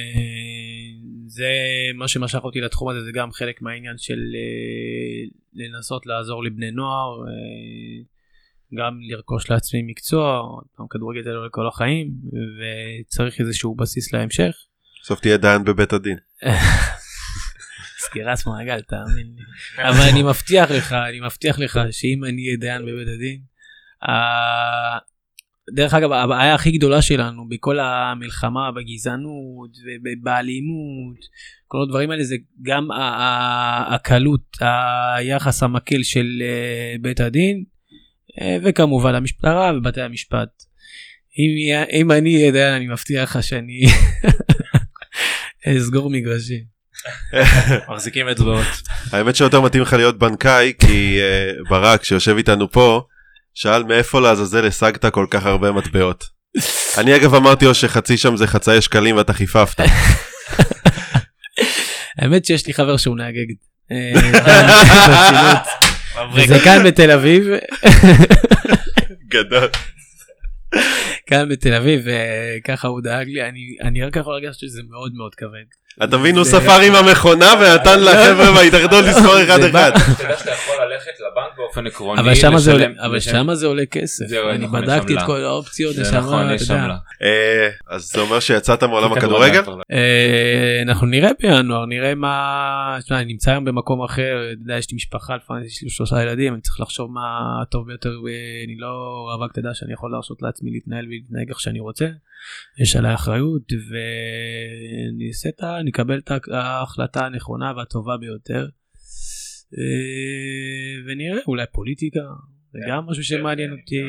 זה 1.38 1.52
מה 1.96 2.08
שמשך 2.08 2.40
אותי 2.44 2.62
לתחום 2.62 2.90
הזה 2.90 3.06
זה 3.06 3.12
גם 3.14 3.32
חלק 3.32 3.62
מהעניין 3.62 3.98
של 3.98 4.20
אה, 4.36 5.30
לנסות 5.54 6.06
לעזור 6.06 6.44
לבני 6.44 6.72
נוער 6.72 7.20
אה, 7.28 8.04
גם 8.78 9.00
לרכוש 9.02 9.50
לעצמי 9.50 9.82
מקצוע 9.84 10.42
גם 10.80 10.86
כדורגל 10.90 11.24
זה 11.24 11.30
לא 11.30 11.46
לכל 11.46 11.68
החיים 11.68 12.12
וצריך 12.58 13.40
איזשהו 13.40 13.76
בסיס 13.76 14.14
להמשך. 14.14 14.56
בסוף 15.04 15.20
תהיה 15.20 15.38
דיין 15.38 15.64
בבית 15.64 15.94
הדין. 15.94 16.18
סגירת 18.06 18.40
מעגל 18.48 18.82
תאמין 18.82 19.28
לי 19.36 19.44
אבל 19.84 20.10
אני 20.12 20.24
מבטיח 20.24 20.72
לך 20.72 20.94
אני 20.94 21.20
מבטיח 21.20 21.60
לך 21.60 21.80
שאם 21.92 22.24
אני 22.26 22.46
אהיה 22.46 22.58
דיין 22.58 22.82
בבית 22.82 23.08
הדין. 23.16 23.42
דרך 25.76 25.94
אגב 25.94 26.12
הבעיה 26.12 26.56
הכי 26.56 26.72
גדולה 26.72 27.02
שלנו 27.02 27.50
בכל 27.50 27.80
המלחמה 27.80 28.72
בגזענות 28.72 29.70
ובאלימות 30.04 31.18
כל 31.68 31.78
הדברים 31.84 32.12
האלה 32.12 32.24
זה 32.24 32.36
גם 32.62 32.88
הקלות 33.90 34.58
היחס 35.18 35.64
המקל 35.64 36.04
של 36.04 36.42
אה, 36.42 36.96
בית 37.02 37.20
הדין 37.20 37.64
אה, 38.42 38.58
וכמובן 38.64 39.16
המשטרה 39.16 39.72
ובתי 39.78 40.02
המשפט. 40.02 40.50
אם, 41.40 41.84
אם 41.94 42.12
אני 42.12 42.36
אהיה 42.36 42.52
דיין 42.52 42.74
אני 42.74 42.88
מבטיח 42.88 43.36
לך 43.36 43.44
שאני 43.44 43.82
אסגור 45.78 46.10
מגרשים. 46.10 46.78
מחזיקים 47.90 48.28
אצבעות. 48.28 48.66
האמת 49.12 49.36
שיותר 49.36 49.62
מתאים 49.62 49.84
לך 49.84 49.94
להיות 49.94 50.20
בנקאי 50.20 50.74
כי 50.80 51.20
אה, 51.22 51.52
ברק 51.70 52.04
שיושב 52.04 52.38
איתנו 52.38 52.72
פה 52.72 53.02
שאל 53.60 53.84
מאיפה 53.84 54.22
לעזאזל 54.22 54.68
השגת 54.68 55.06
כל 55.06 55.26
כך 55.30 55.46
הרבה 55.46 55.72
מטבעות. 55.72 56.26
אני 56.98 57.16
אגב 57.16 57.36
אמרתי 57.36 57.66
לו 57.66 57.74
שחצי 57.74 58.18
שם 58.18 58.38
זה 58.38 58.48
חצאי 58.48 58.82
שקלים 58.82 59.18
ואתה 59.18 59.34
חיפפת. 59.34 59.80
האמת 62.20 62.46
שיש 62.46 62.68
לי 62.68 62.74
חבר 62.74 62.98
שהוא 62.98 63.18
נהג 63.18 63.34
אגד. 63.38 63.56
אה. 63.92 64.14
וזה 66.36 66.60
כאן 66.64 66.84
בתל 66.84 67.12
אביב, 67.12 67.48
גדול. 69.28 69.68
כאן 71.28 71.50
בתל 71.50 71.74
אביב, 71.74 72.02
וככה 72.06 72.88
הוא 72.88 73.02
דאג 73.02 73.28
לי, 73.28 73.50
אני- 73.50 73.78
אני 73.84 74.04
רק 74.04 74.16
יכול 74.16 74.34
להרגש 74.42 74.56
שזה 74.62 74.82
מאוד 74.90 75.12
מאוד 75.16 75.36
כבד. 75.36 75.68
אתה 76.04 76.18
מבין 76.18 76.36
הוא 76.36 76.44
זה- 76.44 76.52
ספר 76.52 76.80
עם 76.82 76.96
המכונה 76.96 77.54
ונתן 77.60 78.00
לחבר'ה 78.00 78.52
בהתאחדות 78.52 79.06
לספור 79.06 79.44
אחד 79.44 79.62
זה 79.62 79.70
אחד. 79.70 79.92
אתה 79.96 80.24
יודע 80.24 80.38
שאתה 80.38 80.52
יכול 80.52 80.76
ללכת 80.86 81.12
לבנק 81.20 81.47
באופן 81.68 81.88
עקרוני. 81.88 82.22
אבל 82.22 82.36
שמה 82.36 82.60
זה 82.60 82.72
עולה- 82.72 82.88
לשלם- 82.88 83.00
אבל 83.00 83.16
לשלם- 83.16 83.34
שמה 83.34 83.56
זה 83.56 83.68
עולה 83.68 83.86
כסף, 83.86 84.26
זהו, 84.26 84.50
אני 84.50 84.66
נכון, 84.66 84.82
בדקתי 84.82 85.18
את. 85.18 85.20
כל 85.26 85.42
האופציות, 85.44 85.96
זה 85.96 86.18
נכון, 86.18 86.46
אתה 86.46 86.54
יש 86.54 86.62
יודע. 86.62 86.82
עמלה. 86.84 86.98
אה, 87.24 87.70
אז 87.90 88.04
זה 88.14 88.22
אומר 88.22 88.40
שיצאת 88.40 88.84
מעולם 88.84 89.20
כדורגל 89.20 89.60
הכדורגל? 89.60 89.78
לא. 89.78 89.82
אה, 89.98 90.82
אנחנו 90.82 91.08
נראה 91.08 91.30
בינואר, 91.42 91.86
נראה 91.86 92.16
מה... 92.16 92.98
תשמע, 93.04 93.18
אני 93.20 93.26
נמצא 93.26 93.52
היום 93.52 93.66
במקום 93.66 94.04
אחר, 94.04 94.24
אתה 94.54 94.62
יודע, 94.64 94.78
יש 94.78 94.92
לי 94.92 94.96
משפחה, 94.96 95.36
לפעמים 95.36 95.64
יש 95.64 95.84
לי 95.84 95.90
שלושה 95.90 96.22
ילדים, 96.24 96.54
אני 96.54 96.62
צריך 96.62 96.80
לחשוב 96.80 97.12
מה 97.12 97.22
טוב 97.72 97.88
ביותר, 97.88 98.10
אה, 98.10 98.14
אני 98.66 98.76
לא 98.78 98.88
רווק, 99.34 99.52
אתה 99.52 99.60
יודע 99.60 99.74
שאני 99.74 99.94
יכול 99.94 100.12
להרשות 100.12 100.42
לעצמי 100.42 100.72
להתנהל 100.72 101.06
ולהתנהג 101.08 101.50
איך 101.50 101.60
שאני 101.60 101.80
רוצה, 101.80 102.08
יש 102.82 102.96
עליי 102.96 103.14
אחריות, 103.14 103.62
ואני 103.72 105.28
אעשה 105.28 105.50
את 105.50 105.64
ה... 105.64 105.78
אני 105.80 105.90
אקבל 105.92 106.18
את 106.18 106.32
ההחלטה 106.52 107.26
הנכונה 107.26 107.74
והטובה 107.78 108.18
ביותר, 108.18 108.68
ונראה, 111.08 111.40
אולי 111.48 111.66
פוליטיקה. 111.72 112.20
זה 112.72 112.80
גם 112.90 113.06
משהו 113.06 113.24
שמעניין 113.24 113.72
אותי, 113.72 114.02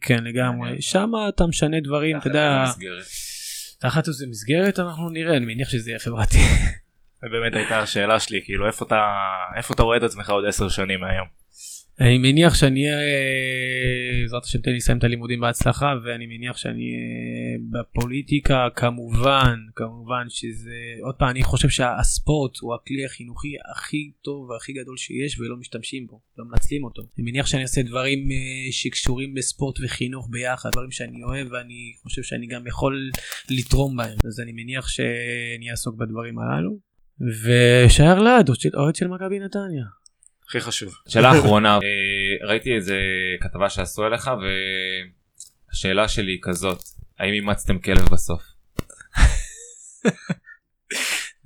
כן 0.00 0.24
לגמרי, 0.24 0.82
שם 0.82 1.10
אתה 1.28 1.46
משנה 1.46 1.80
דברים, 1.80 2.16
אתה 2.16 2.28
יודע. 2.28 2.64
תחת 3.80 4.08
איזה 4.08 4.26
מסגרת 4.26 4.78
אנחנו 4.78 5.10
נראה, 5.10 5.36
אני 5.36 5.46
מניח 5.46 5.68
שזה 5.68 5.90
יהיה 5.90 5.98
חברתי. 5.98 6.38
באמת 7.22 7.54
הייתה 7.54 7.78
השאלה 7.78 8.20
שלי 8.20 8.40
כאילו 8.44 8.66
איפה 8.66 8.84
אתה 8.84 9.02
איפה 9.56 9.74
אתה 9.74 9.82
רואה 9.82 9.96
את 9.96 10.02
עצמך 10.02 10.30
עוד 10.30 10.44
עשר 10.44 10.68
שנים 10.68 11.00
מהיום. 11.00 11.37
אני 12.00 12.18
מניח 12.18 12.54
שאני 12.54 12.86
אהיה, 12.86 12.98
בעזרת 14.22 14.44
השם 14.44 14.58
תן 14.58 14.70
לי 14.70 14.76
לסיים 14.76 14.98
את 14.98 15.04
הלימודים 15.04 15.40
בהצלחה 15.40 15.94
ואני 16.04 16.26
מניח 16.26 16.56
שאני 16.56 16.82
אהיה 16.82 17.58
בפוליטיקה 17.70 18.68
כמובן 18.76 19.58
כמובן 19.74 20.24
שזה 20.28 20.76
עוד 21.02 21.14
פעם 21.14 21.28
אני 21.28 21.42
חושב 21.42 21.68
שהספורט 21.68 22.58
הוא 22.60 22.74
הכלי 22.74 23.04
החינוכי 23.04 23.54
הכי 23.72 24.10
טוב 24.22 24.50
והכי 24.50 24.72
גדול 24.72 24.96
שיש 24.96 25.40
ולא 25.40 25.56
משתמשים 25.56 26.06
בו 26.06 26.20
לא 26.38 26.44
מנצלים 26.44 26.84
אותו. 26.84 27.02
אני 27.02 27.30
מניח 27.30 27.46
שאני 27.46 27.62
אעשה 27.62 27.82
דברים 27.82 28.18
אה, 28.18 28.72
שקשורים 28.72 29.34
בספורט 29.34 29.76
וחינוך 29.84 30.28
ביחד 30.30 30.70
דברים 30.72 30.90
שאני 30.90 31.22
אוהב 31.22 31.52
ואני 31.52 31.92
חושב 32.02 32.22
שאני 32.22 32.46
גם 32.46 32.66
יכול 32.66 33.10
לתרום 33.50 33.96
בהם. 33.96 34.18
אז 34.26 34.40
אני 34.40 34.52
מניח 34.52 34.88
שאני 34.88 35.70
אעסוק 35.70 35.96
בדברים 35.96 36.38
הללו. 36.38 36.78
ושער 37.42 38.18
לעד 38.18 38.50
אוהד 38.74 38.96
של 38.96 39.08
מכבי 39.08 39.38
נתניה. 39.38 39.84
הכי 40.48 40.60
חשוב. 40.60 40.94
שאלה 41.08 41.32
אחרונה 41.38 41.74
אה, 41.74 42.48
ראיתי 42.48 42.74
איזה 42.74 42.98
כתבה 43.40 43.70
שעשו 43.70 44.04
עליך 44.04 44.30
והשאלה 45.70 46.08
שלי 46.08 46.32
היא 46.32 46.38
כזאת 46.42 46.78
האם 47.18 47.32
אימצתם 47.32 47.78
כלב 47.78 48.08
בסוף? 48.12 48.42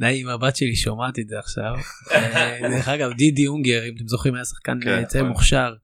די 0.00 0.20
עם 0.20 0.28
הבת 0.28 0.56
שלי 0.56 0.76
שומעת 0.76 1.18
את 1.18 1.28
זה 1.28 1.38
עכשיו. 1.38 1.74
אה, 2.12 2.58
דרך 2.70 2.88
אגב 2.88 3.12
דידי 3.12 3.46
אונגר 3.46 3.88
אם 3.88 3.94
אתם 3.96 4.08
זוכרים 4.08 4.34
היה 4.34 4.44
שחקן 4.44 4.78
כן, 4.82 5.04
צעיר 5.04 5.24
נכון. 5.24 5.32
מוכשר. 5.32 5.74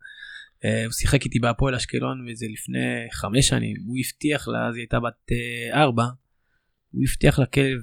אה, 0.64 0.84
הוא 0.84 0.92
שיחק 0.92 1.24
איתי 1.24 1.38
בהפועל 1.38 1.74
אשקלון 1.74 2.26
וזה 2.28 2.46
לפני 2.52 3.06
חמש 3.12 3.48
שנים 3.48 3.76
הוא 3.86 3.96
הבטיח 3.98 4.48
לה 4.48 4.68
אז 4.68 4.74
היא 4.74 4.82
הייתה 4.82 5.00
בת 5.00 5.32
ארבע. 5.72 6.04
הוא 6.90 7.02
הבטיח 7.08 7.38
לה 7.38 7.46
כלב 7.46 7.80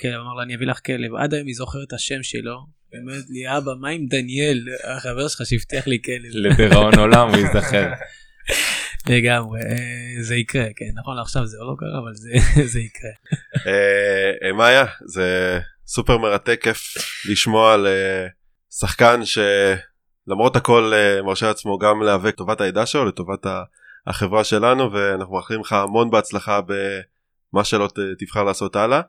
כלב 0.00 0.20
אמר 0.20 0.34
לה 0.34 0.42
אני 0.42 0.54
אביא 0.54 0.66
לך 0.66 0.80
כלב 0.86 1.14
עד 1.14 1.34
היום 1.34 1.46
היא 1.46 1.54
זוכרת 1.54 1.88
את 1.88 1.92
השם 1.92 2.22
שלו. 2.22 2.66
אומרת 3.00 3.24
לי 3.28 3.56
אבא 3.56 3.72
מה 3.80 3.88
עם 3.88 4.06
דניאל 4.06 4.64
החבר 4.84 5.28
שלך 5.28 5.46
שהבטיח 5.46 5.86
לי 5.86 5.98
כלב. 6.04 6.30
לדיראון 6.34 6.94
עולם 6.98 7.28
הוא 7.28 7.36
ייזכר. 7.36 7.92
לגמרי 9.10 9.60
אה, 9.60 10.22
זה 10.22 10.36
יקרה 10.36 10.64
כן 10.76 10.90
נכון 10.94 11.16
לעכשיו 11.16 11.46
זה 11.46 11.56
לא 11.60 11.74
קרה 11.78 11.98
אבל 11.98 12.14
זה 12.14 12.30
זה 12.72 12.80
יקרה. 12.80 13.10
אה, 13.66 14.48
אה, 14.48 14.52
מאיה 14.52 14.84
זה 15.06 15.60
סופר 15.86 16.18
מרתק 16.18 16.60
כיף 16.62 16.94
לשמוע 17.30 17.74
על 17.74 17.86
שחקן 18.70 19.20
שלמרות 19.24 20.56
הכל 20.56 20.92
מרשה 21.24 21.46
לעצמו 21.46 21.78
גם 21.78 22.02
להיאבק 22.02 22.26
לטובת 22.26 22.60
העדה 22.60 22.86
שלו 22.86 23.04
לטובת 23.04 23.46
החברה 24.06 24.44
שלנו 24.44 24.92
ואנחנו 24.92 25.34
מאחלים 25.34 25.60
לך 25.60 25.72
המון 25.72 26.10
בהצלחה 26.10 26.60
מה 27.52 27.64
שלא 27.64 27.88
תבחר 28.18 28.44
לעשות 28.44 28.76
הלאה. 28.76 29.00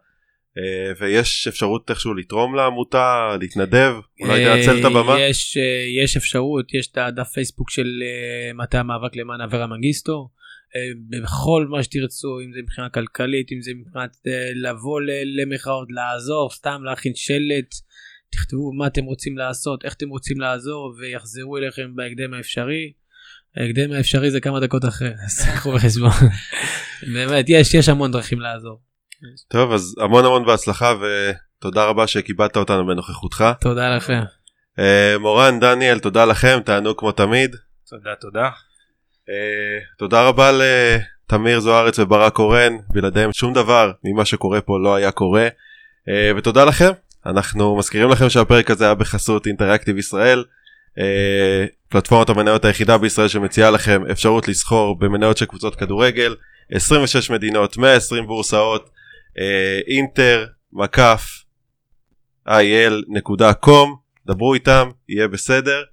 אה, 0.58 0.94
ויש 1.00 1.48
אפשרות 1.48 1.90
איכשהו 1.90 2.14
לתרום 2.14 2.56
לעמותה, 2.56 3.38
להתנדב, 3.40 3.94
אולי 4.22 4.48
אה, 4.48 4.56
תנצל 4.56 4.80
את 4.80 4.86
הבמה. 4.86 5.20
יש, 5.20 5.58
אה, 5.58 6.04
יש 6.04 6.18
אפשרות, 6.18 6.74
יש 6.74 6.88
את 6.88 6.98
הדף 6.98 7.28
פייסבוק 7.28 7.70
של 7.70 7.88
אה, 8.04 8.54
מטה 8.54 8.80
המאבק 8.80 9.16
למען 9.16 9.42
אברה 9.42 9.68
מנגיסטו. 9.68 10.30
אה, 10.76 10.92
בכל 11.10 11.68
מה 11.70 11.84
שתרצו, 11.84 12.40
אם 12.40 12.54
זה 12.54 12.60
מבחינה 12.62 12.90
כלכלית, 12.90 13.52
אם 13.52 13.62
זה 13.62 13.72
מבחינת 13.76 14.18
אה, 14.28 14.52
לבוא 14.56 15.02
למחאות, 15.26 15.88
לעזור, 15.92 16.50
סתם 16.52 16.82
להכין 16.84 17.16
שלט, 17.16 17.76
תכתבו 18.30 18.74
מה 18.74 18.88
אתם 18.88 19.04
רוצים 19.04 19.38
לעשות, 19.38 19.86
איך 19.86 19.94
אתם 19.94 20.10
רוצים 20.10 20.40
לעזור, 20.40 20.94
ויחזרו 21.00 21.58
אליכם 21.58 21.96
בהקדם 21.96 22.34
האפשרי. 22.34 22.94
ההקדם 23.58 23.92
האפשרי 23.92 24.32
זה 24.32 24.40
כמה 24.40 24.60
דקות 24.60 24.86
אחרי, 24.86 25.10
אז 25.26 25.46
קחו 25.56 25.72
בחשבון. 25.72 26.12
באמת, 27.14 27.46
יש, 27.50 27.74
יש 27.74 27.90
המון 27.90 28.12
דרכים 28.12 28.40
לעזור. 28.40 28.95
טוב, 29.48 29.72
אז 29.72 29.96
המון 30.02 30.26
המון 30.26 30.46
בהצלחה 30.46 30.94
ותודה 30.94 31.86
רבה 31.86 32.08
שכיבדת 32.08 32.58
אותנו 32.58 32.88
בנוכחותך. 32.88 33.46
תודה 33.62 33.96
לכם. 33.96 34.22
אה, 34.80 35.18
מורן, 35.20 35.60
דניאל, 35.60 36.00
תודה 36.00 36.26
לכם, 36.26 36.60
תענו 36.66 36.98
כמו 36.98 37.12
תמיד. 37.12 37.56
תודה 37.90 38.16
תודה. 38.22 38.50
אה, 39.30 39.80
תודה 39.98 40.28
רבה 40.28 40.52
לתמיר 40.52 41.60
זוארץ 41.60 42.00
וברק 42.00 42.34
קורן, 42.34 42.74
בלעדיהם 42.90 43.34
שום 43.34 43.54
דבר 43.54 43.92
ממה 44.04 44.26
שקורה 44.26 44.62
פה 44.62 44.80
לא 44.84 44.96
היה 44.96 45.12
קורה. 45.12 45.48
אה, 46.10 46.32
ותודה 46.38 46.66
לכם, 46.66 46.92
אנחנו 47.26 47.78
מזכירים 47.78 48.10
לכם 48.10 48.30
שהפרק 48.30 48.72
הזה 48.72 48.86
היה 48.86 48.94
בחסות 48.94 49.48
אינטראקטיב 49.48 49.98
ישראל, 49.98 50.44
אה, 51.00 51.66
פלטפורמת 51.90 52.30
המניות 52.30 52.66
היחידה 52.66 52.98
בישראל 52.98 53.28
שמציעה 53.28 53.72
לכם 53.72 54.04
אפשרות 54.12 54.48
לסחור 54.48 55.00
במניות 55.00 55.38
של 55.38 55.46
קבוצות 55.46 55.76
כדורגל, 55.76 56.36
26 56.72 57.30
מדינות, 57.30 57.78
120 57.78 58.28
בורסאות, 58.28 58.90
אינטר, 59.88 60.46
מקף, 60.74 61.46
il.com, 62.48 63.88
דברו 64.26 64.54
איתם, 64.54 64.90
יהיה 65.10 65.28
בסדר. 65.28 65.84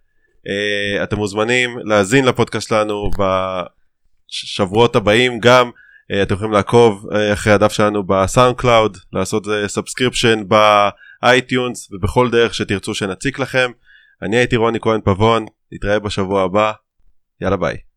אה, 0.47 1.03
אתם 1.03 1.17
מוזמנים 1.17 1.79
להאזין 1.85 2.25
לפודקאסט 2.25 2.69
שלנו 2.69 3.11
בשבועות 4.31 4.97
הבאים 4.97 5.41
גם. 5.41 5.71
אה, 6.13 6.23
אתם 6.23 6.35
יכולים 6.35 6.53
לעקוב 6.53 7.07
אה, 7.11 7.33
אחרי 7.33 7.53
הדף 7.53 7.73
שלנו 7.73 8.03
ב 8.07 8.57
SoundCloud 8.57 8.99
לעשות 9.13 9.47
subscription 9.67 10.43
ב 10.49 10.69
iTunes 10.69 11.93
ובכל 11.93 12.31
דרך 12.31 12.55
שתרצו 12.55 12.95
שנציק 12.95 13.39
לכם. 13.39 13.71
אני 14.23 14.37
הייתי 14.37 14.57
רוני 14.57 14.81
כהן 14.81 15.01
פבון 15.05 15.47
נתראה 15.73 15.99
בשבוע 15.99 16.43
הבא. 16.43 16.73
יאללה 17.41 17.57
ביי 17.57 17.92